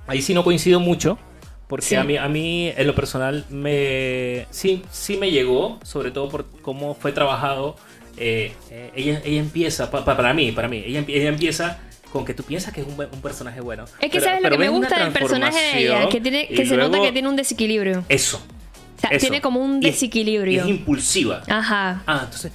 Ahí 0.06 0.22
sí 0.22 0.32
no 0.32 0.44
coincido 0.44 0.80
mucho. 0.80 1.18
Porque 1.66 1.96
a, 1.96 2.04
mí, 2.04 2.16
a 2.16 2.28
mí, 2.28 2.72
en 2.76 2.86
lo 2.86 2.94
personal, 2.94 3.46
me 3.48 4.46
sí, 4.50 4.82
sí 4.90 5.16
me 5.16 5.30
llegó, 5.30 5.80
sobre 5.82 6.10
todo 6.10 6.28
por 6.28 6.46
cómo 6.60 6.94
fue 6.94 7.12
trabajado. 7.12 7.76
Eh, 8.16 8.52
eh, 8.70 8.90
ella, 8.94 9.22
ella 9.24 9.40
empieza, 9.40 9.90
para 9.90 10.34
mí, 10.34 10.52
para 10.52 10.68
mí, 10.68 10.84
ella, 10.86 11.04
ella, 11.08 11.28
empieza 11.28 11.80
con 12.12 12.24
que 12.24 12.32
tú 12.32 12.44
piensas 12.44 12.72
que 12.72 12.82
es 12.82 12.86
un, 12.86 12.92
un 13.00 13.20
personaje 13.22 13.60
bueno. 13.60 13.86
Es 13.98 14.10
que 14.10 14.20
sabes 14.20 14.42
lo 14.42 14.50
que 14.50 14.58
me 14.58 14.68
gusta 14.68 15.02
del 15.02 15.12
personaje 15.12 15.58
de 15.58 15.82
ella, 15.84 16.08
que, 16.08 16.20
tiene, 16.20 16.48
que 16.48 16.66
se 16.66 16.76
nota 16.76 17.00
que 17.00 17.12
tiene 17.12 17.28
un 17.28 17.36
desequilibrio. 17.36 18.04
Eso. 18.08 18.42
O 18.96 19.00
sea, 19.00 19.18
tiene 19.18 19.40
como 19.40 19.60
un 19.60 19.80
desequilibrio. 19.80 20.62
es, 20.62 20.68
impulsiva. 20.68 21.42
Ajá. 21.48 22.02
Ah, 22.06 22.20
entonces, 22.24 22.52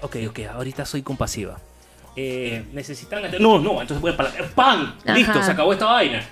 ok, 0.00 0.16
ok, 0.28 0.40
ahorita 0.54 0.86
soy 0.86 1.02
compasiva. 1.02 1.58
Eh, 2.16 2.64
necesitan. 2.72 3.22
No, 3.40 3.58
no, 3.58 3.80
entonces 3.80 4.00
voy 4.00 4.12
a. 4.12 4.48
¡Pam! 4.54 4.94
Listo, 5.04 5.42
se 5.42 5.50
acabó 5.50 5.72
esta 5.72 5.86
vaina. 5.86 6.24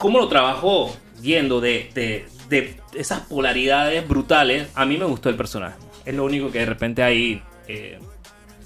¿Cómo 0.00 0.18
lo 0.18 0.28
trabajó? 0.28 0.96
yendo 1.20 1.60
de, 1.60 1.90
de, 1.94 2.26
de 2.48 2.76
esas 2.94 3.20
polaridades 3.20 4.08
brutales, 4.08 4.68
a 4.74 4.86
mí 4.86 4.96
me 4.96 5.04
gustó 5.04 5.28
el 5.28 5.34
personaje. 5.36 5.76
Es 6.06 6.14
lo 6.14 6.24
único 6.24 6.50
que 6.50 6.60
de 6.60 6.64
repente 6.66 7.02
ahí... 7.02 7.42
eh, 7.68 7.98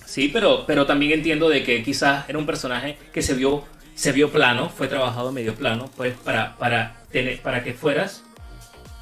sí, 0.07 0.30
pero, 0.32 0.64
pero 0.64 0.87
también 0.87 1.11
entiendo 1.11 1.49
de 1.49 1.64
que 1.64 1.82
quizás 1.82 2.28
era 2.28 2.39
un 2.39 2.47
personaje 2.47 2.97
que 3.12 3.22
se 3.22 3.35
vio, 3.35 3.64
se 3.97 4.12
vio 4.12 4.30
plano, 4.30 4.68
fue 4.70 4.87
trabajado 4.87 5.32
medio 5.32 5.57
plano, 5.57 5.91
pues 5.97 6.14
para, 6.16 6.55
para, 6.59 6.95
tener, 7.11 7.41
para 7.43 7.64
que 7.64 7.74
fueras... 7.74 8.22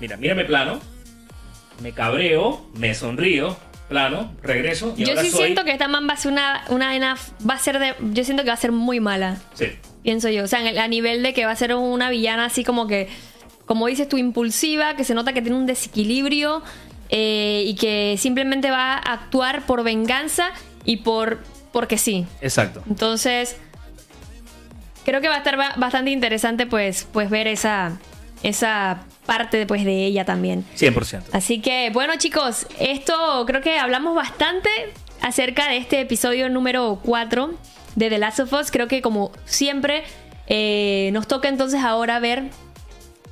Mira, 0.00 0.16
mírame 0.16 0.46
plano, 0.46 0.80
me 1.82 1.92
cabreo, 1.92 2.64
me 2.74 2.94
sonrío, 2.94 3.54
plano, 3.90 4.32
regreso. 4.42 4.94
Y 4.96 5.04
Yo 5.04 5.10
ahora 5.10 5.22
sí 5.24 5.30
soy... 5.30 5.42
siento 5.44 5.64
que 5.64 5.72
esta 5.72 5.88
man 5.88 6.08
va 6.08 6.14
a 6.14 6.16
ser 6.16 6.32
una, 6.32 6.64
una 6.70 6.86
vaina- 6.86 7.18
va 7.48 7.54
a 7.54 7.58
ser 7.58 7.78
de, 7.78 7.94
yo 8.14 8.24
siento 8.24 8.44
que 8.44 8.48
va 8.48 8.54
a 8.54 8.56
ser 8.56 8.72
muy 8.72 8.98
mala, 8.98 9.36
Sí. 9.52 9.66
Pienso 10.02 10.28
yo. 10.28 10.44
O 10.44 10.46
sea, 10.46 10.68
el- 10.68 10.78
a 10.78 10.88
nivel 10.88 11.22
de 11.22 11.32
que 11.32 11.44
va 11.46 11.52
a 11.52 11.56
ser 11.56 11.74
una 11.74 12.10
villana 12.10 12.46
así 12.46 12.64
como 12.64 12.86
que, 12.86 13.08
como 13.66 13.86
dices 13.86 14.08
tú, 14.08 14.18
impulsiva, 14.18 14.96
que 14.96 15.04
se 15.04 15.14
nota 15.14 15.32
que 15.32 15.42
tiene 15.42 15.56
un 15.56 15.66
desequilibrio 15.66 16.62
eh, 17.10 17.64
y 17.66 17.74
que 17.74 18.16
simplemente 18.18 18.70
va 18.70 18.94
a 18.94 18.98
actuar 18.98 19.64
por 19.66 19.82
venganza 19.84 20.50
y 20.84 20.98
por, 20.98 21.40
porque 21.72 21.98
sí. 21.98 22.26
Exacto. 22.40 22.82
Entonces, 22.88 23.56
creo 25.04 25.20
que 25.20 25.28
va 25.28 25.34
a 25.34 25.38
estar 25.38 25.56
ba- 25.56 25.74
bastante 25.76 26.10
interesante 26.10 26.66
pues, 26.66 27.06
pues 27.12 27.28
ver 27.30 27.46
esa, 27.46 27.98
esa 28.42 29.04
parte 29.26 29.66
pues, 29.66 29.84
de 29.84 30.04
ella 30.06 30.24
también. 30.24 30.64
100%. 30.76 31.22
Así 31.32 31.60
que, 31.60 31.90
bueno, 31.92 32.14
chicos, 32.18 32.66
esto 32.78 33.44
creo 33.46 33.60
que 33.60 33.78
hablamos 33.78 34.14
bastante 34.14 34.70
acerca 35.20 35.68
de 35.68 35.76
este 35.76 36.00
episodio 36.00 36.48
número 36.48 36.98
4 37.04 37.54
de 37.96 38.08
The 38.10 38.18
Last 38.18 38.40
of 38.40 38.52
Us. 38.52 38.70
Creo 38.70 38.88
que, 38.88 39.02
como 39.02 39.32
siempre, 39.44 40.04
eh, 40.46 41.10
nos 41.12 41.26
toca 41.28 41.48
entonces 41.48 41.80
ahora 41.82 42.18
ver 42.20 42.44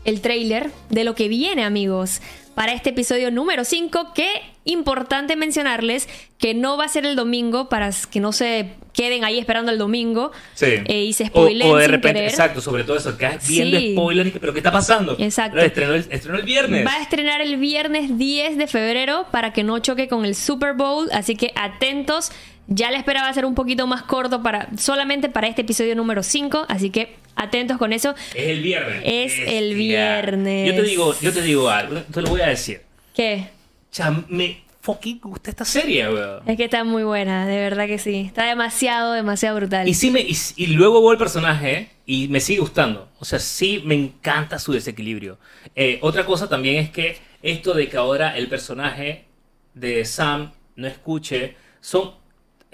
el 0.04 0.20
trailer 0.20 0.70
de 0.88 1.04
lo 1.04 1.14
que 1.14 1.28
viene, 1.28 1.64
amigos, 1.64 2.20
para 2.54 2.72
este 2.72 2.90
episodio 2.90 3.30
número 3.30 3.64
5. 3.64 4.12
Que 4.14 4.28
importante 4.64 5.36
mencionarles 5.36 6.08
que 6.38 6.54
no 6.54 6.76
va 6.76 6.84
a 6.84 6.88
ser 6.88 7.06
el 7.06 7.16
domingo 7.16 7.68
para 7.68 7.90
que 8.10 8.20
no 8.20 8.32
se 8.32 8.72
queden 8.92 9.24
ahí 9.24 9.38
esperando 9.38 9.72
el 9.72 9.78
domingo 9.78 10.32
Sí. 10.54 10.66
eh, 10.84 11.04
y 11.04 11.12
se 11.14 11.24
o, 11.24 11.26
spoilen 11.28 11.70
o 11.70 11.76
de 11.76 11.84
sin 11.84 11.92
repente, 11.92 12.18
querer. 12.18 12.30
exacto, 12.30 12.60
sobre 12.60 12.84
todo 12.84 12.96
eso, 12.96 13.16
que 13.16 13.26
es 13.26 13.48
viendo 13.48 13.78
Sí. 13.78 13.92
spoilers, 13.94 14.32
pero 14.38 14.52
¿qué 14.52 14.58
está 14.58 14.70
pasando? 14.72 15.16
Exacto. 15.18 15.58
Estrenó 15.58 15.94
el, 15.94 16.06
estrenó 16.10 16.38
el 16.38 16.44
viernes. 16.44 16.86
Va 16.86 16.94
a 16.94 17.02
estrenar 17.02 17.40
el 17.40 17.56
viernes 17.56 18.18
10 18.18 18.58
de 18.58 18.66
febrero 18.66 19.26
para 19.30 19.52
que 19.52 19.64
no 19.64 19.78
choque 19.78 20.08
con 20.08 20.24
el 20.26 20.34
Super 20.34 20.74
Bowl, 20.74 21.08
así 21.12 21.36
que 21.36 21.52
atentos. 21.56 22.30
Ya 22.66 22.90
la 22.90 22.98
espera 22.98 23.22
va 23.22 23.28
a 23.28 23.34
ser 23.34 23.44
un 23.44 23.54
poquito 23.54 23.86
más 23.86 24.02
corto 24.02 24.42
para 24.42 24.68
solamente 24.76 25.28
para 25.28 25.48
este 25.48 25.62
episodio 25.62 25.94
número 25.96 26.22
5, 26.22 26.66
así 26.68 26.90
que 26.90 27.16
atentos 27.34 27.78
con 27.78 27.92
eso. 27.92 28.14
Es 28.34 28.48
el 28.48 28.62
viernes. 28.62 29.02
Es 29.04 29.38
el 29.46 29.74
viernes. 29.74 30.68
Yo 30.68 30.74
te 30.74 30.82
digo, 30.82 31.14
yo 31.20 31.32
te 31.32 31.42
digo 31.42 31.68
algo, 31.68 32.00
te 32.02 32.22
lo 32.22 32.28
voy 32.28 32.40
a 32.42 32.48
decir. 32.48 32.82
¿Qué? 33.14 33.48
Ya 33.92 34.10
me 34.28 34.62
fucking 34.82 35.20
gusta 35.20 35.50
esta 35.50 35.64
serie, 35.64 36.08
weón. 36.08 36.42
Es 36.46 36.56
que 36.56 36.64
está 36.64 36.84
muy 36.84 37.02
buena, 37.02 37.46
de 37.46 37.56
verdad 37.56 37.86
que 37.86 37.98
sí. 37.98 38.24
Está 38.26 38.44
demasiado, 38.44 39.12
demasiado 39.12 39.56
brutal. 39.56 39.88
Y 39.88 39.94
sí 39.94 40.10
me, 40.10 40.20
y, 40.20 40.36
y 40.56 40.68
luego 40.68 41.00
veo 41.00 41.12
el 41.12 41.18
personaje 41.18 41.90
y 42.06 42.28
me 42.28 42.40
sigue 42.40 42.60
gustando. 42.60 43.08
O 43.18 43.24
sea, 43.24 43.38
sí 43.38 43.82
me 43.84 43.94
encanta 43.94 44.58
su 44.58 44.72
desequilibrio. 44.72 45.38
Eh, 45.74 45.98
otra 46.02 46.24
cosa 46.24 46.48
también 46.48 46.76
es 46.76 46.90
que 46.90 47.18
esto 47.42 47.74
de 47.74 47.88
que 47.88 47.96
ahora 47.96 48.36
el 48.36 48.48
personaje 48.48 49.26
de 49.74 50.04
Sam 50.04 50.52
no 50.76 50.86
escuche, 50.86 51.56
son, 51.80 52.12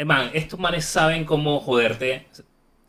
man, 0.05 0.30
estos 0.34 0.59
manes 0.61 0.84
saben 0.84 1.24
cómo 1.24 1.61
joderte 1.61 2.26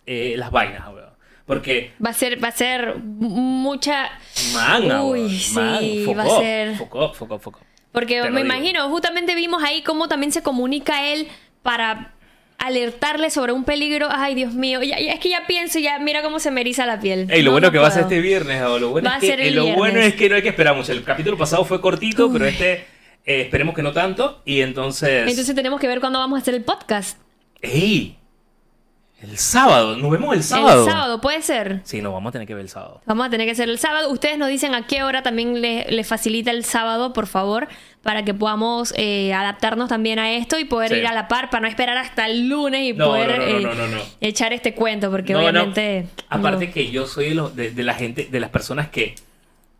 eh, 0.05 0.35
las 0.37 0.51
vainas, 0.51 0.87
weón. 0.87 1.07
Porque, 1.45 1.93
Va 2.05 2.09
a 2.09 2.13
ser, 2.13 2.43
va 2.43 2.49
a 2.49 2.51
ser 2.51 2.95
mucha. 2.97 4.09
man, 4.53 4.83
Uy, 5.01 5.19
weón, 5.21 5.29
sí, 5.29 5.53
man, 5.53 6.17
va 6.19 6.23
a 6.23 6.39
ser- 6.41 6.75
Foco, 6.75 7.13
foco, 7.13 7.39
foco. 7.39 7.59
Porque 7.93 8.21
Te 8.21 8.29
me 8.29 8.41
imagino, 8.41 8.89
justamente 8.89 9.33
vimos 9.33 9.63
ahí 9.63 9.81
cómo 9.81 10.07
también 10.09 10.31
se 10.33 10.43
comunica 10.43 11.07
él 11.07 11.27
para 11.63 12.13
alertarle 12.59 13.29
sobre 13.29 13.53
un 13.53 13.63
peligro. 13.63 14.07
Ay, 14.11 14.35
Dios 14.35 14.53
mío, 14.53 14.83
ya, 14.83 14.99
ya- 14.99 15.13
es 15.13 15.19
que 15.19 15.29
ya 15.29 15.47
pienso, 15.47 15.79
ya 15.79 15.97
mira 15.99 16.21
cómo 16.21 16.39
se 16.39 16.51
me 16.51 16.61
eriza 16.61 16.85
la 16.85 16.99
piel. 16.99 17.27
Ey, 17.31 17.41
lo 17.41 17.51
No, 17.51 17.51
bueno 17.53 17.67
no 17.67 17.71
que 17.71 17.77
va 17.79 17.87
a 17.87 17.91
ser 17.91 18.03
puedo. 18.03 18.15
este 18.15 18.21
viernes, 18.27 18.61
o 18.63 18.77
lo 18.79 18.89
bueno, 18.89 19.09
Va 19.09 19.15
es 19.15 19.17
a 19.17 19.21
que, 19.21 19.27
ser 19.27 19.39
el 19.39 19.47
eh, 19.47 19.51
lo 19.51 19.63
bueno 19.63 19.83
viernes. 19.93 20.05
es 20.07 20.13
que 20.15 20.29
no 20.29 20.35
hay 20.35 20.41
que 20.41 20.49
esperar 20.49 20.75
mucho. 20.75 20.91
El 20.91 21.03
capítulo 21.03 21.37
pasado 21.37 21.63
fue 21.65 21.79
cortito, 21.79 22.31
pero 22.31 22.45
este 22.45 22.85
eh, 23.27 23.41
esperemos 23.41 23.75
que 23.75 23.83
no 23.83 23.91
tanto. 23.91 24.41
Y 24.45 24.61
entonces. 24.61 25.29
Entonces 25.29 25.53
tenemos 25.53 25.79
que 25.79 25.87
ver 25.87 25.99
cuándo 25.99 26.17
vamos 26.17 26.39
a 26.39 26.41
hacer 26.41 26.55
el 26.55 26.63
podcast. 26.63 27.19
¡Ey! 27.61 28.15
El 29.19 29.35
sábado, 29.39 29.97
nos 29.97 30.11
vemos 30.11 30.35
el 30.35 30.43
sábado. 30.43 30.85
El 30.85 30.91
sábado, 30.91 31.21
puede 31.21 31.41
ser. 31.41 31.81
Sí, 31.85 32.03
nos 32.03 32.13
vamos 32.13 32.29
a 32.29 32.33
tener 32.33 32.47
que 32.47 32.53
ver 32.53 32.61
el 32.61 32.69
sábado. 32.69 33.01
Vamos 33.07 33.25
a 33.25 33.29
tener 33.31 33.47
que 33.47 33.51
hacer 33.53 33.67
el 33.67 33.79
sábado. 33.79 34.11
Ustedes 34.11 34.37
nos 34.37 34.47
dicen 34.47 34.75
a 34.75 34.85
qué 34.85 35.01
hora 35.01 35.23
también 35.23 35.59
les 35.59 35.89
le 35.91 36.03
facilita 36.03 36.51
el 36.51 36.63
sábado, 36.63 37.13
por 37.13 37.25
favor, 37.25 37.67
para 38.03 38.23
que 38.23 38.35
podamos 38.35 38.93
eh, 38.95 39.33
adaptarnos 39.33 39.89
también 39.89 40.19
a 40.19 40.33
esto 40.33 40.59
y 40.59 40.65
poder 40.65 40.89
Sí. 40.91 40.97
ir 40.97 41.07
a 41.07 41.13
la 41.15 41.27
par, 41.27 41.49
para 41.49 41.61
no 41.61 41.67
esperar 41.67 41.97
hasta 41.97 42.27
el 42.27 42.47
lunes 42.47 42.81
y 42.83 42.93
No, 42.93 43.05
poder 43.07 43.31
no, 43.31 43.37
no, 43.37 43.43
eh, 43.43 43.61
no, 43.75 43.87
no, 43.87 44.01
echar 44.21 44.53
este 44.53 44.75
cuento, 44.75 45.09
porque 45.09 45.35
obviamente. 45.35 46.07
Aparte 46.29 46.69
que 46.69 46.91
yo 46.91 47.07
soy 47.07 47.29
de, 47.29 47.33
los- 47.35 47.55
de, 47.55 47.71
de 47.71 47.83
la 47.83 47.95
gente, 47.95 48.27
de 48.31 48.39
las 48.39 48.51
personas 48.51 48.89
que 48.89 49.15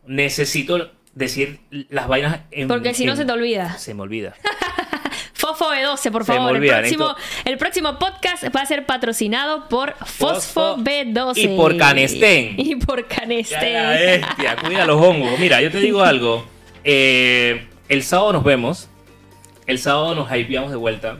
necesito 0.08 0.90
decir 1.18 1.60
las 1.90 2.08
vainas 2.08 2.42
en 2.52 2.68
Porque 2.68 2.94
si 2.94 3.06
no 3.06 3.16
se 3.16 3.26
te 3.26 3.32
olvida. 3.32 3.78
Se 3.78 3.94
me 3.94 4.04
olvida. 4.04 4.36
Fosfo 5.34 5.70
B12, 5.72 6.12
por 6.12 6.26
Se 6.26 6.32
me 6.32 6.38
favor. 6.40 6.56
olvida, 6.56 6.76
el, 6.78 6.82
próximo, 6.82 7.16
el 7.46 7.58
próximo 7.58 8.00
podcast 8.00 8.44
va 8.56 8.62
a 8.62 8.66
ser 8.66 8.86
patrocinado 8.86 9.68
por 9.70 9.94
Fosfo 10.06 10.76
Fosfo 10.76 10.78
B12. 10.78 11.38
y 11.38 11.48
por 11.56 11.78
Canestén. 11.78 12.56
Y 12.58 12.76
por 12.76 13.08
Canestén. 13.08 13.90
bestia, 13.90 14.56
cuida 14.58 14.86
los 14.86 15.02
hongos. 15.02 15.40
Mira, 15.40 15.62
yo 15.62 15.72
te 15.72 15.80
digo 15.80 16.04
algo. 16.04 16.46
Eh, 16.84 17.68
el 17.90 18.04
sábado 18.04 18.34
nos 18.34 18.44
vemos. 18.44 18.90
El 19.66 19.80
sábado 19.80 20.16
nos 20.16 20.32
hypeamos 20.36 20.72
de 20.72 20.78
vuelta. 20.78 21.18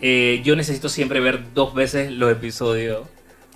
Eh, 0.00 0.40
yo 0.44 0.56
necesito 0.56 0.88
siempre 0.88 1.20
ver 1.20 1.52
dos 1.54 1.74
veces 1.74 2.10
los 2.12 2.30
episodios. 2.32 3.06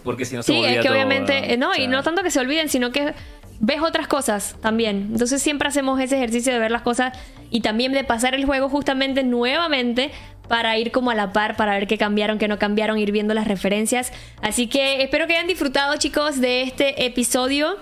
Porque 0.04 0.24
si 0.24 0.34
no 0.36 0.42
se 0.42 0.52
Sí, 0.52 0.52
me 0.52 0.58
olvida 0.60 0.70
es 0.72 0.76
que 0.82 0.88
todo, 0.88 0.94
obviamente, 0.94 1.52
eh, 1.52 1.56
no, 1.56 1.70
O 1.70 1.74
y 1.76 1.86
no 1.86 2.02
tanto 2.02 2.22
que 2.22 2.30
se 2.30 2.40
olviden, 2.40 2.68
sino 2.68 2.90
que 2.92 3.12
ves 3.60 3.80
otras 3.82 4.08
cosas 4.08 4.56
también. 4.60 5.10
Entonces 5.12 5.42
siempre 5.42 5.68
hacemos 5.68 6.00
ese 6.00 6.16
ejercicio 6.16 6.52
de 6.52 6.58
ver 6.58 6.70
las 6.70 6.82
cosas 6.82 7.16
y 7.50 7.60
también 7.60 7.92
de 7.92 8.02
pasar 8.02 8.34
el 8.34 8.46
juego 8.46 8.68
justamente 8.68 9.22
nuevamente 9.22 10.10
para 10.48 10.76
ir 10.78 10.90
como 10.90 11.12
a 11.12 11.14
la 11.14 11.32
par, 11.32 11.56
para 11.56 11.74
ver 11.74 11.86
qué 11.86 11.96
cambiaron, 11.96 12.38
qué 12.38 12.48
no 12.48 12.58
cambiaron, 12.58 12.98
ir 12.98 13.12
viendo 13.12 13.34
las 13.34 13.46
referencias. 13.46 14.12
Así 14.42 14.66
que 14.66 15.02
espero 15.02 15.26
que 15.26 15.34
hayan 15.34 15.46
disfrutado 15.46 15.96
chicos 15.96 16.40
de 16.40 16.62
este 16.62 17.04
episodio 17.06 17.76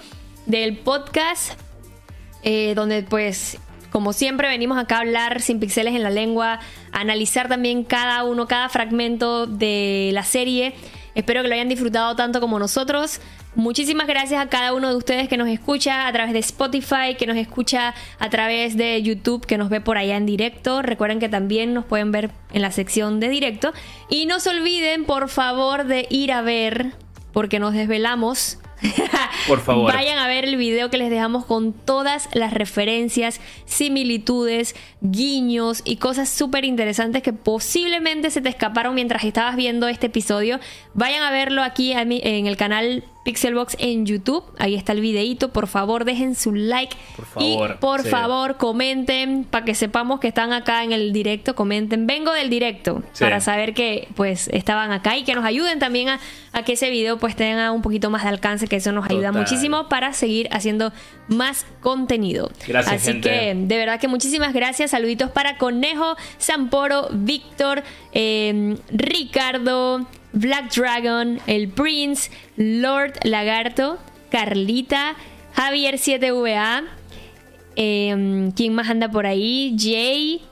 del 0.45 0.77
podcast, 0.77 1.59
eh, 2.43 2.75
donde 2.75 3.03
pues... 3.03 3.59
Como 3.91 4.13
siempre 4.13 4.49
venimos 4.49 4.77
acá 4.77 4.97
a 4.97 5.01
hablar 5.01 5.41
sin 5.41 5.61
pixeles 5.61 5.95
en 5.95 6.03
la 6.03 6.11
lengua, 6.11 6.61
analizar 6.93 7.49
también 7.49 7.85
cada 7.85 8.23
uno, 8.25 8.47
cada 8.47 8.69
fragmento 8.69 9.47
de 9.47 10.11
la 10.13 10.25
serie. 10.25 10.75
Espero 11.15 11.41
que 11.41 11.49
lo 11.49 11.55
hayan 11.55 11.71
disfrutado 11.71 12.15
tanto 12.15 12.39
como 12.39 12.59
nosotros. 12.59 13.19
Muchísimas 13.55 14.07
gracias 14.07 14.41
a 14.41 14.49
cada 14.49 14.73
uno 14.73 14.89
de 14.89 14.97
ustedes 14.97 15.29
que 15.29 15.37
nos 15.37 15.49
escucha 15.49 16.07
a 16.07 16.13
través 16.13 16.33
de 16.33 16.39
Spotify, 16.39 17.17
que 17.19 17.27
nos 17.27 17.37
escucha 17.37 17.95
a 18.19 18.31
través 18.31 18.77
de 18.77 19.03
YouTube, 19.03 19.47
que 19.47 19.59
nos 19.59 19.69
ve 19.69 19.81
por 19.81 19.99
allá 19.99 20.17
en 20.17 20.27
directo. 20.27 20.83
Recuerden 20.83 21.19
que 21.19 21.29
también 21.29 21.75
nos 21.75 21.85
pueden 21.85 22.13
ver 22.13 22.31
en 22.53 22.63
la 22.63 22.71
sección 22.71 23.21
de 23.21 23.29
directo. 23.29 23.73
Y 24.09 24.27
no 24.27 24.39
se 24.39 24.51
olviden, 24.51 25.05
por 25.05 25.29
favor, 25.29 25.85
de 25.85 26.07
ir 26.11 26.31
a 26.31 26.43
ver, 26.43 26.93
porque 27.33 27.59
nos 27.59 27.75
desvelamos. 27.75 28.59
Por 29.49 29.61
favor. 29.61 29.93
Vayan 29.93 30.19
a 30.19 30.29
ver 30.29 30.45
el 30.45 30.57
video 30.57 30.89
que 30.89 30.99
les 30.99 31.11
dejamos 31.11 31.45
con 31.45 31.73
todas 31.73 32.29
las 32.33 32.53
referencias, 32.53 33.41
similitudes, 33.65 34.77
guiños 35.01 35.83
y 35.85 35.97
cosas 35.97 36.29
súper 36.29 36.65
interesantes 36.65 37.23
que 37.23 37.33
posiblemente 37.33 38.31
se 38.31 38.41
te 38.41 38.51
escaparon 38.51 38.95
mientras 38.95 39.25
estabas 39.25 39.57
viendo 39.57 39.89
este 39.89 40.07
episodio. 40.07 40.61
Vayan 40.95 41.25
a 41.25 41.33
verlo 41.33 41.63
aquí 41.63 41.93
en 41.93 42.47
el 42.47 42.57
canal 42.57 43.03
Pixelbox 43.29 43.77
en 43.79 44.07
YouTube. 44.07 44.43
Ahí 44.59 44.75
está 44.75 44.93
el 44.93 45.03
videito. 45.03 45.51
Por 45.51 45.67
favor, 45.67 46.07
dejen 46.07 46.35
su 46.35 46.55
like. 46.55 46.97
Por 47.15 47.27
favor, 47.27 47.71
Y 47.71 47.79
por 47.79 48.03
sí. 48.03 48.09
favor, 48.09 48.57
comenten 48.57 49.45
para 49.45 49.67
que 49.67 49.75
sepamos 49.75 50.19
que 50.19 50.29
están 50.29 50.55
acá 50.55 50.83
en 50.83 50.93
el 50.93 51.13
directo. 51.13 51.55
Comenten. 51.55 52.07
Vengo 52.07 52.33
del 52.33 52.49
directo 52.49 53.03
Sí. 53.13 53.23
para 53.25 53.41
saber 53.43 53.75
que 53.75 54.09
pues 54.15 54.49
estaban 54.49 54.93
acá 54.93 55.19
y 55.19 55.25
que 55.25 55.35
nos 55.35 55.45
ayuden 55.45 55.79
también 55.79 56.09
a, 56.09 56.21
a 56.55 56.63
que 56.63 56.73
ese 56.73 56.89
video 56.89 57.19
pues 57.19 57.37
tenga 57.37 57.71
un 57.71 57.83
poquito 57.83 58.09
más 58.09 58.23
de 58.23 58.31
alcance, 58.31 58.67
que 58.67 58.77
eso 58.77 58.93
nos 58.93 59.05
ayuda 59.05 59.29
Total. 59.29 59.43
muchísimo 59.43 59.91
para 59.91 60.15
seguir 60.15 60.49
haciendo 60.51 60.91
más 61.29 61.67
contenido. 61.83 62.51
Gracias, 62.67 62.95
Así 63.03 63.13
gente. 63.13 63.29
que 63.29 63.55
de 63.55 63.77
verdad 63.77 64.01
que 64.01 64.09
muchísimas 64.09 64.55
gracias. 64.55 64.93
Saluditos 64.93 65.31
para 65.31 65.59
Conejo, 65.59 66.17
Samporo, 66.39 67.09
Víctor, 67.13 67.83
eh, 68.15 68.79
Ricardo, 68.91 70.07
Black 70.33 70.75
Dragon, 70.75 71.41
el 71.47 71.69
Prince, 71.69 72.31
Lord 72.57 73.15
Lagarto, 73.25 73.99
Carlita, 74.31 75.17
Javier 75.55 75.97
7VA. 75.97 76.85
Eh, 77.77 78.51
¿Quién 78.57 78.75
más 78.75 78.89
anda 78.89 79.11
por 79.11 79.27
ahí? 79.27 79.77
Jay. 79.79 80.43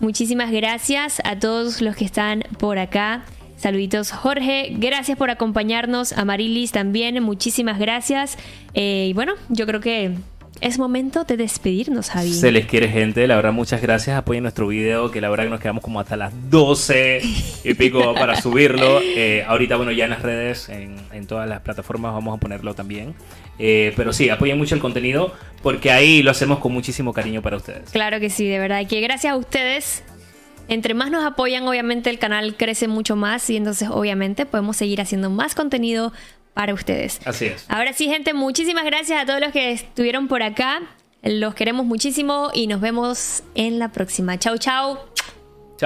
Muchísimas 0.00 0.50
gracias 0.50 1.22
a 1.24 1.38
todos 1.38 1.80
los 1.80 1.94
que 1.94 2.04
están 2.04 2.42
por 2.58 2.78
acá. 2.78 3.24
Saluditos 3.62 4.10
Jorge, 4.10 4.72
gracias 4.72 5.16
por 5.16 5.30
acompañarnos, 5.30 6.12
a 6.14 6.24
Marilis 6.24 6.72
también, 6.72 7.22
muchísimas 7.22 7.78
gracias. 7.78 8.36
Eh, 8.74 9.06
y 9.10 9.12
bueno, 9.12 9.34
yo 9.50 9.64
creo 9.66 9.80
que 9.80 10.16
es 10.62 10.78
momento 10.78 11.24
de 11.24 11.36
despedirnos, 11.36 12.08
Javi. 12.08 12.32
Se 12.32 12.52
les 12.52 12.66
quiere, 12.66 12.88
gente. 12.88 13.26
La 13.26 13.34
verdad, 13.34 13.52
muchas 13.52 13.82
gracias. 13.82 14.16
Apoyen 14.16 14.44
nuestro 14.44 14.68
video, 14.68 15.10
que 15.10 15.20
la 15.20 15.28
verdad 15.28 15.44
que 15.44 15.50
nos 15.50 15.60
quedamos 15.60 15.82
como 15.82 15.98
hasta 15.98 16.16
las 16.16 16.32
12 16.50 17.20
y 17.64 17.74
pico 17.74 18.14
para 18.18 18.40
subirlo. 18.40 19.00
Eh, 19.02 19.44
ahorita, 19.46 19.76
bueno, 19.76 19.90
ya 19.90 20.04
en 20.04 20.10
las 20.10 20.22
redes, 20.22 20.68
en, 20.68 21.26
todas 21.26 21.48
las 21.48 21.60
plataformas, 21.60 22.14
vamos 22.14 22.36
a 22.36 22.40
ponerlo 22.40 22.74
también. 22.74 23.14
Eh, 23.58 23.92
pero 23.96 24.12
sí, 24.12 24.30
apoyen 24.30 24.56
mucho 24.56 24.76
el 24.76 24.80
contenido, 24.80 25.34
porque 25.62 25.90
ahí 25.90 26.22
lo 26.22 26.30
hacemos 26.30 26.60
con 26.60 26.72
muchísimo 26.72 27.12
cariño 27.12 27.42
para 27.42 27.56
ustedes. 27.56 27.90
Claro 27.90 28.20
que 28.20 28.30
sí, 28.30 28.46
de 28.48 28.60
verdad. 28.60 28.86
Que 28.86 29.00
gracias 29.00 29.32
a 29.32 29.36
ustedes 29.36 30.04
entre 30.68 30.94
más 30.94 31.10
nos 31.10 31.24
apoyan, 31.24 31.66
obviamente 31.66 32.08
el 32.08 32.20
canal 32.20 32.56
crece 32.56 32.86
mucho 32.86 33.16
más 33.16 33.50
y 33.50 33.56
entonces 33.56 33.88
obviamente 33.90 34.46
podemos 34.46 34.76
seguir 34.76 35.00
haciendo 35.00 35.28
más 35.28 35.54
contenido 35.56 36.12
para 36.54 36.74
ustedes. 36.74 37.20
Así 37.24 37.46
es. 37.46 37.64
Ahora 37.68 37.92
sí, 37.92 38.08
gente, 38.08 38.34
muchísimas 38.34 38.84
gracias 38.84 39.22
a 39.22 39.26
todos 39.26 39.40
los 39.40 39.52
que 39.52 39.72
estuvieron 39.72 40.28
por 40.28 40.42
acá. 40.42 40.82
Los 41.22 41.54
queremos 41.54 41.86
muchísimo 41.86 42.50
y 42.52 42.66
nos 42.66 42.80
vemos 42.80 43.42
en 43.54 43.78
la 43.78 43.90
próxima. 43.92 44.38
Chau, 44.38 44.58
chau. 44.58 44.98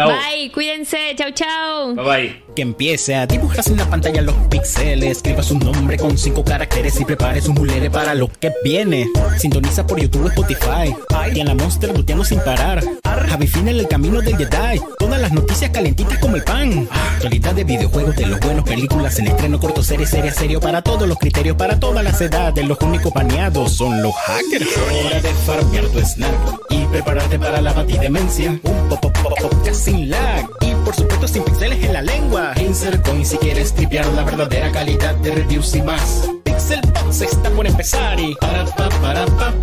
Bye, 0.05 0.53
cuídense. 0.53 1.15
Chau, 1.17 1.31
chau. 1.33 1.95
Bye, 1.95 2.05
bye. 2.05 2.43
Que 2.55 2.63
empiece 2.63 3.15
a 3.15 3.27
dibujar 3.27 3.65
en 3.67 3.79
la 3.79 3.89
pantalla 3.89 4.21
los 4.21 4.35
píxeles. 4.51 5.19
Escriba 5.19 5.43
su 5.43 5.59
nombre 5.59 5.97
con 5.97 6.19
cinco 6.19 6.45
caracteres 6.45 7.01
y 7.01 7.05
prepare 7.05 7.41
su 7.41 7.55
mulere 7.55 7.91
para 7.91 8.15
lo 8.15 8.29
que 8.29 8.53
viene. 8.63 9.09
Sintoniza 9.39 9.87
por 9.87 9.99
YouTube, 9.99 10.29
Spotify. 10.29 10.95
Y 11.35 11.41
en 11.41 11.49
la 11.49 11.55
Monster 11.55 11.97
luteando 11.97 12.25
sin 12.25 12.41
parar. 12.41 12.83
Javi 13.05 13.51
en 13.57 13.69
el 13.69 13.89
camino 13.89 14.21
del 14.21 14.37
Jedi. 14.37 14.81
Todas 14.99 15.21
las 15.21 15.33
noticias 15.33 15.71
calentitas 15.71 16.19
como 16.19 16.37
el 16.37 16.45
pan. 16.45 16.89
Actualidad 16.91 17.55
de 17.55 17.65
videojuegos, 17.65 18.17
de 18.17 18.27
los 18.27 18.39
buenos, 18.41 18.65
películas 18.65 19.19
en 19.19 19.29
estreno, 19.29 19.59
corto, 19.59 19.83
serie, 19.83 20.07
serie, 20.07 20.31
serio. 20.31 20.61
Para 20.61 20.83
todos 20.83 21.09
los 21.09 21.19
criterios, 21.19 21.57
para 21.57 21.81
todas 21.81 22.05
las 22.05 22.21
edades. 22.21 22.67
Los 22.67 22.79
únicos 22.81 23.13
baneados 23.13 23.73
son 23.73 24.03
los 24.03 24.15
hackers. 24.15 24.69
Hora 25.07 25.21
de 25.21 25.33
farmear 25.47 25.87
tu 25.87 26.01
snack 26.01 26.33
y 26.71 26.85
prepararte 26.87 27.39
para 27.39 27.61
la 27.61 27.73
batidemencia. 27.73 28.51
Un 28.63 28.89
pop, 28.89 29.01
pop, 29.01 29.19
pop, 29.23 29.35
pop, 29.41 29.53
sin 29.87 30.11
lag 30.11 30.51
y 30.63 30.75
por 30.85 30.97
supuesto 30.97 31.29
sin 31.29 31.45
pixeles 31.45 31.85
en 31.85 31.93
la 31.93 32.03
lengua. 32.03 32.53
Insert 32.61 33.07
si 33.23 33.37
quieres 33.39 33.73
tripear 33.73 34.05
la 34.15 34.25
verdadera 34.25 34.73
calidad 34.73 35.15
de 35.17 35.31
reviews 35.33 35.77
y 35.77 35.83
más. 35.83 36.29
Pixel 36.43 36.81
Box 36.93 37.21
está 37.21 37.51
por 37.51 37.69
empezar 37.69 38.19
y 38.19 38.35
para 38.35 38.65
pa 38.65 38.89
para 39.01 39.25
pa 39.27 39.55